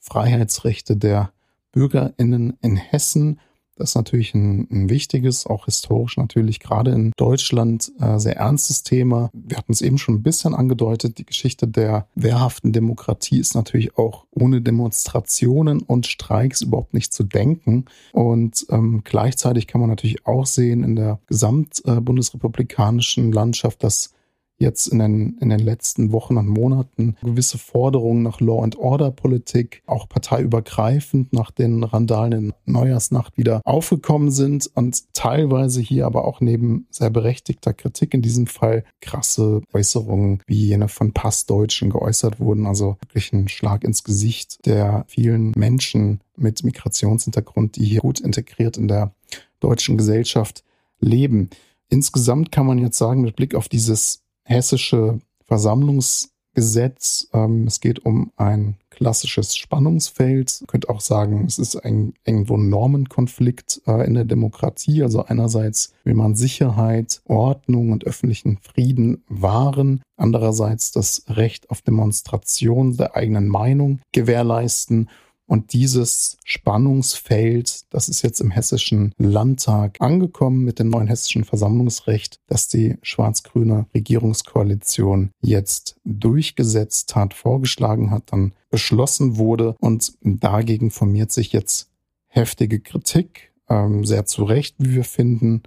Freiheitsrechte 0.05 0.95
der 0.95 1.31
BürgerInnen 1.71 2.57
in 2.61 2.77
Hessen 2.77 3.39
das 3.77 3.89
ist 3.89 3.95
natürlich 3.95 4.33
ein, 4.33 4.67
ein 4.71 4.89
wichtiges, 4.89 5.45
auch 5.45 5.65
historisch 5.65 6.15
natürlich 6.15 6.61
gerade 6.61 6.91
in 6.91 7.11
Deutschland 7.17 7.91
äh, 7.99 8.17
sehr 8.19 8.37
ernstes 8.37 8.83
Thema. 8.83 9.29
Wir 9.33 9.57
hatten 9.57 9.73
es 9.73 9.81
eben 9.81 9.97
schon 9.97 10.15
ein 10.15 10.23
bisschen 10.23 10.55
angedeutet. 10.55 11.17
Die 11.17 11.25
Geschichte 11.25 11.67
der 11.67 12.07
wehrhaften 12.15 12.71
Demokratie 12.71 13.37
ist 13.37 13.53
natürlich 13.53 13.97
auch 13.97 14.25
ohne 14.31 14.61
Demonstrationen 14.61 15.81
und 15.81 16.07
Streiks 16.07 16.61
überhaupt 16.61 16.93
nicht 16.93 17.11
zu 17.11 17.23
denken. 17.23 17.85
Und 18.13 18.65
ähm, 18.69 19.01
gleichzeitig 19.03 19.67
kann 19.67 19.81
man 19.81 19.89
natürlich 19.89 20.25
auch 20.25 20.45
sehen 20.45 20.83
in 20.83 20.95
der 20.95 21.19
gesamtbundesrepublikanischen 21.27 23.31
äh, 23.31 23.35
Landschaft, 23.35 23.83
dass 23.83 24.13
jetzt 24.57 24.87
in 24.87 24.99
den, 24.99 25.37
in 25.39 25.49
den 25.49 25.59
letzten 25.59 26.11
Wochen 26.11 26.37
und 26.37 26.47
Monaten 26.47 27.15
gewisse 27.21 27.57
Forderungen 27.57 28.23
nach 28.23 28.39
Law 28.39 28.63
and 28.63 28.77
Order 28.77 29.11
Politik, 29.11 29.81
auch 29.85 30.07
parteiübergreifend 30.07 31.33
nach 31.33 31.51
den 31.51 31.83
Randalen 31.83 32.31
in 32.33 32.53
Neujahrsnacht 32.65 33.37
wieder 33.37 33.61
aufgekommen 33.65 34.31
sind 34.31 34.69
und 34.73 35.13
teilweise 35.13 35.81
hier 35.81 36.05
aber 36.05 36.25
auch 36.25 36.41
neben 36.41 36.87
sehr 36.89 37.09
berechtigter 37.09 37.73
Kritik 37.73 38.13
in 38.13 38.21
diesem 38.21 38.47
Fall 38.47 38.83
krasse 39.01 39.61
Äußerungen 39.73 40.41
wie 40.47 40.67
jene 40.67 40.87
von 40.87 41.13
Passdeutschen 41.13 41.89
geäußert 41.89 42.39
wurden, 42.39 42.65
also 42.65 42.97
wirklich 43.01 43.33
ein 43.33 43.47
Schlag 43.49 43.83
ins 43.83 44.03
Gesicht 44.03 44.65
der 44.65 45.05
vielen 45.07 45.51
Menschen 45.55 46.21
mit 46.37 46.63
Migrationshintergrund, 46.63 47.75
die 47.75 47.85
hier 47.85 48.01
gut 48.01 48.19
integriert 48.19 48.77
in 48.77 48.87
der 48.87 49.13
deutschen 49.59 49.97
Gesellschaft 49.97 50.63
leben. 50.99 51.49
Insgesamt 51.89 52.51
kann 52.51 52.65
man 52.65 52.79
jetzt 52.79 52.97
sagen, 52.97 53.21
mit 53.21 53.35
Blick 53.35 53.55
auf 53.55 53.69
dieses 53.69 54.24
hessische 54.45 55.19
Versammlungsgesetz 55.43 56.35
Gesetz. 56.55 57.27
Ähm, 57.33 57.67
es 57.67 57.81
geht 57.81 58.03
um 58.05 58.31
ein 58.37 58.77
klassisches 58.89 59.55
Spannungsfeld. 59.55 60.61
Man 60.61 60.67
könnte 60.67 60.89
auch 60.89 61.01
sagen, 61.01 61.43
es 61.45 61.59
ist 61.59 61.75
ein, 61.75 62.13
irgendwo 62.23 62.57
Normenkonflikt 62.57 63.81
äh, 63.85 64.07
in 64.07 64.15
der 64.15 64.23
Demokratie. 64.23 65.03
Also 65.03 65.25
einerseits 65.25 65.93
will 66.05 66.15
man 66.15 66.35
Sicherheit, 66.35 67.21
Ordnung 67.25 67.91
und 67.91 68.05
öffentlichen 68.05 68.57
Frieden 68.61 69.23
wahren. 69.27 70.01
Andererseits 70.15 70.91
das 70.91 71.25
Recht 71.27 71.69
auf 71.69 71.81
Demonstration 71.81 72.95
der 72.95 73.15
eigenen 73.15 73.49
Meinung 73.49 73.99
gewährleisten. 74.13 75.09
Und 75.47 75.73
dieses 75.73 76.37
Spannungsfeld, 76.43 77.93
das 77.93 78.09
ist 78.09 78.23
jetzt 78.23 78.41
im 78.41 78.49
hessischen 78.49 79.13
Landtag 79.17 79.97
angekommen 79.99 80.63
mit 80.63 80.79
dem 80.79 80.89
neuen 80.89 81.07
hessischen 81.07 81.43
Versammlungsrecht, 81.43 82.39
das 82.47 82.67
die 82.67 82.97
schwarz-grüne 83.03 83.85
Regierungskoalition 83.93 85.29
jetzt 85.41 85.97
durchgesetzt 86.03 87.15
hat, 87.15 87.35
vorgeschlagen 87.35 88.09
hat, 88.09 88.31
dann 88.31 88.53
beschlossen 88.69 89.37
wurde. 89.37 89.75
Und 89.79 90.13
dagegen 90.21 90.89
formiert 90.89 91.31
sich 91.31 91.51
jetzt 91.53 91.91
heftige 92.27 92.79
Kritik, 92.79 93.53
ähm, 93.69 94.03
sehr 94.03 94.25
zu 94.25 94.45
Recht, 94.45 94.75
wie 94.79 94.95
wir 94.95 95.03
finden. 95.03 95.61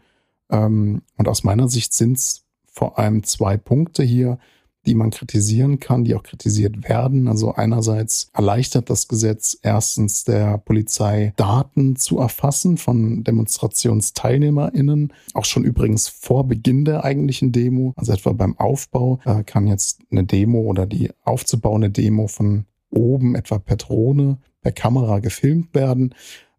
Ähm, 0.51 1.03
und 1.17 1.29
aus 1.29 1.45
meiner 1.45 1.69
Sicht 1.69 1.95
sind 1.95 2.19
es 2.19 2.45
vor 2.67 2.99
allem 2.99 3.23
zwei 3.23 3.57
Punkte 3.57 4.03
hier, 4.03 4.39
die 4.87 4.95
man 4.95 5.11
kritisieren 5.11 5.81
kann, 5.81 6.05
die 6.05 6.15
auch 6.15 6.23
kritisiert 6.23 6.89
werden. 6.89 7.29
Also 7.29 7.53
einerseits 7.53 8.31
erleichtert 8.33 8.91
das 8.91 9.09
Gesetz 9.09 9.59
erstens 9.63 10.25
der 10.25 10.59
Polizei 10.59 11.33
Daten 11.37 11.97
zu 11.97 12.19
erfassen 12.19 12.79
von 12.79 13.25
DemonstrationsteilnehmerInnen, 13.25 15.13
auch 15.35 15.45
schon 15.45 15.65
übrigens 15.65 16.09
vor 16.09 16.47
Beginn 16.47 16.85
der 16.85 17.05
eigentlichen 17.05 17.53
Demo, 17.53 17.93
also 17.97 18.13
etwa 18.13 18.33
beim 18.33 18.57
Aufbau, 18.59 19.21
äh, 19.25 19.45
kann 19.45 19.67
jetzt 19.67 20.01
eine 20.11 20.25
Demo 20.25 20.61
oder 20.61 20.87
die 20.87 21.11
aufzubauende 21.25 21.91
Demo 21.91 22.27
von 22.27 22.65
oben 22.91 23.35
etwa 23.35 23.59
per 23.59 23.77
Drohne, 23.77 24.39
per 24.63 24.73
Kamera 24.73 25.19
gefilmt 25.19 25.75
werden 25.75 26.15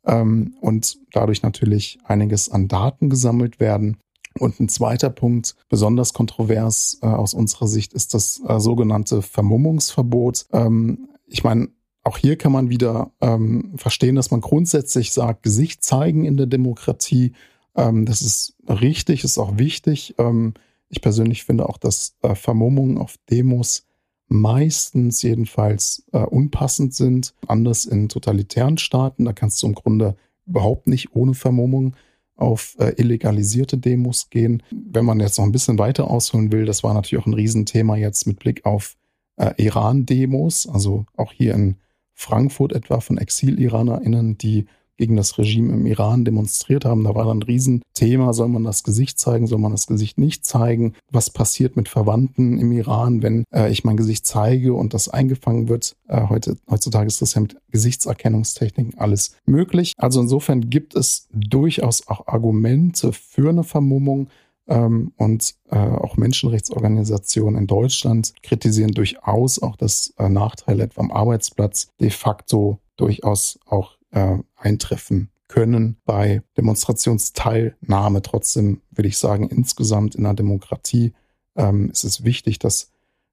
ähm, 0.05 0.55
und 0.61 0.97
dadurch 1.11 1.41
natürlich 1.41 1.99
einiges 2.05 2.49
an 2.49 2.67
Daten 2.67 3.09
gesammelt 3.09 3.59
werden. 3.59 3.97
Und 4.39 4.59
ein 4.59 4.69
zweiter 4.69 5.09
Punkt, 5.09 5.55
besonders 5.69 6.13
kontrovers 6.13 6.99
äh, 7.01 7.07
aus 7.07 7.33
unserer 7.33 7.67
Sicht, 7.67 7.93
ist 7.93 8.13
das 8.13 8.41
äh, 8.47 8.59
sogenannte 8.59 9.21
Vermummungsverbot. 9.21 10.47
Ähm, 10.53 11.09
ich 11.27 11.43
meine, 11.43 11.69
auch 12.03 12.17
hier 12.17 12.37
kann 12.37 12.51
man 12.51 12.69
wieder 12.69 13.11
ähm, 13.21 13.73
verstehen, 13.75 14.15
dass 14.15 14.31
man 14.31 14.41
grundsätzlich 14.41 15.11
sagt, 15.11 15.43
Gesicht 15.43 15.83
zeigen 15.83 16.25
in 16.25 16.37
der 16.37 16.47
Demokratie. 16.47 17.33
Ähm, 17.75 18.05
das 18.05 18.21
ist 18.21 18.55
richtig, 18.67 19.23
ist 19.23 19.37
auch 19.37 19.57
wichtig. 19.57 20.15
Ähm, 20.17 20.53
ich 20.89 21.01
persönlich 21.01 21.43
finde 21.43 21.69
auch, 21.69 21.77
dass 21.77 22.15
äh, 22.21 22.35
Vermummungen 22.35 22.97
auf 22.97 23.15
Demos 23.29 23.85
meistens 24.27 25.21
jedenfalls 25.21 26.05
äh, 26.13 26.19
unpassend 26.19 26.93
sind. 26.93 27.33
Anders 27.47 27.85
in 27.85 28.09
totalitären 28.09 28.77
Staaten, 28.77 29.25
da 29.25 29.33
kannst 29.33 29.61
du 29.61 29.67
im 29.67 29.75
Grunde 29.75 30.15
überhaupt 30.45 30.87
nicht 30.87 31.15
ohne 31.15 31.33
Vermummung 31.33 31.95
auf 32.39 32.75
äh, 32.79 32.93
illegalisierte 32.97 33.77
Demos 33.77 34.29
gehen. 34.29 34.63
Wenn 34.71 35.05
man 35.05 35.19
jetzt 35.19 35.37
noch 35.37 35.45
ein 35.45 35.51
bisschen 35.51 35.77
weiter 35.77 36.09
ausholen 36.09 36.51
will, 36.51 36.65
das 36.65 36.83
war 36.83 36.93
natürlich 36.93 37.23
auch 37.23 37.27
ein 37.27 37.33
Riesenthema 37.33 37.95
jetzt 37.97 38.27
mit 38.27 38.39
Blick 38.39 38.65
auf 38.65 38.95
äh, 39.37 39.51
Iran-Demos, 39.57 40.67
also 40.67 41.05
auch 41.17 41.31
hier 41.31 41.53
in 41.53 41.75
Frankfurt 42.13 42.73
etwa 42.73 42.99
von 42.99 43.17
Exil-IranerInnen, 43.17 44.37
die 44.37 44.65
gegen 44.99 45.15
das 45.15 45.37
Regime 45.37 45.73
im 45.73 45.85
Iran 45.85 46.25
demonstriert 46.25 46.83
haben. 46.83 47.05
Da 47.05 47.15
war 47.15 47.23
dann 47.23 47.39
ein 47.39 47.43
Riesenthema, 47.43 48.33
soll 48.33 48.49
man 48.49 48.65
das 48.65 48.83
Gesicht 48.83 49.17
zeigen, 49.17 49.47
soll 49.47 49.57
man 49.57 49.71
das 49.71 49.87
Gesicht 49.87 50.17
nicht 50.17 50.45
zeigen? 50.45 50.93
Was 51.09 51.29
passiert 51.29 51.77
mit 51.77 51.87
Verwandten 51.87 52.59
im 52.59 52.73
Iran, 52.73 53.23
wenn 53.23 53.45
äh, 53.53 53.71
ich 53.71 53.85
mein 53.85 53.95
Gesicht 53.95 54.27
zeige 54.27 54.73
und 54.73 54.93
das 54.93 55.07
eingefangen 55.07 55.69
wird? 55.69 55.95
Äh, 56.09 56.27
heute, 56.27 56.57
heutzutage 56.69 57.07
ist 57.07 57.21
das 57.21 57.33
ja 57.33 57.41
mit 57.41 57.55
Gesichtserkennungstechniken 57.71 58.99
alles 58.99 59.37
möglich. 59.45 59.93
Also 59.95 60.19
insofern 60.19 60.69
gibt 60.69 60.95
es 60.95 61.29
durchaus 61.31 62.09
auch 62.09 62.27
Argumente 62.27 63.13
für 63.13 63.49
eine 63.49 63.63
Vermummung. 63.63 64.27
Ähm, 64.67 65.13
und 65.15 65.55
äh, 65.71 65.77
auch 65.77 66.17
Menschenrechtsorganisationen 66.17 67.57
in 67.61 67.67
Deutschland 67.67 68.33
kritisieren 68.43 68.91
durchaus 68.91 69.59
auch, 69.61 69.77
dass 69.77 70.13
äh, 70.17 70.27
Nachteile 70.27 70.83
etwa 70.83 71.01
am 71.01 71.11
Arbeitsplatz 71.11 71.87
de 72.01 72.09
facto 72.09 72.79
durchaus 72.97 73.57
auch 73.65 73.97
äh, 74.11 74.37
eintreffen 74.59 75.29
können 75.47 75.97
bei 76.05 76.41
Demonstrationsteilnahme. 76.57 78.21
Trotzdem 78.21 78.81
würde 78.91 79.07
ich 79.07 79.17
sagen, 79.17 79.49
insgesamt 79.49 80.15
in 80.15 80.25
einer 80.25 80.35
Demokratie 80.35 81.13
ähm, 81.55 81.89
ist 81.89 82.03
es 82.03 82.23
wichtig, 82.23 82.59
das 82.59 82.91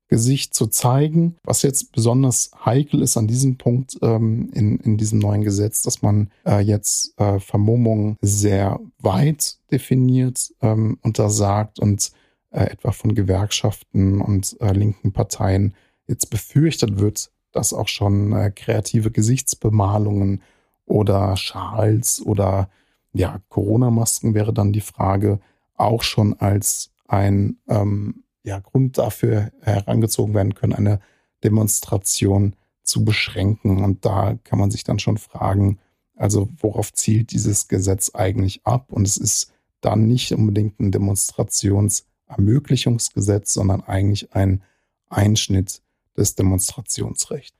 Gesicht 0.08 0.54
zu 0.54 0.68
zeigen. 0.68 1.36
Was 1.44 1.62
jetzt 1.62 1.92
besonders 1.92 2.50
heikel 2.64 3.02
ist 3.02 3.16
an 3.16 3.26
diesem 3.26 3.58
Punkt 3.58 3.98
ähm, 4.02 4.50
in, 4.54 4.78
in 4.78 4.96
diesem 4.96 5.18
neuen 5.18 5.42
Gesetz, 5.42 5.82
dass 5.82 6.02
man 6.02 6.30
äh, 6.46 6.60
jetzt 6.60 7.18
äh, 7.18 7.40
Vermummung 7.40 8.16
sehr 8.20 8.80
weit 8.98 9.58
definiert, 9.70 10.54
ähm, 10.62 10.98
untersagt 11.02 11.80
und 11.80 12.12
äh, 12.50 12.64
etwa 12.64 12.92
von 12.92 13.14
Gewerkschaften 13.14 14.20
und 14.20 14.56
äh, 14.60 14.72
linken 14.72 15.12
Parteien 15.12 15.74
jetzt 16.06 16.30
befürchtet 16.30 16.98
wird, 16.98 17.30
dass 17.52 17.72
auch 17.72 17.88
schon 17.88 18.32
äh, 18.32 18.52
kreative 18.54 19.10
Gesichtsbemalungen 19.10 20.40
oder 20.86 21.36
Schals 21.36 22.22
oder 22.24 22.70
ja, 23.12 23.40
Corona-Masken 23.48 24.34
wäre 24.34 24.52
dann 24.52 24.72
die 24.72 24.80
Frage, 24.80 25.38
auch 25.74 26.02
schon 26.02 26.34
als 26.34 26.90
ein 27.06 27.58
ähm, 27.68 28.24
ja, 28.42 28.58
Grund 28.60 28.98
dafür 28.98 29.52
herangezogen 29.60 30.34
werden 30.34 30.54
können, 30.54 30.72
eine 30.72 31.00
Demonstration 31.44 32.56
zu 32.82 33.04
beschränken. 33.04 33.84
Und 33.84 34.04
da 34.04 34.36
kann 34.44 34.58
man 34.58 34.70
sich 34.70 34.84
dann 34.84 34.98
schon 34.98 35.16
fragen, 35.18 35.78
also 36.14 36.48
worauf 36.58 36.92
zielt 36.92 37.32
dieses 37.32 37.68
Gesetz 37.68 38.10
eigentlich 38.14 38.60
ab? 38.64 38.92
Und 38.92 39.06
es 39.06 39.16
ist 39.16 39.52
dann 39.80 40.06
nicht 40.06 40.32
unbedingt 40.32 40.78
ein 40.80 40.92
Demonstrationsermöglichungsgesetz, 40.92 43.52
sondern 43.52 43.82
eigentlich 43.82 44.34
ein 44.34 44.62
Einschnitt 45.08 45.82
des 46.16 46.34
Demonstrationsrechts. 46.34 47.56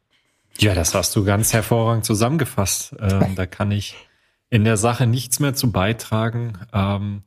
Ja, 0.59 0.75
das 0.75 0.95
hast 0.95 1.15
du 1.17 1.25
ganz 1.25 1.53
hervorragend 1.53 2.05
zusammengefasst. 2.05 2.95
Ähm, 2.99 3.35
da 3.35 3.47
kann 3.47 3.71
ich 3.71 3.95
in 4.49 4.65
der 4.65 4.77
Sache 4.77 5.07
nichts 5.07 5.41
mehr 5.41 5.55
zu 5.55 5.71
beitragen. 5.71 6.59
Ähm, 6.73 7.23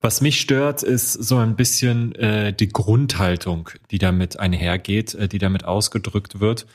was 0.00 0.20
mich 0.20 0.40
stört, 0.40 0.82
ist 0.82 1.12
so 1.12 1.38
ein 1.38 1.56
bisschen 1.56 2.14
äh, 2.14 2.52
die 2.52 2.68
Grundhaltung, 2.68 3.70
die 3.90 3.98
damit 3.98 4.38
einhergeht, 4.38 5.14
äh, 5.14 5.28
die 5.28 5.38
damit 5.38 5.64
ausgedrückt 5.64 6.40
wird. 6.40 6.66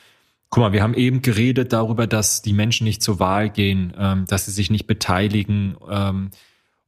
Guck 0.50 0.62
mal, 0.62 0.74
wir 0.74 0.82
haben 0.82 0.96
eben 0.96 1.22
geredet 1.22 1.74
darüber, 1.74 2.08
dass 2.08 2.42
die 2.42 2.54
Menschen 2.54 2.86
nicht 2.86 3.04
zur 3.04 3.20
Wahl 3.20 3.50
gehen, 3.50 3.94
ähm, 3.98 4.26
dass 4.26 4.46
sie 4.46 4.52
sich 4.52 4.72
nicht 4.72 4.88
beteiligen. 4.88 5.78
Ähm, 5.90 6.32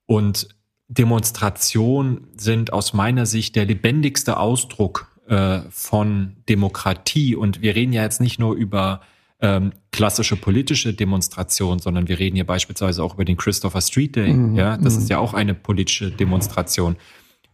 und 0.07 0.47
Demonstrationen 0.87 2.27
sind 2.35 2.73
aus 2.73 2.93
meiner 2.93 3.25
Sicht 3.25 3.55
der 3.55 3.65
lebendigste 3.65 4.37
Ausdruck 4.37 5.10
äh, 5.31 5.61
von 5.69 6.35
Demokratie. 6.49 7.37
Und 7.37 7.61
wir 7.61 7.73
reden 7.73 7.93
ja 7.93 8.03
jetzt 8.03 8.19
nicht 8.19 8.37
nur 8.37 8.53
über 8.53 8.99
ähm, 9.39 9.71
klassische 9.91 10.35
politische 10.35 10.93
Demonstration, 10.93 11.79
sondern 11.79 12.09
wir 12.09 12.19
reden 12.19 12.35
hier 12.35 12.45
beispielsweise 12.45 13.01
auch 13.01 13.13
über 13.13 13.23
den 13.23 13.37
Christopher 13.37 13.79
Street 13.79 14.17
Day. 14.17 14.33
Mhm. 14.33 14.55
Ja, 14.55 14.75
das 14.75 14.95
mhm. 14.95 14.99
ist 14.99 15.09
ja 15.09 15.19
auch 15.19 15.33
eine 15.33 15.53
politische 15.53 16.11
Demonstration. 16.11 16.97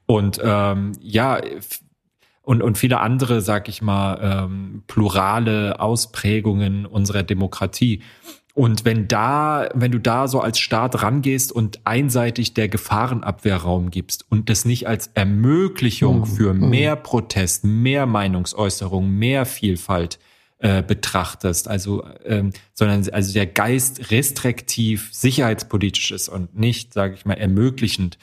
Und 0.08 0.42
ähm, 0.44 0.94
ja, 1.02 1.40
und, 2.42 2.64
und 2.64 2.80
viele 2.80 3.00
andere, 3.00 3.42
sag 3.42 3.70
ich 3.70 3.84
mal, 3.84 4.20
ähm, 4.24 4.84
plurale 4.88 5.80
Ausprägungen 5.80 6.88
unserer 6.88 7.22
Demokratie. 7.22 8.02
Und 8.58 8.86
wenn 8.86 9.08
da, 9.08 9.70
wenn 9.76 9.92
du 9.92 10.00
da 10.00 10.28
so 10.28 10.42
als 10.42 10.58
Staat 10.58 11.04
rangehst 11.04 11.52
und 11.52 11.86
einseitig 11.86 12.56
der 12.56 12.68
Gefahrenabwehrraum 12.68 13.92
gibst 13.92 14.26
und 14.32 14.50
das 14.50 14.66
nicht 14.66 14.88
als 14.88 15.12
Ermöglichung 15.14 16.22
mhm. 16.22 16.26
für 16.26 16.54
mhm. 16.56 16.70
mehr 16.72 16.96
Protest, 16.96 17.66
mehr 17.66 18.08
Meinungsäußerung, 18.08 19.12
mehr 19.12 19.46
Vielfalt 19.46 20.18
äh, 20.58 20.82
betrachtest, 20.82 21.68
also 21.68 22.04
ähm, 22.26 22.50
sondern 22.74 23.08
also 23.12 23.32
der 23.32 23.46
Geist 23.46 24.10
restriktiv 24.10 25.10
sicherheitspolitisch 25.12 26.10
ist 26.10 26.28
und 26.28 26.58
nicht, 26.58 26.94
sage 26.94 27.14
ich 27.14 27.28
mal, 27.28 27.36
ermöglichend, 27.36 28.18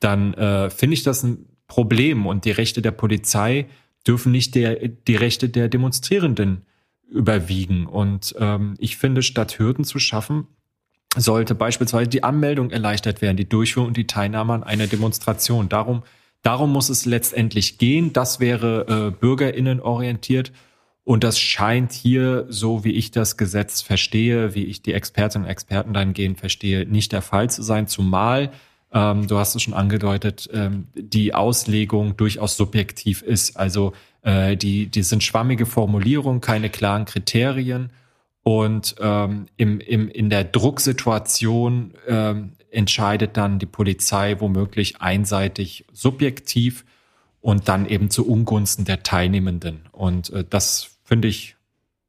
dann 0.00 0.32
äh, 0.32 0.70
finde 0.70 0.94
ich 0.94 1.02
das 1.02 1.24
ein 1.24 1.44
Problem 1.66 2.24
und 2.24 2.46
die 2.46 2.52
Rechte 2.52 2.80
der 2.80 2.92
Polizei 2.92 3.66
dürfen 4.06 4.32
nicht 4.32 4.54
der, 4.54 4.88
die 4.88 5.16
Rechte 5.16 5.50
der 5.50 5.68
Demonstrierenden 5.68 6.62
überwiegen. 7.10 7.86
Und 7.86 8.34
ähm, 8.38 8.74
ich 8.78 8.96
finde, 8.96 9.22
statt 9.22 9.58
Hürden 9.58 9.84
zu 9.84 9.98
schaffen, 9.98 10.46
sollte 11.16 11.54
beispielsweise 11.54 12.08
die 12.08 12.24
Anmeldung 12.24 12.70
erleichtert 12.70 13.22
werden, 13.22 13.36
die 13.36 13.48
Durchführung 13.48 13.88
und 13.88 13.96
die 13.96 14.06
Teilnahme 14.06 14.52
an 14.52 14.62
einer 14.64 14.86
Demonstration. 14.86 15.68
Darum, 15.68 16.02
darum 16.42 16.72
muss 16.72 16.88
es 16.88 17.04
letztendlich 17.04 17.78
gehen. 17.78 18.12
Das 18.12 18.40
wäre 18.40 19.12
äh, 19.14 19.18
Bürgerinnen 19.18 19.80
orientiert. 19.80 20.52
Und 21.04 21.22
das 21.22 21.38
scheint 21.38 21.92
hier, 21.92 22.46
so 22.48 22.82
wie 22.82 22.92
ich 22.92 23.10
das 23.10 23.36
Gesetz 23.36 23.82
verstehe, 23.82 24.54
wie 24.54 24.64
ich 24.64 24.82
die 24.82 24.94
Expertinnen 24.94 25.44
und 25.44 25.50
Experten 25.50 25.92
dahingehend 25.92 26.40
verstehe, 26.40 26.86
nicht 26.86 27.12
der 27.12 27.22
Fall 27.22 27.50
zu 27.50 27.62
sein. 27.62 27.86
Zumal 27.86 28.50
ähm, 28.94 29.26
du 29.26 29.38
hast 29.38 29.56
es 29.56 29.62
schon 29.62 29.74
angedeutet, 29.74 30.48
ähm, 30.52 30.86
die 30.94 31.34
Auslegung 31.34 32.16
durchaus 32.16 32.56
subjektiv 32.56 33.22
ist. 33.22 33.56
Also 33.56 33.92
äh, 34.22 34.56
die, 34.56 34.86
die 34.86 35.02
sind 35.02 35.24
schwammige 35.24 35.66
Formulierungen, 35.66 36.40
keine 36.40 36.70
klaren 36.70 37.04
Kriterien. 37.04 37.90
Und 38.44 38.94
ähm, 39.00 39.46
im, 39.56 39.80
im, 39.80 40.08
in 40.08 40.30
der 40.30 40.44
Drucksituation 40.44 41.94
ähm, 42.06 42.52
entscheidet 42.70 43.36
dann 43.36 43.58
die 43.58 43.66
Polizei 43.66 44.36
womöglich 44.38 45.00
einseitig 45.00 45.86
subjektiv 45.92 46.84
und 47.40 47.68
dann 47.68 47.86
eben 47.86 48.10
zu 48.10 48.28
Ungunsten 48.28 48.84
der 48.84 49.02
Teilnehmenden. 49.02 49.82
Und 49.90 50.30
äh, 50.30 50.44
das 50.48 50.98
finde 51.04 51.28
ich 51.28 51.56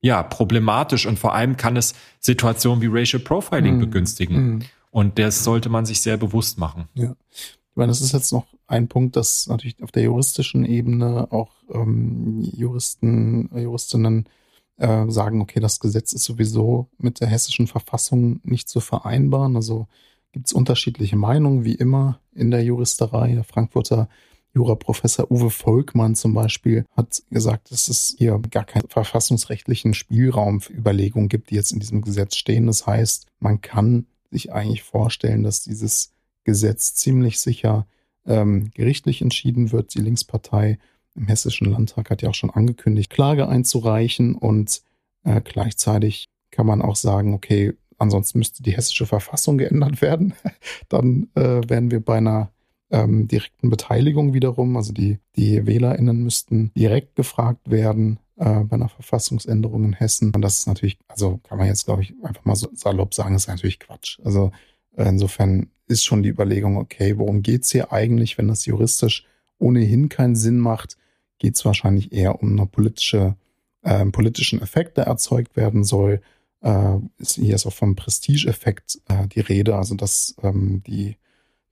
ja 0.02 0.22
problematisch 0.22 1.08
und 1.08 1.18
vor 1.18 1.34
allem 1.34 1.58
kann 1.58 1.78
es 1.78 1.96
Situationen 2.20 2.82
wie 2.82 2.88
Racial 2.92 3.24
Profiling 3.24 3.78
mm. 3.78 3.80
begünstigen. 3.80 4.58
Mm. 4.58 4.64
Und 4.96 5.20
das 5.20 5.44
sollte 5.44 5.68
man 5.68 5.86
sich 5.86 6.00
sehr 6.00 6.16
bewusst 6.16 6.58
machen. 6.58 6.88
Ja. 6.94 7.18
Ich 7.30 7.76
meine, 7.76 7.90
das 7.90 8.00
ist 8.00 8.14
jetzt 8.14 8.32
noch 8.32 8.46
ein 8.66 8.88
Punkt, 8.88 9.18
dass 9.18 9.46
natürlich 9.48 9.84
auf 9.84 9.92
der 9.92 10.04
juristischen 10.04 10.64
Ebene 10.64 11.28
auch 11.34 11.52
ähm, 11.70 12.40
Juristen, 12.40 13.50
Juristinnen 13.54 14.30
äh, 14.78 15.04
sagen, 15.10 15.42
okay, 15.42 15.60
das 15.60 15.82
Gesetz 15.82 16.14
ist 16.14 16.24
sowieso 16.24 16.88
mit 16.98 17.20
der 17.20 17.28
hessischen 17.28 17.68
Verfassung 17.68 18.40
nicht 18.44 18.70
zu 18.70 18.80
vereinbaren. 18.80 19.58
Also 19.58 19.88
gibt 20.32 20.48
es 20.48 20.54
unterschiedliche 20.54 21.18
Meinungen, 21.18 21.66
wie 21.66 21.76
immer 21.76 22.22
in 22.34 22.50
der 22.50 22.64
Juristerei. 22.64 23.34
Der 23.34 23.44
Frankfurter 23.44 24.08
Juraprofessor 24.54 25.30
Uwe 25.30 25.50
Volkmann 25.50 26.16
zum 26.16 26.34
Beispiel 26.34 26.86
hat 26.96 27.22
gesagt, 27.32 27.70
dass 27.70 27.90
es 27.90 28.16
hier 28.18 28.40
gar 28.50 28.64
keinen 28.64 28.88
verfassungsrechtlichen 28.88 29.94
Spielraum 29.94 30.62
für 30.62 30.72
Überlegungen 30.72 31.28
gibt, 31.28 31.50
die 31.50 31.56
jetzt 31.56 31.74
in 31.74 31.82
diesem 31.82 32.02
Gesetz 32.02 32.38
stehen. 32.38 32.68
Das 32.68 32.88
heißt, 32.88 33.28
man 33.42 33.60
kann 33.60 34.06
sich 34.36 34.54
eigentlich 34.54 34.84
vorstellen, 34.84 35.44
dass 35.44 35.64
dieses 35.64 36.12
Gesetz 36.44 36.94
ziemlich 36.94 37.40
sicher 37.40 37.88
ähm, 38.26 38.72
gerichtlich 38.74 39.22
entschieden 39.22 39.72
wird. 39.72 39.94
Die 39.96 40.02
Linkspartei 40.02 40.78
im 41.16 41.28
Hessischen 41.28 41.72
Landtag 41.72 42.10
hat 42.10 42.22
ja 42.22 42.30
auch 42.30 42.36
schon 42.36 42.50
angekündigt, 42.50 43.10
Klage 43.10 43.48
einzureichen 43.48 44.36
und 44.36 44.82
äh, 45.24 45.42
gleichzeitig 45.42 46.28
kann 46.52 46.66
man 46.66 46.82
auch 46.82 46.98
sagen, 46.98 47.34
okay, 47.34 47.74
ansonsten 47.98 48.40
müsste 48.40 48.62
die 48.62 48.76
hessische 48.76 49.06
Verfassung 49.06 49.58
geändert 49.58 50.02
werden. 50.02 50.34
Dann 50.90 51.30
äh, 51.36 51.62
wären 51.68 51.92
wir 51.92 52.02
bei 52.02 52.18
einer 52.18 52.52
ähm, 52.92 53.28
direkten 53.28 53.70
Beteiligung 53.70 54.34
wiederum. 54.34 54.76
Also 54.76 54.92
die, 54.92 55.20
die 55.36 55.66
WählerInnen 55.66 56.22
müssten 56.22 56.72
direkt 56.76 57.16
gefragt 57.16 57.72
werden 57.72 58.20
äh, 58.38 58.62
bei 58.62 58.76
einer 58.76 58.90
Verfassungsänderung 58.90 59.86
in 59.86 59.94
Hessen. 59.94 60.32
Und 60.36 60.42
das 60.42 60.60
ist 60.60 60.68
natürlich, 60.68 60.98
also 61.08 61.40
kann 61.44 61.58
man 61.58 61.68
jetzt, 61.68 61.86
glaube 61.86 62.02
ich, 62.02 62.14
einfach 62.24 62.46
mal 62.46 62.56
so 62.56 62.70
salopp 62.74 63.14
sagen, 63.14 63.36
ist 63.36 63.48
natürlich 63.48 63.80
Quatsch. 63.80 64.20
Also 64.24 64.52
äh, 64.96 65.08
insofern 65.08 65.70
ist 65.88 66.04
schon 66.04 66.24
die 66.24 66.30
Überlegung, 66.30 66.78
okay, 66.78 67.18
worum 67.18 67.42
geht's 67.42 67.72
hier 67.72 67.92
eigentlich, 67.92 68.38
wenn 68.38 68.48
das 68.48 68.66
juristisch 68.66 69.26
ohnehin 69.60 70.10
keinen 70.10 70.36
Sinn 70.36 70.60
macht, 70.60 70.98
geht 71.38 71.56
es 71.56 71.66
wahrscheinlich 71.66 72.12
eher 72.12 72.42
um 72.42 72.52
eine 72.52 72.66
politische, 72.66 73.36
äh, 73.84 74.06
politischen 74.08 74.62
Effekt, 74.62 74.98
der 74.98 75.06
erzeugt 75.06 75.56
werden 75.56 75.84
soll. 75.84 76.22
Äh, 76.62 76.98
ist, 77.18 77.36
hier 77.36 77.56
ist 77.56 77.66
auch 77.66 77.74
vom 77.74 77.96
Prestige-Effekt 77.96 79.00
äh, 79.08 79.28
die 79.28 79.42
Rede, 79.42 79.76
also 79.76 79.96
dass 79.96 80.36
ähm, 80.42 80.82
die 80.88 81.18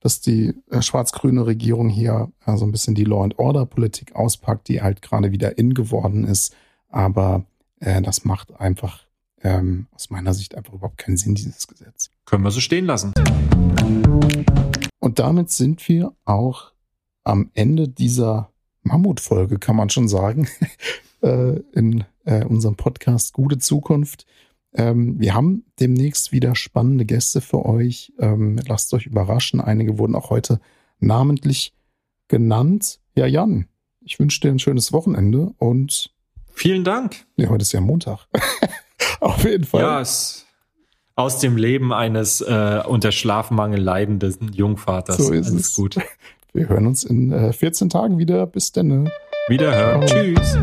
dass 0.04 0.20
die 0.20 0.52
äh, 0.70 0.82
schwarz-grüne 0.82 1.46
Regierung 1.46 1.88
hier 1.88 2.30
äh, 2.44 2.58
so 2.58 2.66
ein 2.66 2.72
bisschen 2.72 2.94
die 2.94 3.04
Law-and-Order-Politik 3.04 4.14
auspackt, 4.14 4.68
die 4.68 4.82
halt 4.82 5.00
gerade 5.00 5.32
wieder 5.32 5.56
in 5.56 5.72
geworden 5.72 6.24
ist. 6.24 6.54
Aber 6.90 7.46
äh, 7.80 8.02
das 8.02 8.26
macht 8.26 8.60
einfach 8.60 9.06
ähm, 9.40 9.86
aus 9.92 10.10
meiner 10.10 10.34
Sicht 10.34 10.56
einfach 10.56 10.74
überhaupt 10.74 10.98
keinen 10.98 11.16
Sinn, 11.16 11.34
dieses 11.34 11.66
Gesetz. 11.66 12.10
Können 12.26 12.44
wir 12.44 12.50
so 12.50 12.60
stehen 12.60 12.84
lassen. 12.84 13.14
Und 14.98 15.18
damit 15.18 15.50
sind 15.50 15.88
wir 15.88 16.12
auch 16.26 16.72
am 17.24 17.50
Ende 17.54 17.88
dieser 17.88 18.50
Mammutfolge, 18.82 19.58
kann 19.58 19.76
man 19.76 19.88
schon 19.88 20.08
sagen, 20.08 20.48
äh, 21.22 21.60
in 21.72 22.04
äh, 22.26 22.44
unserem 22.44 22.76
Podcast 22.76 23.32
Gute 23.32 23.56
Zukunft. 23.56 24.26
Ähm, 24.74 25.18
wir 25.18 25.34
haben 25.34 25.64
demnächst 25.80 26.32
wieder 26.32 26.54
spannende 26.54 27.04
Gäste 27.04 27.40
für 27.40 27.64
euch. 27.64 28.12
Ähm, 28.18 28.58
lasst 28.66 28.92
euch 28.94 29.06
überraschen. 29.06 29.60
Einige 29.60 29.98
wurden 29.98 30.16
auch 30.16 30.30
heute 30.30 30.60
namentlich 30.98 31.74
genannt. 32.28 33.00
Ja, 33.16 33.26
Jan, 33.26 33.66
ich 34.00 34.18
wünsche 34.18 34.40
dir 34.40 34.50
ein 34.50 34.58
schönes 34.58 34.92
Wochenende 34.92 35.52
und 35.58 36.10
vielen 36.52 36.84
Dank. 36.84 37.24
Ja, 37.36 37.48
heute 37.48 37.62
ist 37.62 37.72
ja 37.72 37.80
Montag. 37.80 38.26
Auf 39.20 39.44
jeden 39.44 39.64
Fall. 39.64 39.80
Ja, 39.82 40.00
es 40.00 40.44
aus 41.16 41.38
dem 41.38 41.56
Leben 41.56 41.92
eines 41.92 42.40
äh, 42.40 42.82
unter 42.86 43.12
Schlafmangel 43.12 43.80
leidenden 43.80 44.52
Jungvaters. 44.52 45.18
So 45.18 45.32
ist 45.32 45.50
Alles 45.50 45.68
es. 45.68 45.74
gut. 45.74 45.96
Wir 46.52 46.68
hören 46.68 46.86
uns 46.86 47.04
in 47.04 47.32
äh, 47.32 47.52
14 47.52 47.88
Tagen 47.88 48.18
wieder. 48.18 48.46
Bis 48.46 48.72
dann. 48.72 49.10
Wiederhören. 49.48 50.06
Ciao. 50.06 50.22
Tschüss. 50.22 50.58